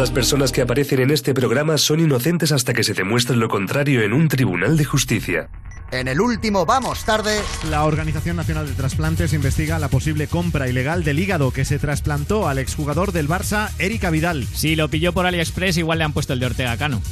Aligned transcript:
Las 0.00 0.10
personas 0.10 0.50
que 0.50 0.62
aparecen 0.62 1.00
en 1.00 1.10
este 1.10 1.34
programa 1.34 1.76
son 1.76 2.00
inocentes 2.00 2.52
hasta 2.52 2.72
que 2.72 2.84
se 2.84 2.94
demuestre 2.94 3.36
lo 3.36 3.50
contrario 3.50 4.00
en 4.00 4.14
un 4.14 4.28
tribunal 4.28 4.78
de 4.78 4.86
justicia. 4.86 5.50
En 5.92 6.08
el 6.08 6.22
último 6.22 6.64
Vamos 6.64 7.04
Tarde. 7.04 7.38
La 7.68 7.84
Organización 7.84 8.36
Nacional 8.36 8.66
de 8.66 8.72
Trasplantes 8.72 9.34
investiga 9.34 9.78
la 9.78 9.88
posible 9.88 10.26
compra 10.26 10.70
ilegal 10.70 11.04
del 11.04 11.18
hígado 11.18 11.50
que 11.50 11.66
se 11.66 11.78
trasplantó 11.78 12.48
al 12.48 12.58
exjugador 12.58 13.12
del 13.12 13.28
Barça, 13.28 13.72
Erika 13.78 14.08
Vidal. 14.08 14.44
Si 14.44 14.74
lo 14.74 14.88
pilló 14.88 15.12
por 15.12 15.26
AliExpress, 15.26 15.76
igual 15.76 15.98
le 15.98 16.04
han 16.04 16.14
puesto 16.14 16.32
el 16.32 16.40
de 16.40 16.46
Ortega 16.46 16.78
Cano. 16.78 17.02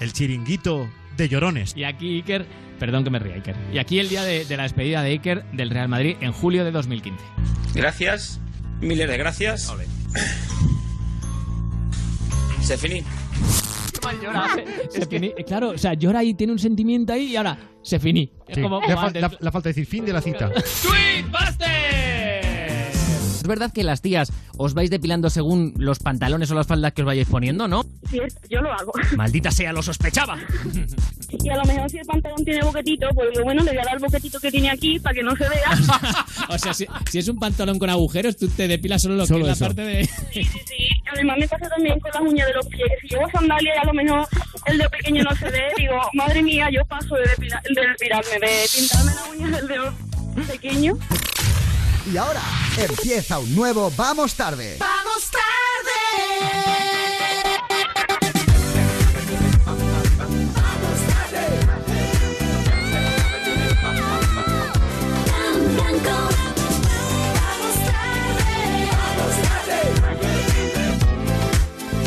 El 0.00 0.14
chiringuito 0.14 0.88
de 1.18 1.28
llorones. 1.28 1.74
Y 1.76 1.84
aquí 1.84 2.16
Iker, 2.16 2.46
perdón 2.78 3.04
que 3.04 3.10
me 3.10 3.18
ría 3.18 3.34
Iker. 3.34 3.56
Y 3.74 3.78
aquí 3.78 3.98
el 3.98 4.08
día 4.08 4.22
de, 4.22 4.46
de 4.46 4.56
la 4.56 4.62
despedida 4.62 5.02
de 5.02 5.10
Iker 5.10 5.44
del 5.52 5.68
Real 5.68 5.88
Madrid 5.90 6.16
en 6.22 6.32
julio 6.32 6.64
de 6.64 6.70
2015. 6.70 7.22
Gracias, 7.74 8.40
miles 8.80 9.06
de 9.06 9.18
gracias. 9.18 9.70
Se 12.62 12.76
finí. 12.78 13.02
Se 14.90 15.06
finí. 15.06 15.32
Eh, 15.36 15.44
Claro, 15.44 15.70
o 15.70 15.78
sea, 15.78 15.94
llora 15.94 16.22
y 16.24 16.34
tiene 16.34 16.52
un 16.52 16.58
sentimiento 16.58 17.12
ahí 17.12 17.32
y 17.32 17.36
ahora 17.36 17.56
se 17.82 17.98
finí. 17.98 18.30
Es 18.48 18.56
Sí, 18.56 18.62
como, 18.62 18.80
la, 18.80 18.86
como 18.86 19.00
antes. 19.06 19.22
la- 19.22 19.32
la 19.40 19.52
falta 19.52 19.68
decir 19.68 19.86
fin 19.86 20.04
de 20.04 20.12
la 20.12 20.20
cita. 20.20 20.50
¡Tweetbusters! 20.82 22.01
¿Es 23.42 23.48
verdad 23.48 23.72
que 23.72 23.82
las 23.82 24.00
tías 24.00 24.32
os 24.56 24.72
vais 24.72 24.88
depilando 24.88 25.28
según 25.28 25.74
los 25.76 25.98
pantalones 25.98 26.48
o 26.52 26.54
las 26.54 26.64
faldas 26.64 26.92
que 26.92 27.02
os 27.02 27.06
vayáis 27.06 27.26
poniendo, 27.26 27.66
no? 27.66 27.82
Sí, 28.08 28.20
yo 28.48 28.60
lo 28.60 28.72
hago. 28.72 28.92
Maldita 29.16 29.50
sea, 29.50 29.72
lo 29.72 29.82
sospechaba. 29.82 30.38
Y 31.42 31.48
a 31.48 31.56
lo 31.56 31.64
mejor 31.64 31.90
si 31.90 31.98
el 31.98 32.06
pantalón 32.06 32.44
tiene 32.44 32.62
boquetito, 32.62 33.08
pues 33.16 33.30
bueno, 33.42 33.64
le 33.64 33.72
voy 33.72 33.80
a 33.80 33.84
dar 33.84 33.94
el 33.94 33.98
boquetito 34.00 34.38
que 34.38 34.52
tiene 34.52 34.70
aquí 34.70 35.00
para 35.00 35.14
que 35.14 35.22
no 35.24 35.34
se 35.34 35.48
vea. 35.48 35.70
O 36.50 36.58
sea, 36.58 36.72
si, 36.74 36.86
si 37.10 37.18
es 37.18 37.26
un 37.28 37.38
pantalón 37.38 37.78
con 37.80 37.90
agujeros, 37.90 38.36
tú 38.36 38.46
te 38.48 38.68
depilas 38.68 39.02
solo 39.02 39.16
lo 39.16 39.26
Solo 39.26 39.46
que 39.46 39.50
es 39.52 39.60
la 39.60 39.66
parte 39.66 39.82
de... 39.82 40.04
Sí, 40.04 40.44
sí. 40.44 40.88
Además 41.12 41.38
me 41.40 41.48
pasa 41.48 41.68
también 41.68 41.98
con 41.98 42.10
las 42.14 42.22
uñas 42.22 42.46
de 42.46 42.54
los 42.54 42.66
pies. 42.66 42.88
Si 43.00 43.08
llevo 43.08 43.28
sandalias 43.30 43.74
y 43.76 43.80
a 43.80 43.84
lo 43.86 43.92
mejor 43.94 44.28
el 44.66 44.78
dedo 44.78 44.90
pequeño 44.90 45.24
no 45.24 45.34
se 45.34 45.46
ve, 45.50 45.62
digo, 45.78 45.94
madre 46.12 46.42
mía, 46.44 46.68
yo 46.70 46.84
paso 46.84 47.16
de, 47.16 47.24
depila- 47.24 47.62
de 47.62 47.88
depilarme, 47.88 48.46
de 48.46 48.64
pintarme 48.78 49.12
las 49.14 49.28
uñas 49.28 49.50
del 49.52 49.66
dedo 49.68 49.92
pequeño. 50.46 50.94
Y 52.10 52.16
ahora 52.16 52.42
empieza 52.76 53.38
un 53.38 53.54
nuevo 53.54 53.90
Vamos 53.96 54.34
Tarde. 54.34 54.76
Vamos 54.78 55.30
tarde. 55.30 55.42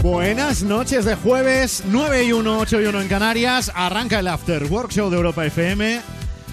Buenas 0.02 0.62
noches 0.62 1.06
de 1.06 1.16
jueves, 1.16 1.84
9 1.88 2.26
y 2.26 2.32
1, 2.32 2.60
8 2.60 2.82
y 2.82 2.86
1 2.86 3.02
en 3.02 3.08
Canarias. 3.08 3.72
Arranca 3.73 4.20
el 4.20 4.28
After 4.28 4.66
Work 4.66 4.92
Show 4.92 5.10
de 5.10 5.16
Europa 5.16 5.46
FM. 5.46 6.02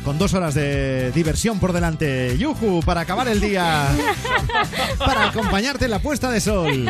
Con 0.04 0.18
dos 0.18 0.34
horas 0.34 0.54
de 0.54 1.12
diversión 1.12 1.60
por 1.60 1.72
delante. 1.72 2.36
Yuju, 2.36 2.80
para 2.84 3.02
acabar 3.02 3.28
el 3.28 3.40
día. 3.40 3.86
para 4.98 5.28
acompañarte 5.28 5.84
en 5.84 5.92
la 5.92 6.00
puesta 6.00 6.30
de 6.30 6.40
sol. 6.40 6.86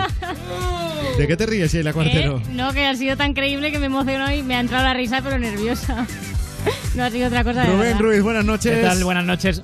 ¿De 1.18 1.26
qué 1.26 1.36
te 1.36 1.44
ríes, 1.44 1.72
Sheila 1.72 1.92
Cuartero? 1.92 2.38
¿Eh? 2.38 2.42
No, 2.52 2.72
que 2.72 2.86
ha 2.86 2.94
sido 2.94 3.16
tan 3.16 3.34
creíble 3.34 3.70
que 3.70 3.78
me 3.78 3.86
emocionó 3.86 4.32
y 4.32 4.42
me 4.42 4.54
ha 4.56 4.60
entrado 4.60 4.84
la 4.84 4.94
risa, 4.94 5.20
pero 5.22 5.38
nerviosa. 5.38 6.06
No 6.94 7.04
ha 7.04 7.10
sido 7.10 7.28
otra 7.28 7.42
cosa 7.42 7.62
de 7.62 7.66
Rubén 7.68 7.80
verdad. 7.80 8.00
Ruiz, 8.00 8.22
buenas 8.22 8.44
noches. 8.44 8.76
¿Qué 8.76 8.82
tal? 8.82 9.02
Buenas 9.02 9.24
noches. 9.24 9.62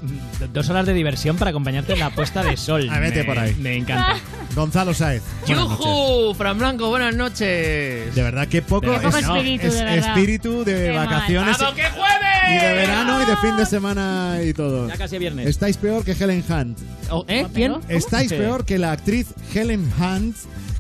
Dos 0.53 0.71
horas 0.71 0.87
de 0.87 0.95
diversión 0.95 1.37
para 1.37 1.51
acompañarte 1.51 1.93
en 1.93 1.99
la 1.99 2.09
puesta 2.11 2.43
de 2.43 2.57
sol. 2.57 2.89
Ah, 2.91 2.99
vete 3.01 3.19
Me- 3.21 3.25
por 3.25 3.39
ahí. 3.39 3.55
Me 3.61 3.77
encanta. 3.77 4.17
Gonzalo 4.55 4.95
Saez. 4.95 5.23
¡Yujú! 5.47 6.35
Fran 6.35 6.59
Blanco, 6.59 6.89
buenas 6.89 7.15
noches. 7.15 8.15
De 8.15 8.23
verdad, 8.23 8.49
qué 8.49 8.63
poco, 8.63 8.91
Qué 8.91 8.97
poco 8.99 9.09
es- 9.19 9.25
espíritu, 9.27 9.67
es 9.67 9.75
de 9.75 9.99
espíritu 9.99 10.65
de 10.65 10.75
Qué 10.87 10.93
mal. 10.93 11.07
vacaciones 11.07 11.59
¡Vamos, 11.59 11.75
que 11.75 11.83
jueves! 11.91 12.51
y 12.51 12.65
de 12.67 12.73
verano 12.73 13.23
y 13.23 13.27
de 13.27 13.37
fin 13.37 13.57
de 13.59 13.67
semana 13.67 14.39
y 14.43 14.55
todo. 14.55 14.89
Ya 14.89 14.97
casi 14.97 15.17
a 15.17 15.19
viernes. 15.19 15.47
Estáis 15.47 15.77
peor 15.77 16.05
que 16.05 16.13
Helen 16.13 16.43
Hunt. 16.49 16.79
Oh, 17.11 17.25
¿Eh? 17.29 17.47
¿Quién? 17.53 17.75
Estáis 17.89 18.33
peor 18.33 18.65
que 18.65 18.79
la 18.79 18.93
actriz 18.93 19.27
Helen 19.55 19.93
Hunt 20.01 20.35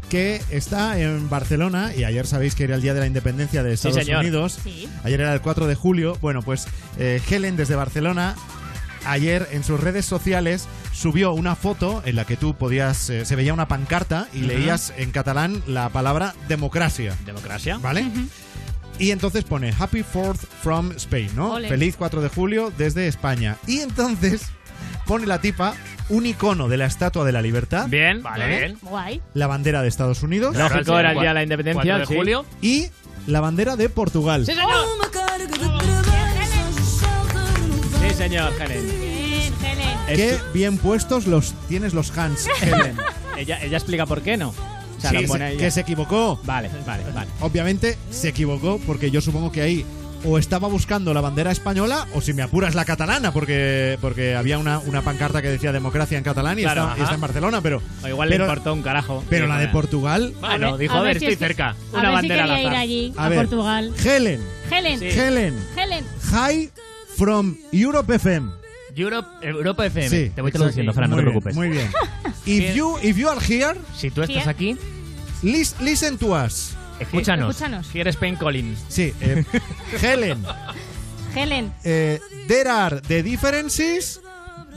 que 0.09 0.41
está 0.51 0.99
en 0.99 1.29
Barcelona 1.29 1.95
y 1.95 2.05
ayer 2.05 2.27
sabéis 2.27 2.55
que 2.55 2.65
era 2.65 2.75
el 2.75 2.83
día 2.83 2.95
de 2.95 3.01
la 3.01 3.07
independencia 3.07 3.63
de 3.63 3.73
Estados. 3.75 4.09
Unidos. 4.09 4.59
Sí. 4.63 4.89
Ayer 5.05 5.21
era 5.21 5.35
el 5.35 5.41
4 5.41 5.67
de 5.67 5.75
julio. 5.75 6.17
Bueno, 6.21 6.43
pues 6.43 6.67
eh, 6.99 7.21
Helen 7.29 7.57
desde 7.57 7.75
Barcelona 7.77 8.35
ayer 9.07 9.49
en 9.53 9.65
sus 9.65 9.81
redes 9.81 10.05
sociales 10.05 10.67
subió 10.93 11.33
una 11.33 11.55
foto 11.57 12.03
en 12.05 12.17
la 12.17 12.25
que 12.25 12.37
tú 12.37 12.55
podías 12.55 13.09
eh, 13.11 13.25
se 13.25 13.37
veía 13.37 13.55
una 13.55 13.69
pancarta 13.69 14.29
y 14.33 14.41
leías 14.41 14.93
en 14.97 15.11
catalán 15.13 15.63
la 15.67 15.89
palabra 15.91 16.35
democracia, 16.49 17.17
¿Democracia? 17.25 17.79
¿vale? 17.79 18.11
Y 18.99 19.13
entonces 19.13 19.45
pone 19.45 19.73
Happy 19.79 20.03
4th 20.03 20.47
from 20.63 20.93
Spain, 20.93 21.31
¿no? 21.37 21.55
Ole. 21.55 21.69
Feliz 21.69 21.95
4 21.97 22.21
de 22.21 22.29
julio 22.29 22.73
desde 22.77 23.07
España. 23.07 23.57
Y 23.67 23.79
entonces 23.79 24.49
pone 25.07 25.27
la 25.27 25.41
tipa 25.41 25.75
un 26.11 26.27
icono 26.27 26.69
de 26.69 26.77
la 26.77 26.87
Estatua 26.87 27.25
de 27.25 27.33
la 27.33 27.43
Libertad, 27.43 27.87
Bien, 27.89 28.23
Vale. 28.23 28.47
bien. 28.47 28.79
Guay. 28.83 29.21
la 29.35 29.47
bandera 29.47 29.83
de 29.83 29.89
Estados 29.89 30.23
Unidos 30.23 30.57
Lógico, 30.57 30.99
era 30.99 31.13
el 31.13 31.19
día 31.19 31.29
de 31.31 31.35
la 31.35 31.43
independencia. 31.43 31.83
4 31.83 31.99
de 31.99 32.07
sí. 32.07 32.15
julio. 32.17 32.47
y 32.63 32.87
la 33.27 33.41
bandera 33.41 33.77
de 33.77 33.89
Portugal. 33.91 34.47
¡Sí, 34.47 34.53
señor! 34.55 34.71
Sí, 38.01 38.15
señor, 38.15 38.53
Helen. 38.61 38.87
Bien, 38.87 39.55
Helen. 39.63 39.99
Qué 40.17 40.39
bien 40.55 40.79
puestos 40.79 41.27
los 41.27 41.53
tienes 41.69 41.93
los 41.95 42.17
hands, 42.17 42.49
Helen. 42.63 42.97
Ella, 43.37 43.61
ella 43.63 43.77
explica 43.77 44.07
por 44.07 44.23
qué 44.23 44.37
no. 44.37 44.49
O 44.51 45.01
sea, 45.01 45.11
Sí, 45.11 45.19
lo 45.23 45.29
pone 45.29 45.47
se- 45.49 45.53
ella. 45.55 45.61
que 45.65 45.71
se 45.71 45.81
equivocó. 45.81 46.41
Vale, 46.45 46.71
vale, 46.87 47.05
vale. 47.15 47.31
Obviamente 47.41 47.97
se 48.11 48.29
equivocó 48.29 48.81
porque 48.87 49.11
yo 49.11 49.21
supongo 49.21 49.53
que 49.53 49.63
ahí 49.63 49.85
o 50.25 50.37
estaba 50.39 50.67
buscando 50.69 51.15
la 51.15 51.21
bandera 51.21 51.51
española 51.53 52.07
o 52.15 52.21
si 52.21 52.33
me 52.35 52.43
apuras 52.43 52.75
la 52.75 52.85
catalana 52.85 53.33
porque 53.33 53.97
porque 54.01 54.35
había 54.35 54.59
una, 54.59 54.79
una 54.81 55.03
pancarta 55.03 55.41
que 55.43 55.49
decía 55.49 55.71
democracia 55.73 56.19
en 56.19 56.25
catalán 56.25 56.59
y, 56.59 56.63
Claro, 56.63 56.89
está, 56.89 56.99
y 56.99 57.03
está 57.03 57.15
en 57.15 57.21
Barcelona, 57.21 57.61
pero 57.61 57.81
O 58.03 58.09
igual 58.09 58.29
pero, 58.29 58.45
le 58.45 58.51
importó 58.51 58.73
un 58.75 58.83
carajo. 58.83 59.25
pero 59.31 59.47
la 59.47 59.55
de 59.59 59.67
bueno. 59.67 59.73
Portugal, 59.73 60.35
Bueno, 60.41 60.73
ver- 60.73 60.81
dijo, 60.81 60.95
a 60.95 60.99
a 60.99 61.03
ver 61.03 61.15
ver, 61.15 61.19
si 61.21 61.25
estoy 61.27 61.33
es 61.35 61.39
que- 61.39 61.45
cerca. 61.47 61.69
A 61.71 61.75
Una 61.93 62.01
ver 62.01 62.09
si 62.11 62.15
bandera 62.15 62.45
al 62.45 62.51
quería 62.51 62.63
ir 62.71 62.77
allí, 62.77 63.15
A 63.17 63.25
a, 63.27 63.29
ver. 63.29 63.39
Portugal. 63.39 63.93
Helen, 64.05 64.41
Helen, 64.71 64.99
Sí. 64.99 65.07
Helen, 65.07 65.55
Helen. 65.77 66.05
hi 66.33 66.71
from 67.17 67.57
Europe 67.73 68.15
FM. 68.17 68.51
Europe, 68.97 69.29
Europa 69.43 69.87
FM. 69.87 70.09
Sí, 70.09 70.33
Te 70.35 70.41
voy 70.43 70.51
traduciendo, 70.51 70.93
Fran, 70.93 71.11
no 71.11 71.17
te 71.17 71.23
preocupes. 71.23 71.55
Muy 71.55 71.69
bien. 71.69 71.89
If 72.47 72.75
you 72.75 72.97
if 73.03 73.17
you 73.17 73.29
are 73.29 73.41
here, 73.41 73.79
Si 73.97 74.11
tú 74.11 74.23
estás 74.23 74.43
Sí. 74.45 74.49
aquí, 74.51 74.77
lis- 75.43 75.77
listen 75.81 76.19
to 76.19 76.29
us. 76.35 76.75
Escúchanos. 77.01 77.51
Escúchanos. 77.51 77.95
Here 77.95 78.11
Spain 78.11 78.37
Collins. 78.37 78.85
Sí, 78.89 79.13
eh, 79.21 79.45
Helen, 80.03 80.45
Helen. 81.35 81.73
eh, 81.85 82.21
there 82.47 82.69
are 82.71 83.01
the 83.01 83.23
differences 83.23 84.21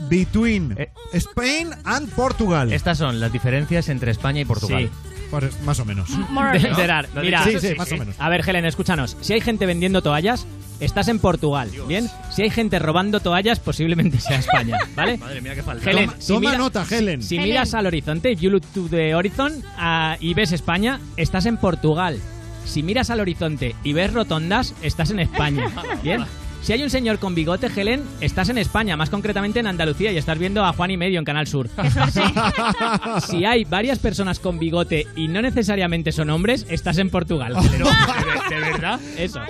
between 0.08 0.74
Eh. 0.78 0.90
Spain 1.14 1.70
and 1.84 2.08
Portugal. 2.10 2.72
Estas 2.72 2.98
son 2.98 3.20
las 3.20 3.32
diferencias 3.32 3.88
entre 3.88 4.10
España 4.10 4.40
y 4.40 4.44
Portugal. 4.44 4.90
Pues, 5.30 5.60
más 5.62 5.78
o 5.80 5.84
menos. 5.84 6.10
More 6.30 6.48
or 6.50 6.52
De- 6.60 6.68
less. 6.68 6.76
de 6.76 6.86
dar. 6.86 7.08
¿Lo 7.14 7.20
has 7.20 7.24
Mira, 7.24 7.44
Sí, 7.44 7.58
sí, 7.60 7.74
más 7.76 7.90
o 7.92 7.96
menos. 7.96 8.16
A 8.18 8.28
ver, 8.28 8.46
Helen, 8.48 8.64
escúchanos. 8.66 9.16
Si 9.20 9.32
hay 9.32 9.40
gente 9.40 9.64
vendiendo 9.66 10.02
toallas, 10.02 10.46
estás 10.84 11.08
en 11.08 11.18
Portugal, 11.18 11.70
¿bien? 11.88 12.08
Si 12.30 12.42
hay 12.42 12.50
gente 12.50 12.78
robando 12.78 13.20
toallas, 13.20 13.60
posiblemente 13.60 14.20
sea 14.20 14.38
España, 14.38 14.76
¿vale? 14.96 15.16
Madre 15.18 15.40
mía, 15.40 15.54
qué 15.54 15.62
falta. 15.62 15.90
Helen, 15.90 16.06
Toma, 16.10 16.20
si 16.20 16.28
toma 16.28 16.40
mira- 16.40 16.58
nota, 16.58 16.86
Helen. 16.90 17.22
Si 17.22 17.36
Helen. 17.36 17.48
miras 17.48 17.74
al 17.74 17.86
horizonte, 17.86 18.30
if 18.32 18.40
you 18.40 18.50
look 18.50 18.64
to 18.74 18.88
the 18.88 19.14
horizon 19.14 19.62
ah, 19.76 20.16
y 20.20 20.34
ves 20.34 20.52
España, 20.52 21.00
estás 21.16 21.46
en 21.46 21.56
Portugal. 21.56 22.18
Si 22.64 22.82
miras 22.82 23.10
al 23.10 23.20
horizonte 23.20 23.74
y 23.82 23.92
ves 23.92 24.12
rotondas, 24.12 24.74
estás 24.82 25.10
en 25.10 25.20
España. 25.20 25.66
¿Bien? 26.02 26.24
Si 26.62 26.72
hay 26.72 26.82
un 26.84 26.90
señor 26.90 27.18
con 27.18 27.34
bigote, 27.34 27.68
Helen, 27.74 28.04
estás 28.20 28.48
en 28.48 28.56
España, 28.56 28.96
más 28.96 29.10
concretamente 29.10 29.58
en 29.58 29.66
Andalucía, 29.66 30.12
y 30.12 30.16
estás 30.16 30.38
viendo 30.38 30.64
a 30.64 30.72
Juan 30.72 30.92
y 30.92 30.96
Medio 30.96 31.18
en 31.18 31.24
Canal 31.24 31.48
Sur. 31.48 31.68
Si 33.26 33.44
hay 33.44 33.64
varias 33.64 33.98
personas 33.98 34.38
con 34.38 34.58
bigote 34.58 35.06
y 35.16 35.28
no 35.28 35.42
necesariamente 35.42 36.12
son 36.12 36.30
hombres, 36.30 36.66
estás 36.68 36.98
en 36.98 37.10
Portugal. 37.10 37.54
Pero, 37.70 37.86
¿de, 37.86 38.54
de 38.54 38.60
verdad? 38.60 39.00
Eso. 39.18 39.40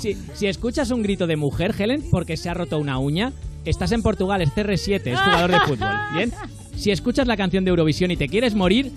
Si, 0.00 0.16
si 0.34 0.46
escuchas 0.46 0.90
un 0.90 1.02
grito 1.02 1.26
de 1.26 1.36
mujer, 1.36 1.74
Helen, 1.78 2.04
porque 2.10 2.36
se 2.36 2.50
ha 2.50 2.54
roto 2.54 2.78
una 2.78 2.98
uña, 2.98 3.32
estás 3.64 3.92
en 3.92 4.02
Portugal, 4.02 4.42
es 4.42 4.50
CR7, 4.50 5.00
es 5.06 5.20
jugador 5.20 5.50
de 5.50 5.60
fútbol. 5.60 5.94
¿Bien? 6.14 6.32
Si 6.76 6.90
escuchas 6.90 7.26
la 7.26 7.36
canción 7.36 7.64
de 7.64 7.70
Eurovisión 7.70 8.10
y 8.10 8.16
te 8.16 8.28
quieres 8.28 8.54
morir. 8.54 8.92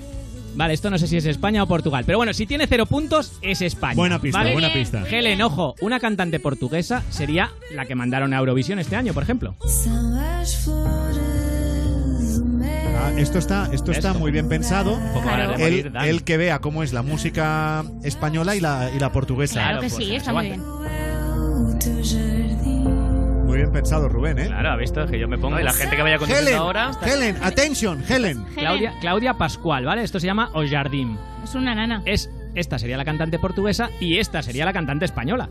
Vale, 0.55 0.73
esto 0.73 0.89
no 0.89 0.97
sé 0.97 1.07
si 1.07 1.17
es 1.17 1.25
España 1.25 1.63
o 1.63 1.67
Portugal. 1.67 2.03
Pero 2.05 2.17
bueno, 2.17 2.33
si 2.33 2.45
tiene 2.45 2.67
cero 2.67 2.85
puntos, 2.85 3.33
es 3.41 3.61
España. 3.61 3.95
Buena 3.95 4.19
pista, 4.19 4.39
¿vale? 4.39 4.53
buena 4.53 4.71
pista. 4.71 5.03
Helen, 5.09 5.41
ojo, 5.41 5.75
una 5.81 5.99
cantante 5.99 6.39
portuguesa 6.39 7.03
sería 7.09 7.51
la 7.73 7.85
que 7.85 7.95
mandaron 7.95 8.33
a 8.33 8.37
Eurovisión 8.37 8.79
este 8.79 8.95
año, 8.95 9.13
por 9.13 9.23
ejemplo. 9.23 9.55
Ah, 12.95 13.11
esto 13.17 13.39
está, 13.39 13.69
esto 13.73 13.91
está 13.91 14.13
muy 14.13 14.31
bien 14.31 14.47
pensado. 14.47 14.99
El, 15.57 16.23
que 16.23 16.37
vea 16.37 16.59
cómo 16.59 16.83
es 16.83 16.93
la 16.93 17.01
música 17.01 17.83
española 18.03 18.55
y 18.55 18.59
la, 18.59 18.91
y 18.95 18.99
la 18.99 19.11
portuguesa. 19.11 19.55
Claro 19.55 19.81
que 19.81 19.89
pues, 19.89 19.95
sí, 19.95 20.15
está 20.15 20.33
muy 20.33 20.45
bien. 20.45 20.61
Muy 23.53 23.59
bien 23.59 23.71
pensado, 23.71 24.09
Rubén, 24.09 24.39
¿eh? 24.39 24.47
Claro, 24.47 24.71
ha 24.71 24.75
visto 24.77 25.05
que 25.05 25.19
yo 25.19 25.27
me 25.27 25.37
pongo. 25.37 25.59
Y 25.59 25.63
la 25.63 25.73
gente 25.73 25.95
que 25.95 26.01
vaya 26.01 26.15
Helen, 26.15 26.27
conduciendo 26.27 26.63
ahora. 26.63 26.91
Helen, 27.05 27.37
attention, 27.43 28.03
Helen. 28.09 28.43
Claudia, 28.55 28.95
Claudia 28.99 29.35
Pascual, 29.35 29.85
¿vale? 29.85 30.01
Esto 30.01 30.19
se 30.19 30.25
llama 30.25 30.49
O 30.55 30.67
Jardim. 30.67 31.15
Es 31.43 31.53
una 31.53 31.75
nana. 31.75 32.01
Es, 32.07 32.31
esta 32.55 32.79
sería 32.79 32.97
la 32.97 33.05
cantante 33.05 33.37
portuguesa 33.37 33.91
y 33.99 34.17
esta 34.17 34.41
sería 34.41 34.65
la 34.65 34.73
cantante 34.73 35.05
española. 35.05 35.49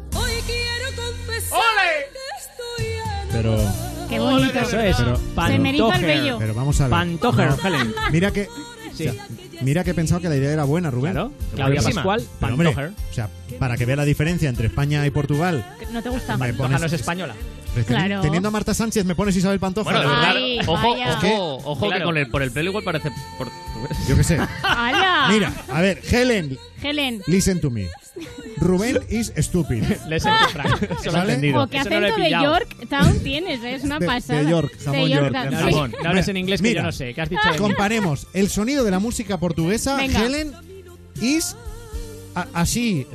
Pero, 3.31 3.57
Qué 4.09 4.19
bonito. 4.19 4.59
Eso 4.59 4.81
es. 4.81 4.97
Pero- 4.97 5.17
Se 5.17 5.59
me 5.61 5.71
el 5.71 6.05
vello. 6.05 6.39
pero 6.41 6.55
vamos 6.55 6.81
a 6.81 6.85
ver. 6.85 6.91
Pantojer, 6.91 7.51
No. 7.51 7.57
Helen. 7.69 7.95
Mira 8.11 8.33
que, 8.33 8.49
Sí. 8.95 9.07
o 9.07 9.13
sea, 9.13 9.27
mira 9.61 9.85
que 9.85 9.93
he 9.93 9.95
pensado 9.95 10.21
que 10.21 10.29
la 10.29 10.35
idea 10.35 10.53
era 10.53 10.65
buena, 10.65 10.91
Rubén. 10.91 11.13
Claro. 11.13 11.33
Claudia. 11.55 11.83
Pascual, 11.83 12.23
Pero, 12.41 12.53
hombre, 12.55 12.69
o 13.11 13.15
sea, 13.15 13.29
para 13.61 13.77
que 13.77 13.87
vea 13.87 13.95
la 13.95 14.05
diferencia 14.05 14.49
entre 14.49 14.67
España 14.67 15.07
y 15.07 15.11
Portugal, 15.11 15.65
¿No 15.93 16.03
te 16.03 16.09
gusta? 16.09 16.37
me 16.37 16.49
Pantoja 16.49 16.69
pones- 16.69 16.81
no 16.81 16.87
es 16.87 16.93
española. 16.95 17.35
Teni- 17.75 17.85
Claro. 17.87 18.21
Teniendo 18.21 18.49
a 18.49 18.51
Marta 18.51 18.75
Sánchez, 18.75 19.05
me 19.05 19.15
pones 19.15 19.35
Isabel 19.37 19.59
Pantoja. 19.59 19.91
Bueno, 19.91 20.01
de 20.01 20.07
verdad, 20.15 20.33
Ay, 20.37 20.59
ojo, 20.67 20.73
vaya. 20.91 21.17
ojo, 21.19 21.55
ojo 21.71 21.87
Claro. 21.87 21.99
que 22.01 22.05
con 22.05 22.17
el, 22.19 22.29
por 22.29 22.43
el 22.43 22.51
pelo 22.53 22.69
igual 22.71 22.85
parece 22.85 23.11
portugués. 23.39 23.97
Yo 24.09 24.17
qué 24.17 24.25
sé. 24.25 24.39
¡Hala! 24.63 25.29
Mira, 25.31 25.53
a 25.71 25.81
ver, 25.81 26.01
Helen, 26.11 26.59
Helen. 26.83 27.23
listen 27.27 27.61
to 27.61 27.71
me. 27.71 27.89
Rubén 28.59 28.99
is 29.09 29.33
stupid. 29.39 29.83
Les 30.09 30.25
he 30.27 30.31
Frank. 30.53 30.83
Eso 30.83 30.93
lo 31.05 31.11
he 31.11 31.13
¿Vale? 31.13 31.33
entendido. 31.35 31.63
O 31.63 31.67
qué 31.67 31.79
Eso 31.79 31.89
no 31.91 32.01
lo 32.01 32.07
he 32.07 32.11
acento 32.11 32.23
de 32.23 32.25
pillado. 32.29 32.45
Yorktown 32.59 33.19
tienes, 33.25 33.65
¿eh? 33.65 33.75
es 33.75 33.85
una 33.85 33.99
De- 33.99 34.07
de 34.07 34.13
pasada. 34.13 34.43
York, 34.43 34.73
jamón 34.85 35.09
York. 35.09 35.23
Yorktown, 35.23 35.51
No, 35.51 35.59
sí. 35.59 35.65
Ramón, 35.65 35.95
no 36.03 36.09
hables 36.11 36.29
en 36.29 36.37
inglés 36.37 36.61
que 36.63 36.69
Mira. 36.69 36.83
yo 36.83 36.87
no 36.87 36.93
sé. 36.93 37.15
¿Qué 37.15 37.21
has 37.23 37.31
dicho 37.31 37.43
de 37.47 37.53
mí? 37.53 37.59
Comparemos 37.59 38.27
el 38.35 38.51
sonido 38.51 38.85
de 38.85 38.91
la 38.91 38.99
música 38.99 39.39
portuguesa. 39.41 39.97
Venga. 39.97 40.25
Helen 40.27 40.53
is 41.23 41.57
a- 42.35 42.47
así, 42.53 43.07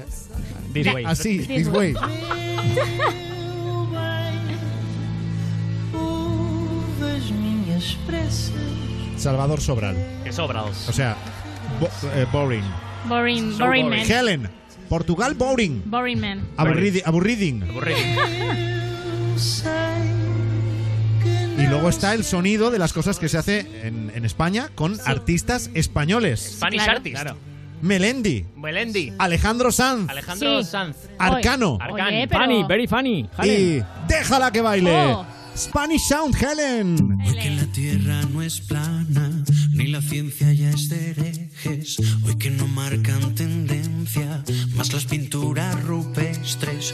This 0.73 0.87
way. 0.93 1.05
así, 1.05 1.39
This 1.45 1.67
Salvador 9.17 9.61
Sobral. 9.61 9.95
Que 10.23 10.31
sobraos. 10.31 10.87
O 10.89 10.93
sea, 10.93 11.15
bo- 11.79 11.89
eh, 12.13 12.25
boring. 12.31 12.63
Boring, 13.07 13.51
So 13.57 13.65
boring 13.65 13.85
boring. 13.85 13.89
man. 14.07 14.11
Helen, 14.11 14.49
Portugal 14.89 15.33
boring. 15.35 15.81
Boring 15.85 16.19
man. 16.19 16.47
Aburridi- 16.57 17.01
aburriding. 17.05 17.63
Aburrido. 17.63 17.97
Y 21.57 21.65
luego 21.67 21.89
está 21.89 22.13
el 22.13 22.23
sonido 22.23 22.69
de 22.69 22.79
las 22.79 22.93
cosas 22.93 23.17
que 23.19 23.29
se 23.29 23.37
hace 23.37 23.59
en, 23.87 24.11
en 24.13 24.25
España 24.25 24.69
con 24.75 24.97
artistas 25.05 25.69
españoles. 25.73 26.53
Spanish 26.57 26.81
Claro. 26.83 26.97
Artist. 26.97 27.15
Claro. 27.21 27.37
Melendi, 27.81 28.43
Melendi. 28.55 29.13
Alejandro 29.19 29.71
Sanz, 29.71 30.09
Alejandro 30.09 30.63
Sí. 30.63 30.69
Sanz. 30.69 30.97
Arcano 31.19 31.77
Ar- 31.79 31.91
Oye, 31.91 32.27
pero... 32.27 32.41
Funny, 32.45 32.63
very 32.63 32.87
funny. 32.87 33.29
Helen. 33.37 33.77
y 33.79 33.83
Déjala 34.07 34.51
que 34.51 34.61
baile. 34.61 34.91
Oh. 34.95 35.25
Spanish 35.57 36.03
Sound 36.03 36.35
Helen. 36.35 37.17
Hoy 37.25 37.33
que 37.33 37.49
la 37.49 37.65
tierra 37.65 38.21
no 38.31 38.43
es 38.43 38.61
plana, 38.61 39.43
ni 39.73 39.87
la 39.87 40.03
ciencia 40.03 40.53
ya 40.53 40.69
es 40.69 40.87
de 40.87 41.09
herejes. 41.09 41.97
Hoy 42.23 42.37
que 42.37 42.51
no 42.51 42.67
marcan 42.67 43.33
tendencia, 43.33 44.43
más 44.75 44.93
las 44.93 45.05
pinturas 45.05 45.83
rupestres. 45.83 46.93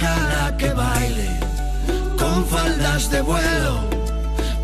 Déjala 0.00 0.56
que 0.56 0.72
baile 0.72 1.28
con 2.18 2.46
faldas 2.46 3.10
de 3.10 3.20
vuelo 3.20 3.84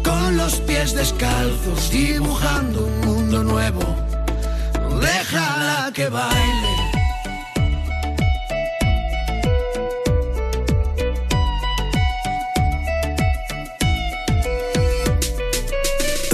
con 0.02 0.34
los 0.34 0.54
pies 0.60 0.94
descalzos, 0.94 1.90
dibujando 1.90 2.86
un 2.86 3.00
mundo 3.00 3.44
nuevo. 3.44 3.84
Déjala 4.98 5.90
que 5.92 6.08
baile. 6.08 6.74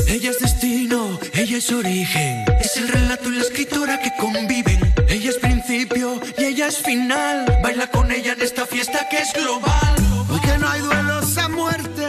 Ella 0.07 0.31
es 0.31 0.39
destino, 0.39 1.19
ella 1.35 1.57
es 1.57 1.73
origen, 1.73 2.45
es 2.61 2.77
el 2.77 2.87
relato 2.87 3.31
y 3.31 3.35
la 3.35 3.43
escritura 3.43 3.99
que 4.01 4.13
conviven. 4.17 4.92
Es 6.69 6.79
final. 6.79 7.47
Baila 7.63 7.87
con 7.89 8.11
ella 8.13 8.33
en 8.33 8.43
esta 8.43 8.67
fiesta 8.67 9.09
que 9.09 9.19
es 9.19 9.33
global. 9.33 9.97
Hoy 10.31 10.41
que 10.41 10.59
no 10.59 10.69
hay 10.69 10.81
duelos 10.81 11.37
a 11.39 11.49
muerte, 11.49 12.07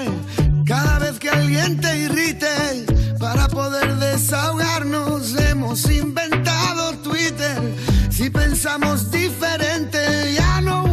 cada 0.66 1.00
vez 1.00 1.20
que 1.20 1.30
alguien 1.30 1.80
te 1.80 1.98
irrite, 1.98 2.86
para 3.20 3.48
poder 3.48 3.96
desahogarnos 3.96 5.36
hemos 5.50 5.90
inventado 5.90 6.94
Twitter. 7.00 7.58
Si 8.12 8.30
pensamos 8.30 9.12
diferente, 9.12 10.34
ya 10.36 10.62
no. 10.62 10.93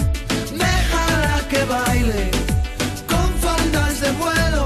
Que 1.51 1.63
baile 1.65 2.31
con 3.07 3.29
faldas 3.41 3.99
de 4.01 4.11
vuelo, 4.11 4.65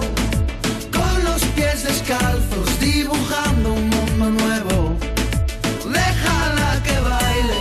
con 0.93 1.23
los 1.23 1.41
pies 1.55 1.83
descalzos, 1.83 2.79
dibujando 2.79 3.73
un 3.73 3.89
mundo 3.89 4.29
nuevo. 4.29 4.95
Déjala 5.91 6.81
que 6.83 6.99
baile. 6.99 7.55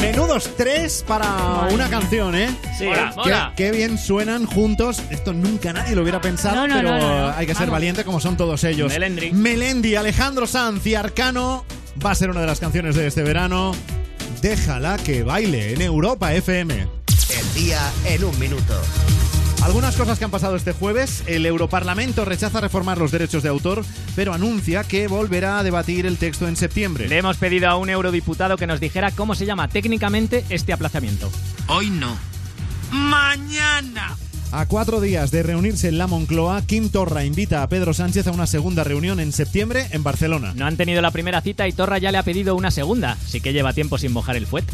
Menudo 0.00 0.26
Juntos 0.34 0.50
tres 0.56 1.04
para 1.06 1.68
una 1.72 1.88
canción, 1.88 2.34
¿eh? 2.34 2.48
Sí, 2.76 2.84
Mola, 2.86 3.10
Qué, 3.10 3.16
mola. 3.16 3.52
qué 3.56 3.70
bien 3.70 3.96
suenan 3.96 4.44
juntos. 4.46 5.00
Esto 5.10 5.32
nunca 5.32 5.72
nadie 5.72 5.94
lo 5.94 6.02
hubiera 6.02 6.20
pensado, 6.20 6.56
No, 6.56 6.66
no, 6.66 6.74
pero 6.76 6.90
no, 6.90 6.98
no, 6.98 7.20
no. 7.30 7.36
hay 7.36 7.46
que 7.46 7.52
ser 7.54 7.60
Vamos. 7.66 7.72
valiente 7.72 8.04
como 8.04 8.18
son 8.20 8.36
todos 8.36 8.64
ellos. 8.64 8.92
Melendri. 8.92 9.32
Melendi, 9.32 9.94
Alejandro 9.94 10.46
Sanz 10.48 10.84
y 10.86 10.94
Arcano 10.96 11.64
va 12.04 12.10
a 12.10 12.14
ser 12.16 12.28
una 12.30 12.40
de 12.40 12.46
las 12.48 12.58
canciones 12.60 12.96
de 12.96 13.06
este 13.06 13.22
verano. 13.22 13.72
Déjala 14.48 14.96
que 14.96 15.24
baile 15.24 15.72
en 15.72 15.82
Europa 15.82 16.32
FM. 16.32 16.72
El 16.74 17.54
día 17.54 17.80
en 18.04 18.22
un 18.22 18.38
minuto. 18.38 18.80
Algunas 19.64 19.96
cosas 19.96 20.20
que 20.20 20.24
han 20.24 20.30
pasado 20.30 20.54
este 20.54 20.70
jueves. 20.70 21.24
El 21.26 21.46
Europarlamento 21.46 22.24
rechaza 22.24 22.60
reformar 22.60 22.96
los 22.96 23.10
derechos 23.10 23.42
de 23.42 23.48
autor, 23.48 23.84
pero 24.14 24.32
anuncia 24.32 24.84
que 24.84 25.08
volverá 25.08 25.58
a 25.58 25.64
debatir 25.64 26.06
el 26.06 26.16
texto 26.16 26.46
en 26.46 26.54
septiembre. 26.54 27.08
Le 27.08 27.18
hemos 27.18 27.38
pedido 27.38 27.68
a 27.68 27.74
un 27.74 27.90
eurodiputado 27.90 28.56
que 28.56 28.68
nos 28.68 28.78
dijera 28.78 29.10
cómo 29.10 29.34
se 29.34 29.46
llama 29.46 29.66
técnicamente 29.66 30.44
este 30.48 30.72
aplazamiento. 30.72 31.28
Hoy 31.66 31.90
no. 31.90 32.16
Mañana. 32.92 34.16
A 34.52 34.66
cuatro 34.66 35.00
días 35.00 35.30
de 35.30 35.42
reunirse 35.42 35.88
en 35.88 35.98
la 35.98 36.06
Moncloa, 36.06 36.62
Kim 36.62 36.88
Torra 36.88 37.24
invita 37.24 37.62
a 37.62 37.68
Pedro 37.68 37.92
Sánchez 37.92 38.26
a 38.28 38.30
una 38.30 38.46
segunda 38.46 38.84
reunión 38.84 39.20
en 39.20 39.32
septiembre 39.32 39.86
en 39.90 40.02
Barcelona. 40.02 40.52
No 40.54 40.66
han 40.66 40.76
tenido 40.76 41.02
la 41.02 41.10
primera 41.10 41.40
cita 41.40 41.66
y 41.66 41.72
Torra 41.72 41.98
ya 41.98 42.12
le 42.12 42.18
ha 42.18 42.22
pedido 42.22 42.54
una 42.54 42.70
segunda. 42.70 43.16
Sí 43.26 43.40
que 43.40 43.52
lleva 43.52 43.72
tiempo 43.72 43.98
sin 43.98 44.12
mojar 44.12 44.36
el 44.36 44.46
fuet. 44.46 44.64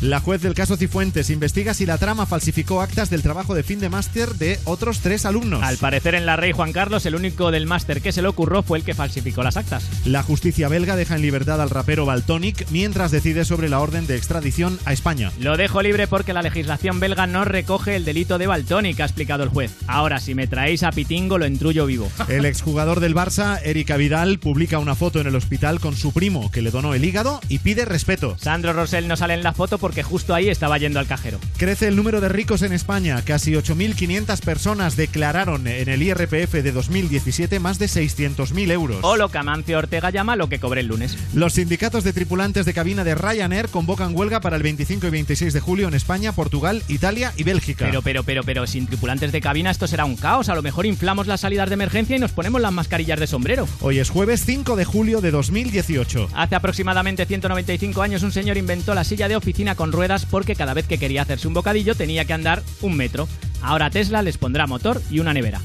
La 0.00 0.20
juez 0.20 0.40
del 0.40 0.54
caso 0.54 0.78
Cifuentes 0.78 1.28
investiga 1.28 1.74
si 1.74 1.84
la 1.84 1.98
trama 1.98 2.24
falsificó 2.24 2.80
actas 2.80 3.10
del 3.10 3.20
trabajo 3.20 3.54
de 3.54 3.62
fin 3.62 3.80
de 3.80 3.90
máster 3.90 4.30
de 4.36 4.58
otros 4.64 5.00
tres 5.00 5.26
alumnos. 5.26 5.62
Al 5.62 5.76
parecer 5.76 6.14
en 6.14 6.24
la 6.24 6.36
Rey 6.36 6.52
Juan 6.52 6.72
Carlos 6.72 7.04
el 7.04 7.14
único 7.14 7.50
del 7.50 7.66
máster 7.66 8.00
que 8.00 8.10
se 8.10 8.22
le 8.22 8.28
ocurrió 8.28 8.62
fue 8.62 8.78
el 8.78 8.84
que 8.84 8.94
falsificó 8.94 9.42
las 9.42 9.58
actas. 9.58 9.84
La 10.06 10.22
justicia 10.22 10.68
belga 10.68 10.96
deja 10.96 11.16
en 11.16 11.22
libertad 11.22 11.60
al 11.60 11.68
rapero 11.68 12.06
Baltonic 12.06 12.66
mientras 12.70 13.10
decide 13.10 13.44
sobre 13.44 13.68
la 13.68 13.80
orden 13.80 14.06
de 14.06 14.16
extradición 14.16 14.78
a 14.86 14.94
España. 14.94 15.32
Lo 15.38 15.58
dejo 15.58 15.82
libre 15.82 16.06
porque 16.06 16.32
la 16.32 16.40
legislación 16.40 16.98
belga 16.98 17.26
no 17.26 17.44
recoge 17.44 17.94
el 17.94 18.06
delito 18.06 18.38
de 18.38 18.46
Baltónica, 18.46 19.02
ha 19.02 19.06
explicado 19.06 19.42
el 19.42 19.50
juez. 19.50 19.76
Ahora, 19.86 20.18
si 20.18 20.34
me 20.34 20.46
traéis 20.46 20.82
a 20.82 20.92
Pitingo, 20.92 21.36
lo 21.36 21.44
entrullo 21.44 21.84
vivo. 21.84 22.10
El 22.28 22.46
exjugador 22.46 23.00
del 23.00 23.14
Barça, 23.14 23.60
Erika 23.64 23.98
Vidal, 23.98 24.38
publica 24.38 24.78
una 24.78 24.94
foto 24.94 25.20
en 25.20 25.26
el 25.26 25.36
hospital 25.36 25.78
con 25.78 25.94
su 25.94 26.12
primo 26.12 26.50
que 26.50 26.62
le 26.62 26.70
donó 26.70 26.94
el 26.94 27.04
hígado 27.04 27.40
y 27.48 27.58
pide 27.58 27.84
respeto. 27.84 28.36
Sandro 28.38 28.72
Rosell 28.72 29.08
no 29.08 29.16
sale 29.16 29.34
en 29.34 29.42
la 29.42 29.52
foto 29.52 29.78
porque 29.90 30.04
justo 30.04 30.36
ahí 30.36 30.48
estaba 30.48 30.78
yendo 30.78 31.00
al 31.00 31.08
cajero. 31.08 31.40
Crece 31.56 31.88
el 31.88 31.96
número 31.96 32.20
de 32.20 32.28
ricos 32.28 32.62
en 32.62 32.72
España. 32.72 33.20
Casi 33.24 33.54
8.500 33.54 34.38
personas 34.38 34.94
declararon 34.94 35.66
en 35.66 35.88
el 35.88 36.00
IRPF 36.00 36.52
de 36.52 36.70
2017 36.70 37.58
más 37.58 37.80
de 37.80 37.86
600.000 37.86 38.70
euros. 38.70 38.98
O 39.02 39.16
lo 39.16 39.30
que 39.30 39.38
Amancio 39.38 39.78
Ortega 39.78 40.10
llama 40.10 40.36
lo 40.36 40.48
que 40.48 40.60
cobré 40.60 40.82
el 40.82 40.86
lunes. 40.86 41.18
Los 41.34 41.54
sindicatos 41.54 42.04
de 42.04 42.12
tripulantes 42.12 42.66
de 42.66 42.72
cabina 42.72 43.02
de 43.02 43.16
Ryanair 43.16 43.68
convocan 43.68 44.16
huelga 44.16 44.40
para 44.40 44.54
el 44.54 44.62
25 44.62 45.08
y 45.08 45.10
26 45.10 45.52
de 45.54 45.58
julio 45.58 45.88
en 45.88 45.94
España, 45.94 46.30
Portugal, 46.30 46.84
Italia 46.86 47.32
y 47.36 47.42
Bélgica. 47.42 47.86
Pero, 47.86 48.00
pero, 48.00 48.22
pero, 48.22 48.44
pero, 48.44 48.68
sin 48.68 48.86
tripulantes 48.86 49.32
de 49.32 49.40
cabina 49.40 49.72
esto 49.72 49.88
será 49.88 50.04
un 50.04 50.14
caos. 50.14 50.48
A 50.50 50.54
lo 50.54 50.62
mejor 50.62 50.86
inflamos 50.86 51.26
las 51.26 51.40
salidas 51.40 51.68
de 51.68 51.74
emergencia 51.74 52.14
y 52.14 52.20
nos 52.20 52.30
ponemos 52.30 52.60
las 52.60 52.72
mascarillas 52.72 53.18
de 53.18 53.26
sombrero. 53.26 53.66
Hoy 53.80 53.98
es 53.98 54.08
jueves 54.08 54.44
5 54.46 54.76
de 54.76 54.84
julio 54.84 55.20
de 55.20 55.32
2018. 55.32 56.28
Hace 56.32 56.54
aproximadamente 56.54 57.26
195 57.26 58.02
años 58.02 58.22
un 58.22 58.30
señor 58.30 58.56
inventó 58.56 58.94
la 58.94 59.02
silla 59.02 59.26
de 59.26 59.34
oficina 59.34 59.74
con 59.80 59.92
ruedas 59.92 60.26
porque 60.26 60.56
cada 60.56 60.74
vez 60.74 60.86
que 60.86 60.98
quería 60.98 61.22
hacerse 61.22 61.48
un 61.48 61.54
bocadillo 61.54 61.94
tenía 61.94 62.26
que 62.26 62.34
andar 62.34 62.62
un 62.82 62.98
metro. 62.98 63.26
Ahora 63.62 63.88
Tesla 63.88 64.20
les 64.20 64.36
pondrá 64.36 64.66
motor 64.66 65.00
y 65.10 65.20
una 65.20 65.32
nevera. 65.32 65.58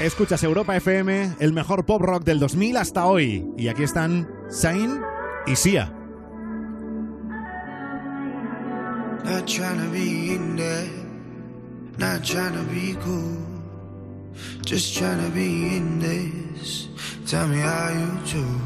Escuchas 0.00 0.42
Europa 0.42 0.76
FM, 0.76 1.36
el 1.40 1.54
mejor 1.54 1.86
pop 1.86 2.02
rock 2.02 2.24
del 2.24 2.40
2000 2.40 2.76
hasta 2.76 3.06
hoy. 3.06 3.46
Y 3.56 3.68
aquí 3.68 3.84
están 3.84 4.28
Zayn 4.52 5.00
y 5.46 5.56
Sia. 5.56 5.94
Not 9.24 9.46
trying 9.46 9.78
to 9.78 9.90
be 9.90 10.34
in 10.34 10.56
there, 10.56 10.90
not 11.96 12.22
trying 12.22 12.52
to 12.52 12.62
be 12.70 12.94
cool, 13.02 13.38
just 14.66 14.94
trying 14.98 15.24
to 15.24 15.30
be 15.34 15.74
in 15.74 16.00
this. 16.00 16.90
Tell 17.26 17.48
me 17.48 17.60
how 17.60 17.88
you 17.88 18.30
do. 18.30 18.65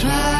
try 0.00 0.39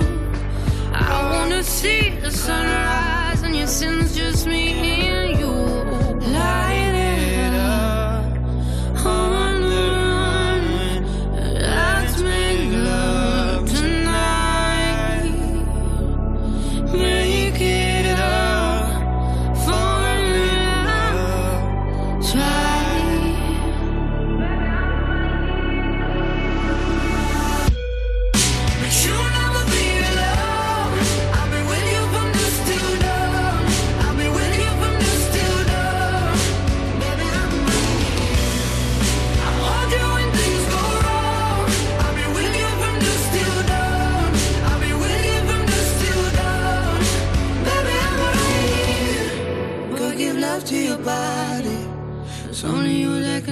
I 1.03 1.31
wanna 1.31 1.63
see 1.63 2.09
the 2.19 2.31
sunrise 2.31 3.41
and 3.43 3.55
your 3.55 3.67
sins 3.67 4.15
just 4.15 4.45
me 4.45 5.07
and 5.07 5.39
you. 5.39 5.53
Light 6.31 6.90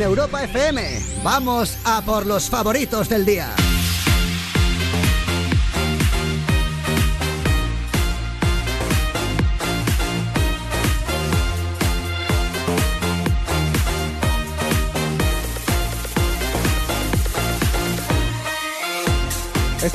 En 0.00 0.06
Europa 0.06 0.42
FM, 0.42 0.82
vamos 1.22 1.76
a 1.84 2.00
por 2.00 2.24
los 2.24 2.48
favoritos 2.48 3.10
del 3.10 3.26
día. 3.26 3.54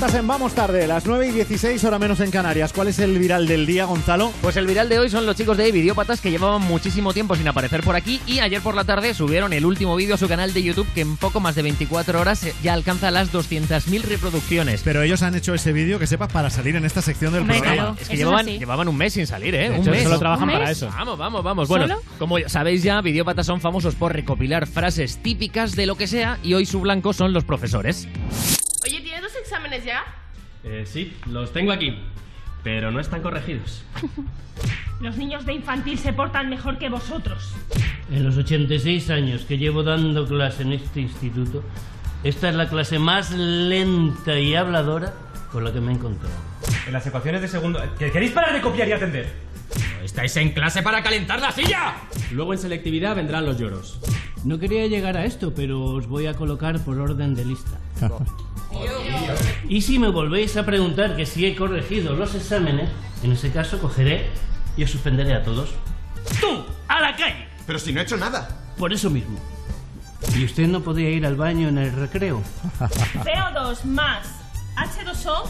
Estás 0.06 0.20
en 0.20 0.28
Vamos 0.28 0.54
Tarde, 0.54 0.86
las 0.86 1.08
9 1.08 1.30
y 1.30 1.32
16, 1.32 1.84
hora 1.84 1.98
menos 1.98 2.20
en 2.20 2.30
Canarias. 2.30 2.72
¿Cuál 2.74 2.90
es 2.90 3.00
el 3.00 3.18
viral 3.18 3.48
del 3.48 3.66
día, 3.66 3.86
Gonzalo? 3.86 4.32
Pues 4.40 4.56
el 4.56 4.68
viral 4.68 4.88
de 4.88 5.00
hoy 5.00 5.10
son 5.10 5.26
los 5.26 5.36
chicos 5.36 5.58
de 5.58 5.72
Videópatas 5.72 6.22
que 6.22 6.30
llevaban 6.30 6.62
muchísimo 6.62 7.12
tiempo 7.12 7.36
sin 7.36 7.48
aparecer 7.48 7.82
por 7.82 7.96
aquí 7.96 8.22
y 8.28 8.38
ayer 8.38 8.62
por 8.62 8.76
la 8.76 8.84
tarde 8.84 9.16
subieron 9.16 9.52
el 9.52 9.66
último 9.66 9.96
vídeo 9.96 10.14
a 10.14 10.20
su 10.20 10.28
canal 10.28 10.54
de 10.54 10.62
YouTube 10.62 10.86
que 10.94 11.02
en 11.02 11.18
poco 11.18 11.40
más 11.40 11.56
de 11.56 11.64
24 11.64 12.22
horas 12.22 12.46
ya 12.62 12.74
alcanza 12.74 13.10
las 13.10 13.34
200.000 13.34 14.04
reproducciones. 14.04 14.82
Pero 14.84 15.02
ellos 15.02 15.24
han 15.24 15.34
hecho 15.34 15.56
ese 15.56 15.74
vídeo, 15.74 15.98
que 15.98 16.06
sepas, 16.06 16.32
para 16.32 16.52
salir 16.52 16.76
en 16.76 16.86
esta 16.86 17.02
sección 17.02 17.34
del 17.34 17.42
Hombre, 17.42 17.58
programa. 17.58 17.82
claro, 17.82 17.98
es 18.00 18.08
que 18.08 18.18
llevaban, 18.18 18.46
llevaban 18.46 18.88
un 18.88 18.98
mes 18.98 19.14
sin 19.14 19.26
salir, 19.26 19.56
¿eh? 19.56 19.70
De 19.70 19.76
un 19.76 19.82
hecho, 19.82 19.90
mes. 19.90 20.04
solo 20.04 20.20
trabajan 20.20 20.48
¿Un 20.48 20.54
para 20.54 20.70
eso. 20.70 20.88
Vamos, 20.96 21.18
vamos, 21.18 21.44
vamos. 21.44 21.68
Bueno, 21.68 21.88
¿Solo? 21.88 22.02
como 22.20 22.38
sabéis 22.46 22.84
ya, 22.84 23.02
Videópatas 23.02 23.48
son 23.48 23.60
famosos 23.60 23.96
por 23.96 24.14
recopilar 24.14 24.68
frases 24.68 25.18
típicas 25.18 25.76
de 25.76 25.88
lo 25.88 25.96
que 25.96 26.06
sea 26.06 26.38
y 26.44 26.54
hoy 26.54 26.68
su 26.68 26.80
blanco 26.80 27.12
son 27.12 27.34
los 27.34 27.44
profesores. 27.44 28.08
Oye, 28.86 29.02
¿tienes 29.02 29.22
dos 29.22 29.36
exámenes 29.36 29.84
ya? 29.84 30.04
Eh, 30.64 30.84
sí, 30.86 31.16
los 31.28 31.52
tengo 31.54 31.72
aquí, 31.72 31.98
pero 32.64 32.92
no 32.92 33.00
están 33.00 33.22
corregidos. 33.22 33.84
Los 35.02 35.18
niños 35.18 35.46
de 35.46 35.54
infantil 35.54 36.00
se 36.00 36.14
portan 36.14 36.50
mejor 36.50 36.78
que 36.78 36.88
vosotros. 36.88 37.54
En 38.10 38.24
los 38.24 38.38
86 38.38 39.10
años 39.10 39.44
que 39.44 39.58
llevo 39.58 39.84
dando 39.84 40.26
clase 40.26 40.62
en 40.64 40.72
este 40.72 41.02
instituto, 41.02 41.64
esta 42.24 42.48
es 42.50 42.56
la 42.56 42.70
clase 42.70 42.98
más 42.98 43.32
lenta 43.32 44.40
y 44.40 44.56
habladora 44.56 45.14
con 45.52 45.66
la 45.66 45.74
que 45.74 45.82
me 45.82 45.92
he 45.92 45.96
encontrado. 45.96 46.34
En 46.88 46.94
las 46.94 47.06
ecuaciones 47.06 47.42
de 47.42 47.50
segundo... 47.50 47.82
¿Que- 48.00 48.10
¿Queréis 48.10 48.32
parar 48.32 48.54
de 48.54 48.62
copiar 48.62 48.88
y 48.88 48.94
atender? 48.94 49.34
¿Estáis 50.02 50.38
en 50.38 50.52
clase 50.52 50.82
para 50.82 51.04
calentar 51.04 51.42
la 51.42 51.52
silla? 51.52 51.96
Luego 52.32 52.54
en 52.54 52.60
selectividad 52.60 53.18
vendrán 53.18 53.46
los 53.46 53.58
lloros. 53.60 54.00
No 54.46 54.60
quería 54.60 54.86
llegar 54.86 55.18
a 55.18 55.26
esto, 55.26 55.54
pero 55.56 55.84
os 55.84 56.08
voy 56.08 56.28
a 56.28 56.36
colocar 56.36 56.80
por 56.80 57.00
orden 57.00 57.36
de 57.36 57.46
lista. 57.46 57.78
Y 59.70 59.82
si 59.82 60.00
me 60.00 60.10
volvéis 60.10 60.58
a 60.58 60.66
preguntar 60.66 61.16
que 61.16 61.26
si 61.26 61.46
he 61.46 61.56
corregido 61.56 62.14
los 62.14 62.36
exámenes, 62.36 62.90
en 63.24 63.32
ese 63.32 63.50
caso 63.50 63.80
cogeré 63.80 64.28
y 64.76 64.84
os 64.84 64.92
suspenderé 64.92 65.34
a 65.34 65.44
todos. 65.44 65.70
¡Tú! 66.42 66.66
¡A 66.90 67.00
la 67.00 67.16
calle! 67.16 67.48
Pero 67.66 67.80
si 67.80 67.94
no 67.94 68.02
he 68.02 68.04
hecho 68.04 68.18
nada. 68.18 68.50
Por 68.78 68.92
eso 68.92 69.10
mismo. 69.10 69.40
¿Y 70.36 70.44
usted 70.44 70.68
no 70.68 70.82
podía 70.82 71.10
ir 71.10 71.26
al 71.26 71.38
baño 71.38 71.70
en 71.70 71.78
el 71.78 71.92
recreo? 71.94 72.42
CO2 72.80 73.84
más 73.86 74.28
H2O. 74.76 75.48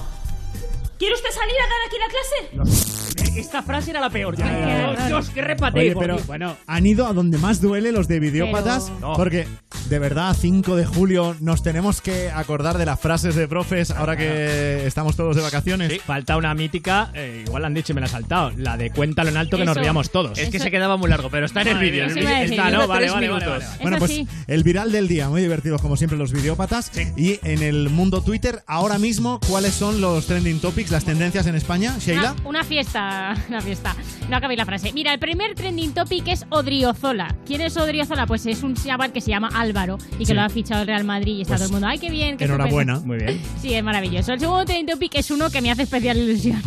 ¿Quiere 0.97 1.13
usted 1.15 1.29
salir 1.29 1.55
a 1.59 1.67
dar 1.69 1.81
aquí 1.87 1.97
la 1.99 2.07
clase? 2.09 3.39
Esta 3.39 3.61
frase 3.61 3.91
era 3.91 3.99
la 3.99 4.09
peor. 4.09 4.37
Ya. 4.37 4.93
Dios, 4.95 5.07
Dios, 5.07 5.29
qué 5.31 5.41
repate. 5.41 5.79
Oye, 5.79 5.91
por 5.91 6.03
pero 6.03 6.17
bueno, 6.25 6.55
han 6.67 6.85
ido 6.85 7.05
a 7.05 7.11
donde 7.11 7.37
más 7.37 7.59
duele 7.59 7.91
los 7.91 8.07
de 8.07 8.19
Videópatas, 8.21 8.91
Pero- 8.99 9.13
porque 9.15 9.45
de 9.89 9.99
verdad, 9.99 10.35
5 10.39 10.75
de 10.77 10.85
julio 10.85 11.35
nos 11.41 11.61
tenemos 11.61 11.99
que 12.01 12.29
acordar 12.31 12.77
de 12.77 12.85
las 12.85 12.97
frases 12.99 13.35
de 13.35 13.47
profes 13.49 13.91
ahora 13.91 14.15
que 14.15 14.87
estamos 14.87 15.17
todos 15.17 15.35
de 15.35 15.41
vacaciones. 15.41 15.91
Sí, 15.91 15.99
falta 15.99 16.37
una 16.37 16.53
mítica, 16.53 17.11
eh, 17.13 17.43
igual 17.45 17.63
la 17.63 17.67
han 17.67 17.73
dicho 17.73 17.91
y 17.91 17.95
me 17.95 18.01
la 18.01 18.07
he 18.07 18.09
saltado, 18.09 18.51
la 18.55 18.77
de 18.77 18.89
cuéntalo 18.91 19.29
en 19.29 19.37
alto 19.37 19.57
que 19.57 19.65
nos 19.65 19.75
Eso. 19.75 19.81
riamos 19.81 20.11
todos. 20.11 20.37
Es 20.39 20.49
que 20.49 20.59
se 20.59 20.71
quedaba 20.71 20.95
muy 20.95 21.09
largo, 21.09 21.29
pero 21.29 21.45
está 21.45 21.61
en 21.61 21.67
el 21.67 21.77
vídeo. 21.79 22.05
está, 22.05 22.69
¿no? 22.71 22.87
Vale, 22.87 23.09
vale, 23.09 23.29
vale. 23.29 23.65
Bueno, 23.81 23.97
pues 23.99 24.21
el 24.47 24.63
viral 24.63 24.93
del 24.93 25.09
día, 25.09 25.27
muy 25.27 25.41
divertidos 25.41 25.81
como 25.81 25.97
siempre 25.97 26.17
los 26.17 26.31
videópatas. 26.31 26.91
Y 27.17 27.39
en 27.43 27.61
el 27.61 27.89
mundo 27.89 28.21
Twitter, 28.21 28.63
ahora 28.65 28.97
mismo, 28.97 29.41
¿cuáles 29.49 29.73
son 29.73 29.99
los 29.99 30.25
trending 30.25 30.59
topics, 30.61 30.84
las 30.91 31.05
tendencias 31.05 31.45
en 31.47 31.55
España, 31.55 31.95
Sheila? 31.99 32.33
Una, 32.33 32.49
una 32.49 32.63
fiesta, 32.63 33.35
una 33.49 33.61
fiesta. 33.61 33.95
No 34.29 34.37
acabéis 34.37 34.57
la 34.57 34.65
frase. 34.65 34.91
Mira, 34.93 35.13
el 35.13 35.19
primer 35.19 35.55
trending 35.55 35.93
topic 35.93 36.27
es 36.27 36.45
Odriozola. 36.49 37.35
¿Quién 37.45 37.61
es 37.61 37.75
Odriozola? 37.77 38.25
Pues 38.27 38.45
es 38.45 38.63
un 38.63 38.75
chaval 38.75 39.11
que 39.11 39.21
se 39.21 39.29
llama 39.31 39.49
Álvaro 39.53 39.97
y 40.15 40.19
que 40.19 40.25
Sí. 40.27 40.33
lo 40.33 40.41
ha 40.41 40.49
fichado 40.49 40.81
el 40.81 40.87
Real 40.87 41.03
Madrid 41.03 41.37
y 41.37 41.41
está 41.41 41.53
Pues, 41.53 41.61
todo 41.61 41.67
el 41.67 41.71
mundo, 41.73 41.87
¡ay, 41.87 41.99
qué 41.99 42.09
bien! 42.09 42.37
qué 42.37 42.45
Enhorabuena. 42.45 42.93
estupendo". 42.93 43.15
Muy 43.25 43.25
bien. 43.25 43.41
Sí, 43.61 43.73
es 43.73 43.83
maravilloso. 43.83 44.33
El 44.33 44.39
segundo 44.39 44.65
trending 44.65 44.93
topic 44.93 45.15
es 45.15 45.31
uno 45.31 45.49
que 45.49 45.61
me 45.61 45.71
hace 45.71 45.83
especial 45.83 46.17
ilusión. 46.17 46.61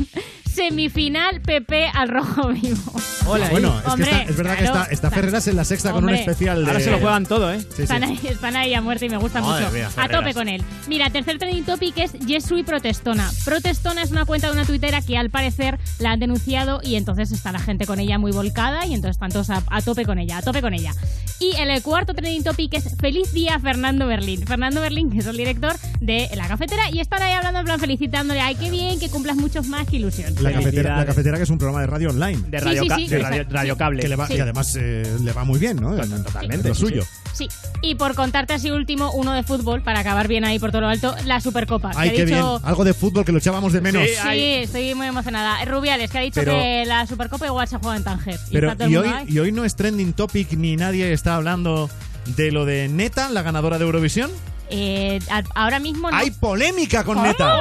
Semifinal 0.54 1.40
PP 1.40 1.88
al 1.94 2.08
rojo 2.08 2.48
vivo. 2.48 2.92
Bueno, 3.24 3.76
es, 3.78 3.84
que 3.84 3.90
Hombre, 3.90 4.10
está- 4.10 4.22
es 4.22 4.36
verdad 4.36 4.56
claro, 4.58 4.72
que 4.72 4.78
está, 4.80 4.92
está 4.92 5.10
Ferreras 5.10 5.46
en 5.48 5.56
la 5.56 5.64
sexta 5.64 5.92
con 5.92 6.04
un 6.04 6.10
especial 6.14 6.64
de... 6.64 6.70
Ahora 6.70 6.80
se 6.82 6.90
lo 6.90 6.98
juegan 6.98 7.26
todo, 7.26 7.52
¿eh? 7.52 7.60
Sí, 7.60 7.66
sí. 7.76 7.82
Están, 7.82 8.02
ahí, 8.04 8.18
están 8.24 8.56
ahí 8.56 8.72
a 8.74 8.80
muerte 8.80 9.06
y 9.06 9.10
me 9.10 9.18
gusta 9.18 9.40
Madre 9.42 9.64
mucho. 9.66 9.74
mía, 9.74 9.90
a 9.96 10.08
tope 10.08 10.32
con 10.34 10.48
él. 10.48 10.62
Mira, 10.86 11.10
tercer 11.10 11.38
trending 11.38 11.64
topic 11.64 11.96
es 11.98 12.12
Yesui 12.14 12.62
Protestona. 12.62 13.30
Protestona 13.44 14.02
es 14.02 14.10
una 14.10 14.24
cuenta 14.24 14.46
de 14.48 14.54
una 14.54 14.64
tuitera 14.64 15.02
que 15.02 15.18
al 15.18 15.28
parecer 15.30 15.78
la 15.98 16.12
han 16.12 16.20
denunciado 16.20 16.80
y 16.82 16.96
entonces 16.96 17.30
está 17.32 17.52
la 17.52 17.58
gente 17.58 17.86
con 17.86 18.00
ella 18.00 18.18
muy 18.18 18.32
volcada 18.32 18.86
y 18.86 18.94
entonces 18.94 19.16
están 19.16 19.30
todos 19.30 19.50
a, 19.50 19.62
a 19.70 19.82
tope 19.82 20.04
con 20.06 20.18
ella, 20.18 20.38
a 20.38 20.42
tope 20.42 20.62
con 20.62 20.72
ella. 20.72 20.92
Y 21.40 21.54
el 21.60 21.70
eh, 21.70 21.82
cuarto 21.82 22.14
trending 22.14 22.42
topic 22.44 22.74
es 22.74 22.96
Feliz 22.98 23.32
Día 23.32 23.58
Fernando 23.60 24.06
Berlín. 24.06 24.44
Fernando 24.46 24.80
Berlín, 24.80 25.10
que 25.10 25.18
es 25.18 25.26
el 25.26 25.36
director 25.36 25.76
de 26.00 26.28
la 26.34 26.48
cafetera 26.48 26.90
y 26.90 27.00
están 27.00 27.22
ahí 27.22 27.32
hablando 27.34 27.60
en 27.60 27.66
plan 27.66 27.78
felicitándole, 27.78 28.40
ay, 28.40 28.54
qué 28.54 28.70
bien, 28.70 28.98
que 28.98 29.08
cumplas 29.10 29.36
muchos 29.36 29.66
más, 29.68 29.86
qué 29.86 29.96
ilusión. 29.96 30.34
La 30.40 30.52
cafetera, 30.52 30.96
la 30.96 31.06
cafetera 31.06 31.36
que 31.36 31.42
es 31.42 31.50
un 31.50 31.58
programa 31.58 31.80
de 31.80 31.86
radio 31.86 32.10
online. 32.10 32.38
De 32.48 32.58
Sí, 32.58 32.64
radio 32.64 32.82
sí, 32.82 32.88
ca- 32.88 32.96
sí, 32.96 33.08
de 33.08 33.18
radio- 33.18 33.44
radio 33.50 33.76
cable. 33.76 34.02
Que, 34.02 34.08
le 34.08 34.16
va- 34.16 34.26
Sí. 34.26 34.34
que 34.34 34.42
además 34.42 34.76
eh, 34.78 35.16
le 35.22 35.32
va 35.32 35.44
muy 35.44 35.58
bien, 35.58 35.76
¿no? 35.78 35.96
Totalmente. 35.96 36.68
Lo 36.68 36.74
Sí, 36.74 36.80
sí, 36.80 36.86
suyo. 36.86 37.04
Sí, 37.32 37.48
y 37.82 37.94
por 37.94 38.14
contarte 38.14 38.54
así 38.54 38.70
último, 38.70 39.12
uno 39.12 39.32
de 39.32 39.42
fútbol, 39.42 39.82
para 39.82 40.00
acabar 40.00 40.28
bien 40.28 40.44
ahí 40.44 40.58
por 40.58 40.70
todo 40.70 40.82
lo 40.82 40.88
alto, 40.88 41.14
la 41.24 41.40
Supercopa. 41.40 41.92
Ay, 41.96 42.10
que 42.10 42.16
qué 42.16 42.22
ha 42.22 42.24
bien. 42.26 42.36
dicho, 42.38 42.60
Algo 42.64 42.84
de 42.84 42.94
fútbol 42.94 43.24
que 43.24 43.32
lo 43.32 43.38
echábamos 43.38 43.72
de 43.72 43.80
menos. 43.80 44.02
Sí, 44.06 44.54
estoy 44.54 44.94
muy 44.94 45.06
emocionada. 45.06 45.64
Rubiales, 45.64 46.10
que 46.10 46.18
ha 46.18 46.22
dicho 46.22 46.40
Pero- 46.40 46.52
que 46.52 46.84
la 46.86 47.06
Supercopa 47.06 47.46
igual 47.46 47.68
se 47.68 47.76
juega 47.78 47.96
en 47.96 48.04
Tanger. 48.04 48.34
Y 48.48 48.52
Pero 48.52 48.72
y 48.72 48.82
mundo, 48.84 49.00
hoy, 49.00 49.10
y 49.28 49.38
hoy 49.38 49.52
no 49.52 49.64
es 49.64 49.76
trending 49.76 50.12
topic 50.12 50.52
ni 50.52 50.76
nadie 50.76 51.12
está 51.12 51.36
hablando 51.36 51.88
de 52.36 52.50
lo 52.52 52.64
de 52.64 52.88
Neta, 52.88 53.28
la 53.30 53.42
ganadora 53.42 53.78
de 53.78 53.84
Eurovisión. 53.84 54.30
Eh, 54.70 55.18
ahora 55.54 55.78
mismo 55.80 56.10
no. 56.10 56.16
Hay 56.16 56.30
polémica 56.30 57.02
con 57.04 57.14
¿Cómo? 57.16 57.26
Neta. 57.26 57.56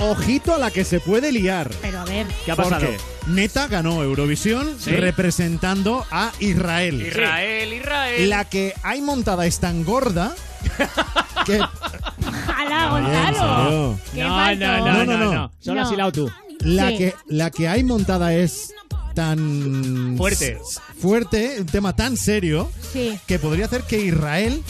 Ojito 0.00 0.54
a 0.54 0.58
la 0.58 0.70
que 0.70 0.84
se 0.84 1.00
puede 1.00 1.32
liar. 1.32 1.70
Pero 1.80 2.00
a 2.00 2.04
ver. 2.04 2.26
¿Qué 2.44 2.52
ha 2.52 2.56
pasado? 2.56 2.86
Porque 2.86 2.98
Neta 3.28 3.68
ganó 3.68 4.02
Eurovisión 4.02 4.76
Sí. 4.78 4.90
representando 4.90 6.04
a 6.10 6.32
Israel. 6.40 7.00
Israel, 7.06 7.72
Israel. 7.72 8.28
La 8.30 8.44
que 8.44 8.74
hay 8.82 9.00
montada 9.00 9.46
es 9.46 9.60
tan 9.60 9.84
gorda 9.84 10.34
que 11.46 11.58
¡Hala, 11.58 12.92
Oye, 12.94 13.04
¿en 13.06 13.12
Gonzalo! 13.12 13.38
serio? 13.38 14.00
¡Qué 14.14 14.20
No, 14.22 14.54
no, 14.56 15.04
no, 15.04 15.18
no, 15.18 15.34
no. 15.34 15.52
Solo 15.60 15.82
has 15.82 15.92
hilado 15.92 16.12
tú. 16.12 16.30
la 16.60 16.88
Sí. 16.90 16.98
que 16.98 17.14
la 17.28 17.50
que 17.50 17.68
hay 17.68 17.84
montada 17.84 18.34
es 18.34 18.72
tan 19.14 20.14
Fuerte. 20.18 20.58
fuerte, 21.00 21.56
un 21.60 21.66
tema 21.66 21.94
tan 21.94 22.16
serio 22.16 22.70
Sí. 22.92 23.18
que 23.26 23.38
podría 23.38 23.66
hacer 23.66 23.82
que 23.82 24.00
Israel 24.00 24.62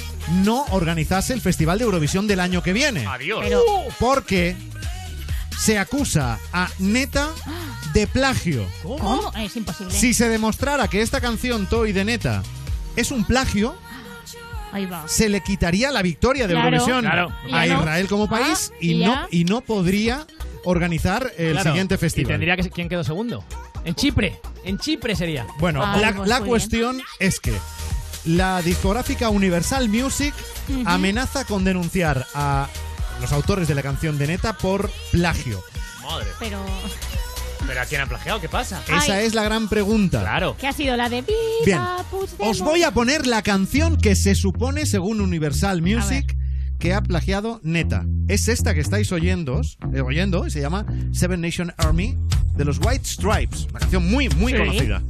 no 0.43 0.65
organizase 0.71 1.33
el 1.33 1.41
Festival 1.41 1.79
de 1.79 1.85
Eurovisión 1.85 2.27
del 2.27 2.41
año 2.41 2.63
que 2.63 2.73
viene. 2.75 3.07
Adiós. 3.07 3.41
Pero- 3.43 3.63
Porque 3.99 4.55
se 5.59 5.79
acusa 5.79 6.39
a 6.53 6.69
Neta 6.79 7.31
de 7.93 8.07
plagio. 8.07 8.67
¿Cómo? 8.83 9.33
Es 9.37 9.57
imposible. 9.57 9.93
Si 9.95 10.15
se 10.15 10.29
demostrara 10.29 10.89
que 10.89 11.01
esta 11.03 11.21
canción 11.21 11.67
Toy 11.67 11.93
de 11.93 12.05
Neta 12.05 12.43
es 12.97 13.11
un 13.11 13.25
plagio, 13.25 13.77
Ahí 14.73 14.87
va. 14.87 15.07
se 15.07 15.29
le 15.29 15.41
quitaría 15.43 15.91
la 15.93 16.03
victoria 16.03 16.47
de 16.49 16.55
Claro. 16.55 16.69
Eurovisión 16.77 17.01
Claro. 17.03 17.33
a. 17.53 17.67
Israel 17.67 18.09
como 18.09 18.29
país 18.29 18.71
Ah, 18.73 18.77
y, 18.81 18.93
y 18.93 19.05
no, 19.05 19.27
y 19.31 19.45
no 19.45 19.61
podría 19.61 20.27
organizar 20.65 21.31
el 21.39 21.53
Claro. 21.53 21.71
siguiente 21.71 21.95
Y 21.95 21.99
festival. 21.99 22.33
tendría 22.33 22.57
que 22.57 22.69
quién 22.71 22.89
quedó 22.89 23.05
segundo. 23.05 23.45
En 23.85 23.95
Chipre. 23.95 24.41
En 24.65 24.79
Chipre 24.79 25.15
sería. 25.15 25.47
Bueno, 25.59 25.83
Ay, 25.85 26.01
la, 26.01 26.15
pues 26.17 26.29
la 26.29 26.41
cuestión 26.41 27.01
es 27.21 27.39
que 27.39 27.53
la 28.25 28.63
discográfica 28.63 29.29
Universal 29.29 29.89
Music 29.91 30.33
amenaza 30.87 31.45
con 31.45 31.63
denunciar 31.65 32.27
a 32.35 32.69
los 33.21 33.33
autores 33.33 33.69
de 33.69 33.75
la 33.75 33.83
canción 33.83 34.19
de 34.19 34.27
Neta 34.27 34.53
por 34.55 34.91
plagio. 35.13 35.63
Madre. 36.03 36.27
Pero. 36.39 36.59
¿Pero 37.67 37.81
a 37.81 37.85
quién 37.87 38.03
ha 38.03 38.07
plagiado? 38.07 38.41
¿Qué 38.43 38.49
pasa? 38.49 38.83
Esa 38.87 39.15
Ay. 39.15 39.25
es 39.25 39.35
la 39.35 39.43
gran 39.43 39.69
pregunta. 39.69 40.21
Claro. 40.21 40.55
¿Qué 40.61 40.67
ha 40.69 40.73
sido 40.73 40.97
la 40.99 41.09
de 41.09 41.23
Viva 41.23 41.39
Bien. 41.65 41.81
Puigdemont? 42.11 42.51
Os 42.51 42.61
voy 42.61 42.83
a 42.83 42.91
poner 42.91 43.27
la 43.27 43.41
canción 43.41 43.97
que 43.97 44.15
se 44.17 44.35
supone, 44.35 44.85
según 44.85 45.23
Universal 45.23 45.81
Music, 45.81 46.37
que 46.79 46.93
ha 46.93 47.03
plagiado 47.03 47.61
Neta. 47.63 48.05
Es 48.29 48.49
esta 48.49 48.75
que 48.75 48.81
estáis 48.81 49.13
oyendo, 49.13 49.63
eh, 49.95 50.03
oyendo 50.03 50.47
y 50.47 50.51
se 50.51 50.61
llama 50.61 50.85
Seven 51.13 51.41
Nation 51.41 51.73
Army 51.79 52.19
de 52.55 52.65
los 52.67 52.79
White 52.85 53.05
Stripes. 53.07 53.67
Una 53.71 53.81
canción 53.81 54.11
muy, 54.11 54.29
muy 54.29 54.53
Sí. 54.53 54.59
conocida. 54.59 55.03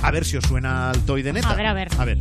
A 0.00 0.10
ver 0.10 0.24
si 0.24 0.38
os 0.38 0.44
suena 0.44 0.88
al 0.90 1.00
toy 1.04 1.22
de 1.22 1.34
Neta. 1.34 1.50
A 1.50 1.54
ver, 1.54 1.66
a 1.66 1.74
ver. 1.74 1.88
A 1.98 2.04
ver. 2.06 2.18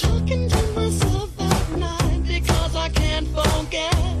Talking 0.00 0.48
to 0.48 0.62
myself 0.72 1.40
at 1.40 1.78
night 1.78 2.22
because 2.26 2.74
I 2.74 2.88
can't 2.88 3.28
forget. 3.28 4.19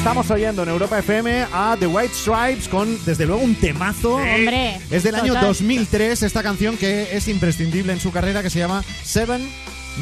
Estamos 0.00 0.30
oyendo 0.30 0.62
en 0.62 0.70
Europa 0.70 0.98
FM 0.98 1.44
a 1.52 1.76
The 1.78 1.86
White 1.86 2.14
Stripes 2.14 2.68
con, 2.68 3.04
desde 3.04 3.26
luego, 3.26 3.42
un 3.42 3.54
temazo. 3.54 4.14
Hombre, 4.16 4.80
Es 4.90 5.02
del 5.02 5.14
año 5.14 5.34
total. 5.34 5.48
2003 5.48 6.22
esta 6.22 6.42
canción 6.42 6.78
que 6.78 7.14
es 7.14 7.28
imprescindible 7.28 7.92
en 7.92 8.00
su 8.00 8.10
carrera 8.10 8.42
que 8.42 8.48
se 8.48 8.58
llama 8.60 8.82
Seven 9.02 9.46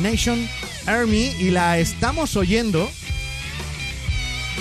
Nation 0.00 0.38
Army 0.86 1.32
y 1.40 1.50
la 1.50 1.78
estamos 1.80 2.36
oyendo 2.36 2.88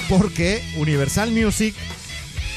porque 0.10 0.63
Universal 0.78 1.30
Music 1.30 1.76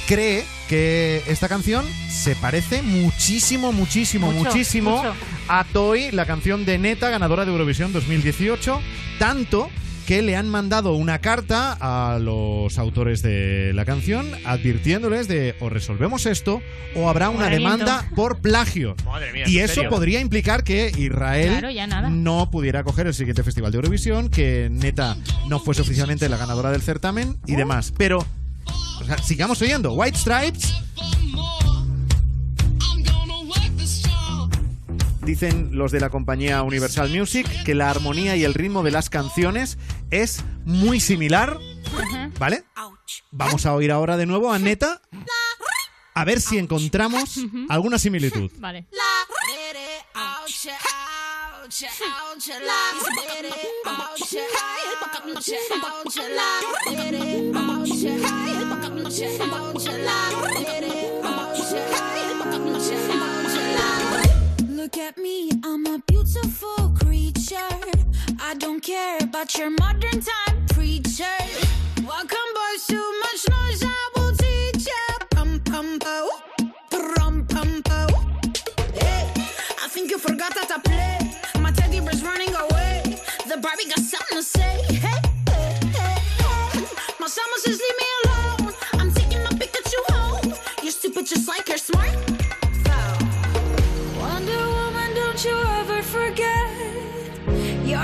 cree 0.09 0.43
que 0.67 1.23
esta 1.27 1.49
canción 1.51 1.85
se 2.09 2.35
parece 2.35 2.81
muchísimo, 2.81 3.73
muchísimo, 3.73 4.33
Mucho, 4.33 4.49
muchísimo 4.53 4.97
mucho. 4.97 5.15
a 5.49 5.65
Toy, 5.65 6.13
la 6.13 6.25
canción 6.25 6.65
de 6.65 6.79
Neta, 6.79 7.11
ganadora 7.11 7.45
de 7.45 7.51
Eurovisión 7.53 7.93
2018, 7.93 8.81
tanto 9.19 9.69
que 10.11 10.23
le 10.23 10.35
han 10.35 10.49
mandado 10.49 10.95
una 10.95 11.21
carta 11.21 11.79
a 11.79 12.19
los 12.19 12.81
autores 12.81 13.23
de 13.23 13.71
la 13.75 13.85
canción 13.85 14.29
advirtiéndoles 14.45 15.29
de 15.29 15.55
o 15.61 15.69
resolvemos 15.69 16.27
esto 16.27 16.61
o 16.97 17.09
habrá 17.09 17.29
una 17.29 17.49
demanda 17.49 18.11
por 18.17 18.41
plagio. 18.41 18.97
Madre 19.05 19.33
mía, 19.33 19.45
y 19.47 19.59
¿en 19.59 19.67
eso 19.67 19.75
serio? 19.75 19.89
podría 19.89 20.19
implicar 20.19 20.65
que 20.65 20.91
Israel 20.99 21.61
Claro, 21.61 22.11
no 22.11 22.51
pudiera 22.51 22.83
coger 22.83 23.07
el 23.07 23.15
siguiente 23.15 23.45
festival 23.45 23.71
de 23.71 23.77
Eurovisión, 23.77 24.31
que 24.31 24.67
Neta 24.69 25.17
no 25.49 25.61
fuese 25.61 25.83
oficialmente 25.83 26.29
la 26.29 26.39
ganadora 26.39 26.73
del 26.73 26.83
certamen 26.83 27.39
y 27.47 27.55
demás. 27.55 27.95
Pero, 27.97 28.19
o 29.01 29.05
sea, 29.05 29.17
sigamos 29.19 29.63
oyendo. 29.63 29.93
White 29.93 30.19
Stripes 30.19 30.75
Dicen 35.31 35.69
los 35.73 35.93
de 35.93 36.01
la 36.01 36.09
compañía 36.09 36.63
Universal 36.63 37.11
Music 37.11 37.47
que 37.65 37.75
la 37.75 37.89
armonía 37.89 38.37
y 38.37 38.45
el 38.45 38.55
ritmo 38.55 38.83
de 38.83 38.91
las 38.91 39.11
canciones 39.11 39.79
es 40.11 40.45
muy 40.65 41.01
similar, 41.01 41.59
¿vale? 42.39 42.65
Vamos 43.31 43.67
a 43.67 43.75
oír 43.75 43.93
ahora 43.93 44.17
de 44.17 44.27
nuevo 44.27 44.53
a 44.53 44.59
Neta 44.59 45.01
a 46.15 46.25
ver 46.25 46.41
si 46.41 46.59
encontramos 46.59 47.39
alguna 47.69 47.99
similitud. 47.99 48.51
Vale. 48.59 48.87
Look 64.69 64.99
at 64.99 65.17
me, 65.19 65.51
I'm 65.63 65.87
a 65.87 65.99
beautiful 66.07 66.93
creature. 66.99 68.10
I 68.43 68.55
don't 68.55 68.81
care 68.81 69.19
about 69.21 69.57
your 69.57 69.71
modern 69.71 70.21
time 70.21 70.67
preacher. 70.69 71.25
Welcome, 72.03 72.51
boys, 72.55 72.87
too 72.87 73.21
much 73.21 73.49
noise, 73.51 73.83
I 73.85 74.11
will 74.17 74.33
teach 74.33 74.87
ya. 74.87 75.27
Pum 75.31 75.61
pum 75.61 75.99
po, 75.99 76.31
pum 76.91 77.47
pum 77.47 77.83
po. 77.83 78.07
Hey, 78.95 79.31
I 79.85 79.89
think 79.89 80.11
you 80.11 80.19
forgot 80.19 80.55
that 80.55 80.71
I 80.71 80.79
play. 80.81 81.61
My 81.61 81.71
teddy 81.71 82.01
bear's 82.01 82.23
running 82.25 82.55
away. 82.55 83.03
The 83.47 83.59
Barbie 83.59 83.89
got 83.89 84.01
something 84.01 84.39
to 84.39 84.43
say. 84.43 84.83
Hey, 84.89 85.21
hey, 85.51 85.79
hey, 85.95 86.19
hey. 86.73 86.85
My 87.21 87.27
summer 87.27 87.59
says 87.59 87.79
leave 87.79 87.99
me 88.03 88.07
alone. 88.25 88.75
I'm 88.95 89.13
taking 89.13 89.43
my 89.45 89.51
Pikachu 89.51 90.01
home. 90.15 90.55
You're 90.83 90.93
stupid 90.93 91.27
just 91.27 91.47
like 91.47 91.69
you're 91.69 91.79
smart. 91.79 92.17
Wonder 94.19 94.67
Woman, 94.67 95.15
don't 95.15 95.45
you 95.45 95.57
ever 95.81 96.03
forget. 96.03 96.70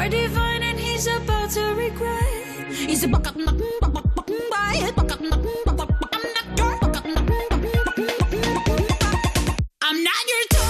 You're 0.07 0.29
divine 0.29 0.62
and 0.62 0.79
he's 0.79 1.09
about 1.09 1.51
to 1.51 1.75
regret. 1.75 2.71
He's 2.71 3.03
a 3.03 3.09
buck 3.09 3.27
up, 3.27 3.35
I'm 9.83 10.05
not 10.05 10.23
your 10.29 10.65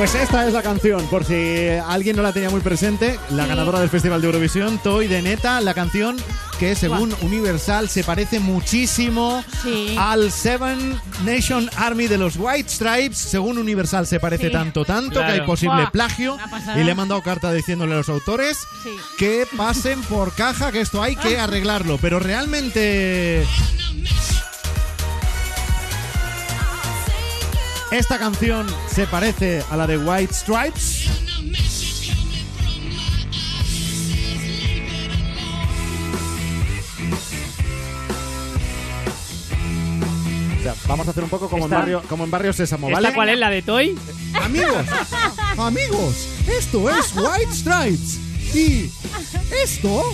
Pues 0.00 0.14
esta 0.14 0.46
es 0.46 0.54
la 0.54 0.62
canción, 0.62 1.04
por 1.08 1.26
si 1.26 1.68
alguien 1.86 2.16
no 2.16 2.22
la 2.22 2.32
tenía 2.32 2.48
muy 2.48 2.62
presente, 2.62 3.18
la 3.32 3.44
ganadora 3.46 3.80
del 3.80 3.90
Festival 3.90 4.22
de 4.22 4.28
Eurovisión, 4.28 4.78
Toy 4.78 5.08
de 5.08 5.20
Neta, 5.20 5.60
la 5.60 5.74
canción 5.74 6.16
que 6.58 6.74
según 6.74 7.14
Universal 7.20 7.86
se 7.90 8.02
parece 8.02 8.40
muchísimo 8.40 9.44
al 9.98 10.32
Seven 10.32 10.98
Nation 11.26 11.68
Army 11.76 12.06
de 12.06 12.16
los 12.16 12.36
White 12.38 12.70
Stripes. 12.70 13.18
Según 13.18 13.58
Universal 13.58 14.06
se 14.06 14.18
parece 14.20 14.46
Sí. 14.46 14.52
tanto, 14.52 14.86
tanto 14.86 15.16
Claro. 15.20 15.26
que 15.34 15.40
hay 15.42 15.46
posible 15.46 15.86
plagio. 15.92 16.38
Y 16.76 16.82
le 16.82 16.92
he 16.92 16.94
mandado 16.94 17.20
carta 17.20 17.52
diciéndole 17.52 17.92
a 17.92 17.96
los 17.98 18.08
autores 18.08 18.56
Sí. 18.82 18.90
que 19.18 19.46
pasen 19.54 20.00
por 20.04 20.32
caja, 20.32 20.72
que 20.72 20.80
esto 20.80 21.02
hay 21.02 21.14
que 21.14 21.38
arreglarlo. 21.38 21.98
Pero 22.00 22.20
realmente... 22.20 23.46
Esta 27.90 28.18
canción 28.18 28.66
se 28.88 29.06
parece 29.06 29.64
a 29.70 29.76
la 29.76 29.86
de 29.86 29.98
White 29.98 30.32
Stripes. 30.32 31.08
O 40.58 40.62
sea, 40.62 40.74
vamos 40.86 41.06
a 41.08 41.10
hacer 41.10 41.24
un 41.24 41.30
poco 41.30 41.48
como, 41.48 41.64
en 41.64 41.70
Esta- 41.72 41.78
barrio, 41.78 42.02
como 42.08 42.24
en 42.24 42.30
Barrio 42.30 42.52
Sésamo, 42.52 42.88
¿Esta 42.88 43.00
¿vale? 43.00 43.14
cuál 43.14 43.28
es 43.30 43.38
la 43.38 43.50
de 43.50 43.62
Toy? 43.62 43.98
Amigos, 44.34 44.86
amigos, 45.58 46.28
esto 46.48 46.90
es 46.90 47.12
White 47.16 47.52
Stripes. 47.54 48.18
Y 48.54 48.90
esto 49.62 50.04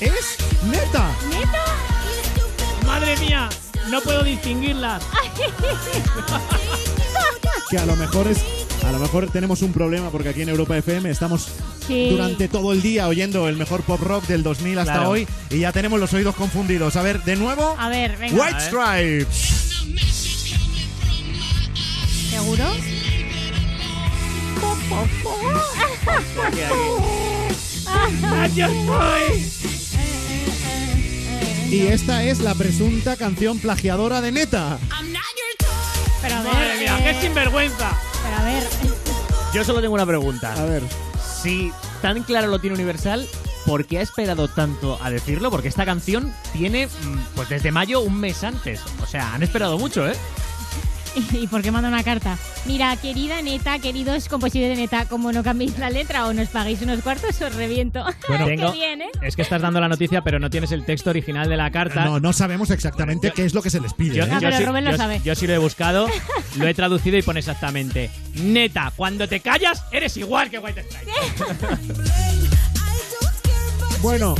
es 0.00 0.36
neta. 0.64 1.10
Madre 2.86 3.16
mía, 3.18 3.48
no 3.92 4.00
puedo 4.00 4.24
distinguirlas. 4.24 5.02
Que 7.70 7.78
a 7.78 7.86
lo 7.86 7.96
mejor 7.96 8.26
es. 8.26 8.38
A 8.86 8.92
lo 8.92 8.98
mejor 8.98 9.30
tenemos 9.30 9.62
un 9.62 9.72
problema 9.72 10.10
porque 10.10 10.28
aquí 10.28 10.42
en 10.42 10.50
Europa 10.50 10.76
FM 10.76 11.08
estamos 11.08 11.48
Sí. 11.86 12.10
durante 12.10 12.46
todo 12.48 12.72
el 12.72 12.82
día 12.82 13.08
oyendo 13.08 13.48
el 13.48 13.56
mejor 13.56 13.82
pop 13.82 13.98
rock 14.00 14.26
del 14.26 14.42
2000 14.42 14.78
hasta 14.80 14.92
Claro. 14.94 15.08
hoy 15.10 15.26
y 15.48 15.60
ya 15.60 15.72
tenemos 15.72 15.98
los 15.98 16.12
oídos 16.12 16.34
confundidos. 16.34 16.96
A 16.96 17.02
ver, 17.02 17.22
de 17.24 17.36
nuevo. 17.36 17.74
A 17.78 17.88
ver, 17.88 18.18
venga. 18.18 18.42
White 18.44 18.60
Stripes. 18.60 19.72
¿Seguro? 22.30 22.64
Y 31.72 31.86
esta 31.86 32.22
es 32.22 32.40
la 32.40 32.54
presunta 32.54 33.16
canción 33.16 33.58
plagiadora 33.58 34.20
de 34.20 34.30
Neta. 34.30 34.78
Pero 36.20 36.34
a 36.34 36.42
ver. 36.42 36.52
Madre 36.52 36.78
mía, 36.80 36.98
eh, 36.98 37.02
qué 37.02 37.26
sinvergüenza. 37.26 37.98
Pero 38.22 38.36
a 38.36 38.44
ver. 38.44 38.62
Yo 39.54 39.64
solo 39.64 39.80
tengo 39.80 39.94
una 39.94 40.04
pregunta. 40.04 40.52
A 40.52 40.66
ver. 40.66 40.82
Si 41.42 41.72
tan 42.02 42.24
claro 42.24 42.48
lo 42.48 42.58
tiene 42.58 42.76
Universal, 42.76 43.26
¿por 43.64 43.86
qué 43.86 44.00
ha 44.00 44.02
esperado 44.02 44.48
tanto 44.48 44.98
a 45.02 45.08
decirlo? 45.08 45.50
Porque 45.50 45.68
esta 45.68 45.86
canción 45.86 46.34
tiene, 46.52 46.88
mm, 46.88 47.18
pues 47.34 47.48
desde 47.48 47.72
mayo, 47.72 48.00
un 48.00 48.20
mes 48.20 48.44
antes. 48.44 48.82
O 49.02 49.06
sea, 49.06 49.32
han 49.32 49.42
esperado 49.42 49.78
mucho, 49.78 50.06
¿eh? 50.06 50.14
¿Y 51.32 51.46
por 51.46 51.62
qué 51.62 51.70
manda 51.70 51.88
una 51.88 52.02
carta? 52.02 52.38
Mira, 52.64 52.94
querida 52.96 53.42
neta, 53.42 53.78
queridos 53.78 54.28
compositores 54.28 54.76
de 54.76 54.82
neta, 54.82 55.06
como 55.06 55.32
no 55.32 55.42
cambiéis 55.42 55.78
la 55.78 55.90
letra 55.90 56.26
o 56.26 56.32
nos 56.32 56.48
pagáis 56.48 56.80
unos 56.82 57.00
cuartos, 57.02 57.40
os 57.40 57.54
reviento. 57.54 58.04
Bueno, 58.28 58.46
Qué 58.46 58.56
tengo- 58.56 58.72
bien, 58.72 59.02
¿eh? 59.02 59.10
Es 59.20 59.36
que 59.36 59.42
estás 59.42 59.60
dando 59.60 59.80
la 59.80 59.88
noticia, 59.88 60.22
pero 60.22 60.38
no 60.38 60.48
tienes 60.48 60.72
el 60.72 60.84
texto 60.84 61.10
original 61.10 61.48
de 61.48 61.56
la 61.56 61.70
carta. 61.70 62.04
No, 62.04 62.18
no 62.20 62.32
sabemos 62.32 62.70
exactamente 62.70 63.30
qué 63.32 63.44
es 63.44 63.52
lo 63.52 63.60
que 63.62 63.68
se 63.70 63.80
les 63.80 63.92
pide. 63.94 64.14
Yo, 64.16 64.24
¿eh? 64.24 64.28
Ah, 64.32 64.38
pero 64.40 64.56
sí, 64.56 64.64
Rubén 64.64 64.84
lo 64.84 64.92
yo- 64.92 64.96
sabe. 64.96 65.20
yo 65.24 65.34
sí 65.34 65.46
lo 65.46 65.52
he 65.54 65.58
buscado, 65.58 66.06
lo 66.56 66.66
he 66.66 66.72
traducido 66.74 67.18
y 67.18 67.22
pone 67.22 67.40
exactamente. 67.40 68.10
Neta, 68.34 68.92
cuando 68.96 69.28
te 69.28 69.40
callas, 69.40 69.84
eres 69.92 70.16
igual 70.16 70.50
que 70.50 70.58
White 70.58 70.84
Stripes. 70.84 72.12
Bueno, 74.00 74.34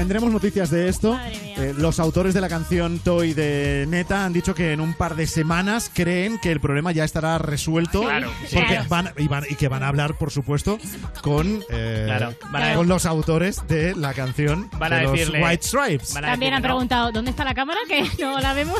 tendremos 0.00 0.30
noticias 0.30 0.68
de 0.70 0.88
esto. 0.90 1.18
Eh, 1.56 1.72
los 1.78 1.98
autores 2.00 2.34
de 2.34 2.42
la 2.42 2.50
canción 2.50 2.98
Toy 2.98 3.32
de 3.32 3.86
Neta 3.88 4.26
han 4.26 4.32
dicho 4.34 4.54
que 4.54 4.72
en 4.72 4.80
un 4.82 4.92
par 4.92 5.16
de 5.16 5.26
semanas 5.26 5.90
creen 5.92 6.38
que 6.38 6.52
el 6.52 6.60
problema 6.60 6.92
ya 6.92 7.02
estará 7.04 7.38
resuelto. 7.38 8.02
Claro, 8.02 8.30
porque 8.52 8.66
claro. 8.74 8.84
van, 8.90 9.12
y, 9.16 9.26
van- 9.26 9.44
y 9.48 9.54
que 9.54 9.68
van 9.68 9.82
a 9.82 9.88
hablar, 9.88 10.18
por 10.18 10.30
supuesto, 10.30 10.78
con, 11.22 11.62
eh, 11.70 12.02
Claro, 12.06 12.34
a- 12.52 12.74
con 12.74 12.88
los 12.88 13.06
autores 13.06 13.66
de 13.68 13.94
la 13.96 14.12
canción 14.12 14.68
Van 14.78 14.92
a 14.92 14.96
de 14.96 15.02
los 15.04 15.12
decirle- 15.12 15.42
White 15.42 15.66
Stripes. 15.66 16.12
Van 16.12 16.26
a 16.26 16.30
También 16.32 16.52
han 16.52 16.60
no. 16.62 16.68
preguntado, 16.68 17.10
¿dónde 17.10 17.30
está 17.30 17.44
la 17.44 17.54
cámara? 17.54 17.78
Que 17.88 18.04
no 18.22 18.38
la 18.38 18.52
vemos. 18.52 18.78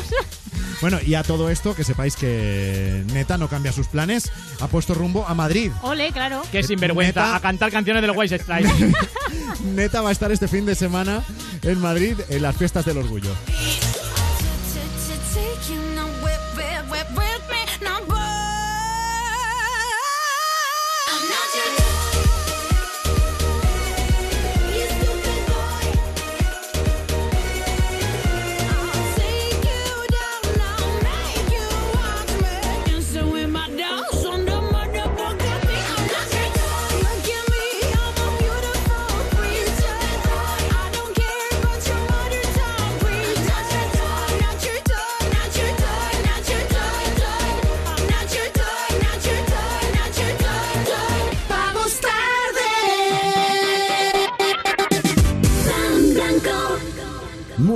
Bueno, 0.79 0.99
y 1.03 1.15
a 1.15 1.23
todo 1.23 1.49
esto, 1.49 1.73
que 1.73 1.83
sepáis 1.83 2.15
que 2.15 3.03
Neta 3.11 3.39
no 3.39 3.47
cambia 3.47 3.71
sus 3.71 3.87
planes, 3.87 4.31
ha 4.61 4.67
puesto 4.67 4.93
rumbo 4.93 5.25
a 5.27 5.33
Madrid. 5.33 5.71
Ole, 5.81 6.11
claro. 6.11 6.43
Qué 6.51 6.61
sinvergüenza, 6.61 7.21
Neta. 7.21 7.35
a 7.35 7.39
cantar 7.39 7.71
canciones 7.71 8.01
de 8.03 8.07
los 8.07 8.15
White 8.15 8.37
Stripes. 8.37 8.71
Neta 9.75 10.01
va 10.01 10.09
a 10.09 10.11
estar 10.11 10.31
este 10.31 10.47
fin 10.47 10.67
de 10.67 10.75
semana 10.75 11.06
en 11.63 11.79
Madrid 11.79 12.15
en 12.29 12.41
las 12.41 12.55
fiestas 12.55 12.85
del 12.85 12.97
orgullo. 12.97 13.31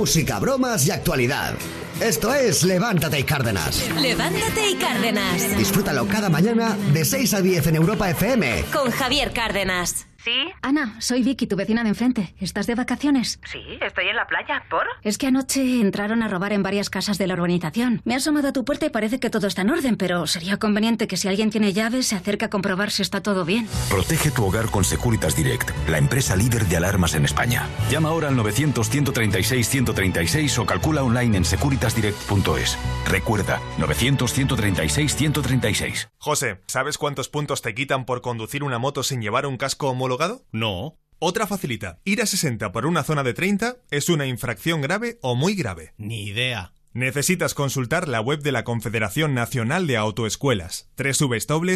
Música, 0.02 0.40
bromas 0.40 0.84
y 0.84 0.90
actualidad. 0.90 1.54
Esto 2.00 2.34
es 2.34 2.64
Levántate 2.64 3.20
y 3.20 3.22
Cárdenas. 3.22 3.88
Levántate 4.00 4.70
y 4.70 4.74
Cárdenas. 4.74 5.56
Disfrútalo 5.56 6.08
cada 6.08 6.28
mañana 6.28 6.76
de 6.92 7.04
6 7.04 7.34
a 7.34 7.40
10 7.40 7.68
en 7.68 7.76
Europa 7.76 8.10
FM. 8.10 8.64
Con 8.72 8.90
Javier 8.90 9.32
Cárdenas. 9.32 10.06
¿Sí? 10.24 10.52
Ana, 10.62 10.94
soy 11.00 11.24
Vicky, 11.24 11.48
tu 11.48 11.56
vecina 11.56 11.82
de 11.82 11.88
enfrente. 11.88 12.32
¿Estás 12.38 12.68
de 12.68 12.76
vacaciones? 12.76 13.40
Sí, 13.44 13.58
estoy 13.80 14.06
en 14.06 14.14
la 14.14 14.28
playa. 14.28 14.62
¿Por? 14.70 14.86
Es 15.02 15.18
que 15.18 15.26
anoche 15.26 15.80
entraron 15.80 16.22
a 16.22 16.28
robar 16.28 16.52
en 16.52 16.62
varias 16.62 16.90
casas 16.90 17.18
de 17.18 17.26
la 17.26 17.34
urbanización. 17.34 18.00
Me 18.04 18.14
he 18.14 18.18
asomado 18.18 18.46
a 18.46 18.52
tu 18.52 18.64
puerta 18.64 18.86
y 18.86 18.90
parece 18.90 19.18
que 19.18 19.30
todo 19.30 19.48
está 19.48 19.62
en 19.62 19.70
orden, 19.70 19.96
pero 19.96 20.28
sería 20.28 20.58
conveniente 20.58 21.08
que 21.08 21.16
si 21.16 21.26
alguien 21.26 21.50
tiene 21.50 21.72
llaves 21.72 22.06
se 22.06 22.14
acerque 22.14 22.44
a 22.44 22.50
comprobar 22.50 22.92
si 22.92 23.02
está 23.02 23.20
todo 23.20 23.44
bien. 23.44 23.66
Protege 23.90 24.30
tu 24.30 24.44
hogar 24.44 24.66
con 24.66 24.84
Securitas 24.84 25.34
Direct, 25.34 25.70
la 25.88 25.98
empresa 25.98 26.36
líder 26.36 26.66
de 26.66 26.76
alarmas 26.76 27.16
en 27.16 27.24
España. 27.24 27.66
Llama 27.90 28.10
ahora 28.10 28.28
al 28.28 28.36
900-136-136 28.36 30.56
o 30.58 30.66
calcula 30.66 31.02
online 31.02 31.38
en 31.38 31.44
securitasdirect.es. 31.44 32.78
Recuerda, 33.08 33.58
900-136-136. 33.78 36.10
José, 36.18 36.60
¿sabes 36.68 36.96
cuántos 36.96 37.28
puntos 37.28 37.60
te 37.60 37.74
quitan 37.74 38.04
por 38.04 38.20
conducir 38.20 38.62
una 38.62 38.78
moto 38.78 39.02
sin 39.02 39.20
llevar 39.20 39.46
un 39.46 39.56
casco 39.56 39.88
homologado? 39.88 40.11
No. 40.52 40.98
Otra 41.18 41.46
facilita. 41.46 42.00
Ir 42.04 42.20
a 42.20 42.26
60 42.26 42.72
por 42.72 42.86
una 42.86 43.04
zona 43.04 43.22
de 43.22 43.34
30 43.34 43.76
es 43.90 44.08
una 44.08 44.26
infracción 44.26 44.80
grave 44.80 45.18
o 45.22 45.36
muy 45.36 45.54
grave. 45.54 45.94
Ni 45.96 46.24
idea. 46.24 46.72
Necesitas 46.94 47.54
consultar 47.54 48.08
la 48.08 48.20
web 48.20 48.42
de 48.42 48.52
la 48.52 48.64
Confederación 48.64 49.32
Nacional 49.32 49.86
de 49.86 49.96
Autoescuelas, 49.96 50.90
www.cnae.com. 50.98 51.74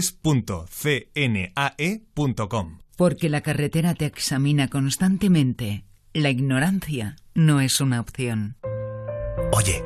Porque 2.97 3.29
la 3.29 3.41
carretera 3.41 3.95
te 3.95 4.07
examina 4.07 4.69
constantemente. 4.69 5.85
La 6.13 6.31
ignorancia 6.31 7.17
no 7.35 7.61
es 7.61 7.81
una 7.81 8.01
opción. 8.01 8.57
Oye, 9.53 9.85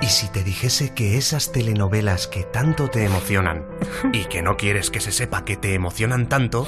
¿y 0.00 0.06
si 0.06 0.28
te 0.28 0.44
dijese 0.44 0.94
que 0.94 1.16
esas 1.16 1.52
telenovelas 1.52 2.26
que 2.26 2.44
tanto 2.44 2.88
te 2.88 3.04
emocionan 3.04 3.64
y 4.12 4.24
que 4.26 4.42
no 4.42 4.56
quieres 4.56 4.90
que 4.90 5.00
se 5.00 5.12
sepa 5.12 5.44
que 5.44 5.56
te 5.56 5.74
emocionan 5.74 6.28
tanto, 6.28 6.66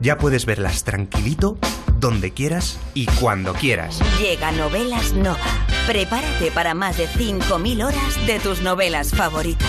ya 0.00 0.18
puedes 0.18 0.46
verlas 0.46 0.84
tranquilito, 0.84 1.58
donde 1.98 2.32
quieras 2.32 2.78
y 2.94 3.06
cuando 3.06 3.52
quieras? 3.54 4.00
Llega 4.20 4.52
Novelas 4.52 5.12
Nova. 5.12 5.38
Prepárate 5.86 6.50
para 6.50 6.74
más 6.74 6.96
de 6.96 7.08
5.000 7.08 7.84
horas 7.84 8.26
de 8.26 8.38
tus 8.40 8.62
novelas 8.62 9.10
favoritas. 9.12 9.68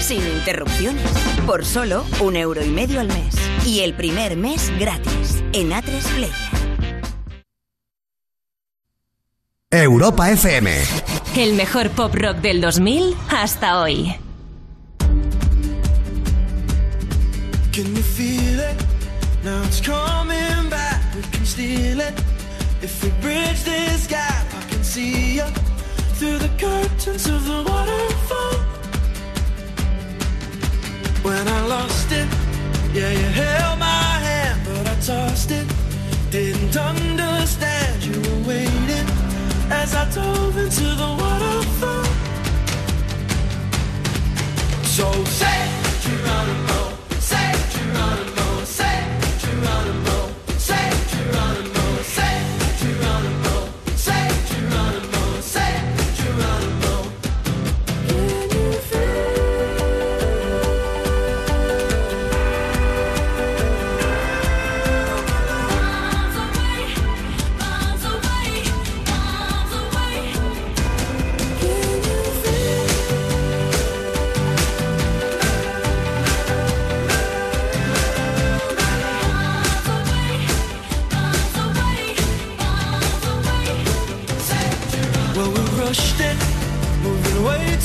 sin 0.00 0.26
interrupciones, 0.26 1.08
por 1.46 1.64
solo 1.64 2.04
un 2.20 2.36
euro 2.36 2.64
y 2.64 2.68
medio 2.68 3.00
al 3.00 3.08
mes. 3.08 3.36
Y 3.64 3.80
el 3.80 3.94
primer 3.94 4.36
mes 4.36 4.72
gratis 4.78 5.42
en 5.52 5.70
A3 5.70 6.02
Player. 6.16 6.61
Europa 9.72 10.30
FM. 10.30 10.70
El 11.34 11.54
mejor 11.54 11.88
pop 11.92 12.14
rock 12.14 12.36
del 12.42 12.60
2000 12.60 13.14
hasta 13.30 13.80
hoy. 13.80 14.14
Can 17.72 17.96
you 17.96 18.02
feel 18.02 18.60
it? 18.60 18.76
Now 19.42 19.62
it's 19.64 19.80
coming 19.80 20.68
back. 20.68 21.00
We 21.14 21.22
can 21.22 21.46
steal 21.46 22.00
it. 22.00 22.12
If 22.82 23.02
we 23.02 23.08
bridge 23.22 23.64
this 23.64 24.06
gap, 24.06 24.44
I 24.52 24.68
can 24.68 24.84
see 24.84 25.36
you 25.36 25.46
through 26.18 26.38
the 26.38 26.50
curtains 26.58 27.26
of 27.26 27.42
the 27.46 27.62
waterfall. 27.62 28.58
When 31.22 31.48
I 31.48 31.66
lost 31.66 32.12
it, 32.12 32.28
yeah, 32.92 33.10
you 33.10 33.24
held 33.24 33.78
my 33.78 34.20
hand, 34.20 34.60
but 34.66 34.86
I 34.86 34.94
tossed 35.00 35.50
it. 35.50 35.66
Didn't 36.30 36.76
understand 36.76 38.04
you 38.04 38.20
were 38.20 38.48
waiting 38.48 39.21
as 39.72 39.94
I 39.94 40.04
dove 40.10 40.56
into 40.58 40.84
the 41.02 41.10
waterfall. 41.20 42.04
So 44.84 45.06
say, 45.24 45.60
Geronimo, 46.02 46.91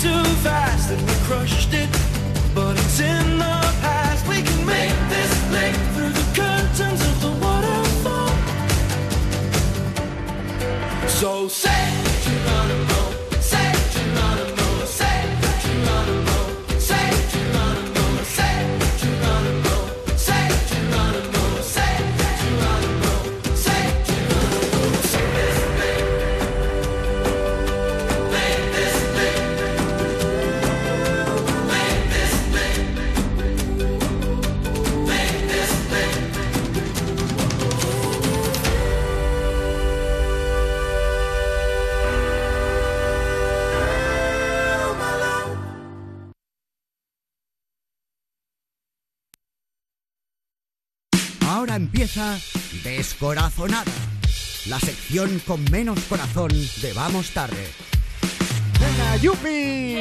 too 0.07 0.23
fast, 0.43 0.86
Ahora 51.67 51.75
empieza 51.83 52.39
Descorazonada, 52.81 53.91
la 54.67 54.79
sección 54.79 55.41
con 55.45 55.61
menos 55.69 55.99
corazón 56.07 56.49
de 56.81 56.93
Vamos 56.93 57.31
Tarde. 57.31 57.67
¡Venga, 58.79 59.17
¡Yupi! 59.17 59.97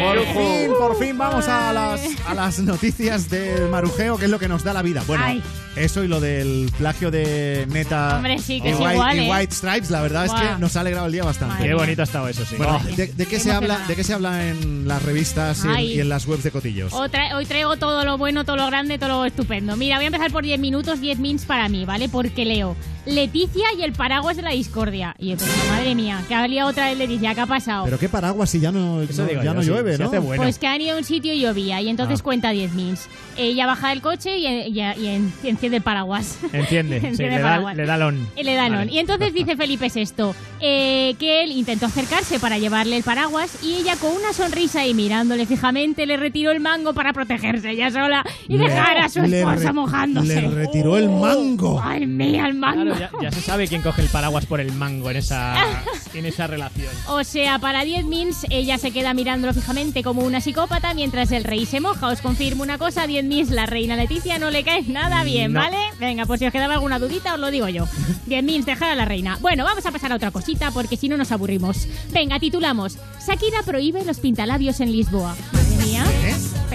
Por 0.00 0.20
fin, 0.32 0.70
por 0.78 0.96
fin 0.96 1.18
vamos 1.18 1.48
a 1.48 1.72
las, 1.72 2.02
a 2.28 2.34
las 2.34 2.60
noticias 2.60 3.28
del 3.30 3.68
marujeo, 3.68 4.16
que 4.16 4.26
es 4.26 4.30
lo 4.30 4.38
que 4.38 4.46
nos 4.46 4.62
da 4.62 4.72
la 4.72 4.82
vida. 4.82 5.02
Bueno, 5.08 5.24
Ay. 5.26 5.42
Eso 5.76 6.04
y 6.04 6.08
lo 6.08 6.20
del 6.20 6.70
plagio 6.78 7.10
de 7.10 7.66
Neta 7.70 8.16
Hombre, 8.16 8.38
sí, 8.38 8.60
que 8.60 8.68
y, 8.68 8.72
es 8.72 8.78
White, 8.78 8.94
igual, 8.94 9.16
y 9.16 9.20
¿eh? 9.26 9.30
White 9.30 9.54
Stripes, 9.54 9.90
la 9.90 10.00
verdad 10.02 10.26
es 10.26 10.32
que 10.32 10.58
nos 10.58 10.76
ha 10.76 10.80
alegrado 10.80 11.06
el 11.06 11.12
día 11.12 11.24
bastante. 11.24 11.54
Madre 11.54 11.68
Qué 11.68 11.74
bonito 11.74 12.00
ha 12.02 12.04
estado 12.04 12.28
eso, 12.28 12.44
sí. 12.44 12.56
Bueno, 12.56 12.80
Ay. 12.84 12.94
¿de, 12.96 13.06
de 13.08 13.26
qué 13.26 13.38
se 13.40 13.50
habla. 13.52 13.78
¿de 13.88 13.96
qué 13.96 14.04
se 14.04 14.14
habla 14.14 14.48
en 14.48 14.86
las 14.88 15.02
revistas 15.02 15.64
y 15.64 15.68
en, 15.68 15.80
y 15.80 16.00
en 16.00 16.08
las 16.08 16.26
webs 16.26 16.42
de 16.44 16.50
cotillos? 16.50 16.92
Otra- 16.92 17.36
hoy 17.36 17.46
traigo 17.46 17.76
todo 17.76 18.04
lo 18.04 18.18
bueno, 18.18 18.44
todo 18.44 18.56
lo 18.56 18.66
grande, 18.66 18.98
todo 18.98 19.08
lo 19.08 19.24
estupendo. 19.24 19.76
Mira, 19.76 19.96
voy 19.96 20.04
a 20.04 20.08
empezar 20.08 20.30
por 20.30 20.44
10 20.44 20.58
minutos, 20.60 21.00
10 21.00 21.18
mins 21.18 21.44
para 21.44 21.68
mí, 21.68 21.84
¿vale? 21.84 22.08
Porque 22.08 22.44
leo 22.44 22.76
Leticia 23.06 23.64
y 23.78 23.82
el 23.82 23.92
paraguas 23.92 24.36
de 24.36 24.42
la 24.42 24.50
discordia. 24.52 25.14
Y 25.18 25.30
yo 25.30 25.36
pensé, 25.36 25.52
madre 25.70 25.94
mía, 25.94 26.22
que 26.26 26.34
ha 26.34 26.48
liado 26.48 26.70
otra 26.70 26.86
vez 26.88 26.96
Leticia, 26.96 27.34
¿qué 27.34 27.40
ha 27.42 27.46
pasado? 27.46 27.84
Pero 27.84 27.98
qué 27.98 28.08
paraguas 28.08 28.48
si 28.48 28.60
ya 28.60 28.72
no, 28.72 29.02
Eso 29.02 29.22
no- 29.22 29.28
digo 29.28 29.40
ya 29.42 29.46
yo, 29.50 29.54
no 29.54 29.62
sí, 29.62 29.68
llueve, 29.68 29.96
se 29.96 30.02
¿no? 30.02 30.08
hace 30.08 30.18
bueno. 30.20 30.42
Pues 30.42 30.58
que 30.58 30.66
han 30.66 30.80
ido 30.80 30.94
a 30.94 30.98
un 30.98 31.04
sitio 31.04 31.34
y 31.34 31.40
llovía, 31.40 31.80
y 31.82 31.88
entonces 31.90 32.20
Ah. 32.20 32.24
cuenta 32.24 32.50
10 32.50 32.72
mins. 32.72 33.06
Ella 33.36 33.66
baja 33.66 33.90
del 33.90 34.00
coche 34.00 34.38
y, 34.38 34.46
y- 34.46 34.78
y 34.78 34.80
en- 34.80 35.32
y 35.42 35.48
enciende 35.66 35.80
paraguas. 35.80 36.38
Entiende, 36.52 37.00
sí, 37.00 37.06
Enciende 37.06 37.30
le, 37.30 37.36
el 37.36 37.42
da, 37.42 37.48
paraguas. 37.48 37.76
le 37.76 37.86
da 37.86 37.96
lon. 37.96 38.28
Y 38.36 38.42
le 38.42 38.56
Vale. 38.56 39.00
entonces 39.00 39.32
dice 39.34 39.56
Felipe 39.56 39.88
VI 39.94 40.04
eh, 40.60 41.14
que 41.18 41.42
él 41.44 41.52
intentó 41.52 41.86
acercarse 41.86 42.38
para 42.38 42.58
llevarle 42.58 42.96
el 42.96 43.02
paraguas 43.02 43.58
y 43.62 43.74
ella 43.74 43.96
con 43.96 44.12
una 44.12 44.32
sonrisa 44.32 44.86
y 44.86 44.94
mirándole 44.94 45.46
fijamente 45.46 46.06
le 46.06 46.16
retiró 46.16 46.50
el 46.50 46.60
mango 46.60 46.94
para 46.94 47.12
protegerse 47.12 47.70
ella 47.70 47.90
sola 47.90 48.24
y 48.48 48.56
Le- 48.56 48.64
dejar 48.68 48.98
a 48.98 49.08
su 49.08 49.22
le 49.22 49.40
esposa 49.40 49.72
mojándose. 49.72 50.40
Le 50.42 50.48
retiró 50.48 50.96
el 50.96 51.08
mango. 51.08 51.80
¡Ay, 51.82 52.06
mía, 52.06 52.46
el 52.46 52.54
mango! 52.54 52.94
Claro, 52.94 52.98
ya, 52.98 53.10
ya 53.22 53.30
se 53.32 53.40
sabe 53.40 53.68
quién 53.68 53.82
coge 53.82 54.02
el 54.02 54.08
paraguas 54.08 54.46
por 54.46 54.60
el 54.60 54.72
mango 54.72 55.10
en 55.10 55.16
esa, 55.18 55.54
en 56.14 56.26
esa 56.26 56.46
relación. 56.46 56.92
O 57.08 57.24
sea, 57.24 57.58
para 57.58 57.84
10 57.84 58.04
mins, 58.06 58.46
ella 58.50 58.78
se 58.78 58.90
queda 58.90 59.14
mirándolo 59.14 59.52
fijamente 59.54 60.02
como 60.02 60.22
una 60.22 60.40
psicópata 60.40 60.94
mientras 60.94 61.32
el 61.32 61.44
rey 61.44 61.66
se 61.66 61.80
moja. 61.80 62.08
Os 62.08 62.20
confirmo 62.20 62.62
una 62.62 62.78
cosa, 62.78 63.06
10 63.06 63.24
mins, 63.24 63.50
la 63.50 63.66
reina 63.66 63.96
Leticia 63.96 64.38
no 64.38 64.50
le 64.50 64.64
cae 64.64 64.82
nada 64.82 65.24
bien, 65.24 65.52
No. 65.54 65.60
¿vale? 65.60 65.78
Venga, 65.98 66.26
pues 66.26 66.40
si 66.40 66.46
os 66.46 66.52
quedaba 66.52 66.74
alguna 66.74 66.98
dudita, 66.98 67.34
os 67.34 67.40
lo 67.40 67.50
digo 67.50 67.68
yo. 67.68 67.86
10 68.26 68.44
mins, 68.44 68.66
dejar 68.66 68.90
a 68.90 68.94
la 68.94 69.04
reina. 69.04 69.38
Bueno, 69.40 69.64
vamos 69.64 69.86
a 69.86 69.92
pasar 69.92 70.12
a 70.12 70.16
otra 70.16 70.30
cosita 70.30 70.70
porque 70.70 70.96
si 70.96 71.08
no 71.08 71.16
nos 71.16 71.32
aburrimos. 71.32 71.88
Venga, 72.12 72.38
titulamos 72.38 72.98
Shakira 73.26 73.62
prohíbe 73.62 74.04
los 74.04 74.20
pintalabios 74.20 74.80
en 74.80 74.92
Lisboa. 74.92 75.34
Madre 75.52 75.84
mía. 75.84 76.04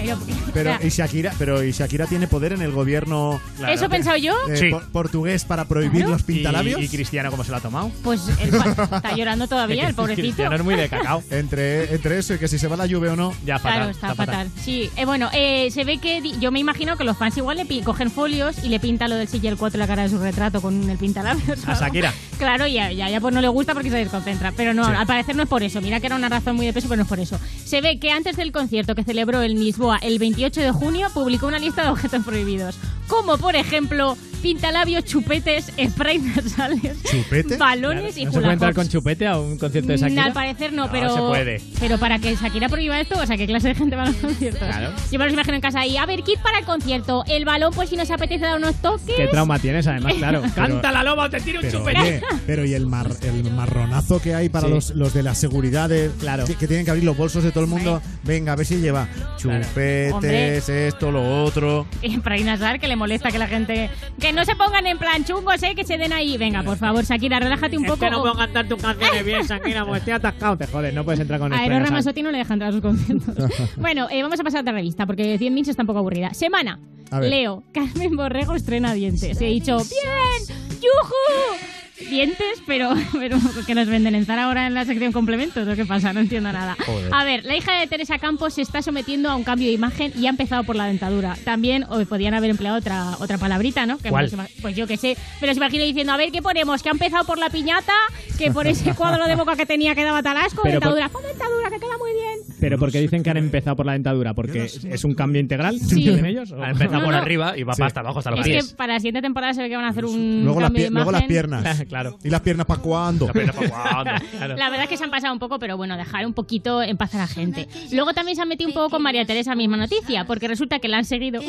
Pero, 0.00 0.18
Pero 0.54 0.70
o 0.72 0.76
sea, 0.78 0.86
y 0.86 0.90
Shakira, 0.90 1.32
pero 1.38 1.62
y 1.64 1.72
Shakira 1.72 2.06
tiene 2.06 2.26
poder 2.26 2.52
en 2.52 2.62
el 2.62 2.72
gobierno 2.72 3.40
¿Eso 3.68 3.84
he 3.86 3.88
pensado 3.88 4.16
yo? 4.16 4.34
eh, 4.48 4.56
Sí. 4.56 4.70
por- 4.70 4.84
portugués 4.90 5.44
para 5.44 5.64
prohibir 5.66 6.00
Claro. 6.02 6.12
los 6.12 6.22
pintalabios. 6.22 6.80
¿Y, 6.80 6.84
y 6.84 6.88
Cristiano 6.88 7.30
cómo 7.30 7.44
se 7.44 7.50
lo 7.50 7.56
ha 7.58 7.60
tomado? 7.60 7.90
Pues 8.02 8.20
el 8.40 8.54
está 8.54 9.14
llorando 9.16 9.46
todavía, 9.48 9.88
el 9.88 9.94
pobrecito. 9.94 10.22
Cristiano 10.26 10.56
es 10.56 10.64
muy 10.64 10.74
de 10.76 10.88
cacao. 10.88 11.22
Entre, 11.30 11.94
entre 11.94 12.18
eso 12.18 12.34
y 12.34 12.38
que 12.38 12.48
si 12.48 12.58
se 12.58 12.66
va 12.68 12.76
la 12.76 12.86
lluvia 12.86 13.12
o 13.12 13.16
no. 13.16 13.32
Ya, 13.44 13.58
fatal. 13.58 13.72
Claro, 13.78 13.90
está, 13.90 14.14
fatal. 14.14 14.50
Sí, 14.62 14.90
eh, 14.96 15.04
bueno, 15.04 15.28
eh, 15.32 15.70
se 15.70 15.84
ve 15.84 15.98
que 15.98 16.20
yo 16.40 16.50
me 16.50 16.58
imagino 16.60 16.96
que 16.96 17.04
los 17.04 17.16
fans 17.16 17.36
igual 17.36 17.56
le 17.56 17.82
cogen 17.82 18.10
folios 18.10 18.56
y 18.64 18.68
le 18.68 18.80
pintan 18.80 19.10
lo 19.10 19.16
del 19.16 19.28
6 19.28 19.42
y 19.44 19.46
el 19.46 19.56
4 19.56 19.76
en 19.76 19.80
la 19.80 19.86
cara 19.86 20.02
de 20.02 20.08
su 20.08 20.18
retrato 20.18 20.60
con 20.60 20.88
el 20.90 20.98
pintalabios. 20.98 21.66
A 21.68 21.74
Shakira. 21.74 22.12
Claro, 22.38 22.66
y 22.66 22.78
a, 22.78 22.90
y 22.92 23.00
a 23.02 23.08
ella 23.08 23.20
pues 23.20 23.34
no 23.34 23.40
le 23.40 23.48
gusta 23.48 23.74
porque 23.74 23.90
se 23.90 23.96
desconcentra. 23.96 24.52
Pero 24.56 24.74
no, 24.74 24.84
Sí. 24.84 24.92
al 24.96 25.06
parecer 25.06 25.36
no 25.36 25.42
es 25.42 25.48
por 25.48 25.62
eso. 25.62 25.80
Mira 25.80 26.00
que 26.00 26.06
era 26.06 26.16
una 26.16 26.28
razón 26.28 26.56
muy 26.56 26.66
de 26.66 26.72
peso, 26.72 26.88
pero 26.88 26.96
no 26.98 27.02
es 27.02 27.08
por 27.08 27.20
eso. 27.20 27.38
Se 27.64 27.80
ve 27.80 27.98
que 27.98 28.10
antes 28.10 28.36
del 28.36 28.52
concierto 28.52 28.94
que 28.94 29.04
celebró 29.04 29.42
en 29.42 29.54
Lisboa 29.62 29.89
el 29.98 30.18
28 30.18 30.60
de 30.60 30.70
junio, 30.70 31.08
publicó 31.12 31.46
una 31.46 31.58
lista 31.58 31.82
de 31.82 31.90
objetos 31.90 32.24
prohibidos. 32.24 32.76
Como 33.10 33.36
por 33.38 33.56
ejemplo, 33.56 34.16
pintalabios, 34.40 35.04
chupetes, 35.04 35.70
sprays 35.90 36.22
nasales, 36.22 37.02
¿Chupete? 37.02 37.56
balones 37.58 38.16
y 38.16 38.24
¿No 38.24 38.32
se 38.32 38.40
puede 38.40 38.52
entrar 38.54 38.72
con 38.72 38.88
chupete 38.88 39.26
a 39.26 39.38
un 39.38 39.58
concierto 39.58 39.88
de 39.92 39.98
Mm, 39.98 40.00
Shakira? 40.00 40.24
Al 40.24 40.32
parecer 40.32 40.72
no, 40.72 40.86
No, 40.86 40.92
pero. 40.92 41.14
se 41.14 41.20
puede. 41.20 41.60
Pero 41.78 41.98
para 41.98 42.18
que 42.20 42.34
Shakira 42.36 42.68
prohíba 42.70 42.98
esto, 43.00 43.18
o 43.20 43.26
sea, 43.26 43.36
¿qué 43.36 43.46
clase 43.46 43.68
de 43.68 43.74
gente 43.74 43.96
va 43.96 44.04
a 44.04 44.06
los 44.06 44.16
conciertos? 44.16 44.62
Claro. 44.66 44.92
Yo 45.10 45.18
me 45.18 45.24
los 45.26 45.34
imagino 45.34 45.56
en 45.56 45.60
casa 45.60 45.80
ahí. 45.80 45.96
A 45.98 46.06
ver, 46.06 46.22
kit 46.22 46.38
para 46.40 46.60
el 46.60 46.64
concierto. 46.64 47.24
El 47.26 47.44
balón, 47.44 47.72
pues 47.74 47.90
si 47.90 47.96
nos 47.96 48.10
apetece 48.10 48.44
dar 48.46 48.56
unos 48.56 48.76
toques. 48.76 49.14
¿Qué 49.16 49.26
trauma 49.26 49.58
tienes, 49.58 49.86
además? 49.86 50.14
Claro. 50.14 50.40
Pero- 50.54 50.54
¡Canta 50.54 50.92
la 50.92 51.02
loba 51.02 51.24
o 51.24 51.30
te 51.30 51.40
tiro 51.40 51.58
un 51.60 51.66
Pero, 51.66 51.78
chupete! 51.80 52.00
oye, 52.00 52.22
pero 52.46 52.64
y 52.64 52.72
el, 52.74 52.86
mar- 52.86 53.16
el 53.22 53.50
marronazo 53.52 54.22
que 54.22 54.34
hay 54.34 54.48
para 54.48 54.68
Sí. 54.68 54.72
los, 54.72 54.90
los 54.94 55.12
de 55.12 55.22
la 55.24 55.34
seguridad, 55.34 55.88
de- 55.90 56.10
Claro. 56.20 56.44
que, 56.46 56.54
que 56.54 56.66
tienen 56.66 56.84
que 56.86 56.92
abrir 56.92 57.04
los 57.04 57.16
bolsos 57.16 57.42
de 57.44 57.50
todo 57.50 57.64
el 57.64 57.70
mundo. 57.70 58.00
Venga, 58.22 58.52
a 58.52 58.56
ver 58.56 58.64
si 58.66 58.76
lleva 58.76 59.08
chupetes, 59.36 60.68
esto, 60.68 61.10
lo 61.10 61.44
otro. 61.44 61.86
para 62.24 62.38
Inasar, 62.38 62.78
que 62.80 62.88
le 62.88 62.96
molesta 63.00 63.32
que 63.32 63.38
la 63.38 63.48
gente... 63.48 63.90
Que 64.20 64.32
no 64.32 64.44
se 64.44 64.54
pongan 64.54 64.86
en 64.86 64.98
plan 64.98 65.24
chungos, 65.24 65.60
¿eh? 65.64 65.74
Que 65.74 65.82
se 65.84 65.98
den 65.98 66.12
ahí. 66.12 66.38
Venga, 66.38 66.62
por 66.62 66.76
favor, 66.76 67.04
Shakira, 67.04 67.40
relájate 67.40 67.76
un 67.76 67.84
Es 67.84 67.90
poco. 67.90 68.04
que 68.04 68.10
no 68.10 68.20
puedo 68.20 68.34
cantar 68.36 68.68
tus 68.68 68.80
canciones 68.80 69.24
bien, 69.24 69.42
Shakira, 69.42 69.84
porque 69.84 69.98
estoy 69.98 70.12
atascado. 70.12 70.56
Te 70.56 70.66
jodes, 70.68 70.94
no 70.94 71.04
puedes 71.04 71.20
entrar 71.20 71.40
con 71.40 71.52
A 71.52 71.64
Eros 71.66 71.90
no 72.22 72.30
le 72.30 72.38
deja 72.38 72.54
entrar 72.54 72.70
a 72.70 72.72
sus 72.72 72.82
conciertos. 72.82 73.50
bueno, 73.76 74.08
eh, 74.10 74.22
vamos 74.22 74.38
a 74.38 74.44
pasar 74.44 74.58
a 74.58 74.60
otra 74.62 74.72
revista 74.72 75.06
porque 75.06 75.38
100 75.38 75.54
Minch 75.54 75.68
está 75.68 75.82
un 75.82 75.86
poco 75.86 76.00
aburrida. 76.00 76.34
Semana. 76.34 76.78
A 77.10 77.18
ver. 77.18 77.30
Leo, 77.30 77.64
Carmen 77.72 78.16
Borrego 78.16 78.54
estrena 78.54 78.92
dientes. 78.92 79.40
He 79.40 79.46
dicho, 79.46 79.78
¡bien! 79.78 80.58
¡Yujú! 80.80 81.79
Dientes, 82.08 82.62
pero, 82.66 82.90
pero 83.12 83.38
que 83.66 83.74
nos 83.74 83.86
venden 83.88 84.14
en 84.14 84.24
Zara 84.26 84.44
ahora 84.44 84.66
en 84.66 84.74
la 84.74 84.84
sección 84.84 85.12
complementos. 85.12 85.66
¿o 85.68 85.74
qué 85.76 85.84
pasa? 85.84 86.12
No 86.12 86.20
entiendo 86.20 86.52
nada. 86.52 86.76
Joder. 86.86 87.08
A 87.12 87.24
ver, 87.24 87.44
la 87.44 87.56
hija 87.56 87.72
de 87.78 87.86
Teresa 87.86 88.18
Campos 88.18 88.54
se 88.54 88.62
está 88.62 88.82
sometiendo 88.82 89.30
a 89.30 89.36
un 89.36 89.44
cambio 89.44 89.66
de 89.68 89.74
imagen 89.74 90.12
y 90.16 90.26
ha 90.26 90.30
empezado 90.30 90.64
por 90.64 90.76
la 90.76 90.86
dentadura. 90.86 91.36
También 91.44 91.84
o 91.88 92.00
podían 92.06 92.34
haber 92.34 92.50
empleado 92.50 92.78
otra, 92.78 93.16
otra 93.18 93.38
palabrita, 93.38 93.86
¿no? 93.86 93.98
Que 93.98 94.08
¿Cuál? 94.10 94.30
ima- 94.30 94.48
Pues 94.62 94.74
yo 94.76 94.86
qué 94.86 94.96
sé. 94.96 95.16
Pero 95.40 95.52
se 95.52 95.58
imagino 95.58 95.84
diciendo, 95.84 96.12
a 96.12 96.16
ver, 96.16 96.32
¿qué 96.32 96.42
ponemos? 96.42 96.82
Que 96.82 96.88
ha 96.88 96.92
empezado 96.92 97.24
por 97.24 97.38
la 97.38 97.50
piñata, 97.50 97.94
que 98.38 98.50
por 98.50 98.66
ese 98.66 98.94
cuadro 98.94 99.26
de 99.26 99.34
boca 99.36 99.56
que 99.56 99.66
tenía 99.66 99.94
que 99.94 100.02
daba 100.04 100.22
talasco, 100.22 100.62
Pero 100.62 100.80
por- 100.80 100.94
dentadura. 100.94 101.08
Pon 101.10 101.22
dentadura, 101.22 101.70
que 101.70 101.78
queda 101.78 101.98
muy 101.98 102.12
bien. 102.12 102.49
Pero 102.60 102.78
porque 102.78 103.00
dicen 103.00 103.22
que 103.22 103.30
han 103.30 103.36
empezado 103.36 103.76
por 103.76 103.86
la 103.86 103.92
dentadura, 103.92 104.34
porque 104.34 104.64
es 104.64 105.04
un 105.04 105.14
cambio 105.14 105.40
integral 105.40 105.78
Sí. 105.78 106.08
en 106.08 106.24
ellos. 106.26 106.52
¿o? 106.52 106.62
Ha 106.62 106.70
empezado 106.70 106.90
No, 107.00 107.04
por 107.04 107.14
no. 107.14 107.20
arriba 107.20 107.56
y 107.56 107.62
va 107.62 107.72
para 107.72 107.86
hasta 107.86 108.00
abajo, 108.00 108.18
hasta 108.18 108.30
los 108.30 108.40
Es 108.40 108.46
pies. 108.46 108.68
que 108.70 108.76
para 108.76 108.94
la 108.94 108.98
siguiente 109.00 109.22
temporada 109.22 109.54
se 109.54 109.62
ve 109.62 109.68
que 109.68 109.76
van 109.76 109.84
a 109.84 109.88
hacer 109.88 110.04
un 110.04 110.42
Luego, 110.44 110.60
las 110.60 110.68
cambio 110.68 110.84
de 110.84 110.90
luego 110.90 111.12
las 111.12 111.22
piernas. 111.24 111.82
claro. 111.88 112.18
¿Y 112.22 112.28
las 112.30 112.40
piernas 112.42 112.66
para 112.66 112.80
cuándo? 112.82 113.26
La 113.34 114.68
verdad 114.70 114.82
es 114.84 114.88
que 114.88 114.96
se 114.96 115.04
han 115.04 115.10
pasado 115.10 115.32
un 115.32 115.38
poco, 115.38 115.58
pero 115.58 115.76
bueno, 115.76 115.96
dejar 115.96 116.26
un 116.26 116.32
poquito 116.34 116.82
en 116.82 116.96
paz 116.96 117.14
a 117.14 117.18
la 117.18 117.26
gente. 117.26 117.68
Luego 117.92 118.12
también 118.12 118.36
se 118.36 118.42
han 118.42 118.48
metido 118.48 118.68
un 118.68 118.74
poco 118.74 118.90
con 118.90 119.02
María 119.02 119.24
Teresa, 119.24 119.54
misma 119.54 119.76
noticia, 119.76 120.24
porque 120.24 120.48
resulta 120.48 120.78
que 120.78 120.88
la 120.88 120.98
han 120.98 121.04
seguido. 121.04 121.40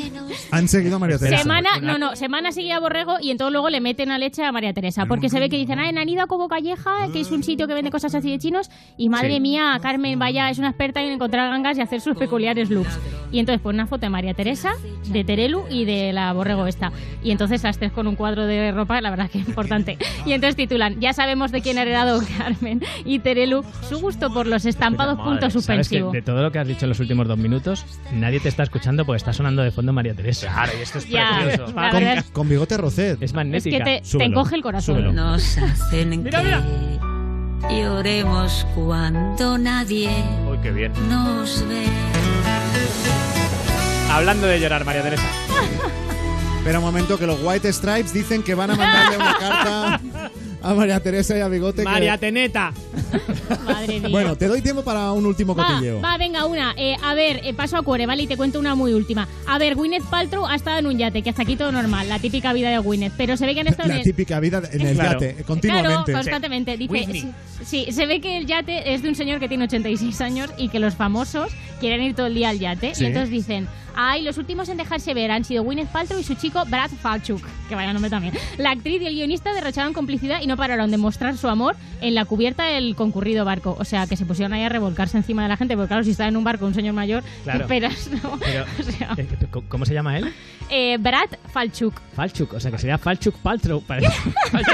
Han 0.51 0.67
seguido 0.67 0.95
a 0.95 0.99
María 0.99 1.17
Teresa. 1.17 1.41
Semana, 1.43 1.69
no, 1.81 1.97
no, 1.97 2.15
semana 2.15 2.51
seguida 2.51 2.77
a 2.77 2.79
Borrego 2.79 3.15
y 3.21 3.31
entonces 3.31 3.51
luego 3.53 3.69
le 3.69 3.81
meten 3.81 4.11
a 4.11 4.17
leche 4.17 4.43
a 4.43 4.51
María 4.51 4.73
Teresa, 4.73 5.05
porque 5.05 5.29
se 5.29 5.39
ve 5.39 5.49
que 5.49 5.57
dicen, 5.57 5.79
ah, 5.79 5.89
han 5.89 6.09
ido 6.09 6.23
a 6.23 6.27
Cobo 6.27 6.47
Calleja, 6.47 7.09
que 7.11 7.19
es 7.21 7.31
un 7.31 7.43
sitio 7.43 7.67
que 7.67 7.73
vende 7.73 7.91
cosas 7.91 8.15
así 8.15 8.29
de 8.31 8.39
chinos, 8.39 8.69
y 8.97 9.09
madre 9.09 9.35
Sí. 9.35 9.39
mía, 9.39 9.77
Carmen, 9.81 10.19
vaya, 10.19 10.49
es 10.49 10.57
una 10.59 10.69
experta 10.69 11.00
en 11.05 11.13
encontrar 11.13 11.49
gangas 11.49 11.77
y 11.77 11.81
hacer 11.81 12.01
sus 12.01 12.15
peculiares 12.17 12.69
looks. 12.69 12.99
Y 13.31 13.39
entonces 13.39 13.61
pone 13.61 13.77
una 13.77 13.87
foto 13.87 14.01
de 14.01 14.09
María 14.09 14.33
Teresa, 14.33 14.73
de 15.07 15.23
Terelu 15.23 15.63
y 15.69 15.85
de 15.85 16.11
la 16.13 16.33
Borrego 16.33 16.67
esta. 16.67 16.91
Y 17.23 17.31
entonces 17.31 17.63
las 17.63 17.77
tres 17.77 17.91
con 17.91 18.07
un 18.07 18.15
cuadro 18.15 18.45
de 18.45 18.71
ropa, 18.71 18.99
la 19.01 19.09
verdad 19.09 19.29
que 19.29 19.39
es 19.39 19.47
importante. 19.47 19.97
Y 20.25 20.33
entonces 20.33 20.55
titulan, 20.55 20.99
ya 20.99 21.13
sabemos 21.13 21.51
de 21.51 21.61
quién 21.61 21.77
ha 21.77 21.81
heredado 21.81 22.21
Carmen 22.37 22.81
y 23.05 23.19
Terelu 23.19 23.63
su 23.89 23.99
gusto 23.99 24.31
por 24.33 24.45
los 24.47 24.65
estampados 24.65 25.15
punto 25.17 25.31
¿Sabes 25.41 25.45
que 25.45 25.51
suspensivo. 25.51 26.11
de 26.11 26.21
todo 26.21 26.41
lo 26.43 26.51
que 26.51 26.59
has 26.59 26.67
dicho 26.67 26.85
en 26.85 26.89
los 26.89 26.99
últimos 26.99 27.27
dos 27.27 27.37
minutos, 27.37 27.85
nadie 28.13 28.39
te 28.39 28.49
está 28.49 28.63
escuchando 28.63 29.05
porque 29.05 29.17
está 29.17 29.33
sonando 29.33 29.61
de 29.63 29.71
fondo 29.71 29.93
María 29.93 30.13
Teresa. 30.13 30.51
Claro, 30.53 30.71
y 30.77 30.81
esto 30.81 30.97
es 30.99 31.09
Ya, 31.09 31.39
precioso. 31.43 31.73
Con, 31.73 32.03
es- 32.03 32.23
con 32.31 32.49
bigote 32.49 32.77
rocet. 32.77 33.15
Es 33.21 33.31
Es 33.31 33.33
magnética. 33.33 33.77
que 33.83 34.01
te, 34.01 34.17
te 34.17 34.23
encoge 34.25 34.55
el 34.55 34.61
corazón. 34.61 34.95
súbelo. 34.95 35.13
Nos 35.13 35.57
hacen 35.57 36.21
Mira, 36.23 36.43
mira. 36.43 37.10
Que 37.69 37.81
lloremos 37.83 38.65
cuando 38.75 39.57
nadie 39.57 40.09
Uy, 40.49 40.57
qué 40.61 40.71
bien. 40.71 40.91
nos 41.09 41.67
ve. 41.67 41.85
Hablando 44.11 44.47
de 44.47 44.59
llorar, 44.59 44.83
María 44.85 45.03
Teresa. 45.03 45.23
Pero 46.63 46.77
un 46.79 46.85
momento, 46.85 47.17
que 47.17 47.25
los 47.25 47.39
White 47.43 47.73
Stripes 47.73 48.13
dicen 48.13 48.43
que 48.43 48.53
van 48.53 48.69
a 48.69 48.75
mandarle 48.75 49.17
una 49.17 49.35
carta 49.39 50.01
a 50.61 50.73
María 50.75 50.99
Teresa 50.99 51.35
y 51.35 51.41
a 51.41 51.47
Bigote. 51.47 51.81
que- 51.81 51.89
María 51.89 52.19
Teneta. 52.19 52.71
Madre 53.65 53.99
mía. 53.99 54.09
Bueno, 54.09 54.35
te 54.35 54.47
doy 54.47 54.61
tiempo 54.61 54.83
para 54.83 55.11
un 55.11 55.25
último 55.25 55.55
Va, 55.55 55.65
cotilleo. 55.65 55.99
va, 56.01 56.17
venga, 56.19 56.45
una. 56.45 56.75
Eh, 56.77 56.95
a 57.03 57.15
ver, 57.15 57.41
eh, 57.43 57.55
paso 57.55 57.77
a 57.77 57.81
cuore, 57.81 58.05
¿vale? 58.05 58.23
Y 58.23 58.27
te 58.27 58.37
cuento 58.37 58.59
una 58.59 58.75
muy 58.75 58.93
última. 58.93 59.27
A 59.47 59.57
ver, 59.57 59.73
Gwyneth 59.75 60.03
Paltrow 60.05 60.45
ha 60.45 60.53
estado 60.55 60.77
en 60.77 60.85
un 60.85 60.97
yate, 60.99 61.23
que 61.23 61.31
hasta 61.31 61.41
aquí 61.41 61.55
todo 61.55 61.71
normal, 61.71 62.07
la 62.07 62.19
típica 62.19 62.53
vida 62.53 62.69
de 62.69 62.77
Gwyneth. 62.77 63.13
Pero 63.17 63.37
se 63.37 63.47
ve 63.47 63.55
que 63.55 63.61
han 63.61 63.67
estado 63.67 63.89
en 63.89 63.95
La 63.95 63.97
el- 63.97 64.03
típica 64.03 64.39
vida 64.39 64.61
en 64.71 64.81
el 64.85 64.93
Claro. 64.95 65.13
yate, 65.13 65.25
eh, 65.29 65.33
Claro, 65.33 65.47
continuamente. 65.47 66.11
constantemente. 66.13 66.77
Dice, 66.77 67.07
sí, 67.11 67.31
sí, 67.65 67.91
se 67.91 68.05
ve 68.05 68.21
que 68.21 68.37
el 68.37 68.45
yate 68.45 68.93
es 68.93 69.01
de 69.01 69.09
un 69.09 69.15
señor 69.15 69.39
que 69.39 69.47
tiene 69.47 69.63
86 69.63 70.21
años 70.21 70.51
y 70.59 70.69
que 70.69 70.77
los 70.79 70.93
famosos 70.93 71.51
quieren 71.79 72.03
ir 72.03 72.13
todo 72.15 72.27
el 72.27 72.35
día 72.35 72.49
al 72.49 72.59
yate. 72.59 72.93
Sí. 72.93 73.03
Y 73.03 73.07
entonces 73.07 73.31
dicen, 73.31 73.67
ay, 73.95 74.23
los 74.23 74.37
últimos 74.37 74.69
en 74.69 74.77
dejarse 74.77 75.13
ver 75.13 75.31
han 75.31 75.43
sido 75.43 75.63
Gwyneth 75.63 75.89
Paltrow 75.89 76.19
y 76.19 76.23
su 76.23 76.35
chico 76.35 76.63
Brad 76.65 76.89
Falchuk, 76.89 77.41
que 77.69 77.75
vaya 77.75 77.93
nombre 77.93 78.09
también. 78.09 78.33
La 78.57 78.71
actriz 78.71 79.01
y 79.01 79.05
el 79.05 79.13
guionista 79.13 79.53
derrocharon 79.53 79.93
complicidad 79.93 80.41
y 80.41 80.47
no 80.47 80.57
pararon 80.57 80.91
de 80.91 80.97
mostrar 80.97 81.37
su 81.37 81.47
amor 81.47 81.75
en 82.01 82.15
la 82.15 82.25
cubierta 82.25 82.63
del 82.65 82.95
concurrido 82.95 83.45
barco. 83.45 83.75
O 83.79 83.85
sea, 83.85 84.07
que 84.07 84.15
se 84.17 84.25
pusieron 84.25 84.53
ahí 84.53 84.63
a 84.63 84.69
revolcarse 84.69 85.17
encima 85.17 85.43
de 85.43 85.49
la 85.49 85.57
gente, 85.57 85.75
porque 85.75 85.87
claro, 85.89 86.03
si 86.03 86.11
está 86.11 86.27
en 86.27 86.37
un 86.37 86.43
barco 86.43 86.65
un 86.65 86.73
señor 86.73 86.93
mayor, 86.93 87.23
Claro. 87.43 87.59
¿qué 87.59 87.63
esperas, 87.77 88.09
no? 88.23 88.37
Pero, 88.39 88.65
O 88.79 88.83
sea, 88.83 89.13
eh, 89.17 89.27
¿cómo- 89.49 89.65
¿Cómo 89.69 89.85
se 89.85 89.93
llama 89.93 90.17
él? 90.17 90.31
eh, 90.69 90.97
Brad 90.99 91.29
Falchuk. 91.51 91.99
Falchuk, 92.15 92.53
o 92.53 92.59
sea 92.59 92.71
que 92.71 92.77
sería 92.77 92.97
Falchuk 92.97 93.35
Paltrow. 93.37 93.81
Parece, 93.87 94.11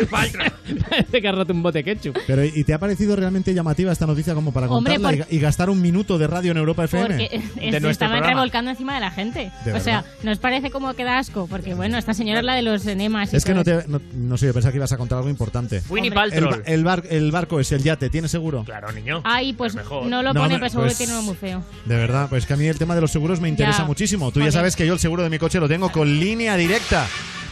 Parece 0.09 1.21
que 1.21 1.27
ha 1.27 1.31
roto 1.31 1.53
un 1.53 1.63
bote 1.63 1.83
ketchup. 1.83 2.17
Pero, 2.27 2.43
¿y 2.43 2.63
te 2.63 2.73
ha 2.73 2.79
parecido 2.79 3.15
realmente 3.15 3.53
llamativa 3.53 3.91
esta 3.91 4.05
noticia 4.05 4.33
como 4.33 4.51
para 4.51 4.67
Hombre, 4.67 4.95
contarla 4.95 5.25
y 5.29 5.39
gastar 5.39 5.69
un 5.69 5.81
minuto 5.81 6.17
de 6.17 6.27
radio 6.27 6.51
en 6.51 6.57
Europa 6.57 6.83
FM? 6.85 7.07
Porque 7.07 7.23
eh, 7.35 7.41
se 7.55 7.69
nuestro 7.71 7.89
estaban 7.89 8.17
programa. 8.17 8.33
revolcando 8.41 8.71
encima 8.71 8.93
de 8.95 8.99
la 9.01 9.06
gente. 9.11 9.51
De 9.65 9.73
o 9.73 9.79
sea, 9.79 10.03
¿nos 10.23 10.37
parece 10.39 10.69
como 10.71 10.93
que 10.93 11.03
da 11.03 11.17
asco? 11.19 11.47
Porque 11.47 11.73
bueno, 11.73 11.97
esta 11.97 12.13
señora 12.13 12.39
es 12.39 12.45
la 12.45 12.55
de 12.55 12.61
los 12.61 12.85
enemas. 12.85 13.33
y 13.33 13.37
Es 13.37 13.45
que 13.45 13.53
no 13.53 13.63
te. 13.63 13.83
No, 13.87 14.01
no 14.13 14.37
sé, 14.37 14.47
yo 14.47 14.53
pensaba 14.53 14.71
que 14.71 14.77
ibas 14.77 14.91
a 14.91 14.97
contar 14.97 15.17
algo 15.17 15.29
importante. 15.29 15.81
Winnie 15.89 16.09
El, 16.09 16.13
Paltrow. 16.13 16.49
ba- 16.51 16.57
el, 16.65 16.83
bar- 16.83 17.03
el 17.09 17.31
barco 17.31 17.59
es 17.59 17.71
el 17.71 17.83
yate, 17.83 18.09
¿tienes 18.09 18.31
seguro? 18.31 18.63
Claro, 18.63 18.91
niño. 18.91 19.21
Ay, 19.23 19.53
pues 19.53 19.75
mejor. 19.75 20.05
no 20.07 20.21
lo 20.23 20.33
pone, 20.33 20.53
no, 20.55 20.59
pero 20.59 20.69
seguro 20.69 20.87
pues- 20.87 20.97
que 20.97 21.05
tiene 21.05 21.13
uno 21.19 21.23
muy 21.27 21.35
feo. 21.35 21.63
De 21.85 21.95
verdad, 21.95 22.27
pues 22.29 22.45
que 22.45 22.53
a 22.53 22.57
mí 22.57 22.65
el 22.65 22.77
tema 22.77 22.95
de 22.95 23.01
los 23.01 23.11
seguros 23.11 23.39
me 23.41 23.49
interesa 23.49 23.79
Ya. 23.79 23.85
muchísimo. 23.85 24.31
Tú 24.31 24.39
ya 24.41 24.51
sabes 24.51 24.75
que 24.75 24.85
yo 24.85 24.93
el 24.93 24.99
seguro 24.99 25.23
de 25.23 25.29
mi 25.29 25.37
coche 25.39 25.59
lo 25.59 25.67
tengo 25.67 25.91
con 25.91 26.19
línea 26.19 26.55
directa. 26.57 27.07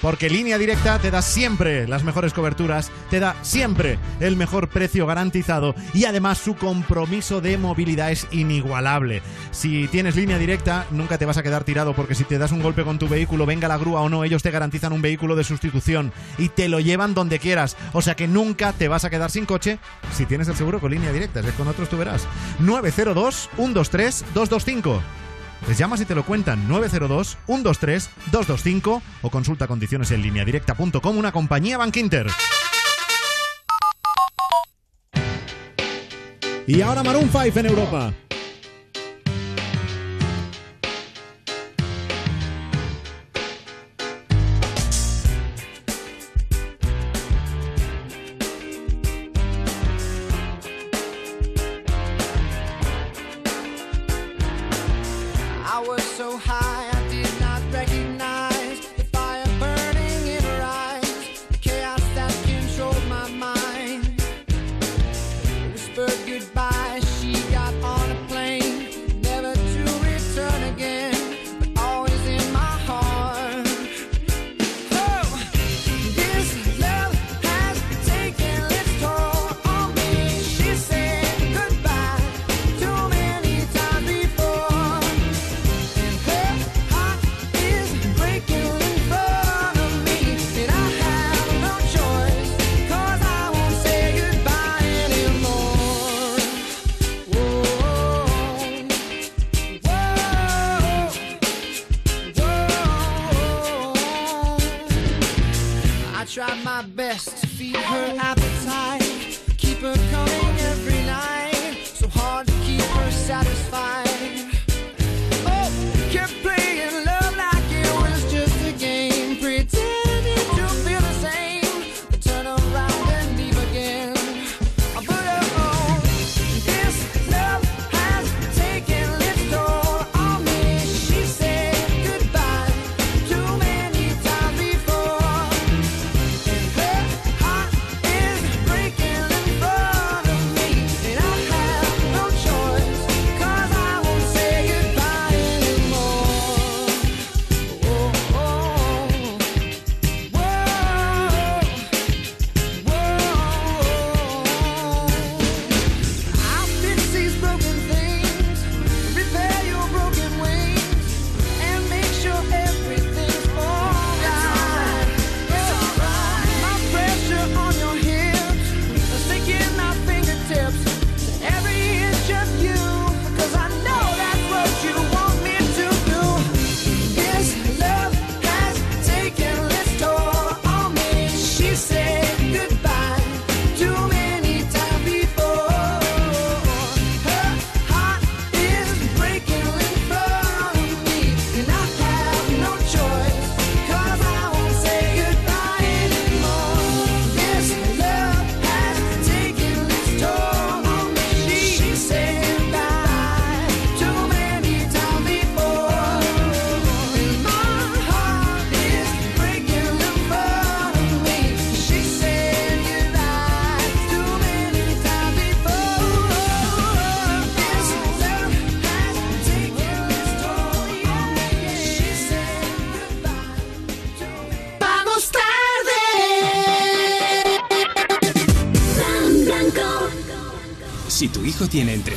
Porque 0.06 0.30
línea 0.30 0.60
directa 0.60 1.00
te 1.00 1.10
da 1.10 1.24
siempre 1.24 1.88
las 1.88 2.04
mejores 2.04 2.32
coberturas, 2.32 2.92
te 3.10 3.20
da 3.20 3.36
siempre 3.42 3.98
el 4.20 4.36
mejor 4.36 4.70
precio 4.70 5.08
garantizado 5.08 5.74
y 5.96 6.06
además 6.06 6.38
su 6.38 6.56
compromiso 6.56 7.42
de 7.42 7.58
movilidad 7.58 8.12
es 8.12 8.28
inigualable. 8.30 9.24
Si 9.50 9.88
tienes 9.88 10.16
línea 10.16 10.38
directa, 10.38 10.86
nunca 10.92 11.18
te 11.18 11.26
vas 11.26 11.38
a 11.38 11.42
quedar 11.42 11.64
tirado 11.64 11.96
porque 11.96 12.14
si 12.14 12.24
te 12.24 12.38
das 12.38 12.52
un 12.52 12.62
golpe 12.62 12.84
con 12.84 13.00
tu 13.00 13.08
vehículo, 13.08 13.48
venga 13.48 13.68
la 13.68 13.80
grúa 13.80 14.02
o 14.02 14.10
no, 14.10 14.24
ellos 14.24 14.44
te 14.44 14.52
garantizan 14.52 14.94
un 14.94 15.02
vehículo 15.02 15.36
de 15.36 15.44
sustitución 15.44 16.12
y 16.38 16.50
te 16.50 16.70
lo 16.70 16.80
llevan 16.80 17.16
donde 17.16 17.40
quieras. 17.40 17.76
O 17.92 18.04
sea 18.04 18.14
que 18.14 18.28
nunca 18.28 18.74
te 18.74 18.88
vas 18.88 19.06
a 19.06 19.10
quedar 19.10 19.32
sin 19.32 19.48
coche 19.48 19.80
si 20.14 20.28
tienes 20.28 20.48
el 20.50 20.56
seguro 20.56 20.80
con 20.80 20.92
línea 20.92 21.12
directa. 21.12 21.40
Es 21.40 21.52
con 21.54 21.68
otros 21.68 21.90
tú 21.90 21.98
verás. 21.98 22.28
902 22.60 23.50
123 23.56 24.24
225. 24.36 25.25
Les 25.68 25.78
llamas 25.78 26.00
y 26.02 26.06
te 26.06 26.14
lo 26.14 26.24
cuentan 26.24 26.70
902-123-225 26.70 29.02
o 29.22 29.30
consulta 29.30 29.68
condiciones 29.68 30.12
en 30.12 30.22
línea 30.22 30.46
directa.com, 30.46 31.18
una 31.18 31.32
compañía 31.32 31.78
Bank 31.78 31.96
Inter. 31.98 32.28
Y 36.68 36.82
ahora 36.82 37.04
Maroon 37.04 37.30
5 37.32 37.60
en 37.60 37.66
Europa. 37.66 38.14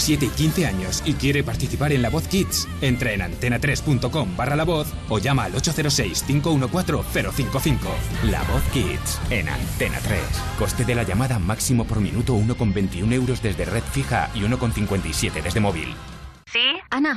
7 0.08 0.24
y 0.24 0.30
15 0.30 0.64
años 0.64 1.02
y 1.04 1.12
quiere 1.12 1.44
participar 1.44 1.92
en 1.92 2.00
La 2.00 2.08
Voz 2.08 2.26
Kids, 2.28 2.66
entra 2.80 3.12
en 3.12 3.20
antena3.com 3.20 4.38
barra 4.38 4.56
La 4.56 4.64
Voz 4.64 4.86
o 5.10 5.18
llama 5.18 5.44
al 5.44 5.52
806-514-055. 5.52 7.76
La 8.30 8.42
Voz 8.44 8.62
Kids, 8.72 9.20
en 9.28 9.50
Antena 9.50 9.98
3. 9.98 10.18
Coste 10.58 10.86
de 10.86 10.94
la 10.94 11.02
llamada 11.02 11.38
máximo 11.38 11.84
por 11.84 12.00
minuto 12.00 12.38
1,21 12.38 13.12
euros 13.12 13.42
desde 13.42 13.66
red 13.66 13.82
fija 13.82 14.30
y 14.34 14.40
1,57 14.40 15.42
desde 15.42 15.60
móvil. 15.60 15.94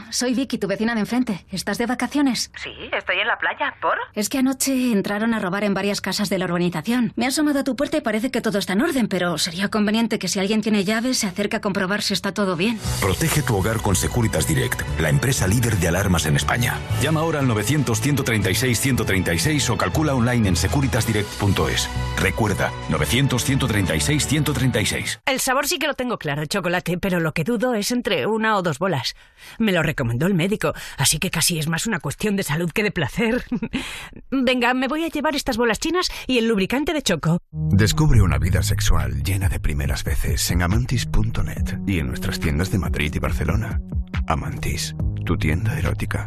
Soy 0.09 0.33
Vicky, 0.33 0.57
tu 0.57 0.67
vecina 0.67 0.93
de 0.93 1.01
enfrente. 1.01 1.45
¿Estás 1.51 1.77
de 1.77 1.85
vacaciones? 1.85 2.51
Sí, 2.55 2.71
estoy 2.91 3.19
en 3.19 3.27
la 3.27 3.37
playa. 3.37 3.73
¿Por? 3.81 3.97
Es 4.13 4.29
que 4.29 4.37
anoche 4.37 4.91
entraron 4.91 5.33
a 5.33 5.39
robar 5.39 5.63
en 5.63 5.73
varias 5.73 6.01
casas 6.01 6.29
de 6.29 6.37
la 6.37 6.45
urbanización. 6.45 7.13
Me 7.15 7.25
he 7.25 7.27
asomado 7.27 7.59
a 7.59 7.63
tu 7.63 7.75
puerta 7.75 7.97
y 7.97 8.01
parece 8.01 8.31
que 8.31 8.41
todo 8.41 8.57
está 8.57 8.73
en 8.73 8.81
orden, 8.81 9.07
pero 9.07 9.37
sería 9.37 9.69
conveniente 9.69 10.19
que 10.19 10.27
si 10.27 10.39
alguien 10.39 10.61
tiene 10.61 10.83
llaves 10.83 11.19
se 11.19 11.27
acerque 11.27 11.57
a 11.57 11.61
comprobar 11.61 12.01
si 12.01 12.13
está 12.13 12.33
todo 12.33 12.55
bien. 12.55 12.79
Protege 13.01 13.41
tu 13.41 13.55
hogar 13.57 13.81
con 13.81 13.95
Securitas 13.95 14.47
Direct, 14.47 14.81
la 14.99 15.09
empresa 15.09 15.47
líder 15.47 15.77
de 15.77 15.87
alarmas 15.87 16.25
en 16.25 16.35
España. 16.35 16.75
Llama 17.01 17.21
ahora 17.21 17.39
al 17.39 17.47
900-136-136 17.47 19.69
o 19.69 19.77
calcula 19.77 20.15
online 20.15 20.49
en 20.49 20.55
securitasdirect.es. 20.55 21.89
Recuerda, 22.19 22.71
900-136-136. 22.89 25.21
El 25.25 25.39
sabor 25.39 25.67
sí 25.67 25.79
que 25.79 25.87
lo 25.87 25.93
tengo 25.95 26.17
claro, 26.17 26.45
chocolate, 26.45 26.97
pero 26.97 27.19
lo 27.19 27.33
que 27.33 27.43
dudo 27.43 27.73
es 27.73 27.91
entre 27.91 28.25
una 28.27 28.57
o 28.57 28.61
dos 28.61 28.79
bolas. 28.79 29.15
Me 29.57 29.71
lo 29.71 29.80
recomendó 29.83 30.27
el 30.27 30.33
médico, 30.33 30.73
así 30.97 31.19
que 31.19 31.29
casi 31.29 31.59
es 31.59 31.67
más 31.67 31.87
una 31.87 31.99
cuestión 31.99 32.35
de 32.35 32.43
salud 32.43 32.71
que 32.71 32.83
de 32.83 32.91
placer. 32.91 33.43
Venga, 34.31 34.73
me 34.73 34.87
voy 34.87 35.03
a 35.03 35.09
llevar 35.09 35.35
estas 35.35 35.57
bolas 35.57 35.79
chinas 35.79 36.09
y 36.27 36.37
el 36.37 36.47
lubricante 36.47 36.93
de 36.93 37.01
choco. 37.01 37.39
Descubre 37.51 38.21
una 38.21 38.37
vida 38.37 38.63
sexual 38.63 39.23
llena 39.23 39.49
de 39.49 39.59
primeras 39.59 40.03
veces 40.03 40.49
en 40.51 40.61
amantis.net 40.61 41.79
y 41.87 41.99
en 41.99 42.07
nuestras 42.07 42.39
tiendas 42.39 42.71
de 42.71 42.79
Madrid 42.79 43.13
y 43.13 43.19
Barcelona. 43.19 43.79
Amantis, 44.27 44.95
tu 45.25 45.37
tienda 45.37 45.77
erótica. 45.77 46.25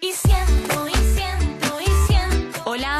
Y 0.00 0.12
siento. 0.12 0.85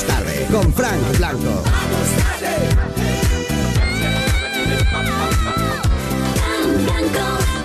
Vamos 0.00 0.06
tarde 0.06 0.46
con 0.50 0.72
Frank 0.72 1.18
Blanco. 1.18 1.62
He 6.42 7.59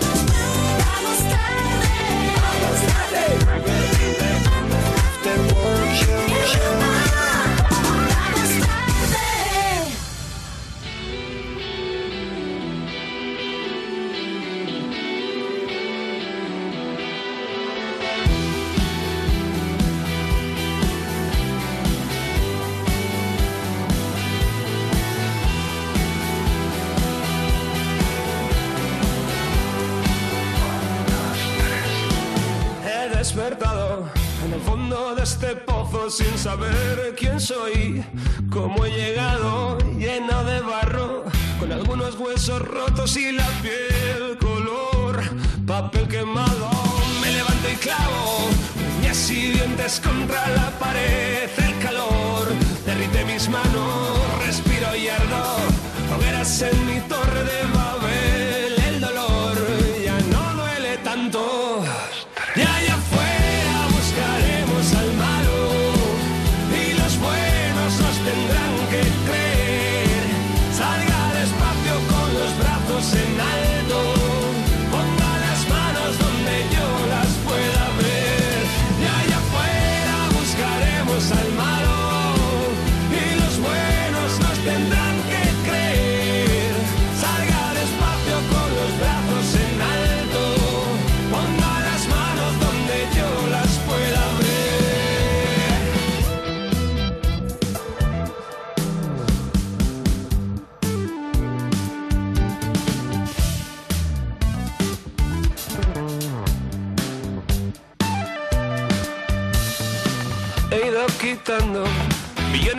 este 35.26 35.55
pozo 35.55 36.07
sin 36.11 36.38
saber 36.38 37.15
quién 37.17 37.39
soy, 37.39 38.05
cómo 38.51 38.86
he 38.86 38.91
llegado 38.91 39.76
lleno 39.97 40.43
de 40.43 40.59
barro, 40.59 41.23
con 41.59 41.71
algunos 41.71 42.15
huesos 42.19 42.61
rotos 42.61 43.17
y 43.17 43.32
la 43.32 43.47
piel 43.63 44.38
color 44.38 45.23
papel 45.65 46.07
quemado. 46.07 46.69
Me 47.21 47.32
levanto 47.32 47.67
y 47.73 47.76
clavo 47.78 48.49
uñas 48.99 49.32
y 49.32 49.53
dientes 49.53 49.99
contra 49.99 50.47
la 50.49 50.69
pared, 50.78 51.49
el 51.57 51.80
calor 51.80 52.45
derrite 52.86 53.26
mis 53.26 53.49
manos, 53.49 54.19
respiro 54.45 54.95
y 54.95 55.07
ardo, 55.07 55.57
hogueras 56.15 56.61
en 56.61 56.86
mi 56.86 56.99
torre 57.09 57.43
de 57.51 57.63
Babel, 57.73 58.05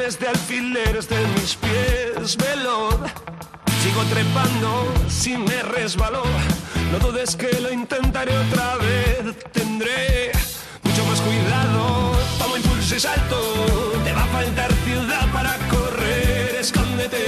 de 0.06 0.28
alfileres 0.28 1.08
de 1.08 1.18
mis 1.34 1.56
pies, 1.56 2.36
veloz. 2.36 2.94
Sigo 3.82 4.02
trepando 4.04 4.94
si 5.08 5.36
me 5.36 5.62
resbaló. 5.64 6.22
No 6.92 6.98
dudes 7.00 7.34
que 7.34 7.50
lo 7.60 7.72
intentaré 7.72 8.30
otra 8.38 8.76
vez. 8.76 9.34
Tendré 9.52 10.30
mucho 10.84 11.04
más 11.06 11.20
cuidado. 11.20 12.12
Tomo 12.38 12.56
impulso 12.56 12.94
y 12.94 13.00
salto. 13.00 13.36
Te 14.04 14.12
va 14.12 14.22
a 14.22 14.26
faltar 14.26 14.72
ciudad 14.84 15.26
para 15.32 15.56
correr. 15.68 16.54
Escóndete, 16.60 17.24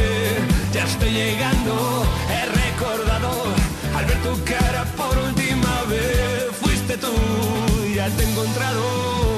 ya 0.72 0.84
estoy 0.84 1.10
llegando. 1.10 2.06
He 2.30 2.46
recordado 2.62 3.30
al 3.96 4.04
ver 4.06 4.22
tu 4.22 4.44
cara 4.44 4.84
por 4.96 5.18
última 5.18 5.82
vez. 5.90 6.46
Fuiste 6.62 6.96
tú, 6.96 7.12
ya 7.92 8.08
te 8.08 8.22
he 8.22 8.30
encontrado. 8.30 9.37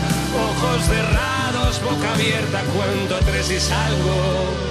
Ojos 0.33 0.85
cerrados, 0.85 1.81
boca 1.83 2.13
abierta, 2.13 2.61
cuento 2.73 3.19
tres 3.25 3.51
y 3.51 3.59
salgo. 3.59 4.70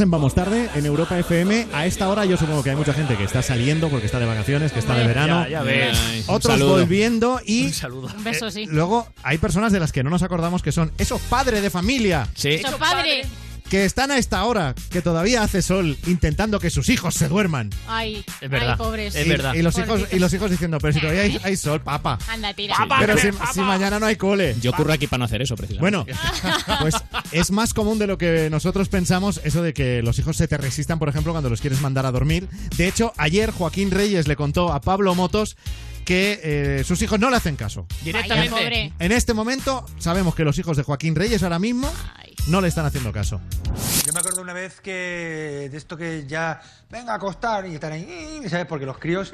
Estás 0.00 0.06
en 0.06 0.12
Vamos 0.12 0.34
Tarde, 0.34 0.70
en 0.74 0.86
Europa 0.86 1.18
FM. 1.18 1.66
A 1.74 1.84
esta 1.84 2.08
hora 2.08 2.24
yo 2.24 2.38
supongo 2.38 2.62
que 2.62 2.70
hay 2.70 2.76
mucha 2.76 2.94
gente 2.94 3.18
que 3.18 3.24
está 3.24 3.42
saliendo 3.42 3.90
porque 3.90 4.06
está 4.06 4.18
de 4.18 4.24
vacaciones, 4.24 4.72
que 4.72 4.78
está 4.78 4.94
de 4.94 5.06
verano. 5.06 5.42
Ya, 5.42 5.50
ya 5.50 5.62
ves. 5.62 5.98
Ay, 6.08 6.24
un 6.26 6.34
Otros 6.36 6.54
saludo. 6.54 6.70
volviendo 6.78 7.38
y... 7.44 7.66
Un 7.66 7.72
saludo. 7.74 8.08
Un 8.16 8.24
beso, 8.24 8.50
sí. 8.50 8.64
Luego 8.64 9.06
hay 9.22 9.36
personas 9.36 9.72
de 9.72 9.78
las 9.80 9.92
que 9.92 10.02
no 10.02 10.08
nos 10.08 10.22
acordamos 10.22 10.62
que 10.62 10.72
son 10.72 10.90
esos 10.96 11.20
padres 11.20 11.60
de 11.60 11.68
familia 11.68 12.26
Sí. 12.34 12.48
Eso, 12.48 12.78
padre. 12.78 13.26
Que 13.70 13.84
están 13.84 14.10
a 14.10 14.18
esta 14.18 14.44
hora, 14.44 14.74
que 14.90 15.00
todavía 15.00 15.42
hace 15.42 15.62
sol, 15.62 15.96
intentando 16.06 16.58
que 16.58 16.68
sus 16.70 16.88
hijos 16.88 17.14
se 17.14 17.28
duerman. 17.28 17.70
Ay, 17.86 18.24
Es 18.40 18.50
verdad. 18.50 18.72
ay, 18.72 18.76
pobres. 18.76 19.14
Es 19.14 19.24
Y- 19.26 19.28
verdad. 19.30 19.54
Y, 19.54 19.62
los 19.62 19.78
hijos, 19.78 20.02
y 20.12 20.18
los 20.18 20.34
hijos 20.34 20.50
diciendo, 20.50 20.78
pero 20.78 20.92
si 20.92 21.00
todavía 21.00 21.22
hay, 21.22 21.38
hay 21.44 21.56
sol, 21.56 21.80
papa. 21.80 22.18
Anda, 22.28 22.52
tira. 22.52 22.74
Pero 22.98 23.16
si, 23.16 23.28
si 23.54 23.60
mañana 23.60 23.98
no 24.00 24.06
hay 24.06 24.16
cole. 24.16 24.56
Yo 24.60 24.72
curro 24.72 24.92
aquí 24.92 25.06
para 25.06 25.18
no 25.18 25.24
hacer 25.24 25.40
eso, 25.40 25.54
precisamente. 25.56 25.80
Bueno, 25.80 26.20
pues 26.80 26.94
es 27.32 27.50
más 27.52 27.72
común 27.72 27.98
de 28.00 28.08
lo 28.08 28.18
que 28.18 28.50
nosotros 28.50 28.88
pensamos 28.88 29.40
eso 29.44 29.62
de 29.62 29.72
que 29.72 30.02
los 30.02 30.18
hijos 30.18 30.36
se 30.36 30.48
te 30.48 30.56
resistan, 30.58 30.98
por 30.98 31.08
ejemplo, 31.08 31.32
cuando 31.32 31.48
los 31.48 31.60
quieres 31.60 31.80
mandar 31.80 32.04
a 32.06 32.10
dormir. 32.10 32.48
De 32.76 32.88
hecho, 32.88 33.12
ayer 33.18 33.52
Joaquín 33.52 33.92
Reyes 33.92 34.26
le 34.26 34.34
contó 34.34 34.72
a 34.72 34.80
Pablo 34.80 35.14
Motos 35.14 35.56
que 36.10 36.40
eh, 36.42 36.82
sus 36.84 37.00
hijos 37.02 37.20
no 37.20 37.30
le 37.30 37.36
hacen 37.36 37.54
caso. 37.54 37.86
Directamente. 38.02 38.92
En 38.98 39.12
este 39.12 39.32
momento 39.32 39.86
sabemos 40.00 40.34
que 40.34 40.42
los 40.42 40.58
hijos 40.58 40.76
de 40.76 40.82
Joaquín 40.82 41.14
Reyes 41.14 41.44
ahora 41.44 41.60
mismo 41.60 41.88
no 42.48 42.60
le 42.60 42.66
están 42.66 42.84
haciendo 42.84 43.12
caso. 43.12 43.40
Yo 44.04 44.12
me 44.12 44.18
acuerdo 44.18 44.42
una 44.42 44.52
vez 44.52 44.80
que 44.80 45.68
de 45.70 45.76
esto 45.76 45.96
que 45.96 46.24
ya 46.26 46.60
venga 46.90 47.12
a 47.12 47.14
acostar 47.14 47.64
y 47.68 47.74
están 47.74 47.92
ahí, 47.92 48.42
¿sabes? 48.48 48.66
Porque 48.66 48.86
los 48.86 48.98
críos, 48.98 49.32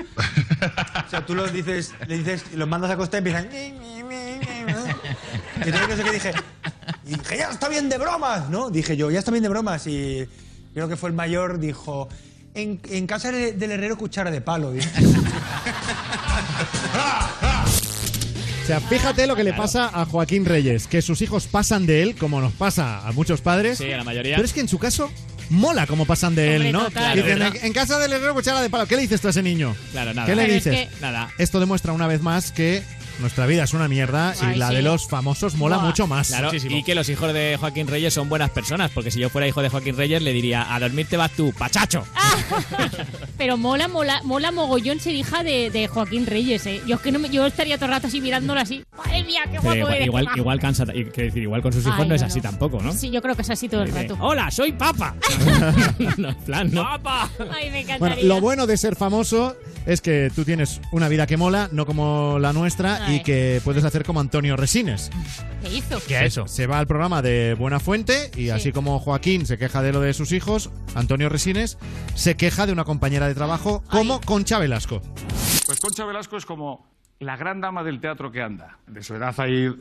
o 1.06 1.10
sea, 1.10 1.24
tú 1.24 1.34
los 1.34 1.50
dices, 1.50 1.94
le 2.06 2.18
dices, 2.18 2.44
los 2.54 2.68
mandas 2.68 2.90
a 2.90 2.92
acostar 2.92 3.26
y 3.26 3.30
empiezan. 3.30 3.48
Y 5.64 5.68
entonces 5.68 5.88
no 5.88 5.96
sé 5.96 6.04
qué 6.04 6.12
dije. 6.12 6.32
Y 7.06 7.14
dije, 7.14 7.38
ya 7.38 7.48
está 7.52 7.70
bien 7.70 7.88
de 7.88 7.96
bromas, 7.96 8.50
¿no? 8.50 8.68
Dije 8.68 8.98
yo, 8.98 9.10
ya 9.10 9.20
está 9.20 9.30
bien 9.30 9.42
de 9.44 9.48
bromas. 9.48 9.86
Y 9.86 10.28
creo 10.74 10.88
que 10.90 10.96
fue 10.96 11.08
el 11.08 11.14
mayor, 11.14 11.58
dijo, 11.58 12.10
en, 12.52 12.80
en 12.90 13.06
casa 13.06 13.32
de- 13.32 13.52
del 13.54 13.70
herrero 13.70 13.96
cuchara 13.96 14.30
de 14.30 14.42
palo. 14.42 14.72
dice. 14.72 14.90
O 18.62 18.66
sea, 18.66 18.80
fíjate 18.80 19.26
lo 19.28 19.36
que 19.36 19.44
le 19.44 19.52
pasa 19.52 19.90
a 19.94 20.04
Joaquín 20.06 20.44
Reyes, 20.44 20.88
que 20.88 21.00
sus 21.00 21.22
hijos 21.22 21.46
pasan 21.46 21.86
de 21.86 22.02
él, 22.02 22.16
como 22.16 22.40
nos 22.40 22.52
pasa 22.52 23.06
a 23.06 23.12
muchos 23.12 23.40
padres. 23.40 23.78
Sí, 23.78 23.92
a 23.92 23.96
la 23.98 24.02
mayoría. 24.04 24.34
Pero 24.36 24.44
es 24.46 24.52
que 24.52 24.58
en 24.60 24.68
su 24.68 24.78
caso 24.80 25.08
mola 25.50 25.86
como 25.86 26.04
pasan 26.04 26.34
de 26.34 26.54
Hombre, 26.54 26.66
él, 26.66 26.72
¿no? 26.72 26.84
total. 26.86 27.14
Dicen, 27.16 27.36
Claro, 27.36 27.54
en, 27.56 27.64
en 27.66 27.72
casa 27.72 28.00
del 28.00 28.12
herrero 28.12 28.34
cuchara 28.34 28.60
de 28.60 28.68
palo. 28.68 28.86
¿Qué 28.86 28.96
le 28.96 29.02
dices 29.02 29.20
tú 29.20 29.28
a 29.28 29.30
ese 29.30 29.44
niño? 29.44 29.76
Claro, 29.92 30.12
nada. 30.14 30.26
¿Qué 30.26 30.34
le 30.34 30.46
es 30.46 30.64
dices? 30.64 30.88
que- 30.88 31.00
Nada. 31.00 31.30
Esto 31.38 31.60
demuestra 31.60 31.92
una 31.92 32.08
vez 32.08 32.20
más 32.22 32.50
que 32.50 32.82
nuestra 33.18 33.46
vida 33.46 33.64
es 33.64 33.72
una 33.74 33.88
mierda 33.88 34.34
y 34.40 34.44
Ay, 34.44 34.56
la 34.58 34.68
sí. 34.68 34.74
de 34.76 34.82
los 34.82 35.08
famosos 35.08 35.54
mola 35.54 35.76
Buah. 35.76 35.86
mucho 35.86 36.06
más. 36.06 36.28
Claro, 36.28 36.50
y 36.54 36.82
que 36.82 36.94
los 36.94 37.08
hijos 37.08 37.32
de 37.32 37.56
Joaquín 37.58 37.86
Reyes 37.88 38.12
son 38.14 38.28
buenas 38.28 38.50
personas, 38.50 38.90
porque 38.92 39.10
si 39.10 39.20
yo 39.20 39.30
fuera 39.30 39.46
hijo 39.48 39.62
de 39.62 39.68
Joaquín 39.68 39.96
Reyes 39.96 40.22
le 40.22 40.32
diría, 40.32 40.74
a 40.74 40.78
dormir 40.80 41.06
te 41.08 41.16
vas 41.16 41.30
tú, 41.32 41.52
pachacho. 41.56 42.04
Pero 43.38 43.56
mola, 43.56 43.88
mola, 43.88 44.20
mola 44.24 44.50
mogollón 44.50 44.98
ser 45.00 45.14
hija 45.14 45.42
de, 45.42 45.70
de 45.70 45.88
Joaquín 45.88 46.26
Reyes, 46.26 46.66
¿eh? 46.66 46.80
Yo 46.86 46.96
es 46.96 47.00
que 47.02 47.12
no 47.12 47.18
me- 47.18 47.28
yo 47.28 47.44
estaría 47.46 47.76
todo 47.76 47.86
el 47.86 47.92
rato 47.92 48.06
así 48.06 48.20
mirándolo 48.20 48.60
así. 48.60 48.82
Madre 48.96 49.24
mía, 49.24 49.42
qué 49.44 49.50
Pero 49.50 49.62
guapo 49.62 49.76
igual, 49.76 49.94
eres. 49.94 50.06
igual, 50.06 50.28
igual 50.36 50.60
cansa, 50.60 50.84
y- 50.94 51.04
quiero 51.04 51.26
decir, 51.28 51.42
igual 51.42 51.62
con 51.62 51.72
sus 51.72 51.82
hijos 51.84 52.00
Ay, 52.00 52.08
no 52.08 52.14
es 52.14 52.20
no, 52.22 52.26
así 52.28 52.38
no. 52.38 52.42
tampoco, 52.42 52.80
¿no? 52.82 52.92
Sí, 52.92 53.10
yo 53.10 53.20
creo 53.20 53.34
que 53.36 53.42
es 53.42 53.50
así 53.50 53.68
todo 53.68 53.82
el 53.82 53.88
Dice, 53.88 54.02
rato. 54.02 54.16
Hola, 54.20 54.50
soy 54.50 54.72
papa. 54.72 55.14
no, 56.16 56.28
en 56.30 56.34
plan, 56.36 56.70
no. 56.72 56.82
¡Papa! 56.82 57.30
Ay, 57.52 57.70
me 57.70 57.82
Bueno, 57.84 57.94
encantaría. 57.94 58.24
lo 58.24 58.40
bueno 58.40 58.66
de 58.66 58.76
ser 58.78 58.96
famoso 58.96 59.56
es 59.84 60.00
que 60.00 60.30
tú 60.34 60.44
tienes 60.44 60.80
una 60.90 61.08
vida 61.08 61.26
que 61.26 61.36
mola, 61.36 61.68
no 61.72 61.84
como 61.86 62.38
la 62.40 62.52
nuestra, 62.52 63.05
Ay. 63.06 63.16
y 63.16 63.22
que 63.22 63.60
puedes 63.64 63.84
hacer 63.84 64.04
como 64.04 64.20
Antonio 64.20 64.56
Resines. 64.56 65.10
¿Qué 65.62 65.76
hizo? 65.76 65.98
¿Qué 66.06 66.16
es 66.18 66.22
eso? 66.24 66.46
Se 66.46 66.66
va 66.66 66.78
al 66.78 66.86
programa 66.86 67.22
de 67.22 67.54
Buena 67.54 67.80
Fuente 67.80 68.30
y 68.36 68.50
así 68.50 68.72
como 68.72 68.98
Joaquín 68.98 69.46
se 69.46 69.58
queja 69.58 69.82
de 69.82 69.92
lo 69.92 70.00
de 70.00 70.12
sus 70.14 70.32
hijos, 70.32 70.70
Antonio 70.94 71.28
Resines 71.28 71.78
se 72.14 72.36
queja 72.36 72.66
de 72.66 72.72
una 72.72 72.84
compañera 72.84 73.28
de 73.28 73.34
trabajo 73.34 73.82
como 73.90 74.20
Concha 74.20 74.58
Velasco. 74.58 75.00
Pues 75.66 75.80
Concha 75.80 76.04
Velasco 76.04 76.36
es 76.36 76.46
como 76.46 76.86
la 77.18 77.36
gran 77.36 77.60
dama 77.60 77.82
del 77.82 78.00
teatro 78.00 78.30
que 78.30 78.42
anda. 78.42 78.78
De 78.86 79.02
su 79.02 79.14
edad 79.14 79.34
hay 79.38 79.64
eh, 79.64 79.72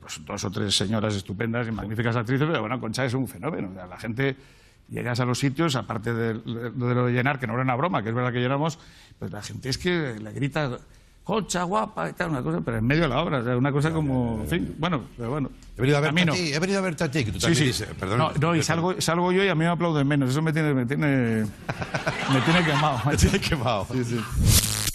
pues, 0.00 0.20
dos 0.24 0.44
o 0.44 0.50
tres 0.50 0.76
señoras 0.76 1.14
estupendas 1.14 1.68
y 1.68 1.70
magníficas 1.70 2.16
actrices, 2.16 2.48
pero 2.48 2.60
bueno, 2.60 2.80
Concha 2.80 3.04
es 3.04 3.14
un 3.14 3.28
fenómeno. 3.28 3.68
O 3.70 3.74
sea, 3.74 3.86
la 3.86 3.98
gente 3.98 4.36
llegas 4.88 5.20
a 5.20 5.24
los 5.24 5.38
sitios, 5.38 5.76
aparte 5.76 6.12
de, 6.12 6.34
de 6.34 6.94
lo 6.94 7.06
de 7.06 7.12
llenar, 7.12 7.38
que 7.38 7.46
no 7.46 7.52
era 7.52 7.62
una 7.62 7.76
broma, 7.76 8.02
que 8.02 8.08
es 8.08 8.14
verdad 8.14 8.32
que 8.32 8.40
llenamos, 8.40 8.78
pues 9.18 9.30
la 9.30 9.40
gente 9.40 9.68
es 9.68 9.78
que 9.78 10.16
le 10.18 10.32
grita 10.32 10.78
Concha, 11.22 11.62
guapa 11.62 12.08
y 12.10 12.12
tal, 12.14 12.30
una 12.30 12.42
cosa, 12.42 12.60
pero 12.64 12.78
en 12.78 12.84
medio 12.86 13.02
de 13.02 13.08
la 13.08 13.20
obra, 13.22 13.38
o 13.38 13.44
sea, 13.44 13.56
una 13.56 13.70
cosa 13.70 13.92
como, 13.92 14.40
en 14.42 14.48
fin, 14.48 14.74
bueno, 14.78 15.02
pero 15.16 15.30
bueno. 15.30 15.50
He 15.76 15.80
venido 15.80 15.98
a 15.98 16.00
verte 16.00 16.14
mí 16.14 16.24
no. 16.24 16.32
a 16.32 16.34
ti, 16.36 16.52
he 16.52 16.58
venido 16.58 16.78
a 16.78 16.82
verte 16.82 17.04
a 17.04 17.10
ti, 17.10 17.24
que 17.24 17.32
tú 17.32 17.38
Sí, 17.38 17.46
también 17.46 17.58
sí. 17.58 17.64
dices, 17.68 17.88
perdón. 17.98 18.18
No, 18.18 18.32
no, 18.40 18.56
y 18.56 18.62
salgo, 18.62 19.00
salgo 19.00 19.30
yo 19.30 19.44
y 19.44 19.48
a 19.48 19.54
mí 19.54 19.60
me 19.60 19.68
aplauden 19.68 20.08
menos. 20.08 20.30
Eso 20.30 20.42
me 20.42 20.52
tiene, 20.52 20.74
me 20.74 20.86
tiene, 20.86 21.46
me 22.32 22.40
tiene 22.44 22.64
quemado. 22.64 23.00
Me 23.06 23.16
tiene 23.16 23.38
quemado. 23.38 23.86
Sí, 23.92 24.04
sí. 24.04 24.89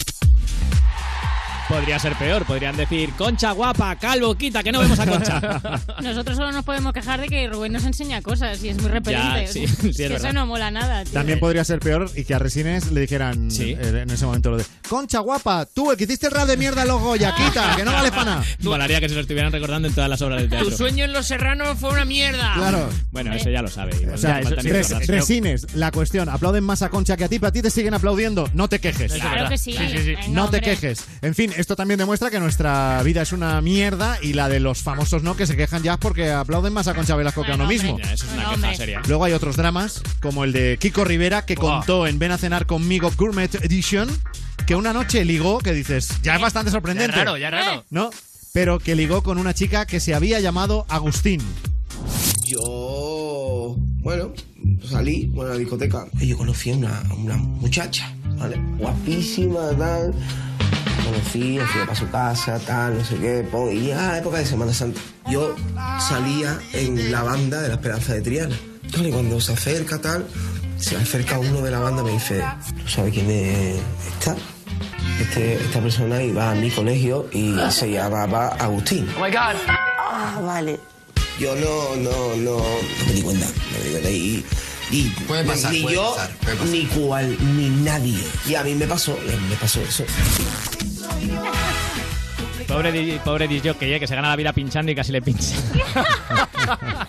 Podría 1.68 1.98
ser 1.98 2.14
peor, 2.14 2.44
podrían 2.46 2.76
decir, 2.76 3.10
Concha 3.18 3.50
guapa, 3.50 3.96
calvo, 3.96 4.36
quita, 4.36 4.62
que 4.62 4.70
no 4.70 4.78
vemos 4.78 5.00
a 5.00 5.06
Concha. 5.06 5.40
Nosotros 6.02 6.36
solo 6.36 6.52
nos 6.52 6.64
podemos 6.64 6.92
quejar 6.92 7.20
de 7.20 7.26
que 7.28 7.48
Rubén 7.48 7.72
nos 7.72 7.84
enseña 7.84 8.22
cosas 8.22 8.62
y 8.62 8.68
es 8.68 8.80
muy 8.80 8.88
repelente. 8.88 9.46
Ya, 9.46 9.52
sí, 9.52 9.66
sí, 9.66 9.88
es 9.90 9.96
que 9.96 10.14
eso 10.14 10.32
no 10.32 10.46
mola 10.46 10.70
nada, 10.70 11.02
tío. 11.02 11.12
También 11.12 11.40
podría 11.40 11.64
ser 11.64 11.80
peor 11.80 12.08
y 12.14 12.22
que 12.24 12.34
a 12.34 12.38
Resines 12.38 12.92
le 12.92 13.00
dijeran 13.00 13.50
Sí. 13.50 13.72
eh, 13.76 14.02
en 14.04 14.10
ese 14.10 14.24
momento 14.26 14.50
lo 14.52 14.58
de 14.58 14.64
Concha 14.88 15.18
guapa, 15.18 15.66
tú 15.66 15.90
el 15.90 15.96
que 15.96 16.04
hiciste 16.04 16.26
el 16.26 16.32
rap 16.32 16.46
de 16.46 16.56
mierda 16.56 16.84
los 16.84 17.00
Goya, 17.02 17.34
quita, 17.34 17.74
que 17.74 17.84
no 17.84 17.92
vale 17.92 18.10
para 18.10 18.24
nada. 18.24 18.44
Molaría 18.62 19.00
que 19.00 19.08
se 19.08 19.16
lo 19.16 19.22
estuvieran 19.22 19.50
recordando 19.50 19.88
en 19.88 19.94
todas 19.94 20.08
las 20.08 20.22
obras 20.22 20.42
de 20.42 20.48
teatro. 20.48 20.70
Tu 20.70 20.76
sueño 20.76 21.04
en 21.04 21.12
Los 21.12 21.26
Serranos 21.26 21.76
fue 21.80 21.90
una 21.90 22.04
mierda. 22.04 22.54
Claro. 22.54 22.88
Bueno, 23.10 23.32
eso 23.34 23.50
ya 23.50 23.62
lo 23.62 23.68
sabe. 23.68 23.92
O 24.14 24.16
sea, 24.16 24.40
ni 24.40 24.70
Res-. 24.70 25.06
Resines, 25.08 25.74
la 25.74 25.90
cuestión, 25.90 26.28
aplauden 26.28 26.62
más 26.62 26.82
a 26.82 26.90
Concha 26.90 27.16
que 27.16 27.24
a 27.24 27.28
ti, 27.28 27.40
pero 27.40 27.48
a 27.48 27.52
ti 27.52 27.60
te 27.60 27.70
siguen 27.70 27.94
aplaudiendo, 27.94 28.48
no 28.54 28.68
te 28.68 28.78
quejes. 28.78 29.14
Claro 29.14 29.48
que 29.48 29.58
sí. 29.58 29.76
No 30.28 30.48
te 30.48 30.60
quejes. 30.60 31.04
En 31.22 31.34
fin, 31.34 31.52
esto 31.56 31.76
también 31.76 31.98
demuestra 31.98 32.30
que 32.30 32.38
nuestra 32.40 33.02
vida 33.02 33.22
es 33.22 33.32
una 33.32 33.60
mierda 33.60 34.18
y 34.22 34.32
la 34.34 34.48
de 34.48 34.60
los 34.60 34.82
famosos 34.82 35.22
no, 35.22 35.36
que 35.36 35.46
se 35.46 35.56
quejan 35.56 35.82
ya 35.82 35.96
porque 35.96 36.30
aplauden 36.30 36.72
más 36.72 36.88
a 36.88 36.94
Concha 36.94 37.16
Velasco 37.16 37.42
que 37.42 37.52
a 37.52 37.54
uno 37.54 37.66
mismo. 37.66 37.98
eso 37.98 38.26
es 38.26 38.32
una 38.32 38.46
Bueno, 38.48 38.62
queja 38.62 38.74
seria. 38.74 39.02
Luego 39.08 39.24
hay 39.24 39.32
otros 39.32 39.56
dramas, 39.56 40.02
como 40.20 40.44
el 40.44 40.52
de 40.52 40.76
Kiko 40.80 41.04
Rivera, 41.04 41.44
que 41.44 41.56
contó 41.56 42.06
en 42.06 42.18
Ven 42.18 42.32
a 42.32 42.38
cenar 42.38 42.66
conmigo 42.66 43.10
Gourmet 43.16 43.54
Edition, 43.56 44.08
que 44.66 44.74
una 44.74 44.92
noche 44.92 45.24
ligó, 45.24 45.58
que 45.58 45.72
dices, 45.72 46.20
ya 46.22 46.36
es 46.36 46.40
bastante 46.42 46.70
sorprendente. 46.70 47.16
Ya 47.16 47.24
raro, 47.24 47.36
ya 47.36 47.50
raro. 47.50 47.84
¿No? 47.90 48.10
Pero 48.52 48.78
que 48.78 48.94
ligó 48.94 49.22
con 49.22 49.38
una 49.38 49.54
chica 49.54 49.86
que 49.86 50.00
se 50.00 50.14
había 50.14 50.40
llamado 50.40 50.86
Agustín. 50.88 51.40
Yo, 52.44 53.76
bueno, 54.00 54.32
salí, 54.88 55.26
bueno, 55.26 55.50
a 55.50 55.54
la 55.54 55.58
discoteca 55.58 56.06
y 56.20 56.28
yo 56.28 56.36
conocí 56.36 56.70
a 56.70 56.76
una, 56.76 57.00
a 57.00 57.14
una 57.14 57.36
muchacha, 57.36 58.12
¿vale? 58.38 58.56
Guapísima, 58.78 59.70
tal. 59.76 60.14
Conocí, 61.06 61.58
fui 61.58 61.80
para 61.82 61.94
su 61.94 62.10
casa, 62.10 62.58
tal, 62.66 62.98
no 62.98 63.04
sé 63.04 63.16
qué, 63.16 63.48
y 63.72 63.92
ah, 63.92 64.18
época 64.18 64.38
de 64.38 64.46
Semana 64.46 64.74
Santa. 64.74 65.00
Yo 65.30 65.54
salía 66.00 66.58
en 66.72 67.12
la 67.12 67.22
banda 67.22 67.62
de 67.62 67.68
la 67.68 67.74
Esperanza 67.74 68.14
de 68.14 68.22
Triana. 68.22 68.56
Y 68.82 69.10
cuando 69.10 69.40
se 69.40 69.52
acerca, 69.52 70.00
tal, 70.00 70.26
se 70.78 70.96
acerca 70.96 71.38
uno 71.38 71.60
de 71.62 71.70
la 71.70 71.78
banda 71.78 72.02
y 72.02 72.06
me 72.06 72.12
dice, 72.12 72.42
¿tú 72.82 72.88
sabes 72.88 73.12
quién 73.14 73.30
es 73.30 73.78
esta? 74.08 74.36
Este, 75.20 75.54
esta 75.54 75.80
persona 75.80 76.20
iba 76.22 76.50
a 76.50 76.54
mi 76.56 76.70
colegio 76.70 77.28
y 77.32 77.54
se 77.70 77.90
llamaba 77.90 78.48
Agustín. 78.48 79.08
Oh 79.16 79.22
my 79.22 79.30
god. 79.30 79.56
Ah, 79.68 80.40
vale. 80.42 80.78
Yo 81.38 81.54
no, 81.54 81.96
no, 81.96 82.36
no, 82.36 82.58
no 82.58 83.06
me 83.06 83.12
di 83.12 83.22
cuenta, 83.22 83.46
no 83.46 83.78
me 83.78 83.84
di 83.84 83.90
cuenta 83.92 84.10
y, 84.10 84.44
y 84.90 85.02
Puede 85.26 85.44
pasar, 85.44 85.72
ni 85.72 85.82
puede 85.82 85.94
yo, 85.96 86.14
pasar, 86.14 86.30
puede 86.38 86.56
pasar. 86.56 86.72
ni 86.72 86.84
cual, 86.86 87.36
ni 87.56 87.68
nadie. 87.84 88.24
Y 88.48 88.54
a 88.54 88.62
mí 88.64 88.74
me 88.74 88.86
pasó, 88.86 89.18
me 89.48 89.56
pasó 89.56 89.80
eso. 89.82 90.04
Pobre, 92.66 93.20
pobre 93.24 93.46
disjockey, 93.48 93.92
eh, 93.94 94.00
que 94.00 94.06
se 94.08 94.14
gana 94.16 94.28
la 94.28 94.36
vida 94.36 94.52
pinchando 94.52 94.90
y 94.90 94.94
casi 94.94 95.12
le 95.12 95.22
pincha. 95.22 95.54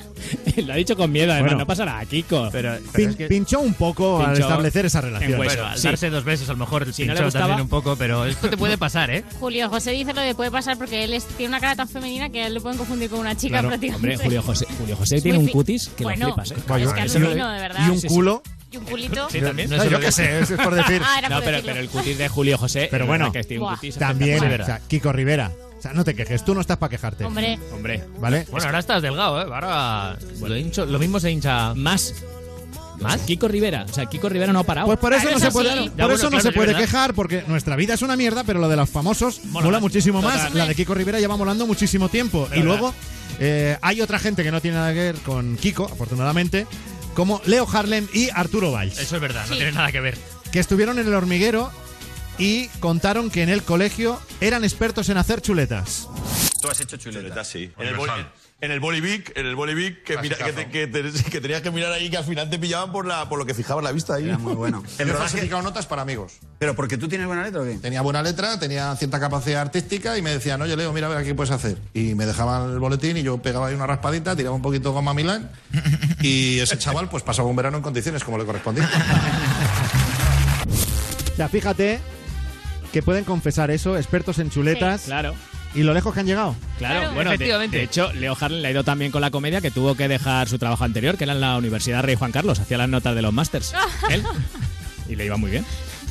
Lo 0.58 0.74
ha 0.74 0.76
dicho 0.76 0.96
con 0.96 1.12
miedo, 1.12 1.32
además, 1.32 1.52
Bueno. 1.52 1.60
no 1.60 1.68
pasará, 1.68 2.04
Kiko. 2.06 2.50
Pero, 2.52 2.78
Pin- 2.94 3.28
Pinchó 3.28 3.60
un 3.60 3.74
poco 3.74 4.20
al 4.20 4.34
Pinchó 4.34 4.44
establecer 4.48 4.86
esa 4.86 5.02
relación. 5.02 5.40
hueso. 5.40 5.56
bueno, 5.56 5.66
al 5.72 5.78
sí. 5.78 5.88
darse 5.88 6.10
dos 6.10 6.24
besos 6.24 6.48
a 6.50 6.54
lo 6.54 6.60
mejor 6.60 6.94
Si 6.94 7.04
no 7.06 7.14
le 7.14 7.20
pinchó 7.20 7.26
gustaba- 7.26 7.48
también 7.48 7.62
un 7.62 7.70
poco, 7.70 7.96
pero 7.96 8.26
esto 8.26 8.50
te 8.50 8.58
puede 8.58 8.78
pasar, 8.78 9.10
¿eh? 9.10 9.24
Julio 9.40 9.68
José 9.70 9.92
dice 9.92 10.14
lo 10.14 10.22
de 10.22 10.36
puede 10.36 10.52
pasar 10.52 10.78
porque 10.78 11.04
él 11.04 11.14
es- 11.14 11.26
tiene 11.26 11.50
una 11.50 11.60
cara 11.60 11.76
tan 11.76 11.88
femenina 11.90 12.30
que 12.30 12.44
a 12.44 12.48
él 12.48 12.54
le 12.54 12.62
pueden 12.62 12.78
confundir 12.78 13.10
con 13.10 13.20
una 13.20 13.36
chica 13.36 13.54
Claro, 13.60 13.70
prácticamente. 13.70 14.14
hombre, 14.14 14.24
Julio 14.26 14.42
José, 14.44 14.66
Julio 14.80 14.96
José 14.96 15.16
Es 15.18 15.24
tiene 15.24 15.38
un 15.40 15.48
cutis 15.48 15.90
que 15.90 16.04
Bueno, 16.04 16.28
lo 16.28 16.34
flipas, 16.36 16.52
¿eh? 16.52 16.56
es 16.84 16.94
que 16.94 17.02
alucino, 17.02 17.34
no- 17.36 17.50
de 17.52 17.60
verdad. 17.62 17.88
Y 17.88 17.90
un 17.90 17.96
Sí, 18.00 18.08
sí. 18.10 18.14
culo. 18.14 18.44
Y 18.78 18.80
un 18.80 18.86
culito. 18.86 19.30
Sí, 19.30 19.42
también. 19.42 19.70
No, 19.70 19.84
yo 19.86 20.00
qué 20.00 20.12
sé, 20.12 20.40
es 20.40 20.52
por 20.52 20.74
decir. 20.76 21.02
Ah, 21.06 21.20
era 21.20 21.30
No, 21.30 21.36
por 21.38 21.46
pero, 21.46 21.58
decirlo. 21.58 21.74
pero 21.74 21.80
el 21.84 21.90
cutis 21.90 22.18
de 22.18 22.30
Julio 22.30 22.58
José. 22.58 22.88
Pero 22.92 23.04
es 23.04 23.08
bueno, 23.08 23.26
verdad 23.26 23.42
que 23.42 23.48
tiene 23.48 23.64
un 23.64 23.74
cutis 23.76 23.96
También, 23.98 24.62
o 24.62 24.66
sea, 24.66 24.80
Kiko 24.88 25.12
Rivera. 25.12 25.52
O 25.78 25.82
sea, 25.82 25.94
no 25.94 26.04
te 26.04 26.16
quejes, 26.16 26.44
tú 26.44 26.56
no 26.56 26.62
estás 26.62 26.78
para 26.78 26.90
quejarte. 26.90 27.24
Hombre, 27.24 27.60
Hombre, 27.72 28.04
¿Vale? 28.20 28.48
Bueno, 28.50 28.66
ahora 28.66 28.80
estás 28.80 29.02
delgado, 29.02 29.40
¿eh? 29.40 29.46
Ahora 29.46 30.18
lo, 30.42 30.58
hincho- 30.58 30.86
lo 30.86 30.98
mismo 30.98 31.20
se 31.20 31.30
hincha. 31.32 31.74
más 31.76 32.16
¿Más? 33.00 33.22
Kiko 33.22 33.48
Rivera. 33.48 33.86
O 33.88 33.94
sea, 33.94 34.08
Kiko 34.08 34.28
Rivera 34.28 34.52
no 34.52 34.60
ha 34.60 34.64
parado. 34.64 34.88
Pues 34.88 34.98
por 34.98 35.14
eso 35.14 35.30
no 35.30 35.38
se 35.40 35.52
puede, 35.52 35.70
Ya, 35.70 35.76
por 35.84 35.92
bueno, 35.98 36.14
eso 36.16 36.24
no 36.24 36.30
claro, 36.32 36.42
se 36.42 36.50
es 36.50 36.56
puede 36.56 36.68
verdad. 36.70 36.82
quejar, 36.82 37.14
porque 37.14 37.44
nuestra 37.48 37.76
vida 37.76 37.94
es 37.94 38.02
una 38.02 38.16
mierda, 38.18 38.44
pero 38.44 38.60
lo 38.60 38.68
de 38.68 38.76
los 38.76 38.90
famosos 38.90 39.46
Mola 39.46 39.80
muchísimo 39.80 40.20
más. 40.20 40.38
Total. 40.48 40.58
La 40.58 40.66
de 40.66 40.74
Kiko 40.74 40.96
Rivera 40.96 41.20
lleva 41.20 41.38
molando 41.38 41.68
muchísimo 41.68 42.10
tiempo. 42.10 42.48
y 42.48 42.50
Verdad. 42.62 42.66
luego 42.66 42.94
eh, 43.40 43.78
hay 43.84 44.02
otra 44.02 44.18
gente 44.18 44.42
que 44.44 44.50
no 44.52 44.62
tiene 44.62 44.78
nada 44.78 44.94
que 44.94 45.00
ver 45.00 45.16
con 45.18 45.58
Kiko, 45.58 45.86
afortunadamente, 45.86 46.66
como 47.18 47.42
Leo 47.48 47.68
Harlem 47.68 48.08
y 48.14 48.30
Arturo 48.30 48.72
Valls. 48.72 49.00
Eso 49.00 49.16
es 49.16 49.22
verdad, 49.24 49.48
no 49.50 49.56
tiene 49.56 49.72
nada 49.72 49.92
que 49.92 50.00
ver. 50.02 50.16
que 50.52 50.60
estuvieron 50.60 51.00
en 51.00 51.08
el 51.08 51.16
hormiguero 51.16 51.72
y 52.38 52.68
contaron 52.80 53.32
que 53.32 53.42
en 53.42 53.50
el 53.50 53.64
colegio 53.64 54.22
eran 54.40 54.64
expertos 54.64 55.10
en 55.10 55.18
hacer 55.18 55.42
chuletas. 55.42 56.08
Tú 56.62 56.70
has 56.70 56.80
hecho 56.80 56.96
chuletas. 56.98 57.48
sí. 57.48 57.72
En 57.80 57.88
el, 57.88 57.96
en 58.60 58.72
el 58.72 58.80
Bolivic, 58.80 59.38
en 59.38 59.46
el 59.46 59.56
Bolivic, 59.56 60.04
que, 60.04 60.18
mira, 60.18 60.36
que, 60.36 60.52
te- 60.52 60.68
que 60.70 60.88
te- 60.88 61.24
que 61.32 61.42
tenías 61.42 61.62
que 61.62 61.70
mirar 61.70 61.92
ahí, 61.92 62.10
que 62.10 62.18
al 62.18 62.24
final 62.24 62.50
te 62.50 62.58
pillaban 62.58 62.92
por, 62.92 63.06
la, 63.06 63.30
por 63.30 63.38
lo 63.38 63.46
que 63.46 63.54
fijabas 63.54 63.84
la 63.84 63.92
vista 63.92 64.16
ahí. 64.16 64.26
Era 64.26 64.40
muy 64.40 64.54
bueno. 64.56 64.80
En 64.80 64.86
Yo 64.98 65.04
he 65.04 65.06
verdad 65.06 65.20
falsificado 65.22 65.62
notas 65.62 65.86
para 65.86 66.02
amigos. 66.02 66.38
¿Pero 66.58 66.76
porque 66.76 66.98
tú 66.98 67.08
tienes 67.08 67.28
buena 67.28 67.44
letra 67.44 67.62
o 67.62 67.66
qué? 67.66 67.76
Tenía 67.76 68.02
buena 68.02 68.24
letra, 68.24 68.60
tenía 68.60 68.96
cierta 68.96 69.20
capacidad 69.20 69.62
artística 69.62 70.18
y 70.18 70.24
me 70.24 70.32
decían, 70.32 70.60
oye, 70.62 70.76
Leo, 70.76 70.92
mira 70.92 71.06
a 71.06 71.12
ver 71.12 71.24
qué 71.24 71.36
puedes 71.36 71.52
hacer. 71.52 71.78
Y 71.94 72.16
me 72.16 72.26
dejaban 72.26 72.72
el 72.72 72.80
boletín 72.80 73.16
y 73.18 73.22
yo 73.24 73.38
pegaba 73.40 73.68
ahí 73.68 73.76
una 73.76 73.86
raspadita, 73.86 74.36
tiraba 74.36 74.56
un 74.56 74.62
poquito 74.64 74.90
de 74.90 74.94
goma 74.96 75.14
Milán 75.14 75.52
y 76.22 76.58
ese 76.60 76.78
chaval 76.80 77.10
pues 77.10 77.22
pasaba 77.22 77.48
un 77.48 77.56
verano 77.56 77.78
en 77.78 77.84
condiciones 77.84 78.24
como 78.24 78.40
le 78.40 78.46
correspondía. 78.46 78.90
O 81.32 81.36
sea, 81.36 81.48
fíjate 81.50 82.00
que 82.92 83.04
pueden 83.04 83.24
confesar 83.24 83.70
eso, 83.70 83.98
expertos 83.98 84.40
en 84.40 84.50
chuletas. 84.50 85.04
Claro. 85.04 85.36
Y 85.78 85.84
lo 85.84 85.94
lejos 85.94 86.14
que 86.14 86.20
han 86.22 86.26
llegado. 86.26 86.56
Claro, 86.78 87.14
bueno, 87.14 87.32
de, 87.38 87.68
de 87.70 87.84
hecho, 87.84 88.12
Leo 88.14 88.36
Harlem 88.40 88.62
le 88.62 88.68
ha 88.68 88.72
ido 88.72 88.84
también 88.84 89.12
con 89.12 89.22
la 89.22 89.32
comedia 89.32 89.62
que 89.62 89.72
tuvo 89.72 89.96
que 89.96 90.08
dejar 90.08 90.50
su 90.50 90.58
trabajo 90.58 90.84
anterior, 90.84 91.18
que 91.18 91.24
era 91.24 91.34
en 91.34 91.42
la 91.42 91.56
Universidad 91.58 92.04
Rey 92.04 92.16
Juan 92.16 92.32
Carlos, 92.32 92.60
hacía 92.60 92.78
las 92.78 92.90
notas 92.90 93.16
de 93.16 93.22
los 93.22 93.32
másters. 93.34 93.74
Él. 94.10 94.24
Y 95.08 95.16
le 95.16 95.26
iba 95.26 95.38
muy 95.38 95.52
bien. 95.52 95.66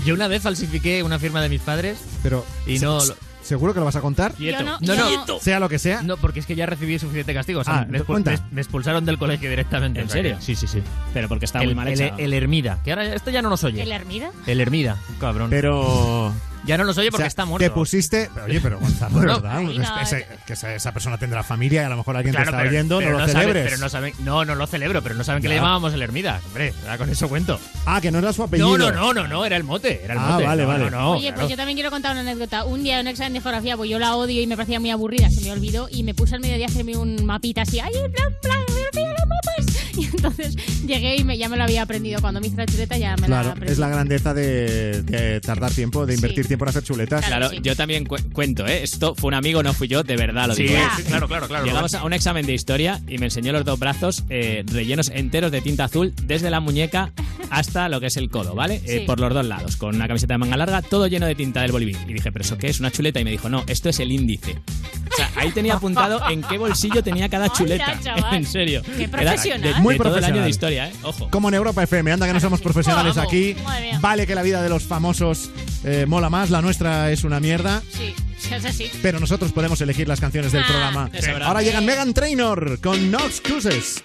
Yo 0.04 0.14
una 0.14 0.28
vez 0.28 0.42
falsifiqué 0.42 1.02
una 1.02 1.18
firma 1.18 1.42
de 1.42 1.48
mis 1.48 1.60
padres 1.60 1.98
Pero 2.22 2.46
y 2.66 2.78
no... 2.78 3.00
se- 3.00 3.14
¿Seguro 3.42 3.72
que 3.72 3.78
lo 3.78 3.86
vas 3.86 3.94
a 3.94 4.00
contar? 4.00 4.32
Quieto. 4.34 4.64
no- 4.64 4.78
no, 4.80 4.94
no. 5.26 5.38
Sea 5.40 5.60
lo 5.60 5.68
que 5.68 5.78
sea. 5.78 6.02
No, 6.02 6.16
porque 6.16 6.40
es 6.40 6.46
que 6.46 6.56
ya 6.56 6.66
recibí 6.66 6.98
suficiente 6.98 7.32
castigo. 7.32 7.60
O 7.60 7.64
sea, 7.64 7.78
Ah, 7.82 7.86
me, 7.88 8.00
expu- 8.00 8.06
cuenta. 8.06 8.34
me- 8.50 8.60
expulsaron 8.60 9.04
del 9.04 9.18
colegio 9.18 9.48
directamente. 9.48 10.00
¿En 10.00 10.10
serio? 10.10 10.36
Sí, 10.40 10.56
sí, 10.56 10.66
sí. 10.66 10.82
Pero 11.14 11.28
porque 11.28 11.44
está 11.44 11.60
el, 11.60 11.66
muy 11.66 11.74
mal 11.76 11.86
el, 11.86 11.94
hecha. 12.00 12.14
el 12.18 12.32
Hermida, 12.34 12.80
que 12.84 12.90
ahora 12.90 13.14
esto 13.14 13.30
ya 13.30 13.42
no 13.42 13.48
nos 13.48 13.62
oye. 13.62 13.82
¿El 13.82 13.92
Hermida? 13.92 14.32
El 14.48 14.60
Hermida, 14.60 14.96
cabrón. 15.20 15.50
Pero. 15.50 16.32
Ya 16.66 16.76
no 16.76 16.84
nos 16.84 16.98
oye 16.98 17.10
porque 17.10 17.22
O 17.22 17.24
sea, 17.24 17.28
está 17.28 17.44
muerto. 17.44 17.64
Que 17.64 17.70
pusiste. 17.70 18.28
pero, 18.34 18.46
Oye, 18.46 18.60
pero 18.60 18.78
Gonzalo, 18.80 19.14
de 19.20 19.26
Bueno, 19.26 19.40
verdad. 19.40 19.60
No, 19.60 20.00
es- 20.00 20.12
ese- 20.12 20.26
que 20.46 20.52
esa, 20.54 20.74
esa 20.74 20.92
persona 20.92 21.16
tendrá 21.18 21.42
familia 21.42 21.82
y 21.82 21.84
a 21.84 21.88
lo 21.88 21.96
mejor 21.96 22.16
alguien 22.16 22.34
Claro, 22.34 22.46
te 22.46 22.50
está 22.50 22.58
pero- 22.58 22.70
oyendo, 22.70 22.98
pero 22.98 23.10
no 23.12 23.18
lo 23.18 23.26
saben- 23.26 23.40
celebres. 23.40 23.64
pero 23.64 23.78
no 23.78 23.88
saben, 23.88 24.12
no, 24.20 24.44
no 24.44 24.54
lo 24.56 24.66
celebro, 24.66 25.02
pero 25.02 25.14
no 25.14 25.24
saben 25.24 25.42
que 25.42 25.48
le 25.48 25.54
llamábamos 25.56 25.94
el 25.94 26.02
Hermida. 26.02 26.40
Hombre, 26.46 26.74
con 26.98 27.08
eso 27.10 27.28
cuento. 27.28 27.60
Ah, 27.86 28.00
que 28.00 28.10
no 28.10 28.18
era 28.18 28.32
su 28.32 28.42
apellido. 28.42 28.76
No, 28.76 28.90
no, 28.90 28.92
no, 28.92 29.14
no, 29.14 29.28
no, 29.28 29.44
era 29.44 29.56
el 29.56 29.64
mote, 29.64 30.00
era 30.04 30.14
el 30.14 30.20
Ah, 30.20 30.28
mote. 30.32 30.44
vale, 30.44 30.62
No, 30.62 30.68
vale. 30.68 30.84
No, 30.84 30.90
no, 30.90 31.10
Oye, 31.12 31.28
claro. 31.28 31.36
pues 31.36 31.50
yo 31.50 31.56
también 31.56 31.76
quiero 31.76 31.90
contar 31.90 32.12
una 32.12 32.20
anécdota. 32.22 32.64
Un 32.64 32.82
día 32.82 32.96
en 33.00 33.06
un 33.06 33.08
examen 33.12 33.32
de 33.34 33.40
geografía, 33.40 33.76
pues 33.76 33.88
yo 33.88 33.98
la 33.98 34.16
odio 34.16 34.42
y 34.42 34.46
me 34.46 34.56
parecía 34.56 34.80
muy 34.80 34.90
aburrida, 34.90 35.30
se 35.30 35.40
me 35.42 35.52
olvidó 35.52 35.88
y 35.90 36.02
me 36.02 36.14
puse 36.14 36.34
al 36.34 36.40
mediodía 36.40 36.66
a 36.66 36.68
hacerme 36.68 36.96
un 36.96 37.24
mapita 37.24 37.62
así, 37.62 37.78
¡ay, 37.80 37.92
plan, 38.12 38.34
plan, 38.42 38.60
mira 38.94 39.10
los 39.12 39.26
mapas! 39.28 39.75
Y 39.96 40.04
entonces 40.16 40.56
llegué 40.86 41.16
y 41.16 41.24
me, 41.24 41.36
ya 41.38 41.48
me 41.48 41.56
lo 41.56 41.64
había 41.64 41.82
aprendido. 41.82 42.20
Cuando 42.20 42.40
me 42.40 42.46
hice 42.48 42.56
la 42.56 42.66
chuleta 42.66 42.96
ya 42.98 43.14
me 43.16 43.22
la 43.22 43.26
Claro, 43.26 43.50
aprendí. 43.50 43.72
es 43.72 43.78
la 43.78 43.88
grandeza 43.88 44.34
de, 44.34 45.02
de 45.02 45.40
tardar 45.40 45.72
tiempo, 45.72 46.06
de 46.06 46.14
invertir 46.14 46.46
tiempo 46.46 46.64
en 46.64 46.68
hacer 46.70 46.82
chuletas. 46.82 47.24
Claro, 47.24 47.52
yo 47.52 47.74
también 47.76 48.04
cu- 48.04 48.16
cuento, 48.32 48.66
¿eh? 48.66 48.82
Esto 48.82 49.14
fue 49.14 49.28
un 49.28 49.34
amigo, 49.34 49.62
no 49.62 49.72
fui 49.74 49.88
yo, 49.88 50.02
de 50.02 50.16
verdad 50.16 50.48
lo 50.48 50.54
Sí, 50.54 50.64
digo. 50.64 50.74
¿eh? 50.76 50.82
sí, 50.96 51.02
claro, 51.04 51.28
claro, 51.28 51.48
claro. 51.48 51.64
Llegamos 51.64 51.94
a 51.94 52.04
un 52.04 52.12
examen 52.12 52.46
de 52.46 52.54
historia 52.54 53.00
y 53.08 53.18
me 53.18 53.26
enseñó 53.26 53.52
los 53.52 53.64
dos 53.64 53.78
brazos 53.78 54.24
eh, 54.28 54.64
rellenos 54.66 55.08
enteros 55.14 55.50
de 55.52 55.60
tinta 55.60 55.84
azul 55.84 56.12
desde 56.24 56.50
la 56.50 56.60
muñeca 56.60 57.12
hasta 57.50 57.88
lo 57.88 58.00
que 58.00 58.06
es 58.06 58.16
el 58.16 58.28
codo, 58.30 58.54
¿vale? 58.54 58.76
Eh, 58.84 58.98
Sí. 59.00 59.04
por 59.06 59.20
los 59.20 59.32
dos 59.32 59.44
lados, 59.46 59.76
con 59.76 59.94
una 59.94 60.08
camiseta 60.08 60.34
de 60.34 60.38
manga 60.38 60.56
larga, 60.56 60.82
todo 60.82 61.06
lleno 61.06 61.26
de 61.26 61.34
tinta 61.34 61.62
del 61.62 61.72
Bolivic. 61.72 61.96
Y 62.08 62.14
dije, 62.14 62.32
¿pero 62.32 62.44
eso 62.44 62.56
qué 62.58 62.68
es? 62.68 62.80
¿Una 62.80 62.90
chuleta? 62.90 63.20
Y 63.20 63.24
me 63.24 63.30
dijo, 63.30 63.48
no, 63.48 63.64
esto 63.66 63.88
es 63.88 64.00
el 64.00 64.10
índice. 64.12 64.58
O 65.12 65.16
sea, 65.16 65.30
ahí 65.36 65.50
tenía 65.52 65.74
apuntado 65.74 66.20
en 66.30 66.42
qué 66.42 66.58
bolsillo 66.58 67.02
tenía 67.02 67.28
cada 67.28 67.48
chuleta. 67.52 67.98
chaval. 68.02 68.34
en 68.34 68.46
serio. 68.46 68.82
Qué 68.96 69.08
profesional. 69.08 69.82
Muy 69.86 69.94
de 69.98 70.04
todo 70.04 70.18
el 70.18 70.24
año 70.24 70.42
de 70.42 70.50
historia, 70.50 70.88
¿eh? 70.88 70.92
Ojo. 71.02 71.28
Como 71.30 71.48
en 71.48 71.54
Europa 71.54 71.82
FM, 71.82 72.12
anda 72.12 72.26
que 72.26 72.32
no 72.32 72.40
somos 72.40 72.60
profesionales 72.66 73.16
aquí. 73.16 73.56
Vale 74.00 74.26
que 74.26 74.34
la 74.34 74.42
vida 74.42 74.62
de 74.62 74.68
los 74.68 74.82
famosos 74.84 75.50
eh, 75.84 76.04
mola 76.06 76.30
más, 76.30 76.50
la 76.50 76.62
nuestra 76.62 77.10
es 77.10 77.24
una 77.24 77.40
mierda. 77.40 77.82
Sí, 77.90 78.14
sí, 78.38 78.54
es 78.54 78.64
así. 78.64 78.90
Pero 79.02 79.20
nosotros 79.20 79.52
podemos 79.52 79.80
elegir 79.80 80.08
las 80.08 80.20
canciones 80.20 80.52
del 80.52 80.62
Ah, 80.62 80.66
programa. 80.66 81.10
Ahora 81.46 81.62
llegan 81.62 81.84
Megan 81.86 82.12
Trainor 82.14 82.80
con 82.80 83.10
No 83.10 83.18
Excuses. 83.20 84.02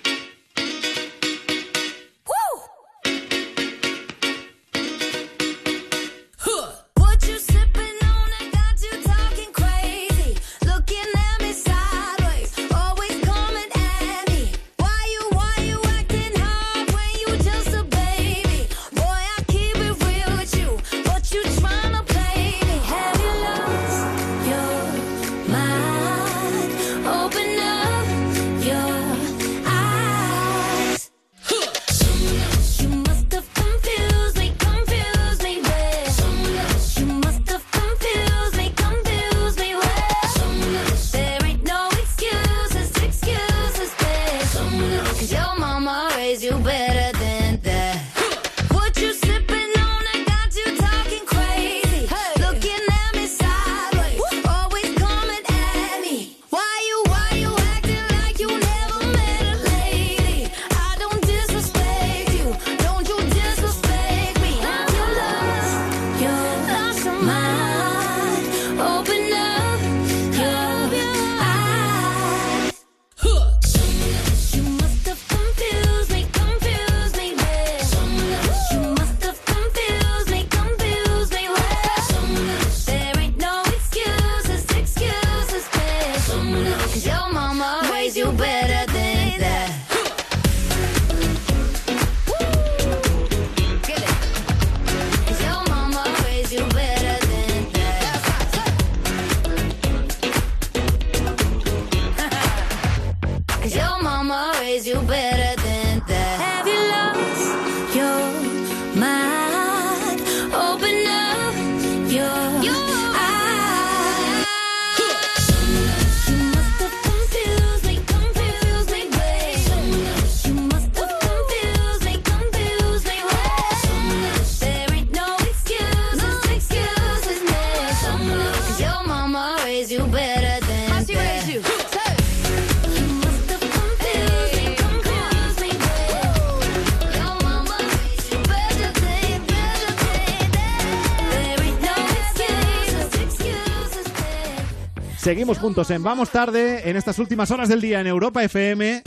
Seguimos 145.32 145.60
juntos 145.60 145.90
en 145.92 146.04
Vamos 146.04 146.30
Tarde 146.30 146.90
en 146.90 146.98
estas 146.98 147.18
últimas 147.18 147.52
horas 147.52 147.70
del 147.70 147.80
día 147.80 148.02
en 148.02 148.08
Europa 148.08 148.44
FM. 148.44 149.02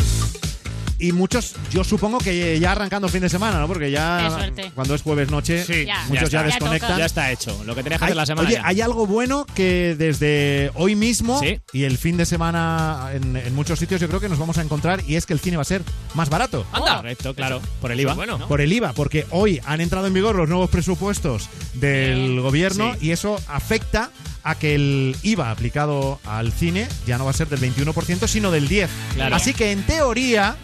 y 0.98 1.12
muchos, 1.12 1.54
yo 1.74 1.84
supongo 1.84 2.18
que 2.18 2.58
ya 2.60 2.72
arrancando 2.72 3.08
fin 3.08 3.20
de 3.20 3.28
semana, 3.28 3.58
¿no? 3.58 3.66
Porque 3.66 3.86
Qué 3.86 3.90
ya 3.92 4.30
suerte. 4.30 4.70
cuando 4.74 4.94
es 4.94 5.02
jueves 5.02 5.30
noche, 5.30 5.84
Ya. 5.86 6.04
muchos 6.08 6.30
ya, 6.30 6.42
desconectan. 6.44 6.96
Ya 6.98 7.06
está 7.06 7.30
hecho. 7.32 7.62
Lo 7.64 7.74
que 7.74 7.82
tenías 7.82 7.98
que 7.98 8.04
hacer 8.06 8.16
la 8.16 8.24
semana. 8.26 8.48
oye, 8.48 8.56
ya. 8.58 8.66
hay 8.66 8.80
algo 8.80 9.06
bueno 9.06 9.44
que 9.54 9.96
desde 9.98 10.70
hoy 10.74 10.94
mismo 10.94 11.40
Sí. 11.40 11.60
y 11.72 11.84
el 11.84 11.98
fin 11.98 12.16
de 12.16 12.24
semana 12.26 13.10
en, 13.12 13.36
en 13.36 13.54
muchos 13.54 13.78
sitios 13.78 14.00
yo 14.00 14.08
creo 14.08 14.20
que 14.20 14.28
nos 14.28 14.38
vamos 14.38 14.56
a 14.58 14.62
encontrar 14.62 15.02
y 15.06 15.16
es 15.16 15.26
que 15.26 15.32
el 15.32 15.40
cine 15.40 15.56
va 15.56 15.62
a 15.62 15.66
ser 15.66 15.82
más 16.14 16.30
barato. 16.30 16.64
Anda. 16.72 16.96
Correcto, 16.96 17.34
claro. 17.34 17.60
Por 17.80 17.90
el 17.92 18.00
IVA. 18.00 18.14
bueno. 18.14 18.38
¿no? 18.38 18.46
Por 18.48 18.60
el 18.60 18.72
IVA, 18.72 18.92
porque 18.92 19.26
hoy 19.30 19.60
han 19.66 19.80
entrado 19.80 20.06
en 20.06 20.14
vigor 20.14 20.36
los 20.36 20.48
nuevos 20.48 20.70
presupuestos 20.70 21.48
del 21.74 22.40
gobierno 22.40 22.94
Sí. 22.94 23.08
y 23.08 23.10
eso 23.10 23.40
afecta 23.48 24.10
a 24.42 24.54
que 24.56 24.74
el 24.74 25.16
IVA 25.22 25.50
aplicado 25.50 26.20
al 26.26 26.52
cine 26.52 26.86
ya 27.06 27.18
no 27.18 27.24
va 27.24 27.30
a 27.30 27.34
ser 27.34 27.48
del 27.48 27.60
21%, 27.60 28.28
sino 28.28 28.50
del 28.50 28.68
10%. 28.68 28.88
Claro. 29.14 29.34
Así 29.36 29.54
que 29.54 29.72
en 29.72 29.82
teoría, 29.84 30.56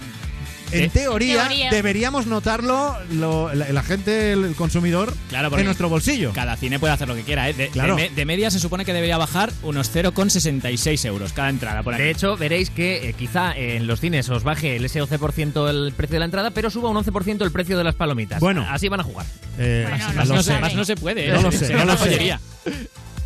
en 0.73 0.85
Eh. 0.85 0.91
teoría, 0.93 1.49
deberíamos 1.71 2.27
notarlo 2.27 2.97
lo- 3.13 3.53
la, 3.55 3.69
la 3.71 3.83
gente, 3.83 4.33
el 4.33 4.55
consumidor, 4.55 5.15
Claro, 5.29 5.57
en 5.59 5.65
nuestro 5.65 5.89
bolsillo. 5.89 6.33
Cada 6.33 6.57
cine 6.57 6.79
puede 6.79 6.93
hacer 6.93 7.09
lo 7.09 7.15
que 7.15 7.23
quiera. 7.23 7.49
¿eh? 7.49 7.53
De, 7.55 7.69
Claro. 7.69 7.97
de 7.97 8.03
me- 8.09 8.15
de 8.15 8.25
media 8.25 8.51
se 8.51 8.59
supone 8.61 8.85
que 8.85 8.93
debería 8.93 9.19
bajar 9.19 9.53
unos 9.63 9.91
0,66 9.91 11.05
euros 11.05 11.33
cada 11.33 11.49
entrada 11.51 11.83
por 11.83 11.95
aquí. 11.95 12.03
De 12.05 12.11
hecho, 12.11 12.37
veréis 12.37 12.71
que 12.71 13.09
eh, 13.09 13.13
quizá 13.15 13.53
en 13.57 13.87
los 13.87 14.01
cines 14.01 14.29
os 14.29 14.43
baje 14.45 14.77
el 14.77 14.85
ese 14.85 15.01
11% 15.03 15.69
el 15.69 15.93
precio 15.93 16.15
de 16.15 16.19
la 16.21 16.25
entrada, 16.27 16.51
pero 16.51 16.71
suba 16.71 16.89
un 16.91 16.97
11% 16.97 17.45
el 17.45 17.53
precio 17.53 17.77
de 17.79 17.85
las 17.85 17.95
palomitas. 17.95 18.41
Bueno. 18.41 18.67
así 18.71 18.89
van 18.89 19.01
a 19.01 19.05
jugar. 19.05 19.27
Eh, 19.59 19.87
Bueno, 19.89 20.09
no 20.09 20.15
más, 20.15 20.29
no 20.29 20.43
sé. 20.43 20.53
se, 20.55 20.61
más 20.61 20.75
no 20.75 20.85
se 20.85 20.97
puede. 20.97 21.29
¿eh? 21.29 21.33
No 21.33 21.43
lo 21.43 21.53
sé, 21.53 21.73
no 21.75 21.85
lo 21.85 21.97
sé. 21.97 22.37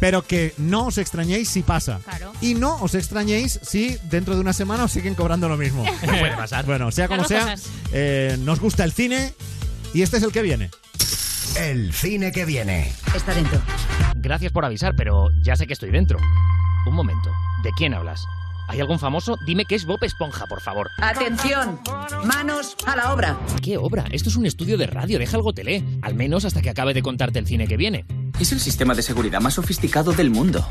Pero 0.01 0.23
que 0.23 0.55
no 0.59 0.87
os 0.87 0.99
extrañéis 0.99 1.49
si 1.49 1.63
pasa. 1.63 2.01
Claro. 2.05 2.33
Y 2.41 2.55
no 2.55 2.77
os 2.83 2.95
extrañéis 2.95 3.61
si 3.63 3.97
dentro 4.05 4.35
de 4.35 4.41
una 4.41 4.53
semana 4.53 4.85
os 4.85 4.93
siguen 4.93 5.15
cobrando 5.15 5.49
lo 5.49 5.57
mismo. 5.57 5.85
Puede 6.01 6.37
pasar. 6.37 6.67
Bueno, 6.67 6.91
sea 6.91 7.09
como 7.09 7.25
sea, 7.25 7.55
eh, 7.93 8.37
nos 8.41 8.61
gusta 8.61 8.85
el 8.85 8.93
cine 8.93 9.35
y 9.93 10.03
este 10.03 10.19
es 10.19 10.23
el 10.23 10.33
que 10.33 10.43
viene. 10.43 10.71
El 11.57 11.93
cine 11.93 12.33
que 12.33 12.45
viene. 12.45 12.93
Está 13.15 13.33
dentro. 13.33 13.61
Gracias 14.17 14.53
por 14.53 14.65
avisar, 14.65 14.95
pero 14.97 15.29
ya 15.43 15.55
sé 15.57 15.67
que 15.67 15.73
estoy 15.73 15.91
dentro. 15.91 16.19
Un 16.87 16.95
momento, 16.95 17.31
¿de 17.63 17.71
quién 17.73 17.95
hablas? 17.95 18.27
¿Hay 18.69 18.81
algún 18.81 18.99
famoso? 18.99 19.37
Dime 19.47 19.65
que 19.65 19.75
es 19.75 19.85
Bob 19.85 20.03
Esponja, 20.03 20.47
por 20.47 20.61
favor. 20.61 20.91
Atención, 20.99 21.81
manos 22.25 22.77
a 22.87 22.97
la 22.97 23.13
obra. 23.13 23.39
¿Qué 23.63 23.77
obra? 23.77 24.05
Esto 24.11 24.29
es 24.29 24.37
un 24.37 24.47
estudio 24.47 24.79
de 24.79 24.87
radio, 24.87 25.19
deja 25.19 25.37
algo 25.37 25.53
tele. 25.53 25.85
Al 26.03 26.15
menos 26.15 26.45
hasta 26.45 26.63
que 26.63 26.71
acabe 26.71 26.95
de 26.95 27.03
contarte 27.03 27.39
el 27.39 27.47
cine 27.47 27.67
que 27.67 27.77
viene. 27.77 28.07
Es 28.41 28.53
el 28.53 28.61
sistema 28.61 28.95
de 28.95 29.03
seguridad 29.03 29.41
más 29.41 29.55
sofisticado 29.55 30.13
del 30.13 30.31
mundo. 30.31 30.67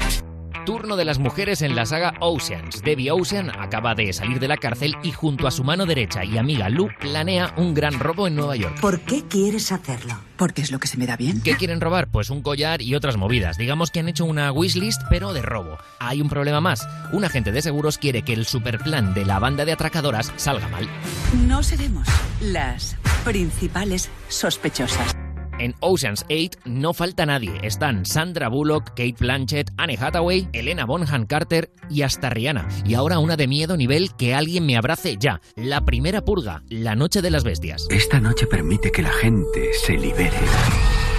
Turno 0.66 0.96
de 0.96 1.04
las 1.04 1.20
mujeres 1.20 1.62
en 1.62 1.76
la 1.76 1.86
saga 1.86 2.14
Oceans. 2.22 2.82
Debbie 2.84 3.12
Ocean 3.12 3.50
acaba 3.50 3.96
de 3.96 4.14
salir 4.14 4.40
de 4.40 4.48
la 4.48 4.58
cárcel 4.58 4.96
y 5.04 5.12
junto 5.12 5.46
a 5.46 5.52
su 5.52 5.64
mano 5.64 5.86
derecha 5.86 6.24
y 6.24 6.38
amiga 6.38 6.70
Lou 6.70 6.90
planea 7.00 7.54
un 7.58 7.74
gran 7.74 8.00
robo 8.00 8.28
en 8.28 8.36
Nueva 8.36 8.56
York. 8.56 8.80
¿Por 8.80 9.02
qué 9.02 9.24
quieres 9.28 9.72
hacerlo? 9.74 10.16
Porque 10.38 10.62
es 10.62 10.72
lo 10.72 10.80
que 10.80 10.88
se 10.88 10.98
me 10.98 11.06
da 11.06 11.18
bien. 11.18 11.42
¿Qué 11.42 11.56
quieren 11.56 11.82
robar? 11.82 12.08
Pues 12.08 12.30
un 12.30 12.42
collar 12.42 12.82
y 12.82 12.96
otras 12.96 13.18
movidas. 13.18 13.58
Digamos 13.58 13.92
que 13.92 14.00
han 14.00 14.08
hecho 14.08 14.26
una 14.26 14.52
wishlist, 14.52 15.02
pero 15.10 15.34
de 15.34 15.42
robo. 15.42 15.78
Hay 16.00 16.22
un 16.22 16.30
problema 16.30 16.62
más. 16.62 16.88
Un 17.12 17.26
agente 17.26 17.52
de 17.52 17.62
seguros 17.62 17.98
quiere 17.98 18.24
que 18.24 18.34
el 18.34 18.46
superplan 18.46 19.14
de 19.14 19.26
la 19.26 19.40
banda 19.40 19.66
de 19.66 19.74
atracadoras 19.74 20.32
salga 20.38 20.70
mal. 20.70 20.88
No 21.46 21.62
seremos 21.62 22.08
las 22.42 22.96
principales 23.26 24.10
sospechosas. 24.30 25.14
En 25.64 25.76
Ocean's 25.80 26.26
8 26.30 26.60
no 26.66 26.94
falta 26.94 27.26
nadie. 27.26 27.54
Están 27.64 28.06
Sandra 28.06 28.50
Bullock, 28.50 28.90
Kate 28.90 29.16
Blanchett, 29.18 29.72
Anne 29.78 29.98
Hathaway, 29.98 30.50
Elena 30.52 30.86
Bonham 30.86 31.26
Carter 31.26 31.72
y 31.90 32.02
hasta 32.02 32.30
Rihanna. 32.30 32.68
Y 32.86 32.96
ahora 32.96 33.20
una 33.20 33.38
de 33.38 33.48
miedo 33.48 33.78
nivel 33.78 34.14
que 34.18 34.36
alguien 34.36 34.66
me 34.66 34.76
abrace 34.76 35.16
ya. 35.18 35.40
La 35.56 35.86
primera 35.86 36.26
purga, 36.26 36.64
la 36.68 36.96
noche 36.96 37.22
de 37.22 37.32
las 37.32 37.46
bestias. 37.46 37.88
Esta 37.90 38.20
noche 38.20 38.46
permite 38.46 38.92
que 38.92 39.04
la 39.04 39.14
gente 39.14 39.70
se 39.86 39.94
libere 39.94 40.32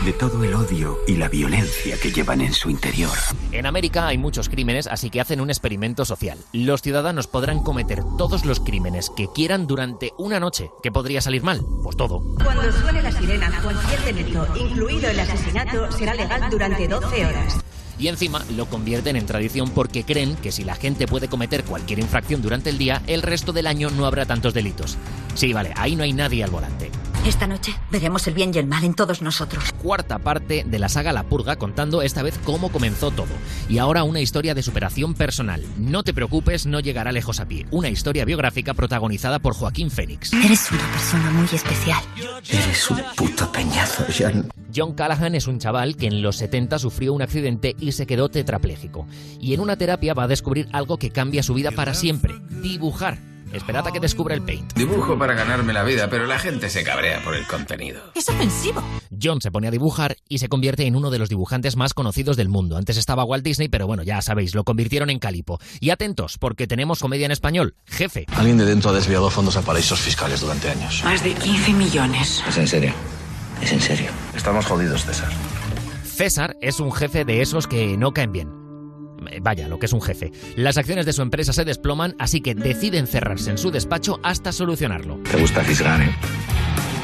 de 0.05 0.13
todo 0.13 0.45
el 0.45 0.55
odio 0.55 0.99
y 1.07 1.17
la 1.17 1.29
violencia 1.29 1.97
que 1.99 2.13
llevan 2.13 2.43
en 2.43 2.53
su 2.53 2.69
interior. 2.69 3.17
En 3.53 3.65
América 3.65 4.07
hay 4.07 4.19
muchos 4.19 4.51
crímenes, 4.51 4.87
así 4.87 5.09
que 5.09 5.21
hacen 5.21 5.41
un 5.41 5.49
experimento 5.49 6.05
social. 6.05 6.39
Los 6.53 6.83
ciudadanos 6.83 7.27
podrán 7.27 7.61
cometer 7.61 8.05
todos 8.19 8.45
los 8.45 8.61
crímenes 8.61 9.11
que 9.17 9.29
quieran 9.35 9.67
durante 9.67 10.13
una 10.19 10.41
noche. 10.41 10.71
¿Qué 10.83 10.93
podría 10.93 11.23
salir 11.23 11.43
mal? 11.43 11.65
Pues 11.83 11.97
todo. 11.97 12.21
Cuando 12.43 12.71
suene 12.71 13.03
la 13.03 13.13
sirena, 13.13 13.51
cualquier 13.63 14.15
delito, 14.15 14.47
incluido 14.57 15.09
el 15.09 15.21
asesinato, 15.21 15.91
será 15.91 16.13
legal 16.15 16.51
durante 16.51 16.87
12 16.87 17.27
horas. 17.27 17.65
Y 17.99 18.09
encima 18.09 18.45
lo 18.57 18.67
convierten 18.67 19.17
en 19.17 19.25
tradición 19.25 19.71
porque 19.71 20.05
creen 20.05 20.37
que 20.37 20.53
si 20.53 20.65
la 20.65 20.75
gente 20.75 21.07
puede 21.07 21.29
cometer 21.29 21.65
cualquier 21.65 22.01
infracción 22.01 22.43
durante 22.43 22.69
el 22.69 22.77
día, 22.77 23.03
el 23.07 23.23
resto 23.23 23.53
del 23.53 23.67
año 23.67 23.89
no 23.91 24.05
habrá 24.05 24.27
tantos 24.27 24.53
delitos. 24.53 24.99
Sí, 25.35 25.53
vale, 25.53 25.73
ahí 25.77 25.97
no 25.97 26.03
hay 26.03 26.13
nadie 26.13 26.45
al 26.45 26.51
volante. 26.51 26.91
Esta 27.27 27.47
noche 27.47 27.75
veremos 27.91 28.27
el 28.27 28.35
bien 28.35 28.53
y 28.55 28.59
el 28.59 28.67
mal 28.67 28.85
en 28.85 28.93
todos 28.93 29.23
nosotros. 29.23 29.73
Cuarta 29.83 30.19
parte 30.19 30.63
de 30.67 30.79
la 30.79 30.91
saga 30.91 31.11
La 31.11 31.23
Purga 31.23 31.57
contando 31.57 32.03
esta 32.03 32.23
vez 32.23 32.39
cómo 32.45 32.71
comenzó 32.71 33.11
todo. 33.13 33.33
Y 33.67 33.79
ahora 33.79 34.03
una 34.05 34.21
historia 34.21 34.55
de 34.55 34.63
superación 34.63 35.15
personal. 35.15 35.65
No 35.79 36.03
te 36.03 36.13
preocupes, 36.13 36.67
no 36.67 36.81
llegará 36.81 37.13
lejos 37.13 37.41
a 37.41 37.49
pie. 37.49 37.67
Una 37.71 37.89
historia 37.89 38.27
biográfica 38.27 38.75
protagonizada 38.75 39.39
por 39.39 39.55
Joaquín 39.55 39.91
Fénix. 39.91 40.35
Eres 40.35 40.71
una 40.71 40.87
persona 40.93 41.31
muy 41.31 41.49
especial. 41.51 42.03
Eres 42.47 42.91
un 42.91 43.01
puto 43.17 43.51
peñazo, 43.51 44.05
Jan. 44.13 44.51
John 44.77 44.93
Callahan 44.93 45.35
es 45.35 45.47
un 45.47 45.59
chaval 45.59 45.97
que 45.97 46.09
en 46.09 46.21
los 46.21 46.37
70 46.37 46.79
sufrió 46.79 47.15
un 47.15 47.23
accidente 47.23 47.75
y 47.81 47.93
se 47.93 48.07
quedó 48.07 48.29
tetrapléjico. 48.29 49.07
Y 49.41 49.55
en 49.55 49.61
una 49.61 49.77
terapia 49.77 50.13
va 50.13 50.25
a 50.25 50.29
descubrir 50.29 50.69
algo 50.73 50.99
que 50.99 51.11
cambia 51.11 51.43
su 51.43 51.55
vida 51.55 51.71
para 51.71 51.95
siempre. 51.95 52.35
Dibujar. 52.61 53.34
Esperad 53.55 53.87
a 53.87 53.93
que 53.93 54.01
descubra 54.01 54.35
el 54.35 54.43
paint. 54.43 54.73
Dibujo 54.75 55.19
para 55.19 55.35
ganarme 55.35 55.73
la 55.73 55.85
vida, 55.85 56.09
pero 56.11 56.27
la 56.27 56.39
gente 56.39 56.69
se 56.69 56.83
cabrea 56.83 57.23
por 57.23 57.35
el 57.35 57.47
contenido. 57.47 58.03
Es 58.15 58.29
ofensivo. 58.29 58.83
John 59.23 59.41
se 59.41 59.51
pone 59.51 59.69
a 59.69 59.71
dibujar 59.71 60.17
y 60.29 60.39
se 60.39 60.49
convierte 60.49 60.87
en 60.87 60.97
uno 60.97 61.11
de 61.11 61.19
los 61.19 61.29
dibujantes 61.29 61.77
más 61.77 61.95
conocidos 61.95 62.37
del 62.37 62.49
mundo. 62.49 62.77
Antes 62.77 62.97
estaba 62.97 63.25
Walt 63.25 63.45
Disney, 63.45 63.69
pero 63.69 63.87
bueno, 63.87 64.03
ya 64.03 64.21
sabéis, 64.23 64.55
lo 64.55 64.65
convirtieron 64.65 65.09
en 65.11 65.19
Calipo. 65.19 65.61
Y 65.81 65.91
atentos, 65.91 66.37
porque 66.39 66.67
tenemos 66.67 67.01
comedia 67.01 67.27
en 67.27 67.33
español. 67.33 67.77
Jefe. 67.87 68.27
Alguien 68.37 68.59
de 68.59 68.65
dentro 68.65 68.91
ha 68.91 68.95
desviado 68.95 69.31
fondos 69.31 69.57
a 69.57 69.63
paraísos 69.63 70.01
fiscales 70.01 70.41
durante 70.41 70.71
años. 70.71 71.03
Más 71.05 71.23
de 71.23 71.35
15 71.35 71.73
millones. 71.75 72.43
Es 72.49 72.59
en 72.59 72.67
serio. 72.67 72.93
Es 73.63 73.73
en 73.73 73.81
serio. 73.81 74.11
Estamos 74.35 74.67
jodidos, 74.67 75.05
César. 75.05 75.31
César 76.05 76.57
es 76.61 76.81
un 76.81 76.93
jefe 76.93 77.25
de 77.25 77.41
esos 77.41 77.67
que 77.67 77.97
no 77.97 78.13
caen 78.13 78.33
bien. 78.33 78.64
Eh, 79.31 79.41
Vaya, 79.43 79.69
lo 79.69 79.79
que 79.79 79.87
es 79.87 79.93
un 79.93 80.03
jefe. 80.03 80.33
Las 80.57 80.77
acciones 80.77 81.07
de 81.07 81.13
su 81.13 81.23
empresa 81.23 81.53
se 81.53 81.65
desploman, 81.65 82.15
así 82.19 82.41
que 82.41 82.55
deciden 82.55 83.07
cerrarse 83.07 83.51
en 83.51 83.59
su 83.59 83.71
despacho 83.71 84.21
hasta 84.23 84.53
solucionarlo. 84.53 85.19
Te 85.31 85.37
gusta 85.39 85.63
fisgar, 85.63 86.01
¿eh? 86.03 86.15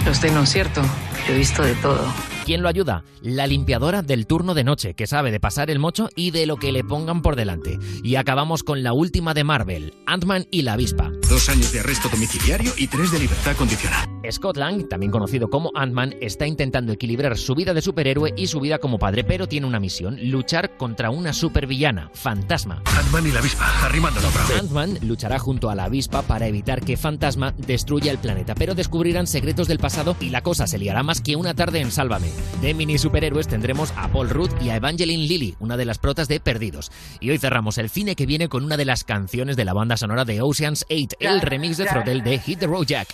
Lo 0.04 0.14
sé, 0.14 0.30
no 0.30 0.42
es 0.42 0.50
cierto. 0.50 0.82
He 1.28 1.34
visto 1.34 1.62
de 1.62 1.74
todo. 1.74 2.02
¿Quién 2.44 2.62
lo 2.62 2.68
ayuda? 2.68 3.04
La 3.20 3.46
limpiadora 3.46 4.02
del 4.02 4.26
turno 4.26 4.54
de 4.54 4.64
noche, 4.64 4.94
que 4.94 5.06
sabe 5.06 5.30
de 5.30 5.40
pasar 5.40 5.70
el 5.70 5.78
mocho 5.78 6.08
y 6.16 6.30
de 6.30 6.46
lo 6.46 6.56
que 6.56 6.72
le 6.72 6.82
pongan 6.82 7.22
por 7.22 7.36
delante. 7.36 7.78
Y 8.02 8.16
acabamos 8.16 8.62
con 8.62 8.82
la 8.82 8.92
última 8.92 9.34
de 9.34 9.44
Marvel, 9.44 9.94
Ant-Man 10.06 10.46
y 10.50 10.62
la 10.62 10.72
avispa. 10.72 11.12
Dos 11.30 11.48
años 11.48 11.70
de 11.70 11.78
arresto 11.78 12.08
domiciliario 12.08 12.72
y 12.76 12.88
tres 12.88 13.12
de 13.12 13.20
libertad 13.20 13.54
condicional. 13.54 14.08
Scott 14.28 14.56
Lang, 14.56 14.88
también 14.88 15.12
conocido 15.12 15.48
como 15.48 15.70
Ant-Man, 15.76 16.16
está 16.20 16.44
intentando 16.44 16.92
equilibrar 16.92 17.38
su 17.38 17.54
vida 17.54 17.72
de 17.72 17.80
superhéroe 17.80 18.34
y 18.36 18.48
su 18.48 18.58
vida 18.58 18.78
como 18.78 18.98
padre, 18.98 19.22
pero 19.22 19.46
tiene 19.46 19.66
una 19.66 19.78
misión, 19.80 20.18
luchar 20.30 20.76
contra 20.76 21.10
una 21.10 21.32
supervillana, 21.32 22.10
Fantasma. 22.14 22.82
Ant-Man 22.84 23.28
y 23.28 23.30
la 23.30 23.38
avispa, 23.38 23.86
arrimando 23.86 24.20
la. 24.20 24.58
Ant-Man 24.58 24.98
luchará 25.02 25.38
junto 25.38 25.70
a 25.70 25.76
la 25.76 25.84
avispa 25.84 26.22
para 26.22 26.48
evitar 26.48 26.80
que 26.80 26.96
Fantasma 26.96 27.54
destruya 27.58 28.10
el 28.10 28.18
planeta, 28.18 28.56
pero 28.56 28.74
descubrirán 28.74 29.28
secretos 29.28 29.68
del 29.68 29.78
pasado 29.78 30.16
y 30.20 30.30
la 30.30 30.42
cosa 30.42 30.66
se 30.66 30.78
liará 30.78 31.04
más 31.04 31.20
que 31.20 31.36
una 31.36 31.54
tarde 31.54 31.80
en 31.80 31.92
Sálvame. 31.92 32.30
De 32.60 32.74
mini 32.74 32.98
superhéroes 32.98 33.46
tendremos 33.46 33.92
a 33.96 34.08
Paul 34.08 34.30
Rudd 34.30 34.50
y 34.60 34.70
a 34.70 34.76
Evangeline 34.76 35.28
Lilly, 35.28 35.54
una 35.60 35.76
de 35.76 35.84
las 35.84 35.98
protas 35.98 36.26
de 36.26 36.40
Perdidos. 36.40 36.90
Y 37.20 37.30
hoy 37.30 37.38
cerramos 37.38 37.78
el 37.78 37.88
cine 37.88 38.16
que 38.16 38.26
viene 38.26 38.48
con 38.48 38.64
una 38.64 38.76
de 38.76 38.84
las 38.84 39.04
canciones 39.04 39.56
de 39.56 39.64
la 39.64 39.72
banda 39.72 39.96
sonora 39.96 40.24
de 40.24 40.42
Ocean's 40.42 40.84
8, 40.90 41.19
el 41.20 41.40
remix 41.40 41.76
de 41.76 41.86
Frodel 41.86 42.22
de 42.22 42.38
Hit 42.38 42.60
the 42.60 42.66
Road 42.66 42.86
Jack. 42.86 43.08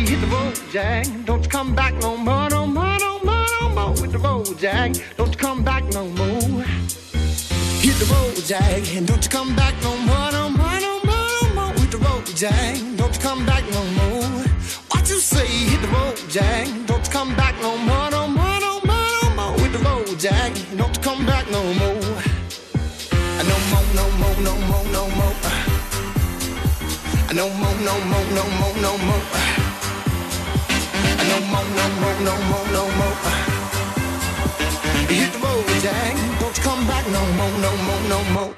Hit 0.00 0.20
the 7.98 8.04
road, 8.04 8.46
Jack, 8.46 8.94
and 8.94 9.06
don't 9.06 9.22
you 9.22 9.28
come 9.38 9.64
back 9.64 9.84
no 9.92 10.06
more, 10.16 10.30
no 10.30 10.56
more, 10.56 10.88
no 10.90 11.08
more, 11.14 11.36
no 11.50 11.58
more. 11.64 11.80
Hit 11.80 11.90
the 11.90 11.98
road, 12.06 12.38
Jack, 12.38 12.62
don't 13.00 13.12
you 13.14 13.18
come 13.20 13.44
back 13.46 13.64
no 13.70 13.84
more. 13.84 14.44
What 14.90 15.08
you 15.08 15.18
say? 15.18 15.46
Hit 15.46 15.80
the 15.80 15.88
road, 15.88 16.16
Jack, 16.28 16.68
don't 16.86 17.04
you 17.04 17.12
come 17.12 17.34
back 17.34 17.60
no 17.60 17.76
more, 17.76 18.10
no 18.10 18.28
more. 18.28 18.51
Jack. 20.18 20.52
Don't 20.76 20.94
you 20.94 21.02
come 21.02 21.24
back 21.24 21.50
no 21.50 21.62
more. 21.62 21.94
No 23.48 23.56
more, 23.70 23.86
no 23.94 24.04
more, 24.20 24.36
no 24.42 24.54
more, 24.68 24.84
no 24.92 25.08
more. 25.08 25.34
No 27.32 27.48
more, 27.48 27.76
no 27.80 27.94
more, 28.10 28.26
no 28.36 28.44
more, 28.58 28.74
no 28.82 28.98
more. 28.98 29.24
No 31.30 31.40
more, 31.50 31.68
no 31.78 31.86
more, 32.00 32.18
no 32.28 32.34
more, 32.50 32.66
no 32.72 32.84
more. 32.98 33.16
Hit 35.08 35.32
the 35.32 35.38
road, 35.38 35.66
Jack. 35.80 36.14
Don't 36.40 36.56
come 36.60 36.86
back 36.86 37.06
no 37.08 37.22
more, 37.38 37.58
no 37.60 37.76
more, 37.86 38.02
no 38.08 38.24
more. 38.34 38.54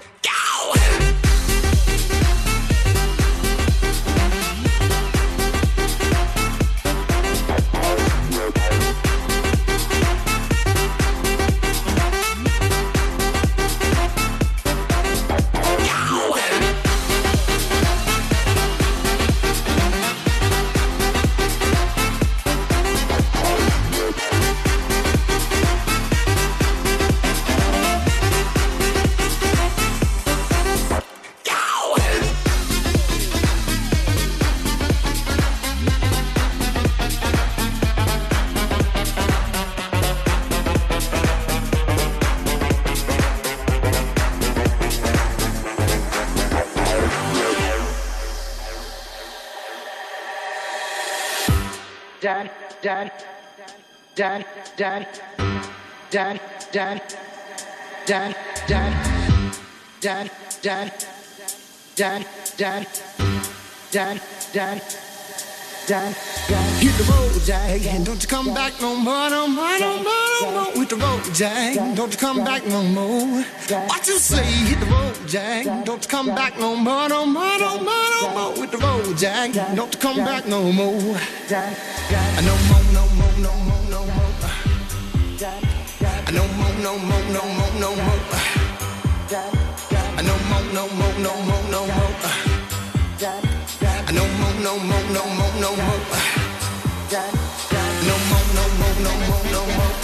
Dad, 52.84 53.10
dad, 54.14 54.44
dad, 54.76 55.06
dad, 55.40 55.60
dad, 56.10 56.40
dad, 56.70 57.00
dad, 58.04 58.36
dad, 58.68 59.00
dad, 60.02 60.30
dad, 60.60 61.00
dad, 61.96 62.26
dad, 62.58 62.86
dad, 63.90 64.20
dad, 64.52 64.82
dad, 65.86 66.16
dad. 66.46 66.82
Hit 66.82 66.94
the 66.98 67.04
road, 67.10 67.42
Jack, 67.46 67.86
and 67.86 68.04
don't 68.04 68.20
you 68.20 68.28
come 68.28 68.52
back 68.52 68.78
no 68.82 68.94
more, 68.96 69.30
no 69.30 69.48
more, 69.48 69.78
no 69.78 70.02
more, 70.02 70.23
no 70.42 70.50
more. 70.50 70.72
Hit 70.74 70.88
the 70.90 70.96
road, 70.96 71.22
Jack, 71.34 71.74
don't 71.96 72.12
you 72.12 72.18
come 72.18 72.44
back 72.44 72.66
no 72.66 72.82
more. 72.82 73.44
What 73.88 74.06
you 74.06 74.18
say? 74.18 74.44
Hit 74.44 74.80
the 74.80 74.86
road, 74.86 75.16
Jack, 75.26 75.64
don't 75.84 76.02
you 76.02 76.08
come 76.08 76.26
back 76.34 76.58
no 76.58 76.76
more, 76.76 77.08
no 77.08 77.26
more, 77.26 77.58
no 77.58 77.78
more, 77.78 78.10
no 78.22 78.28
more. 78.34 78.54
Hit 78.56 78.70
the 78.70 78.78
road, 78.78 79.16
Jack, 79.16 79.52
don't 79.74 79.92
you 79.94 80.00
come 80.00 80.16
back 80.18 80.46
no 80.46 80.72
more. 80.72 80.92
No 80.92 82.54
more, 82.68 82.84
no 82.92 83.02
more, 83.18 83.32
no 83.38 83.52
more, 83.66 83.82
no 83.90 84.00
more. 84.06 84.24
No 86.32 86.42
more, 86.58 86.74
no 86.82 86.98
more, 86.98 87.24
no 87.32 87.42
more, 87.58 87.72
no 87.80 87.90
more. 87.94 88.20
No 90.22 90.34
more, 90.48 90.64
no 90.72 90.84
more, 90.88 91.14
no 91.18 91.32
more, 91.48 91.64
no 91.70 91.80
more. 91.86 92.04
No 94.12 94.24
more, 94.38 94.54
no 94.62 94.72
more, 94.78 95.04
no 95.12 95.22
more, 95.26 95.54
no 95.60 95.70
more. 95.76 96.00
No 98.04 98.14
more, 98.28 98.46
no 98.54 98.64
more, 98.78 98.96
no 99.02 99.12
more, 99.26 99.44
no 99.52 99.60
more. 99.76 100.03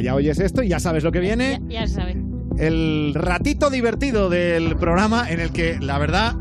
Vaya, 0.00 0.14
oyes 0.14 0.40
esto 0.40 0.62
y 0.62 0.68
ya 0.68 0.80
sabes 0.80 1.04
lo 1.04 1.12
que 1.12 1.20
viene. 1.20 1.60
Ya 1.68 1.86
se 1.86 1.96
sabe. 1.96 2.16
El 2.56 3.12
ratito 3.12 3.68
divertido 3.68 4.30
del 4.30 4.76
programa 4.76 5.30
en 5.30 5.40
el 5.40 5.52
que, 5.52 5.78
la 5.78 5.98
verdad, 5.98 6.36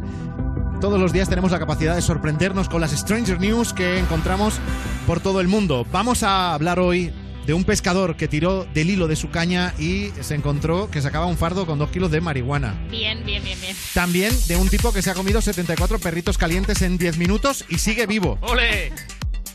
todos 0.79 0.97
los 0.97 1.11
días 1.11 1.27
tenemos 1.27 1.51
la 1.51 1.59
capacidad 1.59 1.93
de 1.93 2.01
sorprendernos 2.01 2.69
con 2.69 2.79
las 2.79 2.91
Stranger 2.91 3.37
News 3.41 3.73
que 3.73 3.99
encontramos 3.99 4.61
por 5.05 5.19
todo 5.19 5.41
el 5.41 5.49
mundo. 5.49 5.85
Vamos 5.91 6.23
a 6.23 6.53
hablar 6.53 6.79
hoy 6.79 7.11
de 7.45 7.53
un 7.53 7.65
pescador 7.65 8.15
que 8.15 8.29
tiró 8.29 8.63
del 8.73 8.91
hilo 8.91 9.09
de 9.09 9.17
su 9.17 9.29
caña 9.29 9.73
y 9.77 10.11
se 10.21 10.35
encontró 10.35 10.89
que 10.89 11.01
sacaba 11.01 11.25
un 11.25 11.35
fardo 11.35 11.65
con 11.65 11.79
dos 11.79 11.89
kilos 11.89 12.11
de 12.11 12.21
marihuana. 12.21 12.79
Bien, 12.89 13.25
bien, 13.25 13.43
bien, 13.43 13.59
bien. 13.59 13.75
También 13.93 14.33
de 14.47 14.55
un 14.55 14.69
tipo 14.69 14.93
que 14.93 15.01
se 15.01 15.11
ha 15.11 15.15
comido 15.15 15.41
74 15.41 15.99
perritos 15.99 16.37
calientes 16.37 16.81
en 16.81 16.97
10 16.97 17.17
minutos 17.17 17.65
y 17.67 17.79
sigue 17.79 18.05
vivo. 18.05 18.37
¡Ole! 18.39 18.93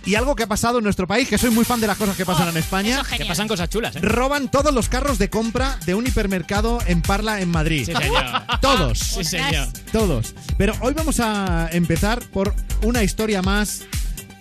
Y 0.06 0.16
algo 0.16 0.36
que 0.36 0.42
ha 0.42 0.46
pasado 0.46 0.78
en 0.78 0.84
nuestro 0.84 1.06
país, 1.06 1.28
que 1.28 1.38
soy 1.38 1.50
muy 1.50 1.64
fan 1.64 1.80
de 1.80 1.86
las 1.86 1.96
cosas 1.96 2.16
que 2.16 2.26
pasan 2.26 2.48
en 2.48 2.56
España. 2.58 3.02
Que 3.16 3.24
pasan 3.24 3.48
cosas 3.48 3.68
chulas, 3.70 3.96
¿eh? 3.96 4.00
Roban 4.00 4.50
todos 4.50 4.72
los 4.74 4.88
carros 4.88 5.18
de 5.18 5.30
compra 5.30 5.78
de 5.86 5.94
un 5.94 6.06
hipermercado 6.06 6.78
en 6.86 7.00
Parla, 7.00 7.40
en 7.40 7.48
Madrid. 7.48 7.86
Sí, 7.86 7.94
señor. 7.94 8.24
Todos. 8.60 8.98
Sí, 8.98 9.24
señor. 9.24 9.68
Todos. 9.92 10.34
Pero 10.58 10.74
hoy 10.80 10.92
vamos 10.92 11.20
a 11.20 11.68
empezar 11.72 12.20
por 12.32 12.54
una 12.82 13.02
historia 13.02 13.40
más 13.40 13.84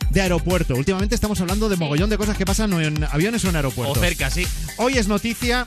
de 0.09 0.21
aeropuerto. 0.21 0.75
Últimamente 0.75 1.15
estamos 1.15 1.41
hablando 1.41 1.69
de 1.69 1.75
mogollón 1.75 2.09
de 2.09 2.17
cosas 2.17 2.37
que 2.37 2.45
pasan 2.45 2.71
en 2.73 3.03
aviones 3.05 3.43
o 3.45 3.49
en 3.49 3.55
aeropuertos. 3.55 3.97
O 3.97 4.01
cerca, 4.01 4.29
sí. 4.29 4.45
Hoy 4.77 4.97
es 4.97 5.07
noticia 5.07 5.65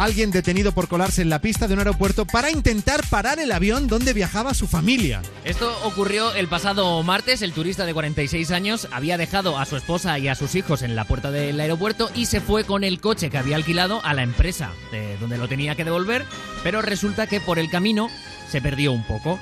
alguien 0.00 0.30
detenido 0.30 0.72
por 0.72 0.88
colarse 0.88 1.20
en 1.20 1.28
la 1.28 1.42
pista 1.42 1.68
de 1.68 1.74
un 1.74 1.80
aeropuerto 1.80 2.24
para 2.24 2.50
intentar 2.50 3.06
parar 3.10 3.38
el 3.38 3.52
avión 3.52 3.86
donde 3.86 4.14
viajaba 4.14 4.54
su 4.54 4.66
familia. 4.66 5.20
Esto 5.44 5.70
ocurrió 5.84 6.32
el 6.32 6.48
pasado 6.48 7.02
martes. 7.02 7.42
El 7.42 7.52
turista 7.52 7.84
de 7.84 7.92
46 7.92 8.50
años 8.50 8.88
había 8.92 9.18
dejado 9.18 9.58
a 9.58 9.66
su 9.66 9.76
esposa 9.76 10.18
y 10.18 10.28
a 10.28 10.34
sus 10.34 10.54
hijos 10.54 10.80
en 10.80 10.96
la 10.96 11.04
puerta 11.04 11.30
del 11.30 11.60
aeropuerto 11.60 12.10
y 12.14 12.26
se 12.26 12.40
fue 12.40 12.64
con 12.64 12.82
el 12.82 12.98
coche 12.98 13.28
que 13.28 13.36
había 13.36 13.56
alquilado 13.56 14.00
a 14.02 14.14
la 14.14 14.22
empresa 14.22 14.70
de 14.90 15.18
donde 15.18 15.36
lo 15.36 15.48
tenía 15.48 15.74
que 15.74 15.84
devolver, 15.84 16.24
pero 16.62 16.80
resulta 16.80 17.26
que 17.26 17.40
por 17.40 17.58
el 17.58 17.68
camino 17.68 18.08
se 18.48 18.62
perdió 18.62 18.92
un 18.92 19.04
poco. 19.04 19.38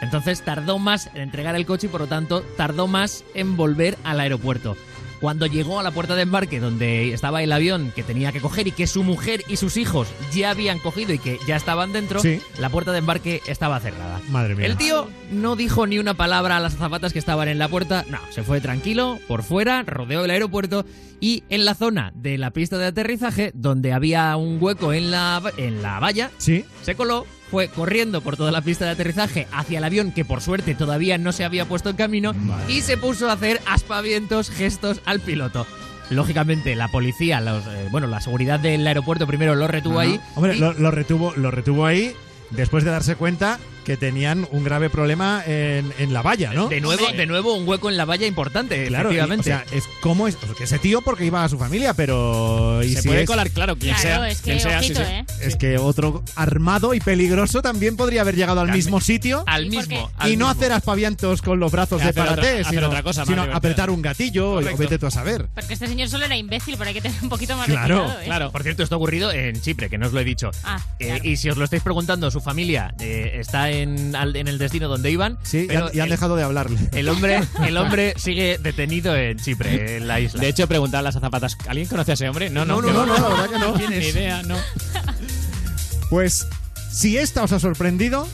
Entonces 0.00 0.40
tardó 0.42 0.78
más 0.78 1.10
en 1.14 1.22
entregar 1.22 1.54
el 1.54 1.66
coche 1.66 1.86
y 1.86 1.90
por 1.90 2.00
lo 2.00 2.06
tanto 2.06 2.42
tardó 2.56 2.86
más 2.86 3.24
en 3.34 3.56
volver 3.56 3.98
al 4.04 4.20
aeropuerto. 4.20 4.74
Cuando 5.20 5.46
llegó 5.46 5.80
a 5.80 5.82
la 5.82 5.90
puerta 5.90 6.14
de 6.14 6.22
embarque 6.22 6.60
donde 6.60 7.12
estaba 7.12 7.42
el 7.42 7.52
avión 7.52 7.92
que 7.94 8.02
tenía 8.02 8.32
que 8.32 8.40
coger 8.40 8.68
y 8.68 8.72
que 8.72 8.86
su 8.86 9.02
mujer 9.02 9.42
y 9.48 9.56
sus 9.56 9.76
hijos 9.76 10.08
ya 10.32 10.50
habían 10.50 10.78
cogido 10.78 11.12
y 11.12 11.18
que 11.18 11.38
ya 11.46 11.56
estaban 11.56 11.92
dentro, 11.92 12.20
Sí. 12.20 12.40
la 12.58 12.68
puerta 12.70 12.92
de 12.92 12.98
embarque 12.98 13.42
estaba 13.46 13.80
cerrada. 13.80 14.20
Madre 14.30 14.54
mía. 14.54 14.66
El 14.66 14.76
tío 14.76 15.08
no 15.32 15.56
dijo 15.56 15.86
ni 15.86 15.98
una 15.98 16.14
palabra 16.14 16.56
a 16.56 16.60
las 16.60 16.74
azafatas 16.74 17.12
que 17.12 17.18
estaban 17.18 17.48
en 17.48 17.58
la 17.58 17.68
puerta. 17.68 18.04
No, 18.10 18.18
se 18.30 18.42
fue 18.42 18.60
tranquilo, 18.60 19.18
por 19.26 19.42
fuera, 19.42 19.82
rodeó 19.82 20.24
el 20.24 20.30
aeropuerto 20.30 20.84
y 21.20 21.42
en 21.48 21.64
la 21.64 21.74
zona 21.74 22.12
de 22.14 22.38
la 22.38 22.52
pista 22.52 22.78
de 22.78 22.86
aterrizaje, 22.86 23.50
donde 23.54 23.92
había 23.92 24.36
un 24.36 24.58
hueco 24.60 24.92
en 24.92 25.10
la, 25.10 25.42
en 25.56 25.82
la 25.82 25.98
valla, 25.98 26.30
Sí. 26.38 26.64
se 26.82 26.94
coló, 26.94 27.26
fue 27.50 27.68
corriendo 27.68 28.20
por 28.20 28.36
toda 28.36 28.50
la 28.52 28.60
pista 28.62 28.84
de 28.84 28.90
aterrizaje 28.92 29.46
hacia 29.52 29.78
el 29.78 29.84
avión 29.84 30.12
que 30.12 30.24
por 30.24 30.40
suerte 30.40 30.74
todavía 30.74 31.18
no 31.18 31.32
se 31.32 31.44
había 31.44 31.64
puesto 31.66 31.90
en 31.90 31.96
camino 31.96 32.34
y 32.68 32.82
se 32.82 32.96
puso 32.96 33.28
a 33.28 33.32
hacer 33.32 33.60
aspavientos, 33.66 34.50
gestos 34.50 35.00
al 35.04 35.20
piloto. 35.20 35.66
Lógicamente, 36.10 36.74
la 36.74 36.88
policía, 36.88 37.40
los, 37.40 37.66
eh, 37.66 37.88
bueno, 37.90 38.06
la 38.06 38.20
seguridad 38.22 38.58
del 38.60 38.86
aeropuerto 38.86 39.26
primero 39.26 39.54
lo 39.54 39.68
retuvo 39.68 40.00
Ajá. 40.00 40.08
ahí. 40.10 40.20
Hombre, 40.36 40.56
y- 40.56 40.58
lo, 40.58 40.72
lo 40.72 40.90
retuvo, 40.90 41.34
lo 41.36 41.50
retuvo 41.50 41.84
ahí 41.84 42.12
después 42.50 42.82
de 42.84 42.90
darse 42.90 43.14
cuenta 43.16 43.58
que 43.88 43.96
tenían 43.96 44.46
un 44.50 44.64
grave 44.64 44.90
problema 44.90 45.42
en, 45.46 45.90
en 45.98 46.12
la 46.12 46.20
valla, 46.20 46.52
¿no? 46.52 46.68
De 46.68 46.78
nuevo, 46.82 47.06
de 47.10 47.24
nuevo 47.24 47.54
un 47.54 47.66
hueco 47.66 47.88
en 47.88 47.96
la 47.96 48.04
valla 48.04 48.26
importante, 48.26 48.86
Claro, 48.88 49.10
y, 49.10 49.18
o 49.18 49.24
efectivamente. 49.24 49.44
sea, 49.44 49.64
es 49.72 49.84
como 50.02 50.28
es 50.28 50.34
o 50.36 50.40
sea, 50.46 50.54
que 50.54 50.64
ese 50.64 50.78
tío 50.78 51.00
porque 51.00 51.24
iba 51.24 51.42
a 51.42 51.48
su 51.48 51.58
familia, 51.58 51.94
pero 51.94 52.82
y 52.82 52.92
Se 52.94 53.00
si 53.00 53.08
puede 53.08 53.22
es- 53.22 53.26
colar, 53.26 53.48
claro, 53.50 53.76
quien 53.78 53.94
Claro, 53.94 54.20
sea. 54.24 54.28
es 54.28 54.38
que 54.42 54.50
quien 54.50 54.60
sea, 54.60 54.80
sí, 54.82 54.92
ojito, 54.92 55.00
sí. 55.06 55.10
¿eh? 55.10 55.24
Es 55.40 55.56
que 55.56 55.78
otro 55.78 56.22
armado 56.36 56.92
y 56.92 57.00
peligroso 57.00 57.62
también 57.62 57.96
podría 57.96 58.20
haber 58.20 58.36
llegado 58.36 58.60
al 58.60 58.66
También. 58.66 58.84
mismo 58.84 59.00
sitio 59.00 59.42
Al 59.46 59.70
mismo. 59.70 60.10
al 60.18 60.30
y 60.30 60.36
no 60.36 60.48
mismo. 60.48 60.60
hacer 60.60 60.72
aspavientos 60.72 61.40
con 61.40 61.58
los 61.58 61.72
brazos 61.72 62.02
de 62.02 62.08
Hacer 62.10 62.22
otra- 62.24 62.36
parate, 62.36 62.52
hacer 62.60 62.66
sino, 62.74 62.86
otra 62.88 63.02
cosa 63.02 63.20
más 63.22 63.26
sino 63.28 63.36
divertida. 63.42 63.56
apretar 63.56 63.88
un 63.90 64.02
gatillo 64.02 64.50
o 64.50 64.54
Correcto. 64.56 64.76
vete 64.76 64.98
tú 64.98 65.06
a 65.06 65.10
saber. 65.10 65.46
Porque 65.54 65.72
este 65.72 65.86
señor 65.86 66.10
solo 66.10 66.26
era 66.26 66.36
imbécil, 66.36 66.74
pero 66.76 66.88
hay 66.88 66.94
que 66.94 67.00
tener 67.00 67.16
un 67.22 67.30
poquito 67.30 67.56
más 67.56 67.66
Claro, 67.66 67.94
de 67.96 68.00
cuidado, 68.02 68.20
¿eh? 68.20 68.24
Claro, 68.26 68.52
por 68.52 68.62
cierto, 68.64 68.82
esto 68.82 68.96
ha 68.96 68.98
ocurrido 68.98 69.32
en 69.32 69.58
Chipre, 69.62 69.88
que 69.88 69.96
no 69.96 70.08
os 70.08 70.12
lo 70.12 70.20
he 70.20 70.24
dicho. 70.24 70.50
Ah, 70.62 70.78
Eh, 70.98 71.06
claro. 71.06 71.24
y 71.24 71.36
si 71.38 71.48
os 71.48 71.56
lo 71.56 71.64
estáis 71.64 71.82
preguntando, 71.82 72.30
su 72.30 72.40
familia 72.42 72.92
eh, 73.00 73.36
está 73.40 73.70
en, 73.70 73.77
al- 74.14 74.36
en 74.36 74.48
el 74.48 74.58
destino 74.58 74.88
donde 74.88 75.10
iban. 75.10 75.38
Sí, 75.42 75.60
y 75.60 75.66
pero 75.66 75.86
han, 75.86 75.96
y 75.96 76.00
han 76.00 76.04
el- 76.04 76.10
dejado 76.10 76.36
de 76.36 76.42
hablarle. 76.42 76.78
El 76.92 77.08
hombre, 77.08 77.40
el 77.66 77.76
hombre 77.76 78.14
sigue 78.16 78.58
detenido 78.58 79.14
en 79.16 79.38
Chipre, 79.38 79.96
en 79.98 80.08
la 80.08 80.20
isla. 80.20 80.40
De 80.40 80.48
hecho, 80.48 80.66
preguntaban 80.68 81.04
las 81.04 81.16
azafatas, 81.16 81.56
¿alguien 81.68 81.88
conoce 81.88 82.12
a 82.12 82.14
ese 82.14 82.28
hombre? 82.28 82.50
No, 82.50 82.64
no, 82.64 82.80
No, 82.80 82.82
no, 82.82 82.86
que 82.88 82.92
no, 82.92 83.00
va. 83.00 83.06
no, 83.06 83.12
la 83.14 83.28
verdad 83.28 83.50
que 83.50 83.58
no. 83.58 83.72
tiene 83.74 83.98
ni 83.98 84.06
idea, 84.06 84.42
no. 84.42 84.56
Pues, 86.10 86.46
si 86.90 87.18
esta 87.18 87.42
os 87.42 87.52
ha 87.52 87.60
sorprendido, 87.60 88.26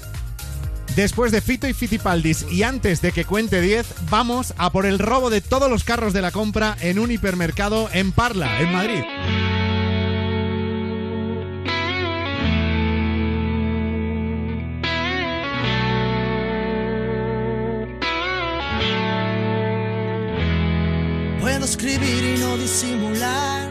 después 0.95 1.32
de 1.32 1.40
Fito 1.40 1.66
y 1.66 1.74
Fitipaldis 1.74 2.47
y 2.53 2.62
antes 2.62 3.03
de 3.03 3.11
que 3.11 3.24
cuente 3.24 3.61
10, 3.61 3.86
vamos 4.11 4.55
a 4.59 4.70
por 4.70 4.86
el 4.86 4.99
robo 5.01 5.28
de 5.28 5.40
todos 5.40 5.68
los 5.68 5.82
carros 5.82 6.12
de 6.12 6.22
la 6.22 6.30
compra 6.30 6.76
en 6.80 6.99
un 7.01 7.11
hipermercado 7.11 7.88
en 7.92 8.12
Parla, 8.12 8.61
en 8.61 8.72
Madrid. 8.72 9.03
Disimular. 22.57 23.68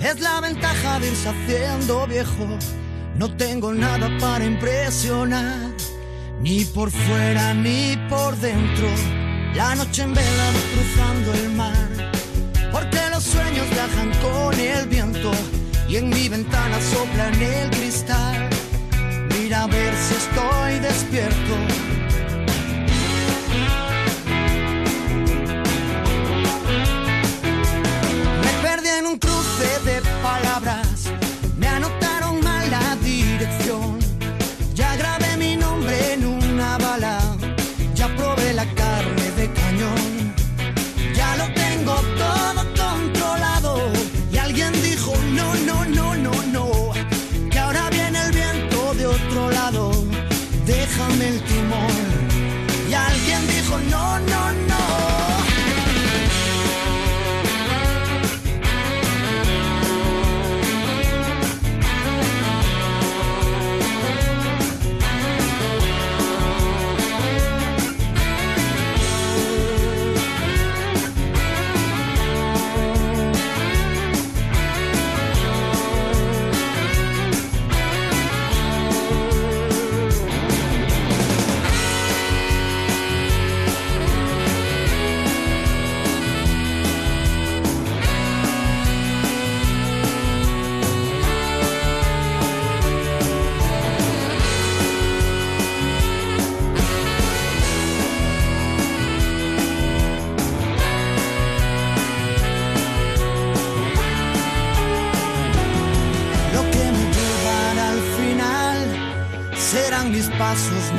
Es 0.00 0.20
la 0.20 0.40
ventaja 0.40 0.98
de 0.98 1.08
irse 1.08 1.28
haciendo 1.28 2.06
viejo. 2.06 2.58
No 3.16 3.36
tengo 3.36 3.72
nada 3.72 4.10
para 4.20 4.44
impresionar. 4.44 5.70
Ni 6.40 6.64
por 6.64 6.90
fuera 6.90 7.54
ni 7.54 7.96
por 8.08 8.36
dentro. 8.36 8.88
La 9.54 9.74
noche 9.74 10.02
en 10.02 10.14
vela 10.14 10.50
cruzando 10.74 11.34
el 11.34 11.48
mar. 11.50 12.12
Porque 12.72 13.00
los 13.10 13.22
sueños 13.22 13.68
viajan 13.70 14.10
con 14.20 14.58
el 14.58 14.88
viento. 14.88 15.30
Y 15.88 15.96
en 15.96 16.08
mi 16.08 16.28
ventana 16.28 16.78
soplan 16.80 17.34
el 17.40 17.70
cristal. 17.70 18.48
Mira 19.30 19.64
a 19.64 19.66
ver 19.66 19.94
si 19.94 20.14
estoy 20.14 20.78
despierto. 20.80 22.01
Me 28.82 28.88
perdí 28.88 28.98
en 28.98 29.06
un 29.06 29.18
cruce 29.18 29.31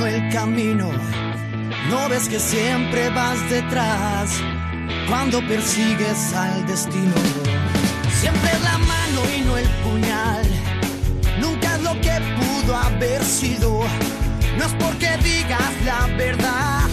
el 0.06 0.30
camino. 0.32 0.90
No 1.90 2.10
ves 2.10 2.28
que 2.28 2.40
siempre 2.40 3.10
vas 3.10 3.38
detrás 3.50 4.32
cuando 5.08 5.46
persigues 5.48 6.34
al 6.34 6.66
destino. 6.66 7.14
Siempre 8.20 8.52
es 8.52 8.62
la 8.64 8.78
mano 8.78 9.22
y 9.36 9.42
no 9.42 9.58
el 9.58 9.68
puñal. 9.84 10.46
Nunca 11.40 11.76
es 11.76 11.84
lo 11.84 11.94
que 12.02 12.20
pudo 12.40 12.76
haber 12.76 13.24
sido. 13.24 13.82
No 14.58 14.66
es 14.66 14.74
porque 14.74 15.10
digas 15.24 15.74
la 15.86 16.08
verdad, 16.18 16.88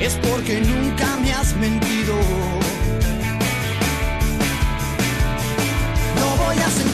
es 0.00 0.14
porque 0.14 0.60
nunca 0.60 1.06
me 1.22 1.32
has 1.32 1.54
mentido. 1.56 2.14
No 6.16 6.44
voy 6.44 6.56
a 6.56 6.70
sentirme 6.70 6.87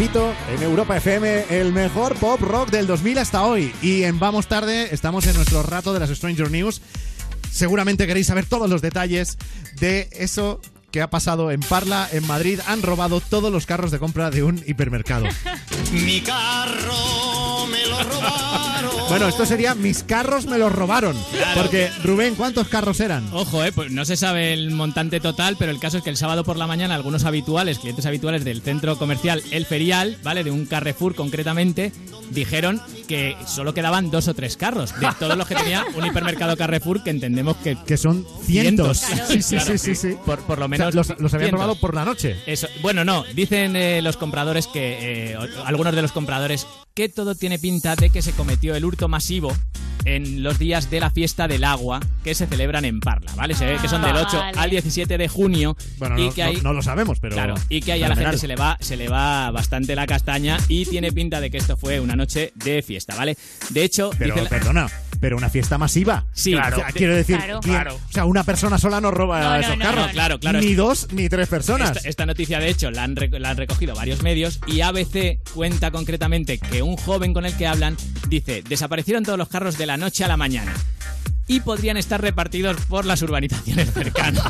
En 0.00 0.62
Europa 0.62 0.96
FM, 0.96 1.44
el 1.50 1.74
mejor 1.74 2.14
pop 2.16 2.40
rock 2.40 2.70
del 2.70 2.86
2000 2.86 3.18
hasta 3.18 3.44
hoy. 3.44 3.70
Y 3.82 4.04
en 4.04 4.18
Vamos 4.18 4.46
Tarde 4.46 4.88
estamos 4.94 5.26
en 5.26 5.34
nuestro 5.36 5.62
rato 5.62 5.92
de 5.92 6.00
las 6.00 6.08
Stranger 6.08 6.50
News. 6.50 6.80
Seguramente 7.52 8.06
queréis 8.06 8.28
saber 8.28 8.46
todos 8.46 8.70
los 8.70 8.80
detalles 8.80 9.36
de 9.78 10.08
eso 10.12 10.62
¿qué 10.90 11.02
ha 11.02 11.10
pasado 11.10 11.50
en 11.50 11.60
Parla, 11.60 12.08
en 12.12 12.26
Madrid? 12.26 12.60
Han 12.66 12.80
robado 12.80 13.20
todos 13.20 13.52
los 13.52 13.66
carros 13.66 13.90
de 13.90 13.98
compra 13.98 14.30
de 14.30 14.42
un 14.42 14.64
hipermercado. 14.66 15.26
Mi 15.92 16.22
carro 16.22 17.66
me 17.66 17.86
lo 17.86 18.02
robaron. 18.02 18.99
Bueno, 19.10 19.28
esto 19.28 19.44
sería 19.46 19.74
mis 19.74 20.02
carros 20.02 20.46
me 20.46 20.58
los 20.58 20.72
robaron. 20.72 21.16
Claro. 21.32 21.60
Porque, 21.62 21.90
Rubén, 22.04 22.34
¿cuántos 22.34 22.68
carros 22.68 23.00
eran? 23.00 23.28
Ojo, 23.32 23.64
eh, 23.64 23.72
pues 23.72 23.90
no 23.90 24.04
se 24.04 24.16
sabe 24.16 24.52
el 24.52 24.70
montante 24.70 25.20
total, 25.20 25.56
pero 25.58 25.70
el 25.72 25.78
caso 25.80 25.98
es 25.98 26.02
que 26.04 26.10
el 26.10 26.16
sábado 26.16 26.44
por 26.44 26.56
la 26.56 26.66
mañana 26.66 26.94
algunos 26.94 27.24
habituales, 27.24 27.78
clientes 27.78 28.06
habituales 28.06 28.44
del 28.44 28.62
centro 28.62 28.96
comercial 28.98 29.42
El 29.50 29.66
Ferial, 29.66 30.16
¿vale? 30.22 30.44
De 30.44 30.50
un 30.50 30.66
Carrefour 30.66 31.14
concretamente, 31.14 31.92
dijeron 32.30 32.80
que 33.08 33.36
solo 33.46 33.74
quedaban 33.74 34.10
dos 34.10 34.28
o 34.28 34.34
tres 34.34 34.56
carros 34.56 34.98
de 35.00 35.08
todos 35.18 35.36
los 35.36 35.46
que 35.48 35.56
tenía 35.56 35.84
un 35.96 36.06
hipermercado 36.06 36.56
Carrefour 36.56 37.02
que 37.02 37.10
entendemos 37.10 37.56
que, 37.58 37.76
que 37.86 37.96
son 37.96 38.24
cientos. 38.44 38.98
Cientos. 39.00 39.28
Sí, 39.28 39.42
sí, 39.42 39.56
Claro. 39.56 39.72
sí, 39.72 39.78
sí, 39.78 39.94
sí. 39.94 40.16
Por, 40.24 40.38
por 40.40 40.58
lo 40.58 40.66
O 40.66 40.68
sea, 40.68 40.78
menos 40.78 40.94
los, 40.94 41.08
los 41.18 41.34
habían 41.34 41.48
cientos. 41.50 41.52
robado 41.52 41.74
por 41.80 41.94
la 41.94 42.04
noche. 42.04 42.36
Eso, 42.46 42.68
bueno, 42.82 43.04
no, 43.04 43.24
dicen 43.34 43.74
eh, 43.76 44.00
los 44.02 44.16
compradores 44.16 44.66
que, 44.68 45.32
eh, 45.32 45.36
algunos 45.64 45.94
de 45.94 46.02
los 46.02 46.12
compradores, 46.12 46.66
que 47.00 47.08
todo 47.08 47.34
tiene 47.34 47.58
pinta 47.58 47.96
de 47.96 48.10
que 48.10 48.20
se 48.20 48.32
cometió 48.32 48.74
el 48.74 48.84
hurto 48.84 49.08
masivo 49.08 49.56
en 50.04 50.42
los 50.42 50.58
días 50.58 50.90
de 50.90 51.00
la 51.00 51.10
fiesta 51.10 51.46
del 51.48 51.64
agua 51.64 52.00
que 52.24 52.34
se 52.34 52.46
celebran 52.46 52.84
en 52.84 53.00
Parla, 53.00 53.32
¿vale? 53.36 53.54
Se 53.54 53.64
ve 53.66 53.76
que 53.80 53.88
son 53.88 54.00
del 54.02 54.16
8 54.16 54.36
Vale. 54.38 54.58
al 54.58 54.70
17 54.70 55.16
de 55.18 55.28
junio 55.28 55.76
Bueno, 55.98 56.18
y 56.18 56.26
no, 56.26 56.32
que 56.34 56.42
no- 56.42 56.48
hay, 56.48 56.56
no 56.62 56.72
lo 56.74 56.82
sabemos, 56.82 57.20
pero. 57.20 57.36
Claro, 57.36 57.54
y 57.70 57.80
que 57.80 57.92
ahí 57.92 58.02
a 58.02 58.08
la 58.08 58.16
gente 58.16 58.36
se 58.38 58.48
le 58.48 58.56
va 58.56 58.76
se 58.80 58.96
le 58.96 59.08
va 59.08 59.50
bastante 59.50 59.94
la 59.94 60.06
castaña 60.06 60.58
y 60.68 60.84
tiene 60.86 61.10
pinta 61.12 61.40
de 61.40 61.50
que 61.50 61.56
esto 61.58 61.76
fue 61.76 62.00
una 62.00 62.16
noche 62.16 62.52
de 62.54 62.82
fiesta, 62.82 63.14
¿vale? 63.14 63.36
De 63.70 63.82
hecho, 63.84 64.10
Pero, 64.18 64.34
dice 64.34 64.44
la- 64.44 64.50
perdona, 64.50 64.90
pero 65.20 65.36
una 65.36 65.50
fiesta 65.50 65.76
masiva. 65.76 66.24
Sí, 66.32 66.54
O 66.54 66.58
sea, 66.62 66.70
claro. 66.72 66.92
quiero 66.94 67.14
decir, 67.14 67.36
Claro. 67.36 67.60
¿quién- 67.60 67.74
Claro. 67.74 67.94
o 67.96 68.12
sea, 68.12 68.24
una 68.24 68.42
persona 68.44 68.78
sola 68.78 69.02
no 69.02 69.10
roba 69.10 69.40
No, 69.42 69.56
esos 69.56 69.76
no, 69.76 69.84
carros. 69.84 70.06
no, 70.06 70.12
claro, 70.12 70.40
claro. 70.40 70.60
Ni 70.60 70.72
dos 70.74 71.08
ni 71.12 71.28
tres 71.28 71.46
personas. 71.48 71.94
Esta, 71.98 72.08
esta 72.08 72.26
noticia, 72.26 72.58
de 72.58 72.70
hecho, 72.70 72.90
la 72.90 73.04
han, 73.04 73.16
la 73.32 73.50
han 73.50 73.56
recogido 73.58 73.94
varios 73.94 74.22
medios 74.22 74.60
y 74.66 74.80
ABC 74.80 75.40
cuenta 75.54 75.90
concretamente 75.90 76.56
que 76.56 76.80
un 76.82 76.89
joven 76.96 77.34
con 77.34 77.46
el 77.46 77.56
que 77.56 77.66
hablan 77.66 77.96
dice, 78.28 78.62
desaparecieron 78.62 79.24
todos 79.24 79.38
los 79.38 79.48
carros 79.48 79.78
de 79.78 79.86
la 79.86 79.96
noche 79.96 80.24
a 80.24 80.28
la 80.28 80.36
mañana. 80.36 80.74
Y 81.50 81.60
podrían 81.60 81.96
estar 81.96 82.20
repartidos 82.22 82.76
por 82.88 83.04
las 83.04 83.22
urbanizaciones 83.22 83.92
cercanas. 83.92 84.44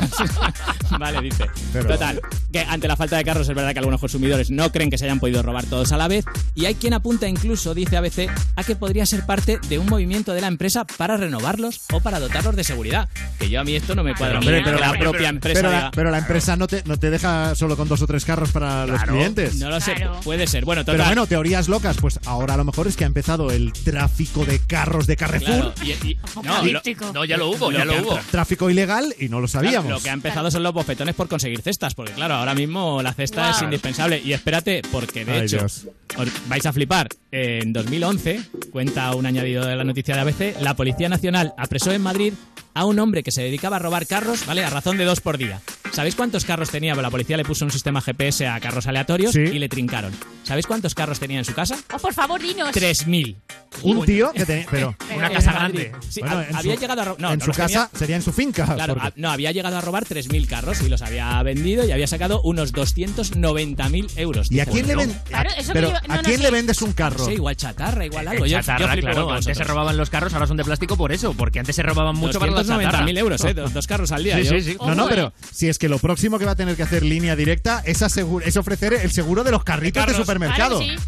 vale, 0.99 1.21
dice. 1.21 1.45
Pero- 1.73 1.87
Total, 1.87 2.21
que 2.53 2.59
ante 2.59 2.87
la 2.87 2.95
falta 2.95 3.17
de 3.17 3.23
carros 3.23 3.49
es 3.49 3.55
verdad 3.55 3.73
que 3.73 3.79
algunos 3.79 3.99
consumidores 3.99 4.51
no 4.51 4.71
creen 4.71 4.89
que 4.91 4.97
se 4.97 5.05
hayan 5.05 5.19
podido 5.19 5.41
robar 5.41 5.65
todos 5.65 5.91
a 5.91 5.97
la 5.97 6.07
vez. 6.07 6.25
Y 6.53 6.65
hay 6.65 6.75
quien 6.75 6.93
apunta 6.93 7.27
incluso, 7.27 7.73
dice 7.73 7.97
ABC, 7.97 8.29
a 8.55 8.63
que 8.63 8.75
podría 8.75 9.05
ser 9.07 9.25
parte 9.25 9.59
de 9.67 9.79
un 9.79 9.87
movimiento 9.87 10.33
de 10.33 10.41
la 10.41 10.47
empresa 10.47 10.85
para 10.85 11.17
renovarlos 11.17 11.81
o 11.91 12.01
para 12.01 12.19
dotarlos 12.19 12.55
de 12.55 12.63
seguridad. 12.63 13.09
Que 13.39 13.49
yo 13.49 13.61
a 13.61 13.63
mí 13.63 13.75
esto 13.75 13.95
no 13.95 14.03
me 14.03 14.13
cuadra 14.13 14.39
Pero, 14.39 14.77
la 14.77 14.91
propia 14.91 15.11
pero- 15.11 15.25
empresa 15.29 15.59
pero 15.61 15.71
la, 15.71 15.79
diga- 15.79 15.91
pero 15.95 16.11
la 16.11 16.17
empresa 16.19 16.55
no 16.55 16.67
te, 16.67 16.83
no 16.85 16.97
te 16.97 17.09
deja 17.09 17.55
solo 17.55 17.75
con 17.77 17.87
dos 17.87 18.01
o 18.03 18.07
tres 18.07 18.25
carros 18.25 18.51
para 18.51 18.85
los 18.85 19.01
clientes. 19.03 19.55
No 19.57 19.69
lo 19.69 19.79
sé, 19.81 19.95
puede 20.23 20.45
ser. 20.45 20.65
Bueno, 20.65 20.81
total. 20.83 20.97
Pero 20.97 21.05
bueno, 21.07 21.25
teorías 21.25 21.67
locas. 21.67 21.97
Pues 21.97 22.19
ahora 22.25 22.53
a 22.53 22.57
lo 22.57 22.63
mejor 22.65 22.87
es 22.87 22.95
que 22.95 23.05
ha 23.05 23.07
empezado 23.07 23.49
el 23.49 23.73
tráfico 23.73 24.45
de 24.45 24.59
carros 24.59 25.07
de 25.07 25.15
Carrefour. 25.17 25.73
Claro, 25.73 25.73
y- 25.83 25.91
y- 26.11 26.17
no, 26.43 26.63
lo- 26.63 26.81
no, 27.13 27.25
ya 27.25 27.37
lo 27.37 27.49
hubo, 27.49 27.71
ya 27.71 27.85
lo 27.85 28.01
hubo. 28.01 28.19
Tráfico 28.31 28.69
ilegal 28.69 29.13
y 29.19 29.29
no 29.29 29.39
lo 29.39 29.47
sabíamos. 29.47 29.85
Claro, 29.85 29.97
lo 29.97 30.03
que 30.03 30.09
ha 30.09 30.13
empezado 30.13 30.51
son 30.51 30.63
los 30.63 30.73
bofetones 30.73 31.15
por 31.15 31.27
conseguir 31.27 31.61
cestas, 31.61 31.93
porque 31.95 32.13
claro, 32.13 32.35
ahora 32.35 32.53
mismo 32.53 33.01
la 33.01 33.13
cesta 33.13 33.51
es 33.51 33.61
indispensable. 33.61 34.21
Y 34.23 34.33
espérate, 34.33 34.81
porque 34.91 35.25
de 35.25 35.31
Ay, 35.33 35.45
hecho, 35.45 35.57
Dios. 35.57 35.87
os 36.17 36.27
vais 36.47 36.65
a 36.65 36.73
flipar. 36.73 37.07
En 37.31 37.71
2011, 37.73 38.41
cuenta 38.71 39.15
un 39.15 39.25
añadido 39.25 39.65
de 39.65 39.75
la 39.75 39.83
noticia 39.83 40.15
de 40.15 40.21
ABC, 40.21 40.61
la 40.61 40.75
Policía 40.75 41.07
Nacional 41.09 41.53
apresó 41.57 41.91
en 41.91 42.01
Madrid 42.01 42.33
a 42.73 42.85
un 42.85 42.99
hombre 42.99 43.23
que 43.23 43.31
se 43.31 43.41
dedicaba 43.43 43.77
a 43.77 43.79
robar 43.79 44.07
carros, 44.07 44.45
¿vale? 44.45 44.63
A 44.63 44.69
razón 44.69 44.97
de 44.97 45.05
dos 45.05 45.21
por 45.21 45.37
día. 45.37 45.61
¿Sabéis 45.91 46.15
cuántos 46.15 46.45
carros 46.45 46.69
tenía? 46.69 46.95
La 46.95 47.09
policía 47.09 47.35
le 47.35 47.43
puso 47.43 47.65
un 47.65 47.71
sistema 47.71 47.99
GPS 48.01 48.47
a 48.47 48.59
carros 48.61 48.87
aleatorios 48.87 49.33
Sí. 49.33 49.41
y 49.41 49.59
le 49.59 49.67
trincaron. 49.67 50.13
¿Sabéis 50.43 50.65
cuántos 50.67 50.95
carros 50.95 51.19
tenía 51.19 51.39
en 51.39 51.45
su 51.45 51.53
casa? 51.53 51.77
Oh, 51.93 51.97
por 51.97 52.13
favor, 52.13 52.41
dinos. 52.41 52.71
3.000. 52.73 53.35
Un 53.83 54.05
tío 54.05 54.31
que 54.31 54.45
tenía. 54.45 54.65
Pero, 54.71 54.95
Una 55.15 55.29
casa 55.29 55.51
grande. 55.51 55.91
Sí, 56.07 56.21
Bueno, 56.21 56.37
ha- 56.37 56.45
en 56.47 56.55
había 56.55 56.75
su- 56.75 56.81
llegado 56.81 57.01
a 57.01 57.05
ro- 57.05 57.15
no, 57.19 57.33
en 57.33 57.39
no 57.39 57.45
su 57.45 57.51
casa 57.51 57.87
tenía- 57.87 57.99
sería 57.99 58.15
en 58.15 58.21
su 58.21 58.31
finca. 58.31 58.65
Claro, 58.73 58.93
porque- 58.93 59.07
ah, 59.09 59.13
no, 59.17 59.31
había 59.31 59.51
llegado 59.51 59.77
a 59.77 59.81
robar 59.81 60.05
3.000 60.05 60.47
carros 60.47 60.81
y 60.81 60.87
los 60.89 61.01
había 61.01 61.41
vendido 61.43 61.85
y 61.85 61.91
había 61.91 62.07
sacado 62.07 62.41
unos 62.43 62.71
290.000 62.73 64.07
euros. 64.17 64.51
¿Y 64.51 64.59
a 64.59 64.65
quién 64.65 64.87
le 64.87 64.95
bueno, 64.95 65.13
ven- 65.13 65.21
Claro, 65.27 65.49
eso 65.57 65.73
pero 65.73 65.87
que 65.89 65.93
yo- 65.93 66.13
¿a 66.13 66.17
no, 66.17 66.23
quién 66.23 66.41
le 66.41 66.51
vendes 66.51 66.81
un 66.81 66.93
carro? 66.93 67.25
Sé, 67.25 67.33
igual 67.33 67.55
chatarra, 67.55 68.05
igual 68.05 68.27
algo. 68.27 68.45
Eh, 68.45 68.49
Yo- 68.49 68.57
chatarra, 68.61 68.95
yo 68.95 69.01
claro. 69.01 69.31
Antes 69.31 69.57
se 69.57 69.63
robaban 69.63 69.97
los 69.97 70.09
carros, 70.09 70.33
ahora 70.33 70.47
son 70.47 70.57
de 70.57 70.63
plástico 70.63 70.95
por 70.97 71.11
eso, 71.11 71.33
porque 71.33 71.59
antes 71.59 71.75
se 71.75 71.83
robaban 71.83 72.15
mucho 72.15 72.39
para 72.39 72.51
la 72.67 72.81
chatarra. 72.81 73.05
290.000 73.05 73.17
euros, 73.17 73.45
¿eh? 73.45 73.53
Dos, 73.53 73.73
dos 73.73 73.87
carros 73.87 74.11
al 74.11 74.23
día. 74.23 74.37
Sí, 74.37 74.43
yo- 74.43 74.51
sí, 74.51 74.61
sí. 74.61 74.77
No, 74.79 74.95
no, 74.95 75.07
pero 75.09 75.33
si 75.51 75.67
es 75.69 75.77
que 75.79 75.89
lo 75.89 75.99
próximo 75.99 76.39
que 76.39 76.45
va 76.45 76.51
a 76.51 76.55
tener 76.55 76.75
que 76.75 76.83
hacer 76.83 77.03
línea 77.03 77.35
directa 77.35 77.81
es, 77.85 78.01
asegu- 78.01 78.41
es 78.43 78.57
ofrecer 78.57 78.93
el 78.93 79.11
seguro 79.11 79.43
de 79.43 79.51
los 79.51 79.63
carritos 79.63 80.05
de, 80.05 80.13
supermercado. 80.13 80.79
Claro, 80.79 80.99
sí. 80.99 81.05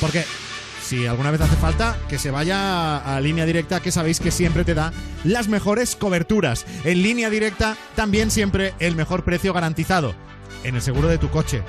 Porque 0.00 0.24
si 0.86 1.06
alguna 1.06 1.30
vez 1.30 1.40
hace 1.40 1.56
falta, 1.56 1.96
que 2.08 2.18
se 2.18 2.30
vaya 2.30 2.98
a 2.98 3.20
línea 3.20 3.46
directa, 3.46 3.80
que 3.80 3.90
sabéis 3.92 4.20
que 4.20 4.30
siempre 4.30 4.64
te 4.64 4.74
da 4.74 4.92
las 5.24 5.48
mejores 5.48 5.96
coberturas. 5.96 6.66
En 6.84 7.02
línea 7.02 7.30
directa 7.30 7.76
también 7.96 8.30
siempre 8.30 8.74
el 8.78 8.96
mejor 8.96 9.24
precio 9.24 9.52
garantizado. 9.52 10.14
En 10.64 10.74
el 10.76 10.82
seguro 10.82 11.08
de 11.08 11.18
tu 11.18 11.28
coche. 11.30 11.62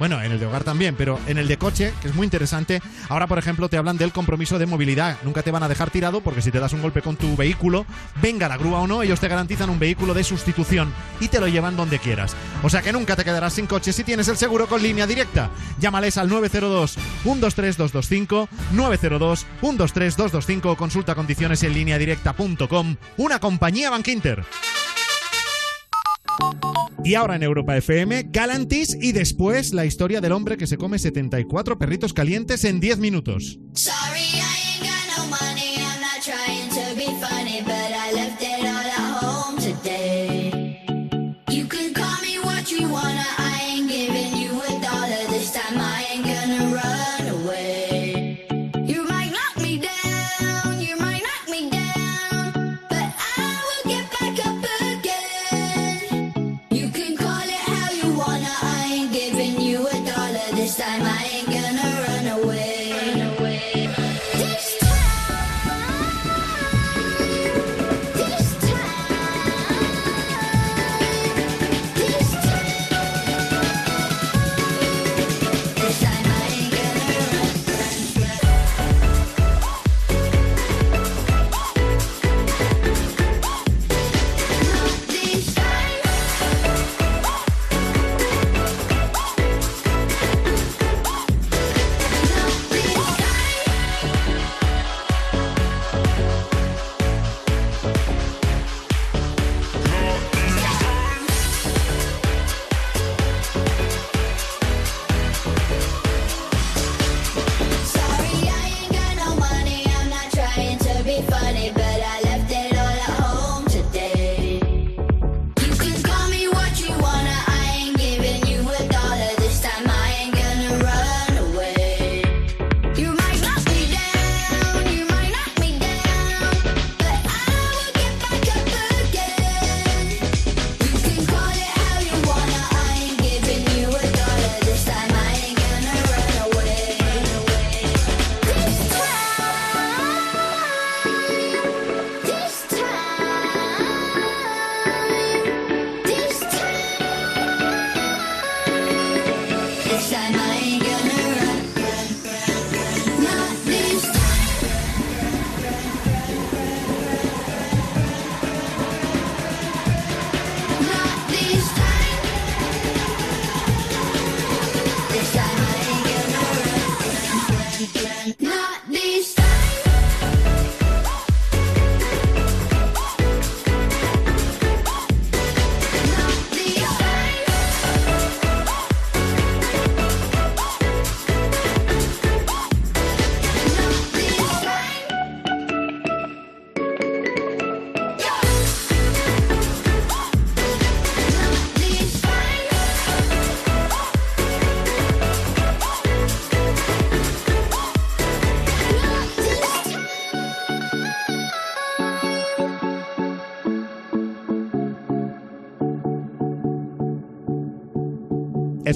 Bueno, 0.00 0.22
en 0.22 0.32
el 0.32 0.40
de 0.40 0.46
hogar 0.46 0.64
también, 0.64 0.94
pero 0.96 1.20
en 1.26 1.36
el 1.36 1.46
de 1.46 1.58
coche, 1.58 1.92
que 2.00 2.08
es 2.08 2.14
muy 2.14 2.24
interesante, 2.24 2.80
ahora 3.10 3.26
por 3.26 3.38
ejemplo 3.38 3.68
te 3.68 3.76
hablan 3.76 3.98
del 3.98 4.12
compromiso 4.12 4.58
de 4.58 4.64
movilidad. 4.64 5.18
Nunca 5.24 5.42
te 5.42 5.50
van 5.50 5.62
a 5.62 5.68
dejar 5.68 5.90
tirado 5.90 6.22
porque 6.22 6.40
si 6.40 6.50
te 6.50 6.58
das 6.58 6.72
un 6.72 6.80
golpe 6.80 7.02
con 7.02 7.16
tu 7.16 7.36
vehículo, 7.36 7.84
venga 8.22 8.48
la 8.48 8.56
grúa 8.56 8.80
o 8.80 8.86
no, 8.86 9.02
ellos 9.02 9.20
te 9.20 9.28
garantizan 9.28 9.68
un 9.68 9.78
vehículo 9.78 10.14
de 10.14 10.24
sustitución 10.24 10.90
y 11.20 11.28
te 11.28 11.38
lo 11.38 11.48
llevan 11.48 11.76
donde 11.76 11.98
quieras. 11.98 12.34
O 12.62 12.70
sea 12.70 12.80
que 12.80 12.94
nunca 12.94 13.14
te 13.14 13.24
quedarás 13.24 13.52
sin 13.52 13.66
coche 13.66 13.92
si 13.92 14.02
tienes 14.02 14.28
el 14.28 14.38
seguro 14.38 14.68
con 14.68 14.82
línea 14.82 15.06
directa. 15.06 15.50
Llámales 15.78 16.16
al 16.16 16.30
902 16.30 16.92
123 17.22 17.76
225 17.76 18.48
902 18.72 19.46
123 19.60 20.16
225 20.16 20.70
o 20.70 20.76
consulta 20.78 21.14
condiciones 21.14 21.62
en 21.62 21.74
línea 21.74 21.98
directa.com, 21.98 22.96
una 23.18 23.38
compañía 23.38 23.90
Bankinter. 23.90 24.46
Y 27.04 27.14
ahora 27.14 27.36
en 27.36 27.42
Europa 27.42 27.76
FM, 27.76 28.26
Galantis 28.30 28.96
y 29.00 29.12
después 29.12 29.72
la 29.72 29.84
historia 29.84 30.20
del 30.20 30.32
hombre 30.32 30.56
que 30.56 30.66
se 30.66 30.76
come 30.76 30.98
74 30.98 31.78
perritos 31.78 32.12
calientes 32.12 32.64
en 32.64 32.78
10 32.78 32.98
minutos. 32.98 33.58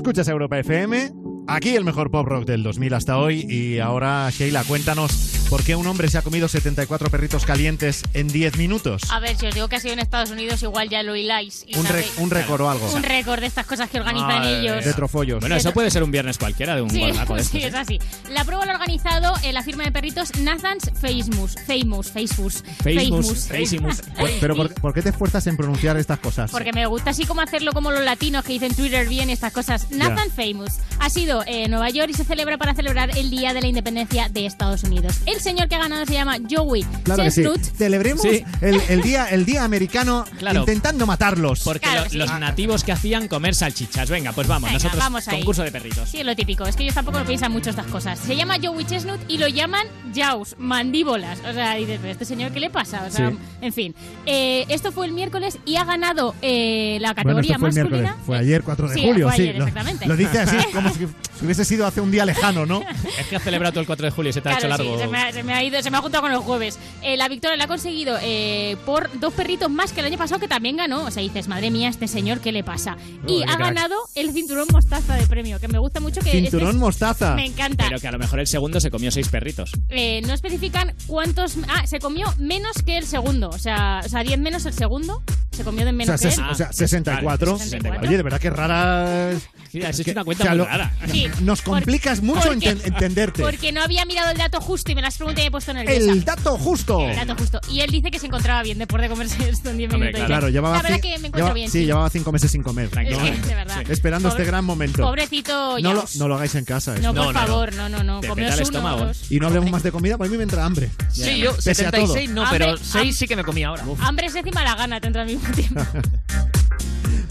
Escuchas 0.05 0.29
Europa 0.29 0.59
FM, 0.59 1.13
aquí 1.47 1.75
el 1.77 1.83
mejor 1.83 2.11
pop 2.11 2.27
rock 2.27 2.45
del 2.45 2.63
2000 2.63 2.93
hasta 2.93 3.17
hoy. 3.17 3.47
Y 3.49 3.79
ahora, 3.79 4.29
Sheila, 4.29 4.63
cuéntanos 4.65 5.24
por 5.55 5.63
qué 5.63 5.77
un 5.77 5.87
hombre 5.87 6.09
se 6.09 6.19
ha 6.19 6.23
comido 6.23 6.49
74 6.49 7.11
perritos 7.11 7.45
calientes 7.47 8.03
en 8.13 8.27
10 8.27 8.57
minutos. 8.59 9.03
A 9.13 9.21
ver, 9.21 9.37
si 9.37 9.47
os 9.47 9.55
digo 9.55 9.69
que 9.69 9.77
ha 9.77 9.81
sido 9.81 9.93
en 9.93 10.01
Estados 10.01 10.31
Unidos, 10.33 10.61
igual 10.65 10.89
ya 10.89 11.05
lo 11.05 11.15
hiláis. 11.15 11.63
y 11.69 11.77
Un, 11.79 11.85
re- 11.85 12.03
sabéis. 12.03 12.13
un 12.19 12.31
récord 12.33 12.61
o 12.63 12.69
algo. 12.71 12.91
Un 12.93 13.05
récord 13.05 13.39
de 13.41 13.47
estas 13.47 13.65
cosas 13.65 13.89
que 13.89 14.01
organizan 14.01 14.27
Madre 14.27 14.59
ellos. 14.63 14.77
mía. 14.79 14.85
De 14.85 14.93
trofollos. 14.95 15.39
Bueno, 15.39 15.55
eso 15.55 15.73
puede 15.73 15.93
ser 15.93 16.03
un 16.03 16.11
viernes 16.11 16.39
cualquiera 16.39 16.75
de 16.75 16.83
un 16.83 16.91
Sí, 16.91 16.99
gordaco 16.99 17.35
de 17.37 17.41
estos, 17.43 17.53
sí, 17.61 17.65
¿eh? 17.65 17.69
es 17.69 17.75
así. 17.75 18.01
La 18.33 18.45
prueba 18.45 18.67
la 18.67 18.73
ha 18.73 18.75
organizado 18.75 19.33
eh, 19.45 19.53
la 19.53 19.63
firma 19.63 19.85
de 19.85 19.93
perritos 19.93 20.35
Nathan's 20.41 20.91
Famous. 21.01 21.55
Famous, 21.69 22.11
Famous. 22.11 22.65
Famous, 22.83 23.47
Famous. 23.47 24.03
Pero 24.41 24.57
¿por, 24.57 24.75
por 24.75 24.93
qué 24.93 25.03
te 25.03 25.11
esfuerzas 25.11 25.47
en 25.47 25.57
pronunciar 25.57 25.97
estas 25.99 26.19
cosas? 26.19 26.51
Porque 26.51 26.73
me 26.73 26.85
gusta 26.87 27.11
así 27.11 27.27
como 27.27 27.43
hacerlo 27.43 27.73
como 27.73 27.93
los 27.93 28.03
latinos 28.03 28.45
que 28.45 28.55
dicen 28.55 28.75
Twitter 28.75 29.09
bien 29.09 29.31
estas 29.31 29.53
cosas. 29.53 29.87
Nathan 29.93 30.31
Famous 30.33 30.79
ha 30.99 31.11
sido 31.11 31.45
en 31.47 31.71
Nueva 31.71 31.91
York 31.91 32.09
y 32.11 32.15
se 32.15 32.25
celebra 32.25 32.59
para 32.59 32.75
celebrar 32.75 33.17
el 33.17 33.31
Día 33.31 33.55
de 33.55 33.61
la 33.61 33.69
Independencia 33.69 34.29
de 34.29 34.47
Estados 34.47 34.83
Unidos. 34.83 35.15
El 35.27 35.41
señor 35.45 35.69
que 35.69 35.75
ha 35.77 35.79
ganado 35.79 36.05
se 36.07 36.15
llama 36.15 36.37
Joey 36.51 36.85
Claro 37.05 37.23
que 37.23 37.31
sí. 37.31 37.43
Chestnut. 37.43 37.77
Celebremos 37.77 38.23
Sí. 38.23 38.43
el, 38.61 38.81
el 38.89 39.03
día, 39.03 39.27
el 39.27 39.45
día 39.45 39.65
americano 39.65 40.25
Claro. 40.39 40.61
intentando 40.61 41.07
matarlos. 41.07 41.61
Porque 41.61 41.81
Claro, 41.81 42.05
lo- 42.05 42.11
sí. 42.11 42.17
los 42.17 42.31
nativos 42.41 42.83
que 42.85 42.93
hacían 42.93 43.29
comer 43.29 43.55
salchichas. 43.55 44.11
Venga, 44.11 44.33
pues 44.33 44.49
vamos, 44.49 44.69
Venga, 44.71 44.75
nosotros 44.75 44.99
vamos 44.99 45.25
concurso 45.27 45.63
de 45.63 45.71
perritos. 45.71 46.09
Sí, 46.09 46.19
es 46.21 46.27
lo 46.27 46.35
típico. 46.35 46.65
Es 46.67 46.75
que 46.77 46.83
ellos 46.83 46.95
tampoco 46.95 47.19
lo 47.21 47.25
piensan 47.27 47.53
mucho 47.53 47.71
estas 47.71 47.87
cosas. 47.87 48.19
Se 48.19 48.35
llama 48.37 48.57
Joey 48.63 48.85
Chestnut 48.85 49.21
y 49.29 49.39
lo 49.39 49.47
llaman 49.49 49.87
Jaws, 50.15 50.57
mandíbulas. 50.59 51.39
O 51.49 51.53
sea, 51.53 51.75
dices, 51.75 51.99
¿pero 52.01 52.13
este 52.13 52.25
señor 52.25 52.53
qué 52.53 52.61
le 52.61 52.71
pasa? 52.71 53.05
O 53.07 53.11
sea, 53.11 53.31
Sí. 53.31 53.37
en 53.61 53.73
fin. 53.73 53.95
Eh, 54.27 54.65
esto 54.69 54.93
fue 54.93 55.07
el 55.07 55.13
miércoles 55.13 55.59
y 55.65 55.77
ha 55.77 55.85
ganado 55.85 56.35
eh, 56.43 56.99
la 57.01 57.13
Bueno, 57.13 57.23
categoría 57.39 57.51
esto 57.53 57.61
fue 57.61 57.69
masculina. 57.69 57.99
miércoles. 58.01 58.25
Fue 58.27 58.39
ayer, 58.39 58.63
4 58.63 58.89
de 58.89 58.95
Sí, 58.95 59.03
julio. 59.05 59.29
fue 59.29 59.37
sí, 59.37 59.43
ayer, 59.43 59.57
lo, 59.59 59.67
exactamente. 59.67 60.07
lo 60.07 60.17
dice 60.17 60.39
así, 60.41 60.57
como 60.73 60.89
si, 60.95 61.07
si 61.39 61.45
hubiese 61.45 61.65
sido 61.65 61.87
hace 61.87 62.01
un 62.01 62.11
día 62.11 62.25
lejano, 62.25 62.65
¿no? 62.67 62.83
Es 63.19 63.27
que 63.27 63.37
has 63.37 63.43
celebrado 63.43 63.73
todo 63.73 63.81
el 63.81 63.87
4 63.87 64.07
de 64.07 64.11
julio 64.13 64.31
y 64.31 64.33
se 64.33 64.41
te 64.41 64.49
ha 64.49 64.53
hecho 64.53 64.63
sí, 64.63 64.69
largo. 64.69 64.99
se, 64.99 65.07
me 65.09 65.19
ha, 65.19 65.33
se 65.35 65.43
me 65.43 65.53
ha 65.53 65.63
ido, 65.63 65.83
se 65.83 65.91
me 65.91 65.99
ha 65.99 66.01
juntado 66.01 66.23
con 66.23 66.33
el 66.33 66.39
jueves. 66.39 66.79
Eh, 67.03 67.17
la 67.17 67.29
victoria 67.29 67.57
la 67.57 67.65
ha 67.65 67.69
conseguido 67.69 68.17
eh, 68.23 68.77
por 68.87 69.11
dos 69.21 69.35
perritos 69.35 69.71
más 69.71 69.93
que 69.93 70.01
el 70.01 70.07
año 70.07 70.17
pasado 70.19 70.41
que 70.41 70.49
también 70.49 70.77
ganó. 70.77 71.05
O 71.05 71.11
sea, 71.11 71.23
dices, 71.23 71.49
madre 71.49 71.71
mía, 71.71 71.89
este 71.89 72.09
señor, 72.09 72.41
¿qué 72.41 72.53
le 72.53 72.65
pasa? 72.65 72.97
y 73.27 73.43
ha 73.43 73.57
ganado 73.57 73.95
el 74.15 74.33
cinturón 74.33 74.67
mostaza 74.73 75.15
de 75.17 75.27
premio, 75.27 75.59
que 75.61 75.69
me 75.69 75.79
gusta 75.79 76.01
mucho 76.01 76.21
que 76.21 76.29
este 76.31 76.43
Cinturón 76.51 76.71
es- 76.71 76.75
mostaza. 76.77 77.35
Me 77.35 77.47
encanta. 77.47 77.85
Pero 77.89 78.01
que 78.01 78.09
a 78.09 78.13
lo 78.13 78.19
mejor 78.19 78.39
el 78.41 78.47
segundo 78.47 78.81
se 78.81 78.91
comió 78.91 79.11
seis 79.11 79.29
perritos. 79.29 79.73
Eh, 79.89 80.23
no 80.27 80.33
especifican 80.33 80.95
cuántos. 81.07 81.57
Ah, 81.69 81.87
se 81.87 81.99
comió 81.99 82.33
menos 82.39 82.83
que 82.83 82.97
el 82.99 83.07
segundo. 83.07 83.49
O 83.51 83.59
sea, 83.59 84.01
o 84.05 84.09
sea 84.09 84.23
10 84.23 84.39
menos 84.39 84.65
el 84.67 84.73
segundo. 84.73 85.23
Se 85.51 85.63
comió 85.65 85.85
de 85.85 85.91
O 85.91 85.95
sea, 85.95 86.07
menos 86.07 86.21
que 86.21 86.29
él. 86.29 86.41
o 86.51 86.55
sea, 86.55 86.73
64. 86.73 87.59
64. 87.59 88.09
Oye, 88.09 88.17
de 88.17 88.23
verdad 88.23 88.41
que 88.41 88.51
rara. 88.51 89.33
Sí, 89.71 89.83
has 89.83 89.99
hecho 89.99 90.11
una 90.13 90.25
cuenta 90.25 90.43
o 90.43 90.47
sea, 90.47 90.53
muy 90.53 90.59
lo- 90.59 90.65
rara. 90.67 90.93
Sí, 91.11 91.27
Nos 91.41 91.63
por- 91.63 91.75
complicas 91.77 92.23
mucho 92.23 92.41
porque- 92.49 92.71
entenderte. 92.71 93.43
Porque 93.43 93.73
no 93.73 93.83
había 93.83 94.05
mirado 94.05 94.31
el 94.31 94.39
dato 94.39 94.61
justo 94.61 94.93
y 94.93 94.95
me 94.95 95.03
las 95.03 95.14
pregunté 95.19 95.41
y 95.41 95.45
me 95.45 95.49
he 95.49 95.51
puesto 95.51 95.73
nerviosa. 95.75 96.11
El 96.13 96.25
dato 96.25 96.57
justo. 96.59 97.01
El 97.09 97.17
dato 97.17 97.35
justo. 97.37 97.61
Y 97.71 97.81
él 97.81 97.91
dice 97.91 98.11
que 98.11 98.19
se 98.19 98.27
encontraba 98.27 98.63
bien 98.63 98.79
después 98.79 99.03
de 99.03 99.09
comerse 99.09 99.49
esto 99.49 99.71
en 99.71 99.79
10 99.79 99.93
Hombre, 99.93 100.09
minutos. 100.09 100.27
claro, 100.27 100.47
Dice, 100.47 100.53
llevaba, 100.55 100.77
La 100.77 100.83
verdad 100.83 101.01
que 101.01 101.09
me 101.09 101.15
encuentro 101.15 101.39
llevaba- 101.39 101.55
bien. 101.55 101.71
sí, 101.71 101.85
llevaba 101.85 102.11
cinco 102.11 102.33
meses 102.33 102.51
sin 102.51 102.63
comer. 102.63 102.87
Es 102.87 103.11
¿no? 103.11 103.23
que, 103.25 103.33
de 103.33 103.55
verdad. 103.55 103.83
Esperando 103.91 104.29
Pobre- 104.29 104.43
este 104.43 104.51
gran 104.51 104.65
momento. 104.65 105.03
Pobrecito 105.03 105.79
No 105.81 105.95
lo, 105.95 106.05
no 106.17 106.29
lo 106.29 106.35
hagáis 106.37 106.55
en 106.55 106.65
casa. 106.65 106.95
No, 106.99 107.11
esto. 107.11 107.25
por 107.25 107.35
favor, 107.35 107.75
no, 107.75 107.89
no, 107.89 108.03
no. 108.03 108.21
Te 108.21 108.29
Comeos 108.29 108.51
peta 108.51 108.63
el 108.63 108.69
uno, 108.69 108.79
estómago. 108.79 109.07
dos. 109.07 109.31
Y 109.33 109.41
no 109.41 109.47
hablemos 109.49 109.71
más 109.71 109.83
de 109.83 109.93
comida, 109.93 110.17
porque 110.17 110.29
a 110.29 110.31
mí 110.33 110.37
me 110.37 110.43
entra 110.45 110.65
hambre. 110.65 110.91
Sí, 111.11 111.39
yo 111.39 111.55
Pese 111.57 111.87
a 111.87 111.91
todo. 111.91 112.07
76 112.07 112.31
no, 112.31 112.45
pero 112.51 112.71
Hambre, 112.71 112.85
6 112.85 113.17
sí 113.19 113.27
que 113.27 113.37
me 113.37 113.45
comí 113.45 113.63
ahora. 113.65 113.85
Hambre 114.01 114.27
es 114.27 114.35
encima 114.35 114.63
la 114.65 114.75
gana 114.75 115.01
tendrá 115.01 115.23
al 115.23 115.29
mismo 115.29 115.49
tiempo. 115.55 115.81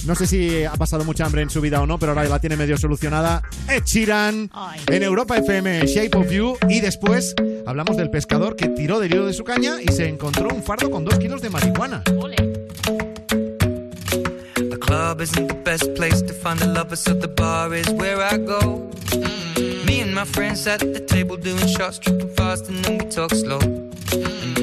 No 0.06 0.16
sé 0.16 0.28
si 0.28 0.66
ha 0.66 0.74
pasado 0.74 1.06
mucha 1.06 1.26
hambre 1.26 1.42
en 1.44 1.50
su 1.50 1.62
vida 1.62 1.82
o 1.82 1.88
no, 1.88 1.98
pero 1.98 2.12
ahora 2.12 2.26
la 2.26 2.40
tiene 2.40 2.58
medio 2.58 2.78
solucionada. 2.78 3.42
Ed 3.70 3.84
Sheeran 3.86 4.50
Ay. 4.54 4.82
en 4.88 5.02
Europa 5.04 5.38
FM, 5.38 5.86
Shape 5.88 6.18
of 6.18 6.30
You. 6.30 6.58
Y 6.68 6.82
después 6.82 7.34
hablamos 7.66 7.96
del 7.96 8.10
pescador 8.10 8.58
que 8.58 8.68
tiró 8.68 9.00
del 9.00 9.14
hilo 9.14 9.26
de 9.26 9.34
su 9.34 9.46
caña 9.46 9.82
y 9.82 9.92
se 9.94 10.10
encontró 10.10 10.50
un 10.54 10.62
fardo 10.62 10.92
con 10.92 11.06
dos 11.06 11.18
kilos 11.20 11.42
de 11.42 11.50
marihuana. 11.50 12.04
The 14.56 14.78
club 14.80 15.22
isn't 15.22 15.48
the 15.48 15.62
best 15.64 15.94
place 15.96 16.22
to 16.22 16.34
find 16.34 16.62
a 16.62 16.68
lover, 16.68 16.98
so 16.98 17.14
the 17.14 17.28
bar 17.28 17.74
is 17.74 17.90
where 17.92 18.18
I 18.22 18.38
go. 18.38 18.90
Me 19.86 20.02
and 20.02 20.14
my 20.14 20.26
friends 20.26 20.68
at 20.68 20.80
the 20.80 21.00
table 21.00 21.38
doing 21.38 21.66
shots, 21.68 22.00
tripping 22.00 22.30
fast, 22.36 22.68
and 22.68 22.84
then 22.84 22.98
we 22.98 23.06
talk 23.10 23.32
slow. 23.34 23.60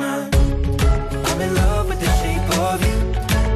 I'm 0.00 1.40
in 1.40 1.54
love 1.56 1.88
with 1.88 1.98
the 1.98 2.10
shape 2.20 2.58
of 2.58 2.80
you. 2.86 2.98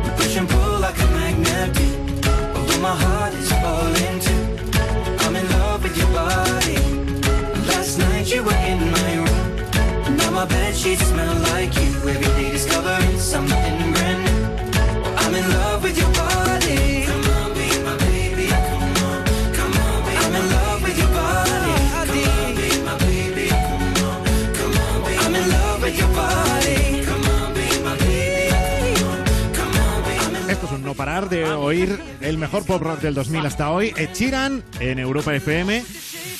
We 0.03 0.11
push 0.17 0.37
and 0.37 0.49
pull 0.49 0.81
like 0.81 0.99
a 0.99 1.07
magnet 1.07 1.73
do. 1.75 2.81
My 2.81 2.97
heart 2.97 3.33
is 3.35 3.49
falling 3.63 4.19
too. 4.19 4.45
I'm 5.25 5.37
in 5.37 5.49
love 5.51 5.85
with 5.85 5.97
your 5.97 6.09
body. 6.09 6.79
Last 7.69 7.99
night 7.99 8.35
you 8.35 8.43
were 8.43 8.61
in 8.67 8.91
my 8.91 9.15
room. 9.19 10.17
Now 10.17 10.31
my 10.33 10.45
bed 10.45 10.75
sheets 10.75 11.05
smell 11.07 11.35
like 11.53 11.75
you. 11.77 11.91
Every 12.11 12.33
day 12.35 12.51
discovering 12.51 13.19
something 13.19 13.62
de 31.33 31.47
oír 31.47 31.99
el 32.21 32.37
mejor 32.37 32.67
pop 32.67 32.83
rock 32.83 33.01
del 33.01 33.15
2000 33.15 33.47
hasta 33.47 33.71
hoy. 33.71 33.95
Ed 33.97 34.11
Sheeran 34.13 34.63
en 34.81 34.99
Europa 34.99 35.35
FM. 35.35 35.83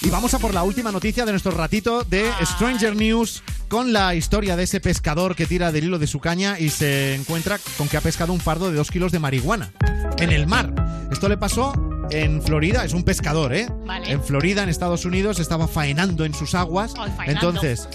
Y 0.03 0.11
vamos 0.11 0.35
a 0.35 0.39
por 0.39 0.53
la 0.53 0.65
última 0.65 0.93
noticia 0.93 1.25
de 1.25 1.31
nuestro 1.31 1.53
ratito 1.53 2.05
de 2.05 2.31
Stranger 2.45 2.95
News 2.95 3.43
con 3.69 3.95
la 3.95 4.15
historia 4.15 4.55
de 4.55 4.65
ese 4.65 4.81
pescador 4.81 5.35
que 5.35 5.47
tira 5.47 5.73
del 5.73 5.85
hilo 5.85 5.99
de 5.99 6.07
su 6.07 6.21
caña 6.21 6.59
y 6.59 6.69
se 6.69 7.15
encuentra 7.15 7.59
con 7.79 7.89
que 7.89 7.97
ha 7.97 8.03
pescado 8.03 8.35
un 8.35 8.41
fardo 8.41 8.71
de 8.71 8.77
dos 8.77 8.91
kilos 8.91 9.13
de 9.13 9.19
marihuana 9.19 9.73
en 10.19 10.31
el 10.31 10.47
mar. 10.47 10.75
Esto 11.11 11.27
le 11.31 11.39
pasó 11.39 11.73
en 12.11 12.43
Florida, 12.43 12.85
es 12.85 12.93
un 12.93 13.03
pescador, 13.03 13.55
¿eh? 13.55 13.69
Vale. 13.87 14.13
En 14.13 14.23
Florida, 14.23 14.63
en 14.63 14.69
Estados 14.69 15.07
Unidos, 15.07 15.41
estaba 15.41 15.69
faenando 15.69 16.27
en 16.27 16.35
sus 16.35 16.55
aguas. 16.55 16.93
Oh, 16.99 17.07
faenando. 17.17 17.49
Entonces, 17.49 17.89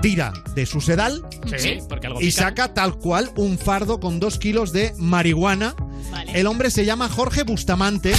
tira 0.00 0.32
de 0.54 0.66
su 0.66 0.80
sedal 0.80 1.24
Sí, 1.56 1.78
porque 1.88 2.06
algo 2.06 2.20
y 2.20 2.30
saca 2.30 2.74
tal 2.74 2.96
cual 2.96 3.30
un 3.36 3.58
fardo 3.58 4.00
con 4.00 4.20
dos 4.20 4.38
kilos 4.38 4.72
de 4.72 4.94
marihuana. 4.98 5.74
El 6.32 6.46
hombre 6.46 6.70
se 6.70 6.84
llama 6.84 7.08
Jorge 7.08 7.42
Bustamante. 7.42 8.12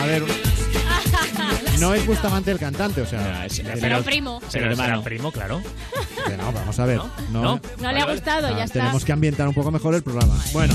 A 0.00 0.06
ver, 0.06 0.22
no 1.78 1.94
es 1.94 2.06
Bustamante 2.06 2.50
el 2.50 2.58
cantante, 2.58 3.00
o 3.02 3.06
sea. 3.06 3.46
Pero 3.80 4.02
primo. 4.02 4.40
Pero 4.52 4.70
hermano. 4.70 5.02
primo, 5.02 5.32
claro. 5.32 5.62
que 6.26 6.36
no, 6.36 6.52
vamos 6.52 6.78
a 6.78 6.86
ver. 6.86 6.98
No, 6.98 7.10
No. 7.42 7.60
No 7.80 7.92
le 7.92 8.00
ha 8.00 8.06
gustado, 8.06 8.48
ya 8.50 8.56
Ah, 8.62 8.64
está. 8.64 8.80
Tenemos 8.80 9.04
que 9.04 9.12
ambientar 9.12 9.48
un 9.48 9.54
poco 9.54 9.70
mejor 9.70 9.94
el 9.94 10.02
programa. 10.02 10.34
Bueno, 10.52 10.74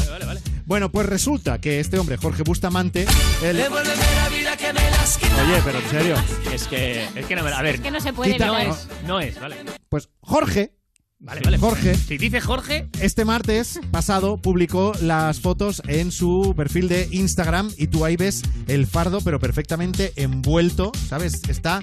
bueno, 0.68 0.92
pues 0.92 1.06
resulta 1.08 1.60
que 1.62 1.80
este 1.80 1.98
hombre, 1.98 2.18
Jorge 2.18 2.44
Bustamante, 2.44 3.06
él- 3.42 3.56
Devuélveme 3.58 4.04
la 4.16 4.30
vida 4.30 4.58
que 4.58 4.74
me. 4.74 4.80
Oye, 4.82 5.62
pero 5.64 5.80
en 5.80 5.90
serio. 5.90 6.16
Es 6.54 6.68
que, 6.68 7.08
es 7.16 7.26
que 7.26 7.36
no 7.38 7.44
me. 7.44 7.52
A 7.52 7.62
ver. 7.62 7.76
Es 7.76 7.82
que 7.82 7.92
no 7.92 8.02
se 8.02 8.12
puede 8.12 8.34
Quita- 8.34 8.48
no. 8.48 8.58
es, 8.58 8.88
no 9.06 9.20
es, 9.22 9.40
vale. 9.40 9.56
Pues 9.90 10.10
Jorge, 10.20 10.74
Vale, 11.20 11.42
vale. 11.44 11.58
Jorge, 11.58 11.96
Si 11.96 12.18
dice 12.20 12.42
Jorge, 12.42 12.90
este 13.00 13.26
martes 13.26 13.80
pasado 13.90 14.38
publicó 14.38 14.92
las 15.02 15.40
fotos 15.40 15.82
en 15.88 16.12
su 16.12 16.54
perfil 16.56 16.88
de 16.90 17.08
Instagram 17.12 17.72
y 17.76 17.88
tú 17.88 18.06
ahí 18.06 18.16
ves 18.18 18.44
el 18.68 18.86
fardo, 18.86 19.22
pero 19.22 19.40
perfectamente 19.40 20.14
envuelto, 20.16 20.92
¿sabes? 21.10 21.42
Está, 21.50 21.80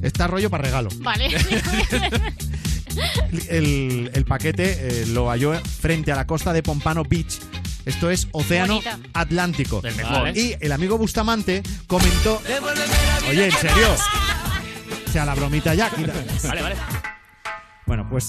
está 0.00 0.26
rollo 0.26 0.48
para 0.48 0.62
regalo. 0.64 0.88
Vale. 1.00 1.28
El, 3.48 4.10
el 4.14 4.24
paquete 4.24 5.02
eh, 5.02 5.06
lo 5.08 5.28
halló 5.30 5.54
frente 5.60 6.12
a 6.12 6.16
la 6.16 6.26
costa 6.26 6.52
de 6.52 6.62
Pompano 6.62 7.02
Beach. 7.04 7.38
Esto 7.84 8.10
es 8.10 8.28
Océano 8.32 8.74
Bonita. 8.74 8.98
Atlántico. 9.14 9.80
El 9.84 9.94
mejor. 9.94 10.36
Y 10.36 10.54
el 10.60 10.72
amigo 10.72 10.98
Bustamante 10.98 11.62
comentó. 11.86 12.42
Oye, 13.30 13.46
¿en 13.46 13.52
serio? 13.52 13.86
O 15.06 15.10
sea, 15.10 15.24
la 15.24 15.34
bromita 15.34 15.74
ya. 15.74 15.88
quita. 15.90 16.12
Vale, 16.48 16.62
vale. 16.62 16.76
Bueno, 17.86 18.06
pues 18.10 18.28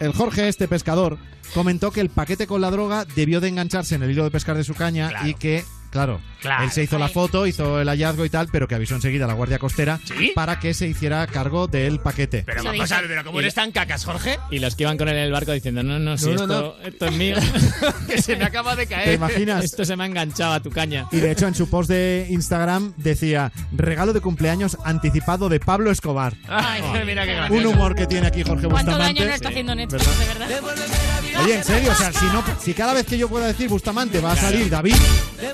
el 0.00 0.12
Jorge, 0.14 0.48
este 0.48 0.66
pescador, 0.68 1.18
comentó 1.52 1.90
que 1.90 2.00
el 2.00 2.08
paquete 2.08 2.46
con 2.46 2.62
la 2.62 2.70
droga 2.70 3.04
debió 3.04 3.40
de 3.40 3.48
engancharse 3.48 3.94
en 3.96 4.02
el 4.02 4.10
hilo 4.12 4.24
de 4.24 4.30
pescar 4.30 4.56
de 4.56 4.64
su 4.64 4.74
caña 4.74 5.10
Claro. 5.10 5.26
y 5.28 5.34
que, 5.34 5.62
claro, 5.96 6.20
Claro. 6.40 6.64
él 6.64 6.70
se 6.70 6.82
hizo 6.82 6.98
la 6.98 7.08
foto, 7.08 7.46
hizo 7.46 7.80
el 7.80 7.88
hallazgo 7.88 8.24
y 8.24 8.30
tal, 8.30 8.48
pero 8.52 8.68
que 8.68 8.74
avisó 8.74 8.94
enseguida 8.94 9.24
a 9.24 9.28
la 9.28 9.34
Guardia 9.34 9.58
Costera 9.58 9.98
¿Sí? 10.04 10.32
para 10.34 10.60
que 10.60 10.74
se 10.74 10.86
hiciera 10.86 11.26
cargo 11.26 11.66
del 11.66 11.98
paquete. 11.98 12.42
Pero 12.46 12.62
vamos 12.62 12.92
a 12.92 12.96
ver, 12.96 13.04
dice. 13.04 13.14
pero 13.14 13.24
como 13.24 13.40
eres 13.40 13.54
tan 13.54 13.72
cacas, 13.72 14.04
Jorge, 14.04 14.38
Y 14.50 14.58
los 14.60 14.76
que 14.76 14.84
iban 14.84 14.96
con 14.98 15.08
él 15.08 15.16
en 15.16 15.22
el 15.24 15.32
barco 15.32 15.52
diciendo, 15.52 15.82
no, 15.82 15.98
no, 15.98 16.16
si 16.18 16.26
No, 16.26 16.32
esto, 16.32 16.46
no, 16.46 16.74
esto 16.86 17.06
es 17.06 17.12
mío. 17.16 17.36
que 18.08 18.20
se 18.22 18.36
me 18.36 18.44
acaba 18.44 18.76
de 18.76 18.86
caer. 18.86 19.08
¿Te 19.08 19.14
imaginas? 19.14 19.64
esto 19.64 19.84
se 19.84 19.96
me 19.96 20.04
ha 20.04 20.06
enganchado 20.06 20.52
a 20.52 20.60
tu 20.60 20.70
caña. 20.70 21.06
Y 21.10 21.16
de 21.18 21.30
hecho 21.32 21.46
en 21.48 21.54
su 21.54 21.68
post 21.68 21.88
de 21.90 22.26
Instagram 22.30 22.92
decía 22.96 23.50
regalo 23.72 24.12
de 24.12 24.20
cumpleaños 24.20 24.76
anticipado 24.84 25.48
de 25.48 25.58
Pablo 25.58 25.90
Escobar. 25.90 26.34
Ay, 26.48 26.82
mira 27.06 27.24
qué 27.24 27.32
Un 27.32 27.36
gracioso. 27.38 27.70
humor 27.70 27.94
que 27.94 28.06
tiene 28.06 28.26
aquí 28.26 28.42
Jorge 28.42 28.68
¿Cuánto 28.68 28.92
Bustamante. 28.92 29.20
daño 29.20 29.30
no 29.30 29.34
está 29.34 29.48
haciendo 29.48 29.74
Netflix, 29.74 30.06
¿verdad? 30.28 30.48
de 30.48 30.54
verdad? 30.60 31.42
Oye, 31.42 31.56
en 31.56 31.64
serio, 31.64 31.90
o 31.92 31.94
sea, 31.94 32.12
si, 32.12 32.24
no, 32.26 32.42
si 32.60 32.72
cada 32.74 32.92
vez 32.94 33.04
que 33.06 33.18
yo 33.18 33.28
pueda 33.28 33.46
decir 33.46 33.68
Bustamante 33.68 34.20
va 34.20 34.32
a 34.32 34.36
salir 34.36 34.70
David, 34.70 34.94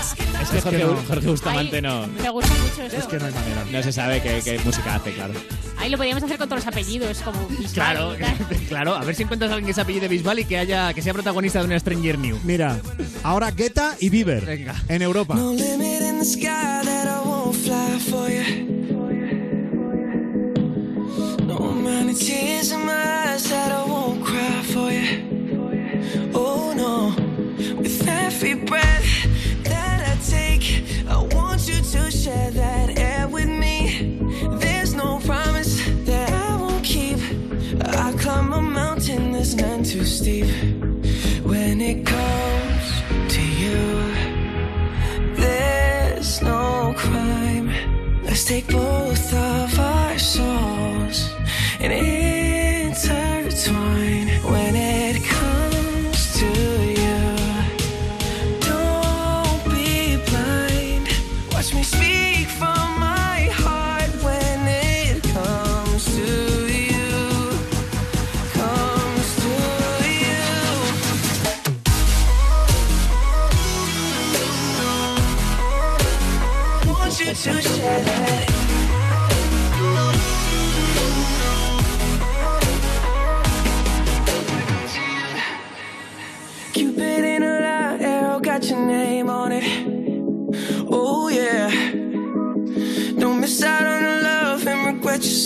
Es 0.00 0.14
que 0.14 0.22
Es 0.42 0.50
que 0.50 0.60
Jorge, 0.62 0.78
no. 0.84 0.96
Jorge 1.06 1.26
Bustamante 1.28 1.76
Ay, 1.76 1.82
no, 1.82 2.06
Me 2.06 2.30
gusta 2.30 2.50
mucho 2.54 2.82
eso. 2.84 2.96
es 2.96 3.06
que 3.06 3.18
no 3.18 3.26
hay 3.26 3.32
manera. 3.32 3.64
no 3.70 3.82
se 3.82 3.92
sabe 3.92 4.22
qué, 4.22 4.40
qué 4.42 4.58
música 4.64 4.94
hace, 4.94 5.12
claro. 5.12 5.34
Ahí 5.76 5.90
lo 5.90 5.96
podríamos 5.96 6.22
hacer 6.22 6.38
con 6.38 6.48
todos 6.48 6.64
los 6.64 6.72
apellidos, 6.72 7.18
como 7.18 7.46
Bisbal 7.48 7.72
Claro, 7.72 8.16
claro. 8.68 8.94
A 8.94 9.04
ver 9.04 9.14
si 9.14 9.24
encuentras 9.24 9.50
a 9.50 9.54
alguien 9.54 9.66
que 9.68 9.74
se 9.74 9.80
apellide 9.82 10.08
Bisbal 10.08 10.38
y 10.38 10.44
que 10.44 10.58
haya 10.58 10.94
que 10.94 11.02
sea 11.02 11.12
protagonista 11.12 11.58
de 11.60 11.66
una 11.66 11.78
Stranger 11.78 12.18
New. 12.18 12.38
Mira, 12.44 12.78
ahora 13.22 13.50
Guetta 13.50 13.96
y 14.00 14.08
Bieber 14.08 14.44
Venga. 14.46 14.74
en 14.88 15.02
Europa. 15.02 15.34
No 15.34 15.52
limit 15.52 16.00
in 16.02 16.18
the 16.20 16.24
sky 16.24 16.46
that 16.84 17.06
I 17.06 17.20
won't 17.28 17.54
fly 17.54 17.98
for 18.00 18.28
you. 18.30 18.44
No 21.46 21.56
amount 21.58 22.10
of 22.10 22.18
tears 22.18 22.72
in 22.72 22.84
my 22.86 22.92
eyes 23.34 23.44
that 23.50 23.70
I 23.72 23.84
won't 23.88 24.24
cry 24.24 24.62
for 24.72 24.90
you. 24.90 26.30
Oh 26.34 26.72
no, 26.74 26.97
every 28.08 28.54
breath 28.54 29.08
that 29.64 30.00
I 30.12 30.14
take, 30.30 30.84
I 31.08 31.18
want 31.36 31.68
you 31.68 31.76
to 31.76 32.10
share 32.10 32.50
that 32.50 32.98
air 32.98 33.28
with 33.28 33.48
me. 33.48 34.20
There's 34.58 34.94
no 34.94 35.20
promise 35.20 35.84
that 36.06 36.32
I 36.32 36.56
won't 36.56 36.84
keep. 36.84 37.18
I 38.06 38.12
climb 38.18 38.52
a 38.52 38.62
mountain 38.62 39.32
that's 39.32 39.54
none 39.54 39.82
too 39.82 40.04
steep. 40.04 40.46
When 41.44 41.80
it 41.80 42.06
comes 42.06 42.86
to 43.34 43.42
you. 43.62 43.80
There's 45.36 46.42
no 46.42 46.94
crime. 46.96 47.68
Let's 48.24 48.44
take 48.44 48.66
both 48.68 49.32
of 49.34 49.78
our 49.78 50.18
souls 50.18 51.18
and. 51.80 52.37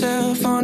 Yourself 0.03 0.45
on 0.45 0.62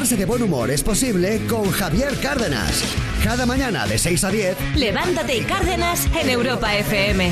Levantarse 0.00 0.16
de 0.16 0.24
buen 0.24 0.42
humor 0.42 0.70
es 0.70 0.82
posible 0.82 1.46
con 1.46 1.70
Javier 1.70 2.16
Cárdenas. 2.22 2.82
Cada 3.22 3.44
mañana 3.44 3.86
de 3.86 3.98
6 3.98 4.24
a 4.24 4.30
10. 4.30 4.56
Levántate 4.76 5.36
y 5.36 5.42
Cárdenas 5.42 6.08
en 6.18 6.30
Europa 6.30 6.74
FM. 6.74 7.30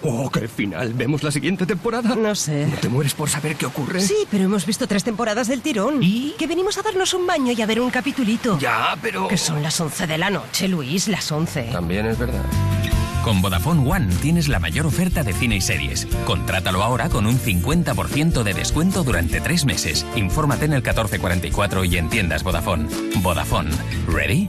Oh, 0.00 0.30
qué 0.30 0.48
final. 0.48 0.94
¿Vemos 0.94 1.22
la 1.22 1.30
siguiente 1.30 1.66
temporada? 1.66 2.14
No 2.14 2.34
sé. 2.34 2.66
¿No 2.66 2.76
te 2.76 2.88
mueres 2.88 3.12
por 3.12 3.28
saber 3.28 3.56
qué 3.56 3.66
ocurre? 3.66 4.00
Sí, 4.00 4.16
pero 4.30 4.44
hemos 4.44 4.64
visto 4.64 4.86
tres 4.86 5.04
temporadas 5.04 5.48
del 5.48 5.60
tirón. 5.60 6.02
¿Y? 6.02 6.34
Que 6.38 6.46
venimos 6.46 6.78
a 6.78 6.82
darnos 6.82 7.12
un 7.12 7.26
baño 7.26 7.52
y 7.52 7.60
a 7.60 7.66
ver 7.66 7.78
un 7.78 7.90
capitulito. 7.90 8.58
Ya, 8.58 8.96
pero... 9.02 9.28
Que 9.28 9.36
son 9.36 9.62
las 9.62 9.78
11 9.78 10.06
de 10.06 10.16
la 10.16 10.30
noche, 10.30 10.66
Luis, 10.66 11.08
las 11.08 11.30
11. 11.30 11.64
También 11.72 12.06
es 12.06 12.16
verdad. 12.18 12.42
Con 13.26 13.42
Vodafone 13.42 13.90
One 13.90 14.14
tienes 14.22 14.46
la 14.46 14.60
mayor 14.60 14.86
oferta 14.86 15.24
de 15.24 15.32
cine 15.32 15.56
y 15.56 15.60
series. 15.60 16.06
Contrátalo 16.26 16.84
ahora 16.84 17.08
con 17.08 17.26
un 17.26 17.40
50% 17.40 18.44
de 18.44 18.54
descuento 18.54 19.02
durante 19.02 19.40
tres 19.40 19.64
meses. 19.64 20.06
Infórmate 20.14 20.66
en 20.66 20.74
el 20.74 20.82
1444 20.82 21.84
y 21.86 21.96
en 21.96 22.08
tiendas 22.08 22.44
Vodafone. 22.44 22.86
Vodafone. 23.20 23.72
¿Ready? 24.06 24.48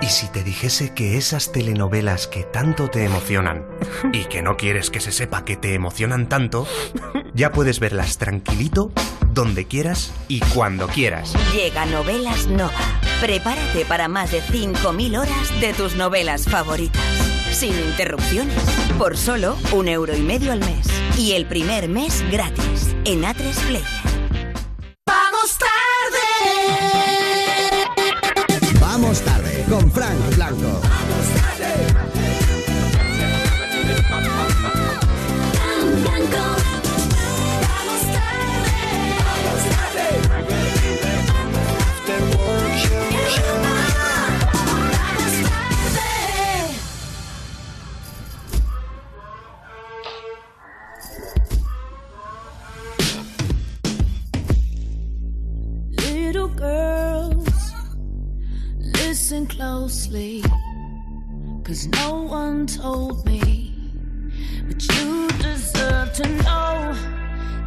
¿y 0.00 0.06
si 0.06 0.28
te 0.28 0.42
dijese 0.42 0.94
que 0.94 1.16
esas 1.16 1.52
telenovelas 1.52 2.26
que 2.26 2.44
tanto 2.44 2.88
te 2.88 3.04
emocionan 3.04 3.66
y 4.12 4.24
que 4.24 4.42
no 4.42 4.56
quieres 4.56 4.90
que 4.90 5.00
se 5.00 5.12
sepa 5.12 5.44
que 5.44 5.56
te 5.56 5.74
emocionan 5.74 6.28
tanto, 6.28 6.66
ya 7.34 7.52
puedes 7.52 7.80
verlas 7.80 8.18
tranquilito, 8.18 8.92
donde 9.32 9.66
quieras 9.66 10.12
y 10.28 10.40
cuando 10.40 10.88
quieras? 10.88 11.34
Llega 11.52 11.86
Novelas 11.86 12.46
Nova. 12.46 12.72
Prepárate 13.20 13.84
para 13.86 14.08
más 14.08 14.30
de 14.32 14.42
5.000 14.42 15.18
horas 15.18 15.60
de 15.60 15.72
tus 15.72 15.96
novelas 15.96 16.44
favoritas. 16.44 17.02
Sin 17.50 17.72
interrupciones. 17.72 18.62
Por 18.98 19.16
solo 19.16 19.56
un 19.72 19.88
euro 19.88 20.14
y 20.14 20.20
medio 20.20 20.52
al 20.52 20.60
mes. 20.60 20.86
Y 21.16 21.32
el 21.32 21.46
primer 21.46 21.88
mes 21.88 22.24
gratis. 22.30 22.94
En 23.04 23.22
A3 23.22 23.54
Player. 23.66 24.15
Con 29.68 29.90
Frank 29.90 30.34
Blanco. 30.34 30.80
Little 55.98 56.48
girls, 56.48 57.15
listen 59.16 59.46
closely. 59.46 60.44
Cause 61.64 61.86
no 61.86 62.24
one 62.24 62.66
told 62.66 63.24
me. 63.24 63.72
But 64.68 64.80
you 64.94 65.28
deserve 65.38 66.12
to 66.20 66.28
know 66.44 66.94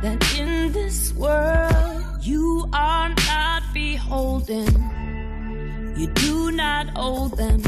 that 0.04 0.20
in 0.38 0.72
this 0.72 1.12
world 1.16 2.04
you 2.22 2.70
are 2.72 3.10
not 3.10 3.64
beholden. 3.74 4.68
You 5.98 6.06
do 6.26 6.52
not 6.52 6.86
owe 6.96 7.30
them 7.30 7.64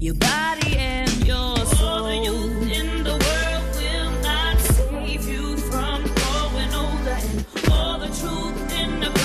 your 0.00 0.14
body 0.14 0.76
and 0.76 1.10
your 1.24 1.56
soul. 1.78 1.88
All 1.88 2.04
the 2.08 2.16
youth 2.16 2.72
in 2.80 3.04
the 3.04 3.16
world 3.24 3.66
will 3.78 4.10
not 4.30 4.58
save 4.58 5.28
you 5.28 5.56
from 5.70 6.02
growing 6.18 6.72
older. 6.82 7.18
And 7.30 7.70
all 7.70 7.98
the 8.00 8.10
truth 8.20 8.72
in 8.82 8.98
the 8.98 9.17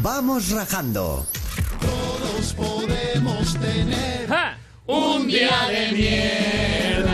vamos 0.00 0.50
rajando. 0.50 1.26
Todos 1.80 2.54
podemos 2.54 3.54
tener 3.58 4.28
un 4.86 5.26
día 5.26 5.50
de 5.68 5.92
mierda. 5.92 7.12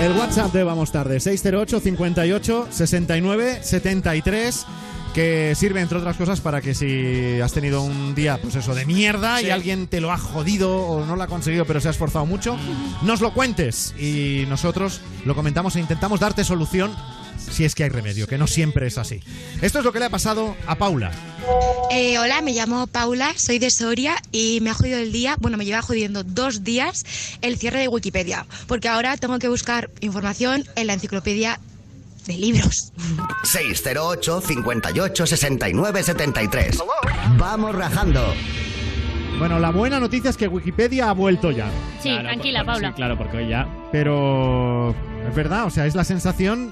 El 0.00 0.12
WhatsApp 0.12 0.52
de 0.52 0.64
Vamos 0.64 0.92
Tarde, 0.92 1.18
608 1.18 1.80
58 1.80 2.68
69 2.70 3.58
73 3.62 4.66
que 5.14 5.54
sirve 5.54 5.80
entre 5.80 5.98
otras 5.98 6.16
cosas 6.16 6.40
para 6.40 6.60
que 6.60 6.74
si 6.74 7.40
has 7.40 7.52
tenido 7.52 7.82
un 7.82 8.14
día 8.14 8.38
pues 8.42 8.56
eso 8.56 8.74
de 8.74 8.84
mierda 8.84 9.40
y 9.40 9.50
alguien 9.50 9.86
te 9.86 10.00
lo 10.00 10.10
ha 10.10 10.18
jodido 10.18 10.76
o 10.76 11.06
no 11.06 11.14
lo 11.14 11.22
ha 11.22 11.28
conseguido 11.28 11.64
pero 11.64 11.80
se 11.80 11.86
ha 11.88 11.92
esforzado 11.92 12.26
mucho, 12.26 12.58
nos 13.02 13.20
lo 13.20 13.32
cuentes 13.32 13.94
y 13.96 14.44
nosotros 14.48 15.00
lo 15.24 15.36
comentamos 15.36 15.76
e 15.76 15.80
intentamos 15.80 16.18
darte 16.18 16.42
solución 16.42 16.94
si 17.54 17.64
es 17.64 17.74
que 17.74 17.84
hay 17.84 17.90
remedio, 17.90 18.26
que 18.26 18.36
no 18.36 18.46
siempre 18.46 18.86
es 18.86 18.98
así. 18.98 19.20
Esto 19.62 19.78
es 19.78 19.84
lo 19.84 19.92
que 19.92 20.00
le 20.00 20.06
ha 20.06 20.10
pasado 20.10 20.56
a 20.66 20.74
Paula. 20.74 21.12
Eh, 21.90 22.18
hola, 22.18 22.42
me 22.42 22.52
llamo 22.52 22.86
Paula, 22.86 23.32
soy 23.36 23.58
de 23.58 23.70
Soria 23.70 24.16
y 24.32 24.58
me 24.60 24.70
ha 24.70 24.74
jodido 24.74 24.98
el 24.98 25.12
día, 25.12 25.36
bueno, 25.40 25.56
me 25.56 25.64
lleva 25.64 25.80
jodiendo 25.82 26.24
dos 26.24 26.64
días 26.64 27.04
el 27.42 27.56
cierre 27.56 27.80
de 27.80 27.88
Wikipedia, 27.88 28.46
porque 28.66 28.88
ahora 28.88 29.16
tengo 29.16 29.38
que 29.38 29.48
buscar 29.48 29.90
información 30.00 30.64
en 30.74 30.86
la 30.88 30.94
enciclopedia 30.94 31.60
de 32.26 32.34
libros. 32.34 32.92
608 33.44 34.40
58 34.40 35.26
69 35.26 36.02
73. 36.02 36.78
Vamos 37.38 37.74
rajando. 37.74 38.34
Bueno, 39.38 39.58
la 39.58 39.70
buena 39.70 39.98
noticia 40.00 40.30
es 40.30 40.36
que 40.36 40.48
Wikipedia 40.48 41.10
ha 41.10 41.12
vuelto 41.12 41.50
ya. 41.50 41.68
Sí, 42.00 42.16
tranquila, 42.18 42.64
Paula. 42.64 42.88
Sí, 42.88 42.94
claro, 42.94 43.18
porque 43.18 43.38
hoy 43.38 43.48
ya. 43.48 43.68
Pero 43.90 44.94
es 45.28 45.34
verdad, 45.34 45.66
o 45.66 45.70
sea, 45.70 45.86
es 45.86 45.94
la 45.94 46.04
sensación 46.04 46.70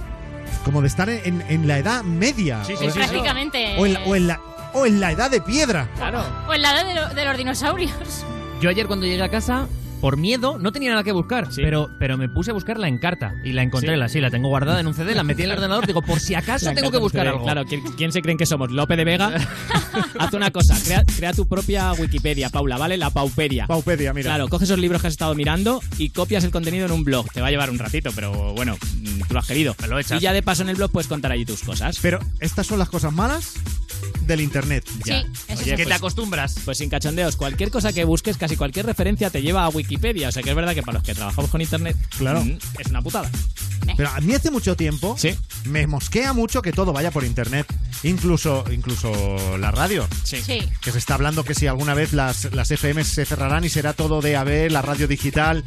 como 0.65 0.81
de 0.81 0.89
estar 0.89 1.09
en, 1.09 1.43
en 1.49 1.67
la 1.69 1.79
edad 1.79 2.03
media. 2.03 2.65
Sí, 2.65 2.75
O- 2.75 2.79
sí, 2.79 2.91
sí, 2.91 2.99
Prácticamente. 2.99 3.77
O 3.79 3.87
en, 3.87 3.95
la, 3.95 4.01
o 4.05 4.15
en 4.17 4.27
la- 4.29 4.41
o 4.75 4.87
en 4.87 5.01
la 5.01 5.13
edad 5.13 5.31
de 5.31 5.41
piedra. 5.43 5.89
Claro. 5.97 6.25
O 6.49 6.55
lado 6.55 6.87
de, 6.87 6.95
lo- 6.95 7.09
de 7.11 7.25
los 7.27 7.37
dinosaurios. 7.37 7.93
Yo 8.61 8.71
ayer 8.71 8.87
cuando 8.87 9.05
llegué 9.07 9.23
a 9.23 9.29
casa, 9.29 9.67
por 10.03 10.17
miedo, 10.17 10.59
no 10.59 10.73
tenía 10.73 10.91
nada 10.91 11.05
que 11.05 11.13
buscar, 11.13 11.47
pero, 11.55 11.89
pero 12.01 12.19
me 12.19 12.29
puse 12.29 12.51
a 12.51 12.55
buscarla 12.55 12.89
en 12.89 12.99
carta 12.99 13.35
y 13.45 13.53
la 13.53 13.63
encontré, 13.63 13.93
Sí. 13.93 13.97
la, 13.97 14.09
sí, 14.09 14.21
la 14.21 14.31
tengo 14.33 14.49
guardada 14.49 14.81
en 14.81 14.89
un 14.89 14.95
CD, 14.95 15.15
la 15.15 15.23
metí 15.23 15.43
en 15.43 15.51
el 15.53 15.57
ordenador, 15.59 15.87
digo, 15.87 16.03
por 16.03 16.19
si 16.19 16.35
acaso 16.35 16.67
La 16.67 16.75
tengo 16.75 16.91
que 16.91 16.99
buscar 16.99 17.29
algo. 17.29 17.45
Claro, 17.45 17.65
¿quién, 17.65 17.83
quién 17.97 18.11
se 18.11 18.21
creen 18.21 18.37
que 18.37 18.45
somos? 18.45 18.73
¿Lope 18.73 18.97
de 18.97 19.05
Vega? 19.05 19.33
Haz 20.19 20.33
una 20.35 20.51
cosa, 20.51 20.77
crea, 20.85 21.05
crea 21.05 21.33
tu 21.33 21.47
propia 21.47 21.93
Wikipedia, 21.93 22.51
Paula, 22.51 22.79
¿vale? 22.79 22.97
La 22.97 23.11
Paupedia. 23.11 23.69
Paupedia, 23.69 24.13
mira. 24.13 24.31
Claro, 24.31 24.49
coges 24.49 24.69
esos 24.69 24.81
libros 24.81 25.01
que 25.03 25.07
has 25.07 25.15
estado 25.15 25.37
mirando 25.37 25.81
y 25.99 26.11
copias 26.11 26.43
el 26.43 26.51
contenido 26.51 26.87
en 26.87 26.91
un 26.91 27.05
blog. 27.05 27.31
Te 27.33 27.41
va 27.41 27.47
a 27.47 27.51
llevar 27.53 27.71
un 27.71 27.79
ratito, 27.79 28.11
pero 28.13 28.55
bueno, 28.55 28.75
mm, 28.77 29.21
tú 29.29 29.35
lo 29.35 29.39
has 29.39 29.47
querido. 29.47 29.77
lo 29.89 30.01
echas. 30.01 30.21
Y 30.21 30.25
ya 30.25 30.33
de 30.33 30.43
paso 30.43 30.63
en 30.65 30.69
el 30.71 30.75
blog 30.75 30.91
puedes 30.91 31.07
contar 31.07 31.31
allí 31.31 31.45
tus 31.45 31.63
cosas. 31.63 32.01
Pero 32.03 32.19
estas 32.41 32.67
son 32.67 32.81
las 32.81 32.89
cosas 32.89 33.13
malas 33.13 33.55
del 34.23 34.41
internet. 34.41 34.85
Ya. 35.05 35.23
Sí, 35.23 35.27
eso 35.49 35.63
Oye, 35.63 35.77
sí. 35.77 35.83
pues- 35.85 35.97
acostumbras. 35.97 36.55
Pues 36.65 36.79
sin 36.79 36.89
cachondeos, 36.91 37.37
cualquier 37.37 37.71
cosa 37.71 37.93
que 37.93 38.05
busques, 38.05 38.37
casi 38.37 38.57
cualquier 38.57 38.87
referencia 38.87 39.31
te 39.31 39.43
lleva 39.43 39.65
a 39.65 39.69
Wikipedia. 39.69 40.29
O 40.29 40.33
sea 40.33 40.43
que 40.43 40.51
es 40.51 40.57
verdad 40.57 40.75
que 40.75 40.83
para 40.83 40.95
los 40.99 41.03
que 41.03 41.15
trabajamos 41.15 41.51
con 41.51 41.61
internet, 41.61 41.97
Claro. 42.19 42.45
mm, 42.45 42.59
es 42.79 42.87
una 42.89 43.03
putada. 43.03 43.31
Pero 43.97 44.09
a 44.11 44.21
mí 44.21 44.33
hace 44.35 44.51
mucho 44.51 44.77
tiempo 44.77 45.17
me 45.65 45.87
mosquea 45.89 46.33
mucho 46.33 46.63
que 46.63 46.73
todo 46.73 46.93
vaya 46.93 47.11
por 47.11 47.25
internet. 47.25 47.67
Incluso, 48.05 48.65
incluso 48.73 49.59
la 49.59 49.71
radio. 49.71 50.07
Sí. 50.25 50.41
Que 50.81 50.93
se 50.93 50.99
está 50.99 51.15
hablando 51.15 51.45
que 51.45 51.55
si 51.55 51.67
alguna 51.67 51.95
vez 51.95 52.13
las, 52.13 52.53
las 52.53 52.71
FM 52.71 53.05
se 53.05 53.25
cerrarán 53.25 53.65
y 53.65 53.69
será 53.69 53.93
todo 53.93 54.21
de 54.21 54.37
AB, 54.37 54.71
la 54.71 54.83
radio 54.83 55.07
digital, 55.09 55.65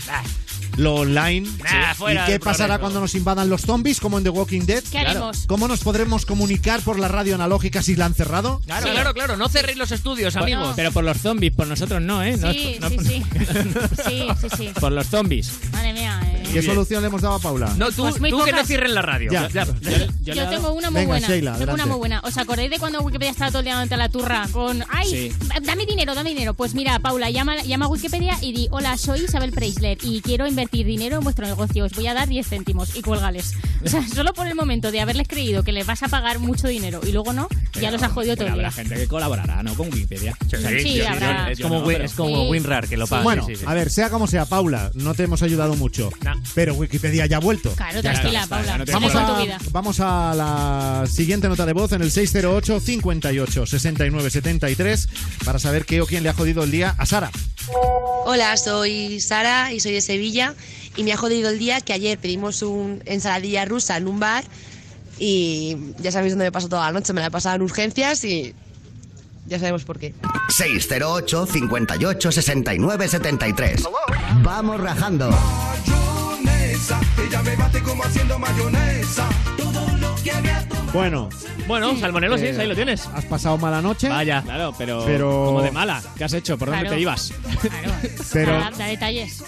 lo 0.78 0.96
online. 0.96 1.48
Nah, 1.64 1.94
fuera 1.96 2.24
¿Y 2.28 2.32
qué 2.34 2.40
pasará 2.40 2.80
cuando 2.80 3.00
nos 3.00 3.16
invadan 3.16 3.50
los 3.50 3.62
zombies, 3.62 4.00
como 4.00 4.18
en 4.18 4.24
The 4.24 4.30
Walking 4.30 4.62
Dead? 4.62 4.84
¿Qué 4.92 5.00
haremos? 5.00 5.46
¿Cómo 5.48 5.68
nos 5.68 5.80
podremos 5.82 6.26
comunicar 6.26 6.82
por 6.82 7.00
la 7.00 7.08
radio 7.08 7.36
analógica 7.36 7.82
si 7.82 7.96
la 7.96 8.06
han 8.06 8.14
cerrado? 8.14 8.62
Claro, 8.66 8.88
claro, 8.92 9.14
claro, 9.14 9.38
no 9.38 9.50
cerréis 9.50 9.78
los 9.78 9.92
estudios, 9.92 10.36
amigos. 10.36 10.74
Pero 10.76 10.92
por 10.92 11.04
los 11.04 11.18
zombies, 11.18 11.54
por 11.54 11.68
nosotros 11.68 12.02
no, 12.02 12.24
¿eh? 12.24 12.38
No 12.38 12.52
Sí, 12.52 12.74
es 12.74 12.80
por- 12.80 12.90
sí, 12.90 12.98
no- 12.98 13.04
sí. 14.04 14.04
Sí, 14.06 14.28
sí, 14.42 14.48
sí. 14.58 14.70
Por 14.80 14.92
los 14.92 15.08
zombies. 15.08 15.52
Madre 15.72 15.94
mía. 15.94 16.20
eh. 16.26 16.35
¿Qué 16.61 16.65
solución 16.65 17.02
le 17.02 17.07
hemos 17.07 17.22
dado 17.22 17.36
a 17.36 17.40
Paula? 17.40 17.73
No, 17.77 17.91
tú, 17.91 18.03
Pues 18.03 18.19
muy 18.19 18.30
tú 18.30 18.38
que 18.44 18.52
no 18.52 18.57
pocas. 18.57 18.68
cierres 18.68 18.91
la 18.91 19.02
radio. 19.02 19.32
Ya. 19.32 19.48
Yo, 19.49 19.64
Yo, 19.82 19.90
le 19.90 20.32
he 20.32 20.36
dado- 20.36 20.49
tengo 20.49 20.73
una 20.73 20.90
muy 20.91 21.02
Venga, 21.02 21.14
buena. 21.14 21.27
Sheila, 21.27 21.57
tengo 21.57 21.73
una 21.73 21.86
muy 21.86 21.98
buena. 21.98 22.19
¿Os 22.23 22.38
acordáis 22.38 22.69
de 22.69 22.80
cuando 22.80 23.02
Wikipedia 23.02 23.32
estaba 23.32 23.49
todo 23.52 23.60
el 23.60 23.65
día 23.65 23.80
ante 23.80 23.98
la 23.98 24.10
turra 24.10 24.48
con 24.52 24.84
¡Ay! 24.90 25.10
Sí. 25.10 25.32
Dame 25.64 25.86
dinero, 25.86 26.15
dame 26.15 26.30
dinero. 26.30 26.53
Pues 26.53 26.73
mira, 26.73 26.99
Paula, 26.99 27.30
llama, 27.30 27.61
llama 27.64 27.86
a 27.86 27.88
Wikipedia 27.90 28.38
y 28.41 28.53
di 28.53 28.68
Hola, 28.72 28.98
soy 28.98 29.22
Isabel 29.26 29.52
Preisler 29.52 29.98
y 30.02 30.22
quiero 30.22 30.48
invertir 30.48 30.86
dinero 30.86 31.18
en 31.18 31.23
vuestro 31.23 31.45
negocio. 31.45 31.86
Os 31.86 31.94
voy 31.94 32.07
a 32.07 32.14
dar 32.14 32.27
10 32.27 32.48
céntimos 32.48 32.95
y 32.95 33.02
cuélgales. 33.02 33.53
O 33.86 33.90
sea, 33.90 34.07
solo 34.07 34.34
por 34.34 34.48
el 34.48 34.56
momento 34.56 34.91
de 34.91 35.02
haberles 35.02 35.27
creído 35.27 35.64
que 35.64 35.72
les 35.72 35.86
vas 35.86 36.03
a 36.03 36.07
pagar 36.07 36.40
mucho 36.40 36.68
dinero 36.68 37.02
y 37.06 37.11
luego 37.11 37.34
no, 37.34 37.48
ya 37.80 37.91
los 37.91 38.02
has 38.02 38.11
jodido 38.11 38.36
todo 38.36 38.45
Pero 38.45 38.56
el 38.56 38.60
día. 38.61 38.68
habrá 38.69 38.84
gente 38.84 38.95
que 38.95 39.07
colaborará, 39.07 39.61
¿no? 39.64 39.76
Con 39.76 39.88
Wikipedia. 39.88 40.38
O 40.45 40.49
sea, 40.49 40.69
Sí, 40.80 40.95
yo- 40.95 41.07
habrá. 41.10 41.52
Es 41.52 41.57
yo 41.60 41.68
como, 41.68 41.80
no, 41.82 41.86
Win- 41.88 41.94
pero- 41.98 42.06
es 42.06 42.14
como 42.14 42.44
Sí. 42.45 42.49
WinRAR, 42.52 42.88
que 42.88 42.98
lo 42.98 43.07
paga. 43.07 43.23
Bueno, 43.23 43.45
sí, 43.45 43.56
sí, 43.56 43.61
sí. 43.61 43.65
a 43.68 43.73
ver, 43.73 43.90
sea 43.90 44.10
como 44.10 44.27
sea, 44.27 44.45
Paula, 44.45 44.91
no 44.94 45.14
te 45.14 45.23
hemos 45.23 45.41
ayudado 45.44 45.76
mucho. 45.76 46.10
Pero 46.54 46.74
Wikipedia 46.76 47.26
ya 47.26 47.38
ha 47.38 47.40
vuelto. 47.40 47.72
Claro, 47.76 48.02
Ya 48.02 48.14
tranquila, 48.14 48.44
está. 48.44 48.56
Paula. 48.58 48.78
no 48.78 48.86
Vamos 48.86 49.12
tu 49.12 49.18
a, 49.18 49.42
vida. 49.42 49.58
vamos 49.72 50.00
a 50.00 50.34
la 50.36 51.06
siguiente 51.10 51.48
nota 51.50 51.66
de 51.66 51.74
voz 51.74 51.92
en 51.92 52.02
el 52.02 52.12
608 52.12 52.80
58 52.80 53.66
69 53.66 54.30
73 54.30 55.08
para 55.44 55.60
saber 55.60 55.86
qué 55.86 56.02
o 56.02 56.06
quién 56.06 56.24
le 56.24 56.30
ha 56.30 56.34
jodido 56.34 56.64
el 56.64 56.72
día 56.72 56.96
a 56.98 57.06
Sara. 57.06 57.32
Hola, 58.26 58.56
soy 58.58 59.20
Sara 59.20 59.74
y 59.74 59.80
soy 59.80 59.92
de 59.94 60.02
Sevilla 60.02 60.54
y 60.96 61.04
me 61.04 61.12
ha 61.14 61.18
jodido 61.18 61.50
el 61.50 61.60
día 61.60 61.82
que 61.82 61.94
ayer 61.94 62.18
pedimos 62.18 62.62
un 62.62 63.02
ensaladilla 63.06 63.66
rusa 63.66 63.98
en 63.98 64.08
un 64.08 64.20
bar 64.20 64.44
y 65.20 65.78
ya 66.00 66.12
sabéis 66.12 66.34
dónde 66.34 66.46
me 66.46 66.52
paso 66.52 66.70
toda 66.70 66.86
la 66.86 66.92
noche, 66.92 67.12
me 67.14 67.22
la 67.22 67.28
he 67.28 67.32
pasado 67.32 67.56
en 67.56 67.62
urgencias 67.64 68.24
y 68.24 68.54
ya 69.48 69.60
sabemos 69.60 69.84
por 69.84 70.00
qué. 70.00 70.14
608 70.50 71.46
58 71.48 72.32
69 72.32 73.08
73. 73.08 73.84
Vamos 74.44 74.80
rajando. 74.80 75.30
Mayonesa, 76.90 77.22
ella 77.24 77.41
me 77.41 77.56
bate 77.56 77.82
como 77.82 78.03
haciendo 78.03 78.38
mayonesa. 78.40 79.28
Todo 79.57 79.98
lo 79.98 80.16
que 80.24 80.32
había 80.32 80.68
tomado. 80.68 80.91
Bueno, 80.94 81.30
Bueno, 81.68 81.99
salmonelosis, 81.99 82.56
Eh, 82.56 82.62
ahí 82.62 82.68
lo 82.68 82.76
tienes. 82.76 83.07
has 83.07 83.26
pasado 83.26 83.57
mala 83.57 83.82
noche. 83.82 84.07
Vaya. 84.07 84.44
Claro, 84.44 84.72
pero, 84.78 85.03
Pero- 85.03 85.45
como 85.48 85.64
de 85.64 85.72
mala. 85.72 86.03
¿Qué 86.16 86.24
has 86.26 86.34
hecho? 86.34 86.60
¿Por 86.60 86.68
dónde 86.70 86.84
Claro. 86.84 86.95
te 86.95 87.02
ibas? 87.02 87.34
Claro. 87.62 87.91
Pero- 88.32 88.52
Da, 88.52 88.70
da 88.72 88.86
detalles. 88.86 89.44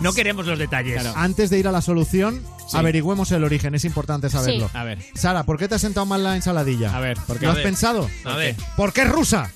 No 0.00 0.12
queremos 0.12 0.46
los 0.46 0.58
detalles. 0.60 1.00
Claro. 1.02 1.12
Antes 1.18 1.50
de 1.50 1.58
ir 1.58 1.66
a 1.66 1.72
la 1.72 1.82
solución, 1.82 2.40
Sí. 2.70 2.76
averigüemos 2.76 3.32
el 3.32 3.42
origen, 3.42 3.74
es 3.74 3.84
importante 3.84 4.30
saberlo. 4.30 4.68
Sí. 4.68 4.76
A 4.78 4.84
ver, 4.84 4.98
Sara, 5.14 5.42
¿por 5.42 5.58
qué 5.58 5.66
te 5.66 5.74
has 5.74 5.80
sentado 5.80 6.06
mal 6.06 6.22
la 6.22 6.36
ensaladilla? 6.36 6.94
a 6.96 7.00
ver, 7.00 7.18
¿por 7.26 7.38
qué? 7.40 7.46
¿Lo 7.46 7.50
A 7.50 7.52
has 7.54 7.56
ver. 7.56 7.64
pensado? 7.66 8.08
A 8.24 8.36
ver. 8.36 8.54
Porque 8.76 9.02
es 9.02 9.08
rusa. 9.08 9.50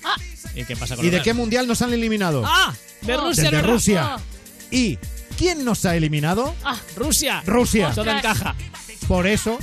¿Y 0.56 0.64
qué 0.64 0.74
pasa 0.76 0.96
con 0.96 1.04
¿Y 1.04 1.10
de 1.10 1.22
qué 1.22 1.32
mundial 1.32 1.68
nos 1.68 1.80
han 1.80 1.92
eliminado? 1.92 2.42
¡Ah! 2.44 2.74
De 3.02 3.16
Rusia, 3.16 3.44
Desde 3.44 3.56
¿verdad? 3.56 3.70
Rusia. 3.72 4.16
Oh. 4.16 4.20
¿Y 4.72 4.98
quién 5.36 5.64
nos 5.64 5.84
ha 5.84 5.96
eliminado? 5.96 6.54
Ah, 6.64 6.78
Rusia. 6.96 7.42
Rusia. 7.46 7.92
Todo 7.94 8.10
encaja. 8.10 8.54
Por 9.08 9.26
eso, 9.26 9.58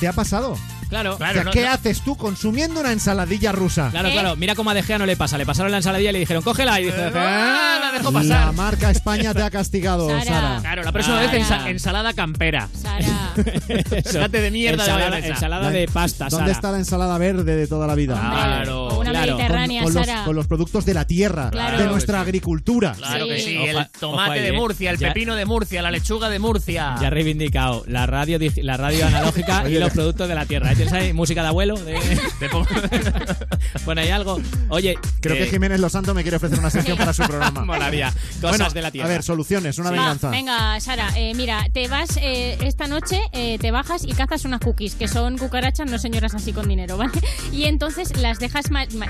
¿te 0.00 0.08
ha 0.08 0.12
pasado? 0.12 0.58
Claro. 0.94 1.14
O 1.14 1.16
Claro, 1.18 1.34
sea, 1.34 1.44
no- 1.44 1.50
¿Qué 1.50 1.62
no- 1.62 1.70
haces 1.72 2.02
tú 2.04 2.16
consumiendo 2.16 2.78
una 2.80 2.92
ensaladilla 2.92 3.50
rusa? 3.50 3.88
Claro, 3.90 4.08
¿Eh? 4.10 4.12
claro. 4.12 4.36
Mira 4.36 4.54
cómo 4.54 4.70
a 4.70 4.74
De 4.74 4.82
Gea 4.84 4.96
no 4.98 5.06
le 5.06 5.16
pasa. 5.16 5.36
Le 5.36 5.44
pasaron 5.44 5.72
la 5.72 5.78
ensaladilla 5.78 6.10
y 6.10 6.12
le 6.12 6.18
dijeron, 6.20 6.42
cógela. 6.44 6.80
Y 6.80 6.84
dice, 6.84 7.10
Ah, 7.16 7.78
la 7.80 7.90
dejó 7.98 8.12
La 8.12 8.20
pasar. 8.20 8.52
marca 8.54 8.90
España 8.90 9.34
te 9.34 9.42
ha 9.42 9.50
castigado, 9.50 10.08
Sara. 10.08 10.24
Sara. 10.24 10.58
Claro, 10.60 10.82
la 10.84 10.92
próxima 10.92 11.16
Sara. 11.20 11.32
vez 11.32 11.42
ensa- 11.48 11.68
ensalada 11.68 12.12
campera. 12.12 12.68
Sara. 12.80 13.32
Déjate 13.36 14.40
de 14.40 14.50
mierda 14.52 14.84
de 14.84 14.90
ensalada, 14.90 15.10
mayonesa. 15.10 15.34
ensalada 15.34 15.70
de 15.70 15.88
pasta, 15.88 16.24
¿Dónde 16.28 16.36
Sara. 16.46 16.52
está 16.52 16.70
la 16.72 16.78
ensalada 16.78 17.18
verde 17.18 17.56
de 17.56 17.66
toda 17.66 17.86
la 17.88 17.94
vida? 17.96 18.14
Hombre, 18.14 18.30
Claro, 18.44 18.86
o 18.86 19.00
una 19.00 19.10
claro. 19.10 19.34
mediterránea, 19.36 19.82
con, 19.82 19.94
los, 19.94 20.06
Sara. 20.06 20.24
con 20.24 20.36
los 20.36 20.46
productos 20.46 20.84
de 20.84 20.94
la 20.94 21.06
tierra, 21.06 21.50
Claro. 21.50 21.78
de 21.78 21.86
nuestra 21.86 22.20
agricultura. 22.20 22.92
Claro 22.96 23.26
que 23.26 23.40
Sí. 23.40 23.56
el 23.56 23.88
tomate 23.98 24.40
de 24.40 24.48
eh. 24.48 24.52
Murcia, 24.52 24.90
el 24.90 24.98
Ya- 24.98 25.08
pepino 25.08 25.34
de 25.34 25.44
Murcia, 25.44 25.82
la 25.82 25.90
lechuga 25.90 26.28
de 26.28 26.38
Murcia. 26.38 26.94
Ya 27.00 27.08
ha 27.08 27.10
reivindicado 27.10 27.82
la 27.88 28.06
radio, 28.06 28.38
la 28.62 28.76
radio 28.76 29.06
analógica 29.06 29.64
y 29.68 29.78
los 29.78 29.90
productos 29.92 30.28
de 30.28 30.34
la 30.34 30.46
tierra. 30.46 30.70
¿Eh? 30.84 30.88
¿Tienes 30.90 31.02
ahí 31.06 31.12
música 31.12 31.42
de 31.42 31.48
abuelo? 31.48 31.76
De... 31.76 31.94
Bueno, 33.84 34.00
hay 34.00 34.08
algo. 34.10 34.40
Oye, 34.68 34.96
Creo 35.20 35.34
eh, 35.36 35.38
que 35.40 35.46
Jiménez 35.50 35.78
Los 35.80 35.92
Santos 35.92 36.14
me 36.14 36.22
quiere 36.22 36.36
ofrecer 36.38 36.58
una 36.58 36.70
sección 36.70 36.96
para 36.96 37.12
su 37.12 37.22
programa. 37.26 37.64
Molaría. 37.64 38.10
Cosas 38.40 38.58
Bueno, 38.58 38.70
de 38.70 38.82
la 38.82 38.90
tierra. 38.90 39.06
A 39.08 39.12
ver, 39.12 39.22
soluciones, 39.22 39.78
una 39.78 39.90
venganza. 39.90 40.30
venga, 40.30 40.78
Sara, 40.80 41.08
eh, 41.16 41.34
mira, 41.34 41.66
te 41.72 41.88
vas 41.88 42.16
eh, 42.20 42.56
esta 42.62 42.86
noche, 42.86 43.20
eh, 43.32 43.58
te 43.58 43.70
bajas 43.70 44.04
y 44.04 44.12
cazas 44.12 44.44
unas 44.44 44.60
cookies, 44.60 44.94
que 44.94 45.08
son 45.08 45.36
cucarachas, 45.38 45.90
no 45.90 45.98
señoras 45.98 46.34
así 46.34 46.52
con 46.52 46.68
dinero, 46.68 46.96
¿vale? 46.96 47.12
Y 47.52 47.64
entonces 47.64 48.16
las 48.16 48.38
dejas, 48.38 48.66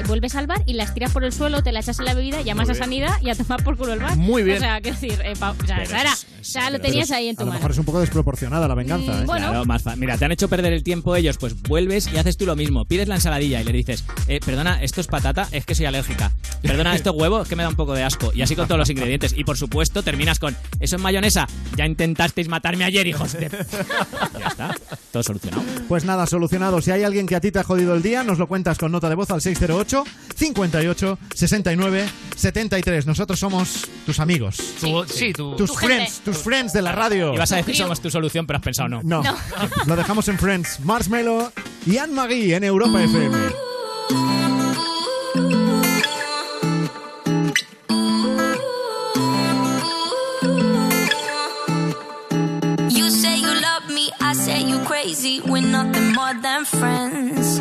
vuelves 0.07 0.35
al 0.35 0.47
bar 0.47 0.63
y 0.67 0.75
las 0.75 0.93
tiras 0.95 1.13
por 1.13 1.25
el 1.25 1.33
suelo, 1.33 1.63
te 1.63 1.71
la 1.73 1.81
echas 1.81 1.99
en 2.01 2.07
la 2.07 2.15
bebida, 2.15 2.41
llamas 2.43 2.69
a 2.71 2.75
sanidad 2.75 3.21
y 3.23 3.31
a 3.31 3.35
tomar 3.35 3.63
por 3.63 3.77
culo 3.77 3.93
el 3.93 4.01
bar. 4.01 4.17
Muy 4.17 4.43
bien. 4.43 4.57
O 4.59 4.61
sea, 4.61 4.81
quiero 4.81 4.99
decir, 4.99 5.21
eh, 5.25 5.35
pa- 5.39 5.51
o 5.53 5.67
sea, 5.67 5.77
Pero 5.77 5.91
Sara, 5.91 6.15
sea, 6.41 6.71
lo 6.71 6.81
tenías 6.81 7.11
ahí 7.11 7.29
en 7.29 7.37
tu 7.37 7.43
A 7.43 7.45
lo 7.45 7.51
mano. 7.53 7.59
mejor 7.61 7.71
es 7.73 7.79
un 7.79 7.85
poco 7.85 8.01
desproporcionada 8.01 8.67
la 8.69 8.75
venganza. 8.75 9.21
¿eh? 9.23 9.25
bueno. 9.27 9.49
Claro, 9.49 9.65
más 9.65 9.85
Mira, 9.97 10.17
te 10.19 10.25
han 10.25 10.33
hecho 10.33 10.49
perder 10.49 10.73
el 10.73 10.83
tiempo 10.83 11.15
ellos, 11.15 11.37
pues 11.39 11.55
vuelves 11.69 12.09
y 12.13 12.17
haces 12.19 12.37
tú 12.37 12.47
lo 12.47 12.57
mismo. 12.57 12.85
Pides 12.85 13.09
la 13.09 13.17
ensaladilla 13.17 13.61
y 13.61 13.65
le 13.65 13.73
dices, 13.73 14.05
eh, 14.29 14.41
perdona, 14.45 14.83
esto 14.83 15.01
es 15.01 15.07
patata, 15.07 15.49
es 15.53 15.65
que 15.67 15.75
soy 15.75 15.87
alérgica. 15.87 16.33
Perdona, 16.63 16.95
esto 16.95 17.11
es 17.11 17.17
huevo, 17.17 17.43
es 17.43 17.49
que 17.49 17.57
me 17.57 17.63
da 17.63 17.69
un 17.69 17.77
poco 17.77 17.95
de 17.95 18.03
asco. 18.03 18.31
Y 18.35 18.43
así 18.43 18.57
con 18.57 18.67
todos 18.67 18.79
los 18.79 18.91
ingredientes. 18.91 19.35
Y 19.37 19.45
por 19.45 19.57
supuesto, 19.57 20.03
terminas 20.03 20.39
con, 20.39 20.57
eso 20.81 20.97
es 20.97 21.03
mayonesa. 21.03 21.47
Ya 21.77 21.87
intentasteis 21.87 22.49
matarme 22.49 22.85
ayer, 22.85 23.07
hijos 23.07 23.33
de... 23.33 23.49
ya 24.39 24.47
está, 24.49 24.75
todo 25.13 25.23
solucionado. 25.23 25.63
Pues 25.89 26.05
nada, 26.05 26.27
solucionado. 26.27 26.81
Si 26.81 26.91
hay 26.91 27.03
alguien 27.05 27.27
que 27.27 27.37
a 27.37 27.41
ti 27.41 27.51
te 27.51 27.59
ha 27.59 27.65
jodido 27.65 27.95
el 27.95 28.03
día, 28.03 28.23
nos 28.25 28.39
lo 28.39 28.47
cuentas 28.47 28.79
con 28.79 28.93
nota 28.93 29.09
de 29.09 29.15
voz 29.15 29.31
al 29.31 29.41
608 29.41 30.05
58 30.37 31.19
69 31.35 32.09
73. 32.37 33.07
Nosotros 33.07 33.39
somos 33.39 33.87
tus 34.07 34.19
amigos. 34.21 34.57
Tu- 34.81 35.05
sí, 35.07 35.33
tu- 35.33 35.57
tus 35.57 35.71
Tu 35.71 35.77
friends, 35.77 36.13
gente. 36.15 36.31
tus 36.33 36.39
friends 36.43 36.73
de 36.73 36.83
la 36.83 36.93
radio. 36.93 37.35
Y 37.35 37.39
vas 37.39 37.53
a 37.53 37.57
decir 37.57 37.77
somos 37.77 38.01
tu 38.01 38.11
solución, 38.11 38.47
pero 38.47 38.59
has 38.59 38.63
pensado 38.65 38.89
no. 38.89 39.03
No, 39.03 39.23
lo 39.87 39.97
dejamos 39.97 40.29
en 40.29 40.39
Friends. 40.39 40.79
Y 41.87 41.99
Anne-Marie 41.99 42.55
en 42.55 42.65
Europa 42.65 43.03
FM. 43.03 43.37
You 52.91 53.11
say 53.11 53.39
you 53.39 53.53
love 53.61 53.89
me, 53.89 54.11
I 54.21 54.35
say 54.35 54.63
you 54.63 54.79
crazy. 54.85 55.41
We're 55.41 55.63
nothing 55.63 56.13
more 56.13 56.35
than 56.41 56.65
friends. 56.65 57.61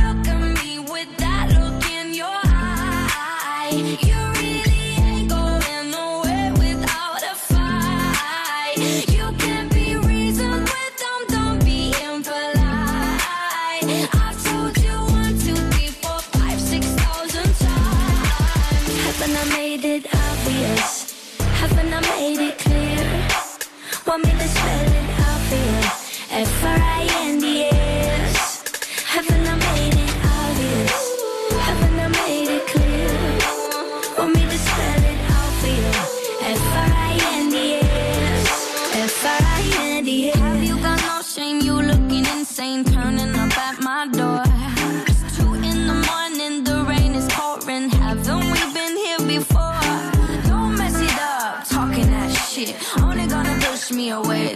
away, 54.11 54.53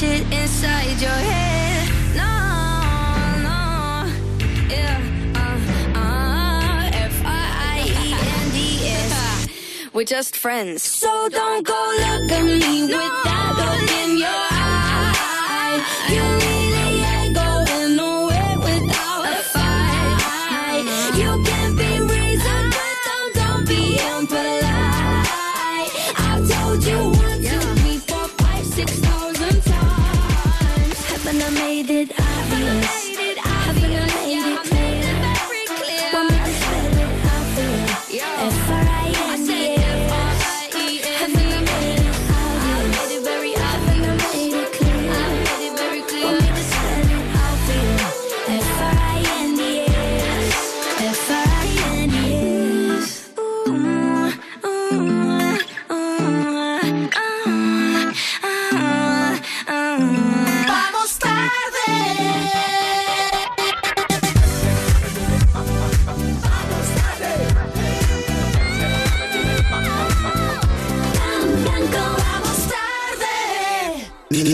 shit 0.00 0.22
inside 0.32 0.98
your 0.98 1.20
head. 1.30 1.88
No, 2.16 2.32
no, 3.46 3.60
yeah. 4.74 4.96
Uh, 5.36 5.98
uh, 5.98 7.04
F 7.10 7.16
R 7.22 7.48
I 7.74 7.84
E 7.84 8.12
N 8.40 8.46
D 8.56 8.58
S. 8.88 9.92
We're 9.92 10.04
just 10.06 10.36
friends. 10.36 10.82
So 10.82 11.28
don't 11.28 11.66
go 11.66 11.80
look 12.04 12.32
at 12.32 12.44
me 12.44 12.82
with 12.84 13.14
that 13.26 13.52
look 13.60 13.90
in 14.02 14.18
your 14.18 14.28
eye. 14.28 14.59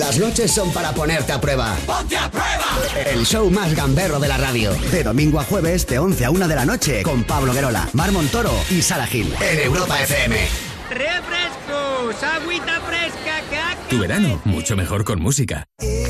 Las 0.07 0.19
noches 0.19 0.53
son 0.53 0.71
para 0.73 0.93
ponerte 0.93 1.33
a 1.33 1.41
prueba. 1.41 1.75
¡Ponte 1.85 2.17
a 2.17 2.31
prueba! 2.31 2.65
El 3.07 3.27
show 3.27 3.51
más 3.51 3.75
gamberro 3.75 4.21
de 4.21 4.29
la 4.29 4.37
radio. 4.37 4.73
De 4.93 5.03
domingo 5.03 5.41
a 5.41 5.43
jueves, 5.43 5.85
de 5.85 5.99
11 5.99 6.27
a 6.27 6.31
1 6.31 6.47
de 6.47 6.55
la 6.55 6.65
noche, 6.65 7.03
con 7.03 7.25
Pablo 7.25 7.53
Guerola, 7.53 7.89
Mar 7.93 8.13
Montoro 8.13 8.53
y 8.71 8.83
Sara 8.83 9.05
Gil. 9.09 9.35
En 9.41 9.59
Europa 9.59 10.01
FM. 10.01 10.37
¡Refrescos! 10.91 12.23
¡Agüita 12.23 12.81
fresca! 12.83 13.43
¡Que 13.51 13.97
Tu 13.97 13.99
verano, 13.99 14.41
mucho 14.45 14.77
mejor 14.77 15.03
con 15.05 15.21
música. 15.21 15.67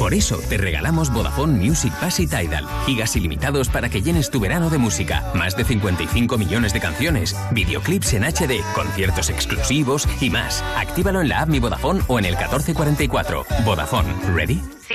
Por 0.07 0.15
eso 0.15 0.39
te 0.49 0.57
regalamos 0.57 1.13
Vodafone 1.13 1.59
Music 1.59 1.93
Pass 1.99 2.21
y 2.21 2.29
Tidal. 2.29 2.65
Gigas 2.87 3.17
ilimitados 3.17 3.69
para 3.69 3.89
que 3.89 4.03
llenes 4.03 4.31
tu 4.31 4.39
verano 4.39 4.71
de 4.71 4.79
música. 4.79 5.33
Más 5.35 5.57
de 5.57 5.65
55 5.65 6.39
millones 6.39 6.73
de 6.73 6.79
canciones, 6.79 7.35
videoclips 7.51 8.13
en 8.13 8.23
HD, 8.23 8.63
conciertos 8.73 9.31
exclusivos 9.31 10.09
y 10.21 10.31
más. 10.31 10.63
Actívalo 10.77 11.23
en 11.23 11.29
la 11.31 11.41
app 11.41 11.49
Mi 11.49 11.59
Vodafone 11.59 12.03
o 12.07 12.21
en 12.21 12.27
el 12.27 12.37
1444. 12.37 13.47
Vodafone, 13.65 14.15
¿ready? 14.33 14.63
¿Sí? 14.87 14.95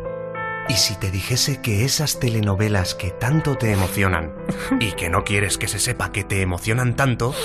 ¿y 0.71 0.75
si 0.75 0.95
te 0.95 1.11
dijese 1.11 1.59
que 1.59 1.83
esas 1.83 2.19
telenovelas 2.19 2.95
que 2.95 3.09
tanto 3.11 3.57
te 3.57 3.73
emocionan 3.73 4.31
y 4.79 4.93
que 4.93 5.09
no 5.09 5.25
quieres 5.25 5.57
que 5.57 5.67
se 5.67 5.79
sepa 5.79 6.13
que 6.13 6.23
te 6.23 6.41
emocionan 6.41 6.95
tanto, 6.95 7.35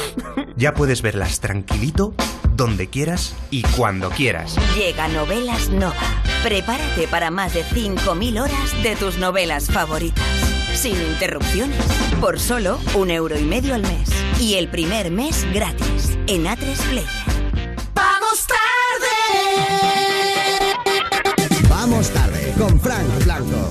ya 0.57 0.75
puedes 0.75 1.03
verlas 1.03 1.41
tranquilito, 1.41 2.15
donde 2.55 2.89
quieras 2.89 3.35
y 3.51 3.63
cuando 3.63 4.11
quieras? 4.11 4.57
Llega 4.77 5.09
Novelas 5.09 5.71
Nova. 5.71 6.23
Prepárate 6.45 7.09
para 7.09 7.33
más 7.33 7.53
de 7.53 7.65
5.000 7.65 8.41
horas 8.41 8.83
de 8.85 8.95
tus 8.95 9.19
novelas 9.19 9.67
favoritas. 9.73 10.25
Sin 10.75 10.95
interrupciones. 10.95 11.85
Por 12.21 12.39
solo 12.39 12.79
un 12.95 13.11
euro 13.11 13.37
y 13.37 13.43
medio 13.43 13.75
al 13.75 13.83
mes. 13.83 14.09
Y 14.39 14.55
el 14.55 14.69
primer 14.69 15.11
mes 15.11 15.45
gratis. 15.53 16.17
En 16.29 16.45
A3 16.45 16.77
Player. 16.91 17.36
Vamos 22.59 22.71
tarde 22.71 22.71
con 22.71 22.81
Frank 22.81 23.25
Blanco. 23.25 23.71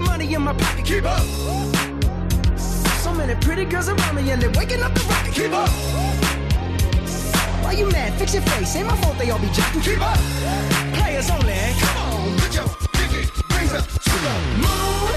Money 0.00 0.32
in 0.34 0.42
my 0.42 0.52
pocket. 0.52 0.84
Keep 0.84 1.04
up. 1.04 1.22
So 3.04 3.12
many 3.14 3.34
pretty 3.36 3.64
girls 3.64 3.88
around 3.88 4.14
me 4.16 4.30
and 4.30 4.40
they're 4.40 4.50
waking 4.50 4.82
up 4.82 4.92
the 4.94 5.00
rocket. 5.08 5.34
Keep 5.34 5.52
up. 5.52 5.70
Why 7.62 7.72
you 7.72 7.90
mad? 7.90 8.12
Fix 8.18 8.34
your 8.34 8.42
face. 8.42 8.76
Ain't 8.76 8.86
my 8.86 8.96
fault 8.96 9.16
they 9.18 9.30
all 9.30 9.38
be 9.38 9.48
jacking. 9.48 9.80
Keep 9.80 10.00
up. 10.00 10.18
Players 10.94 11.30
only. 11.30 11.54
Come 11.80 11.96
on, 11.96 12.36
put 12.38 12.54
your 12.54 12.66
pinky 12.94 13.22
rings 13.54 13.72
up 13.72 13.86
to 13.86 14.16
the 14.26 14.34
moon. 14.64 15.14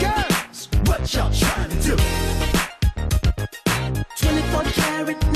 Girls, 0.00 0.68
what 0.86 1.14
y'all 1.14 1.32
trying 1.32 1.70
to 1.70 1.76
do? 1.82 1.96
24 4.16 4.62
karat 4.72 5.35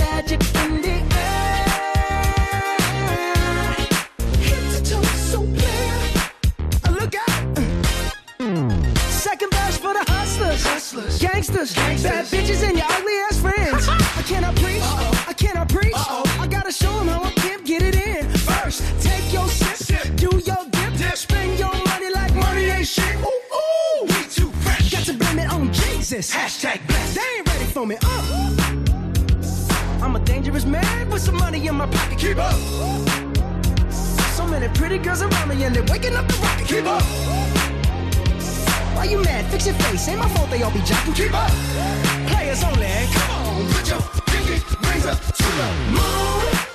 gangsters, 11.69 12.03
bad 12.03 12.24
bitches, 12.27 12.66
and 12.66 12.77
your 12.77 12.87
ugly 12.89 13.12
ass 13.28 13.41
friends. 13.41 13.89
I 14.16 14.23
cannot 14.23 14.57
preach, 14.57 14.82
I 15.28 15.32
cannot 15.37 15.69
preach. 15.69 15.95
I 15.95 16.47
gotta 16.49 16.73
show 16.73 16.91
'em 17.01 17.09
how 17.09 17.23
I 17.23 17.31
pimp 17.32 17.65
get 17.66 17.82
it 17.82 17.97
in. 17.97 18.28
First, 18.31 18.82
take 19.01 19.32
your 19.32 19.49
sip, 19.49 20.16
do 20.16 20.31
your 20.45 20.65
dip, 20.70 21.16
spend 21.16 21.59
your 21.59 21.74
money 21.87 22.11
like 22.12 22.35
money 22.35 22.65
ain't 22.65 22.87
shit. 22.87 23.15
Ooh, 23.16 23.27
ooh, 23.27 24.05
we 24.05 24.23
too 24.28 24.51
fresh. 24.62 24.91
Got 24.91 25.05
to 25.05 25.12
blame 25.15 25.39
it 25.41 25.53
on 25.53 25.73
Jesus. 25.73 26.31
Hashtag 26.35 26.87
blessed. 26.87 27.15
They 27.16 27.39
ain't 27.39 27.49
ready 27.49 27.65
for 27.66 27.87
me. 27.87 27.97
Uh. 28.03 28.51
I'm 30.03 30.16
a 30.16 30.20
dangerous 30.20 30.65
man 30.65 31.11
with 31.11 31.23
some 31.23 31.37
money 31.37 31.66
in 31.66 31.74
my 31.74 31.87
pocket. 31.87 32.19
Keep 32.19 32.39
up. 32.39 32.55
So 34.37 34.47
many 34.47 34.69
pretty 34.69 34.99
girls 34.99 35.20
around 35.20 35.49
me 35.49 35.62
and 35.65 35.74
they're 35.74 35.85
waking 35.93 36.16
up 36.16 36.27
the 36.27 36.35
rocket. 36.43 36.66
Keep 36.66 36.87
up. 36.87 37.70
Why 39.01 39.06
you 39.06 39.22
mad? 39.22 39.51
Fix 39.51 39.64
your 39.64 39.74
face. 39.77 40.09
Ain't 40.09 40.18
my 40.18 40.28
fault 40.28 40.51
they 40.51 40.62
all 40.62 40.70
be 40.70 40.82
jacking. 40.82 41.14
Keep 41.14 41.32
up. 41.32 41.51
Players 42.28 42.62
only. 42.62 42.86
Come 43.14 43.31
on, 43.31 43.66
put 43.72 43.89
your 43.89 44.01
pinky 44.27 44.60
rings 44.86 45.06
up 45.06 45.18
to 45.18 45.43
the 45.43 45.68
moon. 45.90 46.70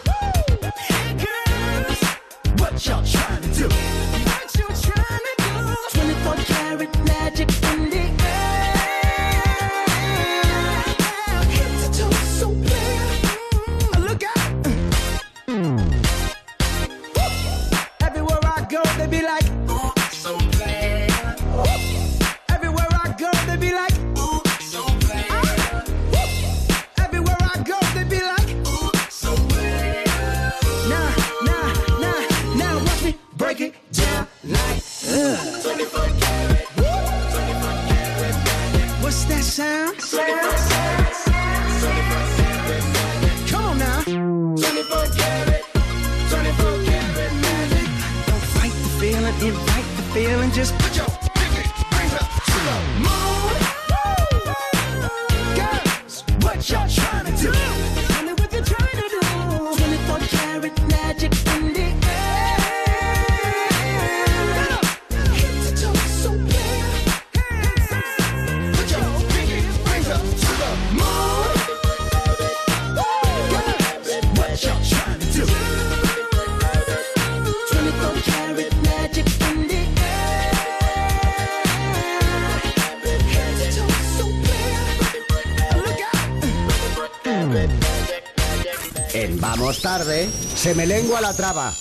Se 90.66 90.74
me 90.74 90.88
lengua 90.88 91.22
la 91.22 91.32
traba. 91.32 91.72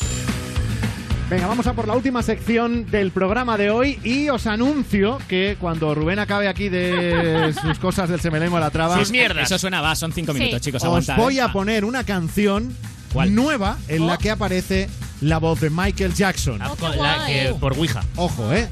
Venga, 1.31 1.47
vamos 1.47 1.67
a 1.67 1.73
por 1.73 1.89
la 1.89 1.95
última 1.95 2.23
sección 2.23 2.85
del 2.91 3.13
programa 3.13 3.57
de 3.57 3.71
hoy 3.71 3.99
y 4.05 4.29
os 4.29 4.47
anuncio 4.47 5.17
que 5.27 5.57
cuando 5.59 5.95
Rubén 5.95 6.19
acabe 6.19 6.49
aquí 6.49 6.69
de 6.69 7.55
sus 7.63 7.79
cosas 7.79 8.11
del 8.11 8.21
semelengua 8.21 8.59
a 8.59 8.61
la 8.65 8.71
traba, 8.71 9.01
Eso 9.01 9.59
suena, 9.59 9.81
va, 9.81 9.97
son 9.97 10.13
cinco 10.13 10.35
minutos, 10.35 10.61
chicos. 10.61 10.83
os 10.83 10.87
aguantad, 10.87 11.17
voy 11.17 11.39
¿eh? 11.39 11.41
a 11.41 11.51
poner 11.51 11.87
una 11.87 12.05
canción 12.05 12.77
nueva 13.31 13.79
en 13.89 14.07
la 14.07 14.19
que 14.19 14.31
aparece 14.31 14.91
la 15.23 15.39
voz 15.39 15.63
de 15.63 15.71
Michael 15.71 16.13
Jackson. 16.13 16.61
Ah, 16.61 16.73
con 16.79 16.95
la 16.99 17.25
que- 17.27 17.55
por 17.59 17.73
Ouija. 17.79 18.03
Ojo, 18.17 18.53
¿eh? 18.53 18.69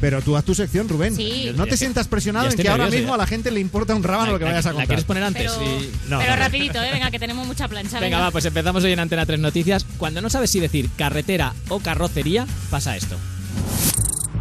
Pero 0.00 0.22
tú 0.22 0.36
haz 0.36 0.44
tu 0.44 0.54
sección, 0.54 0.88
Rubén. 0.88 1.14
Sí. 1.16 1.52
No 1.56 1.66
te 1.66 1.76
sientas 1.76 2.06
presionado 2.06 2.48
en 2.48 2.56
que 2.56 2.68
ahora 2.68 2.86
mismo 2.86 3.08
ya. 3.08 3.14
a 3.14 3.16
la 3.18 3.26
gente 3.26 3.50
le 3.50 3.58
importa 3.60 3.94
un 3.94 4.02
rábano 4.04 4.32
lo 4.32 4.38
que 4.38 4.44
La- 4.44 4.50
vayas 4.52 4.66
a 4.66 4.68
la 4.68 4.72
contar. 4.74 4.86
quieres 4.88 5.04
poner 5.04 5.22
antes? 5.24 5.50
Pero, 5.50 5.80
Sí. 5.80 5.90
No, 6.08 6.18
pero 6.18 6.30
no. 6.30 6.36
rapidito, 6.36 6.82
¿eh? 6.82 6.90
venga, 6.92 7.10
que 7.10 7.18
tenemos 7.18 7.46
mucha 7.46 7.66
plancha. 7.68 7.98
Venga, 7.98 8.18
va, 8.20 8.30
pues 8.30 8.44
empezamos 8.44 8.84
hoy 8.84 8.92
en 8.92 9.00
Antena 9.00 9.26
3 9.26 9.40
Noticias. 9.40 9.84
Cuando 9.96 10.20
no 10.20 10.30
sabes 10.30 10.50
si 10.50 10.60
decir 10.60 10.88
carretera 10.96 11.52
o 11.68 11.80
carrocería, 11.80 12.46
pasa 12.70 12.96
esto. 12.96 13.16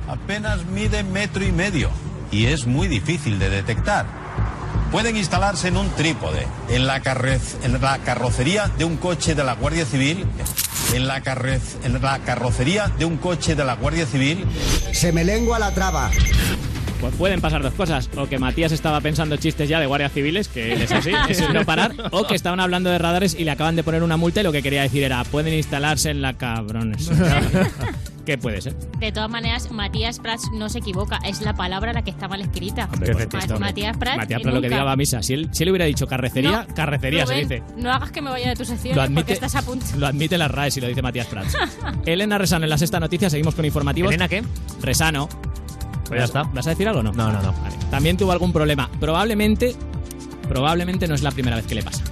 Apenas 0.08 0.66
mide 0.68 1.04
metro 1.04 1.44
y 1.46 1.52
medio 1.52 1.90
y 2.32 2.46
es 2.46 2.66
muy 2.66 2.88
difícil 2.88 3.40
de 3.40 3.50
detectar. 3.50 4.06
Pueden 4.92 5.18
instalarse 5.18 5.68
en 5.68 5.76
un 5.76 5.90
trípode, 5.96 6.48
en 6.70 6.88
la, 6.88 7.02
en 7.64 7.82
la 7.82 7.98
carrocería 8.00 8.72
de 8.78 8.86
un 8.86 8.96
coche 8.96 9.36
de 9.36 9.44
la 9.44 9.54
Guardia 9.56 9.86
Civil, 9.86 10.26
en 10.94 11.08
la, 11.08 11.22
en 11.84 12.02
la 12.02 12.20
carrocería 12.20 12.92
de 12.98 13.06
un 13.06 13.18
coche 13.18 13.56
de 13.56 13.66
la 13.66 13.76
Guardia 13.76 14.06
Civil. 14.06 14.46
Se 14.92 15.12
me 15.12 15.24
lengua 15.24 15.60
la 15.60 15.72
traba. 15.72 16.12
Pues 17.00 17.14
pueden 17.16 17.42
pasar 17.42 17.62
dos 17.62 17.74
cosas. 17.74 18.10
O 18.18 18.28
que 18.28 18.40
Matías 18.40 18.72
estaba 18.72 19.02
pensando 19.02 19.38
chistes 19.38 19.70
ya 19.70 19.80
de 19.80 19.86
guardias 19.86 20.12
civiles, 20.12 20.48
que 20.48 20.74
él 20.74 20.82
es 20.82 20.92
así, 20.92 21.12
es 21.30 21.50
no 21.54 21.64
parar. 21.66 21.94
O 22.12 22.26
que 22.26 22.36
estaban 22.36 22.60
hablando 22.60 22.90
de 22.90 22.98
radares 22.98 23.36
y 23.38 23.44
le 23.44 23.52
acaban 23.52 23.76
de 23.76 23.84
poner 23.84 24.04
una 24.04 24.18
multa 24.18 24.42
y 24.42 24.44
lo 24.44 24.52
que 24.52 24.64
quería 24.64 24.82
decir 24.82 25.04
era, 25.04 25.24
pueden 25.26 25.54
instalarse 25.54 26.10
en 26.10 26.22
la 26.22 26.34
cabrones. 26.34 27.10
¿Qué 28.28 28.38
puede 28.38 28.60
ser? 28.60 28.76
De 29.00 29.14
todas 29.14 29.30
maneras, 29.30 29.72
Matías 29.72 30.20
Prats 30.20 30.52
no 30.52 30.68
se 30.68 30.80
equivoca. 30.80 31.16
Es 31.26 31.40
la 31.40 31.54
palabra 31.54 31.94
la 31.94 32.02
que 32.04 32.10
está 32.10 32.28
mal 32.28 32.42
escrita. 32.42 32.90
Hombre, 32.92 33.14
hombre. 33.14 33.26
Matías 33.58 33.96
Prats. 33.96 34.18
Matías 34.18 34.42
eh, 34.42 34.44
Prats 34.44 34.54
lo 34.54 34.62
que 34.62 34.68
diga 34.68 34.84
va 34.84 34.92
a 34.92 34.96
misa. 34.98 35.24
Si 35.24 35.34
él, 35.34 35.48
si 35.54 35.64
él 35.64 35.70
hubiera 35.70 35.86
dicho 35.86 36.08
carrecería, 36.08 36.66
No, 36.68 36.76
carrecería 36.76 37.24
Rubén, 37.24 37.48
se 37.48 37.56
dice. 37.56 37.64
No 37.78 37.90
hagas 37.90 38.12
que 38.12 38.22
me 38.22 38.30
vaya 38.30 38.50
de 38.50 38.58
tu 38.58 38.66
sección 38.66 38.98
Lo 38.98 39.02
admite- 39.02 39.16
porque 39.22 39.32
estás 39.32 39.56
a 39.56 39.62
punto. 39.62 39.86
Lo 39.98 40.08
admite 40.08 40.38
la 40.38 40.50
RAE 40.50 40.72
si 40.72 40.82
lo 40.82 40.90
dice 40.90 41.02
Matías 41.02 41.28
Prats. 41.28 41.56
Elena 42.06 42.38
Resano 42.38 42.66
en 42.66 42.70
la 42.70 42.78
sexta 42.78 43.00
noticia, 43.00 43.30
seguimos 43.30 43.56
con 43.56 43.64
informativos. 43.64 44.12
¿Elena 44.12 44.28
qué? 44.28 44.44
Resano. 44.82 45.30
Pues 46.10 46.20
ya 46.20 46.26
está. 46.26 46.44
¿Vas 46.44 46.68
a 46.68 46.72
decir 46.72 46.86
algo 46.90 47.00
o 47.00 47.04
no? 47.04 47.14
No, 47.14 47.32
no, 47.32 47.42
no. 47.42 47.54
Vale. 47.54 47.78
También 47.90 48.18
tuvo 48.18 48.34
algún 48.34 48.52
problema. 48.52 48.90
Probablemente, 49.00 49.74
probablemente 50.50 51.08
no 51.08 51.16
es 51.16 51.24
la 51.24 51.32
primera 51.32 51.56
vez 51.56 51.66
que 51.66 51.76
le 51.76 51.84
pasa. 51.84 52.04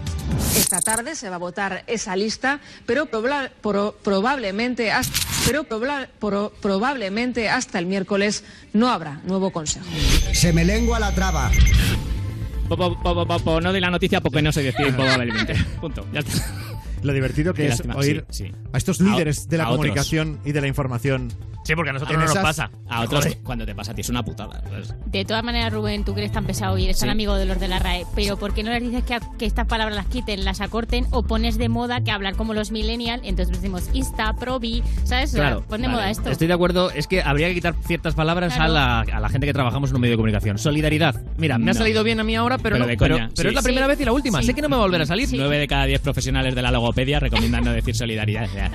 Esta 0.56 0.82
tarde 0.82 1.16
se 1.16 1.30
va 1.30 1.36
a 1.36 1.40
votar 1.40 1.84
esa 1.88 2.16
lista, 2.16 2.60
pero 2.86 3.06
proba- 3.10 3.50
pro- 3.62 3.96
probablemente, 4.04 4.92
hasta, 4.92 5.20
pero 5.46 5.64
proba- 5.64 6.08
pro- 6.20 6.52
probablemente 6.62 7.50
hasta 7.50 7.78
el 7.80 7.86
miércoles 7.86 8.44
no 8.74 8.90
habrá 8.90 9.22
nuevo 9.26 9.52
consejo. 9.52 9.86
Se 10.34 10.54
me 10.54 10.64
lengua 10.66 11.00
la 11.00 11.14
traba. 11.14 11.52
Po, 12.68 12.76
po, 12.78 12.98
po, 13.02 13.14
po, 13.14 13.28
po, 13.28 13.40
po, 13.40 13.62
no 13.62 13.72
doy 13.72 13.80
la 13.82 13.92
noticia 13.92 14.22
porque 14.22 14.42
no 14.42 14.52
sé 14.52 14.64
decir 14.64 14.94
probablemente. 14.96 15.56
Punto. 15.80 16.06
Ya 16.12 16.22
está. 16.22 16.44
Lo 17.04 17.14
divertido 17.14 17.54
que 17.54 17.62
Qué 17.64 17.68
es 17.68 17.72
lástima, 17.86 17.96
oír 17.96 18.26
sí, 18.32 18.46
sí. 18.48 18.52
a 18.74 18.78
estos 18.78 19.00
A- 19.00 19.04
líderes 19.04 19.48
de 19.48 19.58
la 19.58 19.66
otros. 19.66 19.78
comunicación 19.78 20.40
y 20.46 20.52
de 20.54 20.62
la 20.62 20.68
información. 20.68 21.32
Sí, 21.66 21.76
porque 21.76 21.90
a 21.90 21.94
nosotros 21.94 22.18
no 22.18 22.26
nos 22.26 22.38
pasa. 22.38 22.70
A 22.90 23.02
otros, 23.02 23.24
Joder. 23.26 23.38
cuando 23.44 23.66
te 23.66 23.74
pasa 23.74 23.92
a 23.92 23.96
ti 23.96 24.02
es 24.02 24.10
una 24.10 24.24
putada. 24.24 24.62
¿sabes? 24.70 24.94
De 25.08 25.26
todas 25.26 25.44
maneras, 25.44 25.74
Rubén, 25.74 26.06
tú 26.06 26.14
que 26.14 26.22
eres 26.22 26.32
tan 26.32 26.46
pesado 26.46 26.78
y 26.78 26.84
eres 26.86 27.00
tan 27.00 27.08
Sí. 27.08 27.12
amigo 27.12 27.36
de 27.36 27.46
los 27.46 27.60
de 27.60 27.68
la 27.68 27.80
RAE, 27.80 28.06
pero 28.16 28.38
¿por 28.38 28.54
qué 28.54 28.62
no 28.64 28.70
les 28.72 28.82
dices 28.84 29.04
que, 29.04 29.18
que 29.40 29.46
estas 29.46 29.66
palabras 29.68 29.96
las 29.96 30.06
quiten, 30.06 30.46
las 30.46 30.62
acorten 30.62 31.08
o 31.12 31.24
pones 31.24 31.58
de 31.58 31.68
moda 31.68 32.02
que 32.02 32.12
hablar 32.12 32.36
como 32.36 32.54
los 32.54 32.72
millennials? 32.72 33.22
Entonces 33.26 33.56
decimos 33.56 33.90
Insta, 33.94 34.34
Probi, 34.40 34.84
¿sabes? 35.04 35.32
O 35.32 35.38
sea, 35.38 35.42
Claro. 35.42 35.62
pon 35.68 35.82
de 35.82 35.88
moda 35.88 36.10
esto. 36.12 36.30
Estoy 36.30 36.48
de 36.48 36.54
acuerdo, 36.54 36.92
es 36.92 37.08
que 37.08 37.22
habría 37.24 37.48
que 37.48 37.56
quitar 37.56 37.74
ciertas 37.86 38.14
palabras 38.14 38.54
Claro. 38.54 38.72
a, 38.72 38.74
la, 38.74 39.00
a 39.02 39.20
la 39.20 39.30
gente 39.30 39.48
que 39.48 39.54
trabajamos 39.54 39.90
en 39.90 39.96
un 39.96 40.02
medio 40.02 40.14
de 40.14 40.18
comunicación. 40.18 40.58
Solidaridad. 40.60 41.16
Mira, 41.38 41.58
me 41.58 41.72
ha 41.72 41.74
salido 41.74 42.04
bien 42.04 42.20
a 42.20 42.24
mí 42.24 42.36
ahora, 42.36 42.58
pero, 42.60 42.76
Pero 42.76 42.86
no, 42.86 42.90
de 42.90 42.98
pero, 42.98 43.16
coña, 43.16 43.30
pero 43.36 43.42
sí. 43.42 43.48
es 43.50 43.54
la 43.56 43.62
Sí. 43.62 43.66
primera 43.66 43.88
vez 43.88 44.00
y 44.00 44.06
la 44.06 44.12
última. 44.14 44.40
Sí. 44.42 44.48
Sé 44.48 44.54
que 44.54 44.62
no 44.62 44.70
me 44.70 44.76
va 44.76 44.84
a 44.84 44.86
volver 44.86 45.02
a 45.02 45.06
salir. 45.08 45.28
9 45.32 45.58
de 45.58 45.68
cada 45.68 45.86
10 45.86 46.00
profesionales 46.02 46.54
de 46.54 46.62
la 46.62 46.70
logopedia 46.72 47.20
recomiendan 47.20 47.64
no 47.64 47.72
decir 47.72 47.96
solidaridad. 47.96 48.46
O 48.46 48.54
sea, 48.54 48.72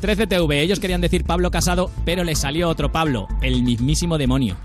13TV, 0.00 0.60
ellos 0.60 0.80
querían 0.80 1.00
decir 1.00 1.24
Pablo 1.24 1.45
Casado, 1.50 1.90
pero 2.04 2.24
les 2.24 2.38
salió 2.38 2.68
otro 2.68 2.90
Pablo, 2.92 3.28
el 3.42 3.62
mismísimo 3.62 4.18
demonio. 4.18 4.56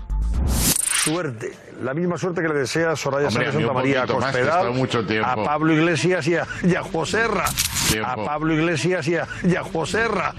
Suerte, 1.04 1.52
la 1.82 1.94
misma 1.94 2.16
suerte 2.16 2.42
que 2.42 2.48
le 2.48 2.54
desea 2.54 2.94
Soraya 2.94 3.26
Hombre, 3.28 3.46
Sánchez 3.46 3.54
a 3.56 3.58
Santa 3.58 3.72
María 3.72 4.04
he 4.04 4.06
Cospedal, 4.06 4.46
estado 4.48 4.72
mucho 4.72 5.04
tiempo. 5.04 5.28
a 5.28 5.44
Pablo 5.44 5.72
Iglesias 5.72 6.26
y 6.28 6.36
a, 6.36 6.46
y 6.62 6.74
a 6.76 6.82
Joserra. 6.82 7.44
Tiempo. 7.88 8.08
A 8.08 8.24
Pablo 8.24 8.54
Iglesias 8.54 9.08
y 9.08 9.16
a, 9.16 9.26
y 9.42 9.56
a 9.56 9.64
Joserra. 9.64 10.32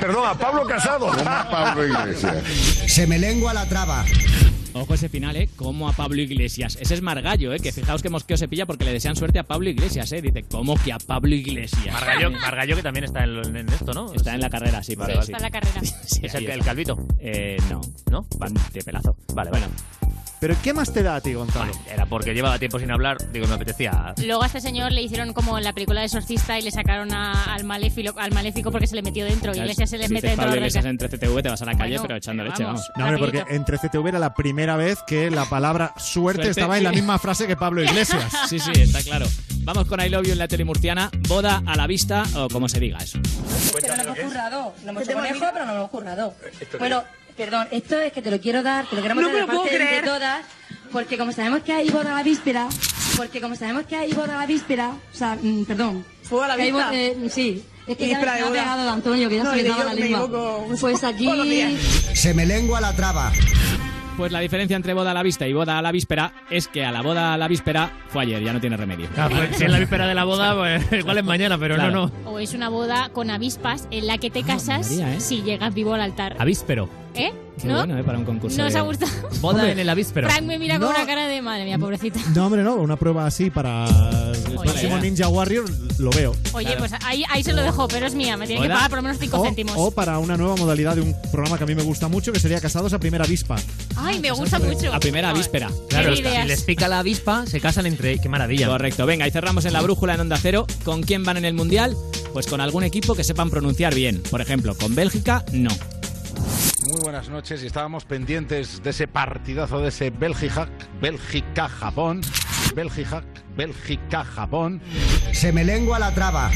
Perdón, 0.00 0.28
a 0.28 0.34
Pablo 0.34 0.64
Casado. 0.66 1.10
Pablo 1.50 1.84
Iglesias. 1.84 2.44
Se 2.86 3.06
me 3.08 3.18
lengua 3.18 3.52
la 3.52 3.68
traba. 3.68 4.04
Ojo 4.72 4.94
ese 4.94 5.08
final, 5.08 5.34
¿eh? 5.36 5.48
Como 5.56 5.88
a 5.88 5.92
Pablo 5.92 6.20
Iglesias. 6.20 6.78
Ese 6.80 6.94
es 6.94 7.02
Margallo, 7.02 7.52
¿eh? 7.52 7.58
Que 7.60 7.72
fijaos 7.72 8.02
que 8.02 8.08
mosqueo 8.08 8.36
se 8.36 8.46
pilla 8.48 8.66
porque 8.66 8.84
le 8.84 8.92
desean 8.92 9.16
suerte 9.16 9.38
a 9.38 9.42
Pablo 9.42 9.68
Iglesias, 9.68 10.10
¿eh? 10.12 10.22
Dice, 10.22 10.44
¿cómo 10.44 10.74
que 10.76 10.92
a 10.92 10.98
Pablo 10.98 11.34
Iglesias? 11.34 11.92
Margallo, 11.92 12.30
Margallo 12.30 12.76
que 12.76 12.82
también 12.82 13.04
está 13.04 13.24
en, 13.24 13.56
en 13.56 13.68
esto, 13.68 13.92
¿no? 13.92 14.12
Está 14.14 14.34
en 14.34 14.40
la 14.40 14.48
carrera, 14.50 14.82
sí, 14.82 14.94
Vale, 14.94 15.14
vale. 15.14 15.26
sí. 15.26 15.32
Está 15.32 15.46
en 15.46 15.52
la 15.52 15.60
carrera. 15.60 15.80
Sí, 16.06 16.20
¿Es 16.22 16.34
ahí 16.34 16.44
el, 16.44 16.50
el 16.50 16.58
está. 16.60 16.70
calvito? 16.70 16.98
Eh, 17.18 17.56
no. 17.70 17.80
¿No? 18.10 18.26
Van 18.38 18.54
de 18.72 18.82
pelazo. 18.82 19.16
Vale, 19.34 19.50
Bueno, 19.50 19.66
Pero 20.40 20.56
¿qué 20.62 20.72
más 20.72 20.90
te 20.92 21.02
da 21.02 21.16
a 21.16 21.20
ti, 21.20 21.34
Gonzalo? 21.34 21.70
Era 21.92 22.06
porque 22.06 22.32
llevaba 22.32 22.58
tiempo 22.58 22.78
sin 22.78 22.90
hablar, 22.90 23.18
digo, 23.30 23.46
me 23.46 23.54
apetecía. 23.54 24.14
Luego 24.24 24.42
a 24.42 24.46
este 24.46 24.60
señor 24.60 24.90
le 24.90 25.02
hicieron 25.02 25.34
como 25.34 25.58
en 25.58 25.64
la 25.64 25.72
película 25.74 26.00
de 26.00 26.06
Exorcista 26.06 26.58
y 26.58 26.62
le 26.62 26.70
sacaron 26.70 27.12
a- 27.12 27.54
al, 27.54 27.64
maléfico, 27.64 28.18
al 28.18 28.32
maléfico 28.32 28.70
porque 28.72 28.86
se 28.86 28.96
le 28.96 29.02
metió 29.02 29.24
dentro. 29.26 29.52
claro, 29.52 29.66
Iglesias 29.66 29.90
se 29.90 29.98
les 29.98 30.08
si 30.08 30.14
mete 30.14 30.28
dentro 30.28 30.44
Pablo 30.46 30.54
de 30.54 30.60
la 30.62 30.66
Iglesias 30.68 30.84
en 30.86 30.98
13TV 30.98 31.42
te 31.42 31.48
vas 31.50 31.60
a 31.60 31.64
la 31.66 31.72
calle, 31.76 31.90
Bueno, 31.96 32.02
pero 32.02 32.16
echando 32.16 32.44
leche, 32.44 32.64
vamos. 32.64 32.80
vamos. 32.80 32.90
No, 32.96 33.04
hombre, 33.04 33.18
porque 33.18 33.38
rapidito. 33.40 33.56
en 33.56 33.64
13TV 34.02 34.08
era 34.08 34.18
la 34.18 34.34
primera 34.34 34.76
vez 34.76 34.98
que 35.06 35.30
la 35.30 35.44
palabra 35.44 35.92
suerte, 35.98 36.10
Suerte, 36.44 36.48
estaba 36.50 36.78
en 36.78 36.84
la 36.84 36.92
misma 36.92 37.18
frase 37.18 37.46
que 37.46 37.56
Pablo 37.56 37.82
Iglesias. 37.82 38.24
Sí, 38.48 38.58
sí, 38.58 38.70
está 38.74 39.02
claro. 39.02 39.26
Vamos 39.62 39.84
con 39.86 40.00
I 40.00 40.08
Love 40.08 40.24
You 40.26 40.32
en 40.32 40.38
la 40.38 40.48
tele 40.48 40.64
murciana. 40.64 41.10
Boda 41.28 41.62
a 41.66 41.76
la 41.76 41.86
vista, 41.86 42.24
o 42.34 42.48
como 42.48 42.68
se 42.68 42.80
diga 42.80 42.98
eso. 42.98 43.18
Pero 43.80 43.94
no 43.96 44.02
hemos 44.02 44.18
currado. 44.18 44.74
Lo 44.84 44.90
hemos 44.90 45.02
hecho 45.02 45.12
conejo, 45.12 45.44
pero 45.52 45.66
no 45.66 45.72
lo 45.72 45.78
hemos 45.80 45.90
currado. 45.90 46.34
Bueno, 46.78 47.02
perdón, 47.44 47.68
esto 47.70 47.98
es 47.98 48.12
que 48.12 48.22
te 48.22 48.30
lo 48.30 48.40
quiero 48.40 48.62
dar, 48.62 48.86
te 48.86 48.96
lo 48.96 49.02
queremos 49.02 49.22
No 49.22 49.28
dar 49.28 49.34
me 49.34 49.40
de 49.40 49.46
lo 49.46 49.52
puedo 49.52 49.62
parte 49.62 49.78
de- 49.78 49.84
de 49.84 49.88
creer. 49.90 50.04
todas, 50.04 50.44
porque 50.92 51.16
como 51.18 51.32
sabemos 51.32 51.60
que 51.62 51.72
hay 51.72 51.88
boda 51.90 52.12
a 52.12 52.16
la 52.16 52.22
víspera, 52.22 52.68
porque 53.16 53.40
como 53.40 53.54
sabemos 53.56 53.84
que 53.84 53.96
hay 53.96 54.12
boda 54.12 54.34
a 54.36 54.38
la 54.40 54.46
víspera, 54.46 54.90
o 54.90 55.16
sea, 55.16 55.36
mm, 55.40 55.64
perdón. 55.64 56.04
¿Fuego 56.22 56.44
a 56.44 56.48
la 56.48 56.56
que 56.56 56.62
hay 56.62 56.70
vista? 56.72 56.88
bo- 56.88 56.94
eh, 56.94 57.16
sí. 57.30 57.64
Es 57.86 57.96
que 57.96 58.06
ya 58.08 58.18
Víspera 58.18 58.34
me 58.34 58.40
ha 58.40 58.44
boda. 58.44 58.60
pegado 58.60 58.82
de 58.84 58.88
Antonio, 58.90 59.28
que 59.28 59.36
ya 59.36 59.42
No, 59.44 59.50
se 59.50 59.56
le 59.56 59.68
daba 59.68 59.84
la 59.84 59.94
me 59.94 60.00
lengua. 60.00 60.20
equivoco 60.20 60.66
Pues 60.80 61.02
aquí... 61.02 61.24
todos 61.24 61.38
los 61.38 61.46
días. 61.46 61.72
Se 62.14 62.34
me 62.34 62.46
lengua 62.46 62.80
la 62.80 62.94
traba. 62.94 63.32
Pues 64.16 64.30
la 64.32 64.40
diferencia 64.40 64.76
entre 64.76 64.92
boda 64.92 65.12
a 65.12 65.14
la 65.14 65.22
vista 65.22 65.48
y 65.48 65.52
boda 65.54 65.78
a 65.78 65.82
la 65.82 65.90
víspera 65.90 66.44
es 66.50 66.68
que 66.68 66.84
a 66.84 66.92
la 66.92 67.00
boda 67.00 67.32
a 67.34 67.38
la 67.38 67.48
víspera 67.48 67.90
fue 68.08 68.22
ayer, 68.24 68.44
ya 68.44 68.52
no 68.52 68.60
tiene 68.60 68.76
remedio. 68.76 69.08
Ah, 69.16 69.28
pues, 69.30 69.56
si 69.56 69.64
es 69.64 69.70
la 69.70 69.78
víspera 69.78 70.06
de 70.06 70.14
la 70.14 70.24
boda, 70.24 70.54
pues 70.54 70.84
igual 71.00 71.18
es 71.18 71.24
mañana, 71.24 71.56
pero 71.58 71.76
Claro. 71.76 71.90
no, 71.90 72.06
no. 72.24 72.30
O 72.30 72.38
es 72.38 72.52
una 72.52 72.68
boda 72.68 73.08
con 73.14 73.30
avispas 73.30 73.88
en 73.90 74.06
la 74.06 74.18
que 74.18 74.30
te 74.30 74.42
casas 74.44 74.90
María, 74.90 75.14
¿eh? 75.14 75.20
si 75.20 75.42
llegas 75.42 75.72
vivo 75.74 75.94
al 75.94 76.02
altar. 76.02 76.36
Avíspero. 76.38 76.88
¿Eh? 77.14 77.32
Qué 77.60 77.66
¿No? 77.68 77.76
bueno, 77.76 77.98
¿eh? 77.98 78.04
Para 78.04 78.16
un 78.18 78.24
concurso. 78.24 78.56
¿No 78.56 78.66
os 78.68 78.72
de- 78.72 78.78
ha 78.78 78.82
gustado? 78.82 79.10
Boda 79.42 79.56
Hombre, 79.56 79.72
en 79.72 79.78
el 79.80 79.88
avíspero. 79.90 80.28
Frank 80.30 80.44
me 80.44 80.58
mira 80.58 80.78
con 80.78 80.88
No. 80.88 80.94
una 80.96 81.04
cara 81.06 81.26
de 81.26 81.42
madre 81.42 81.64
mía, 81.66 81.78
pobrecita. 81.78 82.18
No, 82.34 82.46
hombre, 82.46 82.62
no. 82.62 82.76
Una 82.76 82.96
prueba 82.96 83.26
así 83.26 83.50
para 83.50 83.84
el 83.86 84.56
Oye. 84.56 84.70
próximo 84.70 84.96
Ninja 84.98 85.28
Warrior 85.28 85.64
lo 85.98 86.10
veo. 86.10 86.34
Oye, 86.54 86.66
Claro. 86.66 86.78
pues 86.80 86.92
ahí, 87.04 87.22
ahí 87.28 87.42
se 87.42 87.52
lo 87.52 87.60
dejo, 87.62 87.86
pero 87.88 88.06
es 88.06 88.14
mía. 88.14 88.38
Me 88.38 88.46
tiene 88.46 88.62
que 88.62 88.68
pagar 88.68 88.88
por 88.88 88.98
lo 88.98 89.02
menos 89.02 89.18
5 89.18 89.38
O, 89.40 89.44
céntimos. 89.44 89.74
o 89.76 89.90
para 89.90 90.18
una 90.18 90.38
nueva 90.38 90.56
modalidad 90.56 90.94
de 90.94 91.02
un 91.02 91.14
programa 91.30 91.58
que 91.58 91.64
a 91.64 91.66
mí 91.66 91.74
me 91.74 91.82
gusta 91.82 92.08
mucho, 92.08 92.32
que 92.32 92.40
sería 92.40 92.60
Casados 92.62 92.94
a 92.94 92.98
Primera 92.98 93.24
Avispa. 93.24 93.56
Ay, 93.96 94.20
me 94.20 94.30
gusta 94.30 94.58
mucho. 94.58 94.94
A 94.94 95.00
primera 95.00 95.32
víspera. 95.34 95.68
Claro, 95.90 96.16
si 96.16 96.22
les 96.22 96.62
pica 96.62 96.88
la 96.88 97.00
avispa, 97.00 97.44
se 97.46 97.60
casan 97.60 97.84
entre. 97.84 98.18
Qué 98.20 98.28
maravilla. 98.30 98.68
Correcto, 98.68 99.04
venga, 99.04 99.26
y 99.28 99.30
cerramos 99.30 99.66
en 99.66 99.74
la 99.74 99.82
brújula 99.82 100.14
en 100.14 100.20
Onda 100.20 100.38
Cero. 100.40 100.66
¿Con 100.84 101.02
quién 101.02 101.24
van 101.24 101.36
en 101.36 101.44
el 101.44 101.52
Mundial? 101.52 101.94
Pues 102.32 102.46
con 102.46 102.62
algún 102.62 102.84
equipo 102.84 103.14
que 103.14 103.24
sepan 103.24 103.50
pronunciar 103.50 103.94
bien. 103.94 104.22
Por 104.30 104.40
ejemplo, 104.40 104.74
con 104.76 104.94
Bélgica, 104.94 105.44
no. 105.52 105.70
Muy 106.86 107.00
buenas 107.02 107.28
noches 107.28 107.62
y 107.62 107.66
estábamos 107.66 108.04
pendientes 108.04 108.82
de 108.82 108.90
ese 108.90 109.06
partidazo 109.06 109.80
de 109.80 109.88
ese 109.88 110.10
Bélgica, 110.10 110.68
Bélgica-Japón, 111.00 112.20
Bélgica, 112.74 113.22
Bélgica-Japón. 113.56 114.80
Se 115.32 115.52
me 115.52 115.64
lengua 115.64 115.98
la 115.98 116.12
traba. 116.14 116.50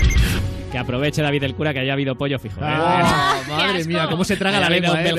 Que 0.75 0.79
aproveche 0.81 1.23
David 1.23 1.45
el 1.45 1.55
cura 1.55 1.73
que 1.73 1.79
haya 1.79 1.93
habido 1.93 2.17
pollo 2.17 2.37
fijo. 2.41 2.59
¿eh? 2.61 2.65
Ah, 2.67 3.41
madre 3.49 3.85
mía, 3.85 4.09
cómo 4.11 4.25
se 4.25 4.37
traga 4.37 4.59
la 4.59 4.69
lengua, 4.69 5.01
eh. 5.05 5.15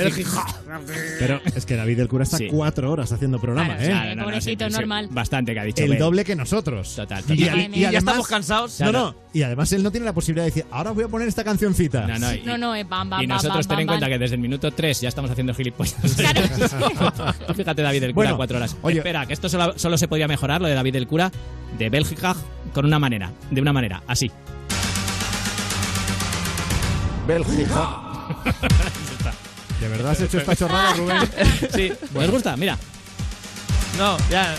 Pero 1.18 1.40
es 1.56 1.66
que 1.66 1.78
David 1.78 1.96
del 1.96 2.10
Cura 2.10 2.26
está 2.26 2.36
Sí. 2.40 2.48
cuatro 2.52 2.92
horas 2.92 3.10
haciendo 3.14 3.40
programa, 3.40 3.78
Claro, 3.78 3.84
¿eh? 3.84 3.88
claro. 4.14 4.24
pobrecito, 4.26 4.70
normal. 4.70 5.08
Bastante 5.12 5.54
que 5.54 5.60
ha 5.62 5.64
dicho. 5.64 5.82
El 5.86 5.98
doble 5.98 6.26
que 6.26 6.36
nosotros. 6.36 6.94
Total, 6.94 7.24
Y, 7.30 7.46
total. 7.46 7.60
y- 7.60 7.62
y 7.62 7.78
Y 7.78 7.80
ya 7.80 7.88
además- 7.88 7.94
estamos 8.04 8.28
cansados. 8.28 8.82
No, 8.82 8.92
no. 8.92 9.16
Y 9.32 9.44
además 9.44 9.72
él 9.72 9.82
no 9.82 9.92
tiene 9.92 10.06
la 10.06 10.12
posibilidad 10.14 10.44
de 10.44 10.50
decir, 10.52 10.66
ahora 10.72 10.92
voy 10.92 11.06
a 11.06 11.08
poner 11.08 11.30
esta 11.30 11.46
cancioncita. 11.46 12.06
No, 12.06 12.20
no, 12.20 12.34
y, 12.34 12.42
No, 12.42 12.58
no, 12.58 12.76
es 12.76 12.90
bam, 12.90 13.10
bam, 13.10 13.22
y 13.24 13.28
nosotros 13.28 13.66
bam, 13.66 13.78
ten 13.78 13.80
en 13.80 13.88
bam, 13.88 13.94
cuenta 13.94 14.08
bam. 14.08 14.14
que 14.14 14.20
desde 14.20 14.36
el 14.36 14.42
minuto 14.42 14.72
3 14.72 15.00
ya 15.00 15.08
estamos 15.08 15.32
haciendo 15.32 15.54
gilipollas. 15.54 15.96
Claro. 16.18 16.42
Fíjate, 17.56 17.82
David 17.82 18.02
del 18.02 18.14
Cura, 18.14 18.26
Bueno, 18.32 18.36
cuatro 18.38 18.58
horas. 18.58 18.76
oye- 18.82 18.98
Espera, 18.98 19.26
que 19.26 19.32
esto 19.32 19.48
solo, 19.48 19.80
solo 19.80 19.98
se 19.98 20.10
podía 20.10 20.28
mejorar, 20.28 20.60
lo 20.60 20.68
de 20.68 20.74
David 20.74 20.92
del 20.92 21.08
Cura. 21.08 21.32
de 21.78 21.90
Bélgica 21.90 22.36
con 22.74 22.86
una 22.86 23.00
manera, 23.00 23.32
de 23.52 23.62
una 23.62 23.72
manera, 23.74 24.02
así. 24.08 24.32
Bélgica. 27.28 27.90
¿De 29.80 29.88
verdad 29.90 30.12
has 30.12 30.22
hecho 30.22 30.38
esta 30.40 30.56
chorrada, 30.56 30.94
Rubén? 30.94 31.18
sí, 31.76 31.92
¿os 32.14 32.32
gusta? 32.32 32.56
Mira. 32.58 32.78
No, 33.98 34.18
ya. 34.30 34.56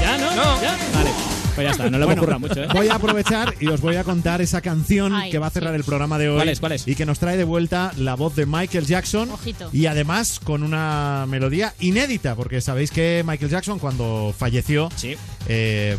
¿Ya 0.00 0.18
no? 0.18 0.34
No. 0.34 0.62
¿Ya? 0.62 0.76
Vale. 0.94 1.10
Pues 1.54 1.64
ya 1.66 1.70
está, 1.72 1.90
no 1.90 1.98
le 1.98 2.04
Bueno, 2.04 2.22
ocurra 2.22 2.38
mucho, 2.38 2.62
¿eh? 2.62 2.68
Voy 2.72 2.88
a 2.88 2.94
aprovechar 2.94 3.54
y 3.60 3.66
os 3.66 3.80
voy 3.80 3.96
a 3.96 4.04
contar 4.04 4.40
esa 4.40 4.60
canción 4.60 5.12
Ay, 5.14 5.30
que 5.32 5.38
va 5.38 5.48
a 5.48 5.50
cerrar 5.50 5.72
sí. 5.72 5.76
el 5.78 5.84
programa 5.84 6.16
de 6.16 6.28
hoy. 6.28 6.36
¿Cuál 6.36 6.48
es, 6.48 6.60
cuál 6.60 6.72
es? 6.72 6.86
Y 6.86 6.94
que 6.94 7.04
nos 7.04 7.18
trae 7.18 7.36
de 7.36 7.44
vuelta 7.44 7.92
la 7.96 8.14
voz 8.14 8.36
de 8.36 8.46
Michael 8.46 8.86
Jackson. 8.86 9.30
Ojito. 9.30 9.68
Y 9.72 9.86
además 9.86 10.40
con 10.42 10.62
una 10.62 11.26
melodía 11.28 11.74
inédita, 11.80 12.36
porque 12.36 12.60
sabéis 12.60 12.90
que 12.92 13.24
Michael 13.26 13.50
Jackson 13.50 13.78
cuando 13.80 14.32
falleció 14.38 14.88
Sí. 14.94 15.16
eh, 15.48 15.98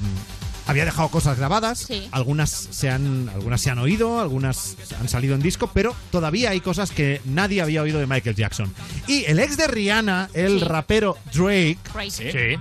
había 0.72 0.86
dejado 0.86 1.10
cosas 1.10 1.38
grabadas. 1.38 1.80
Sí. 1.80 2.08
Algunas 2.12 2.50
se 2.50 2.90
han, 2.90 3.30
algunas 3.30 3.62
se 3.62 3.70
han 3.70 3.80
oído, 3.80 4.20
algunas 4.20 4.76
han 5.00 5.08
salido 5.08 5.36
en 5.36 5.42
disco, 5.42 5.70
pero 5.74 5.96
todavía 6.12 6.50
hay 6.52 6.60
cosas 6.62 6.92
que 6.92 7.22
nadie 7.26 7.62
había 7.62 7.82
oído 7.82 8.00
de 8.00 8.08
Michael 8.08 8.36
Jackson. 8.36 8.74
Y 9.08 9.26
el 9.26 9.40
ex 9.40 9.58
de 9.58 9.68
Rihanna, 9.68 10.30
el 10.34 10.60
Sí. 10.60 10.66
rapero 10.66 11.18
Drake. 11.34 11.78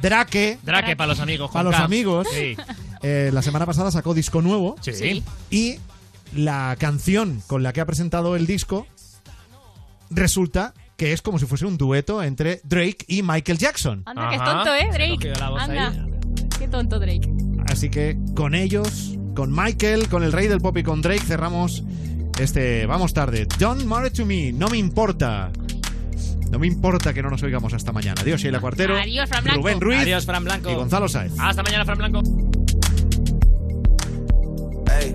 Drake, 0.02 0.58
Drake 0.62 0.96
para 0.96 1.06
los 1.08 1.20
amigos. 1.20 1.50
para 1.50 1.70
los 1.70 1.74
amigos, 1.78 2.26
Sí. 2.32 2.56
eh, 3.02 3.30
la 3.32 3.42
semana 3.42 3.66
pasada 3.66 3.90
sacó 3.90 4.14
disco 4.14 4.42
nuevo. 4.42 4.76
Y 5.50 5.76
la 6.34 6.76
canción 6.78 7.42
con 7.46 7.62
la 7.62 7.72
que 7.72 7.80
ha 7.80 7.86
presentado 7.86 8.36
el 8.36 8.46
disco 8.46 8.86
resulta 10.10 10.74
que 10.96 11.12
es 11.12 11.22
como 11.22 11.38
si 11.38 11.46
fuese 11.46 11.64
un 11.66 11.78
dueto 11.78 12.22
entre 12.22 12.60
Drake 12.64 12.98
y 13.08 13.22
Michael 13.22 13.58
Jackson. 13.58 14.02
Anda, 14.06 14.28
que 14.28 14.36
es 14.36 14.44
tonto, 14.44 14.74
¿eh, 14.74 14.88
Drake? 14.92 15.32
Anda. 15.58 15.88
ahí. 15.88 16.06
Qué 16.58 16.68
tonto, 16.68 16.98
Drake. 16.98 17.26
Así 17.70 17.88
que 17.88 18.18
con 18.34 18.54
ellos, 18.54 19.16
con 19.34 19.54
Michael, 19.54 20.08
con 20.08 20.22
el 20.24 20.32
rey 20.32 20.48
del 20.48 20.60
pop 20.60 20.76
y 20.76 20.82
con 20.82 21.00
Drake 21.02 21.20
cerramos 21.20 21.82
este 22.38 22.84
Vamos 22.86 23.14
tarde. 23.14 23.46
Don't 23.58 23.84
matter 23.84 24.10
to 24.12 24.26
me, 24.26 24.52
no 24.52 24.68
me 24.68 24.76
importa. 24.78 25.50
No 26.50 26.58
me 26.58 26.66
importa 26.66 27.14
que 27.14 27.22
no 27.22 27.30
nos 27.30 27.42
oigamos 27.44 27.72
hasta 27.72 27.92
mañana. 27.92 28.20
Adiós, 28.22 28.40
Sheila 28.40 28.60
Cuartero. 28.60 28.96
Adiós, 28.98 29.28
Fran 29.28 29.44
Blanco. 29.44 29.60
Rubén 29.60 29.80
Ruiz 29.80 30.00
Adiós, 30.00 30.26
Fran 30.26 30.42
Blanco. 30.44 30.70
y 30.70 30.74
Gonzalo 30.74 31.08
Sáez. 31.08 31.32
Hasta 31.38 31.62
mañana, 31.62 31.84
Fran 31.84 31.98
Blanco. 31.98 32.22
Hey. 34.88 35.12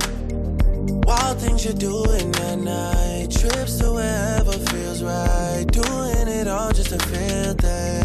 Wild 1.06 1.38
things 1.40 1.66
you're 1.66 1.78
doing 1.78 2.34
at 2.50 2.58
night. 2.60 3.30
Trips 3.32 3.78
to 3.80 3.92
wherever 3.94 4.54
feels 4.72 5.04
right. 5.04 5.66
Doing 5.72 6.28
it 6.30 6.48
all 6.48 6.72
just 6.72 6.90
to 6.90 6.98
feel 7.00 7.54
things. 7.56 8.05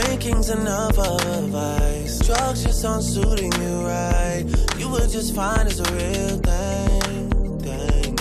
Drinking's 0.00 0.48
another 0.48 1.18
vice. 1.48 2.20
Drugs 2.20 2.62
just 2.62 2.84
aren't 2.84 3.02
suiting 3.02 3.52
you 3.60 3.80
right. 3.84 4.44
You 4.78 4.88
were 4.90 5.08
just 5.08 5.34
fine 5.34 5.66
as 5.66 5.80
a 5.80 5.92
real 5.92 6.38
thing. 6.38 7.58
thing. 7.58 8.18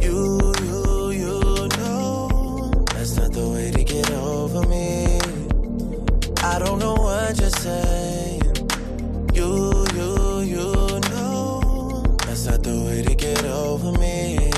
You, 0.00 0.54
you, 0.62 1.10
you 1.10 1.68
know. 1.78 2.70
That's 2.94 3.16
not 3.16 3.32
the 3.32 3.48
way 3.52 3.72
to 3.72 3.82
get 3.82 4.08
over 4.12 4.64
me. 4.68 5.18
I 6.44 6.60
don't 6.60 6.78
know 6.78 6.94
what 6.94 7.36
you're 7.40 7.50
saying. 7.50 8.42
You, 9.34 9.86
you, 9.96 10.40
you 10.52 11.00
know 11.10 12.16
that's 12.26 12.46
not 12.46 12.62
the 12.62 12.76
way 12.86 13.02
to 13.02 13.14
get 13.16 13.44
over 13.44 13.90
me. 13.98 14.52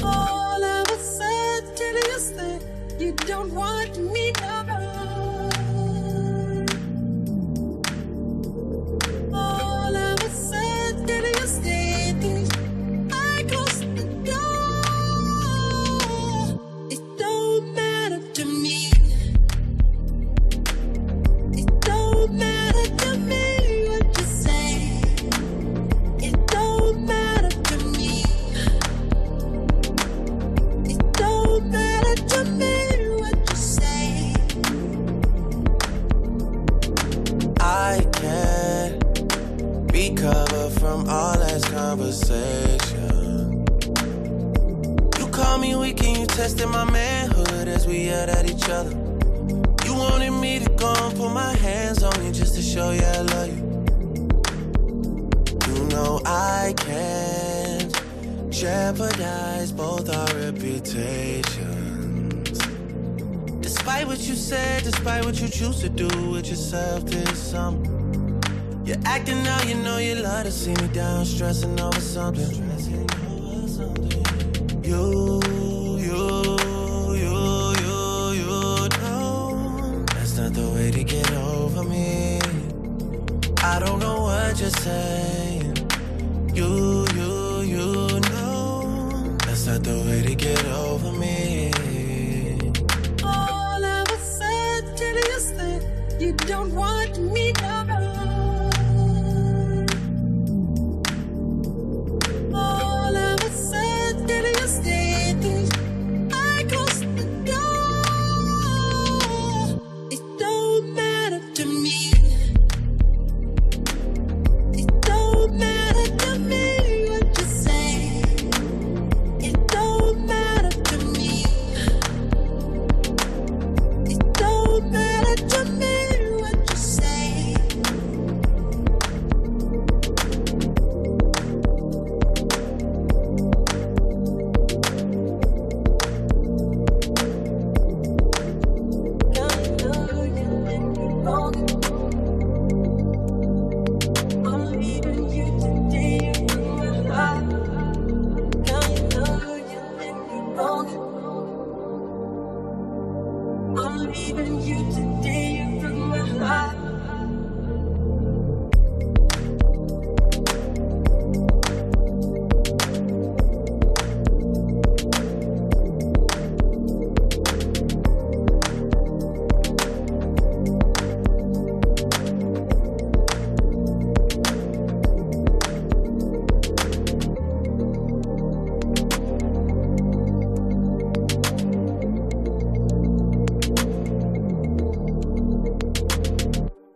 All 0.00 0.62
of 0.62 0.88
a 0.88 0.98
sudden 1.00 2.60
you 3.00 3.12
don't 3.12 3.52
want 3.54 3.96
me 4.12 4.17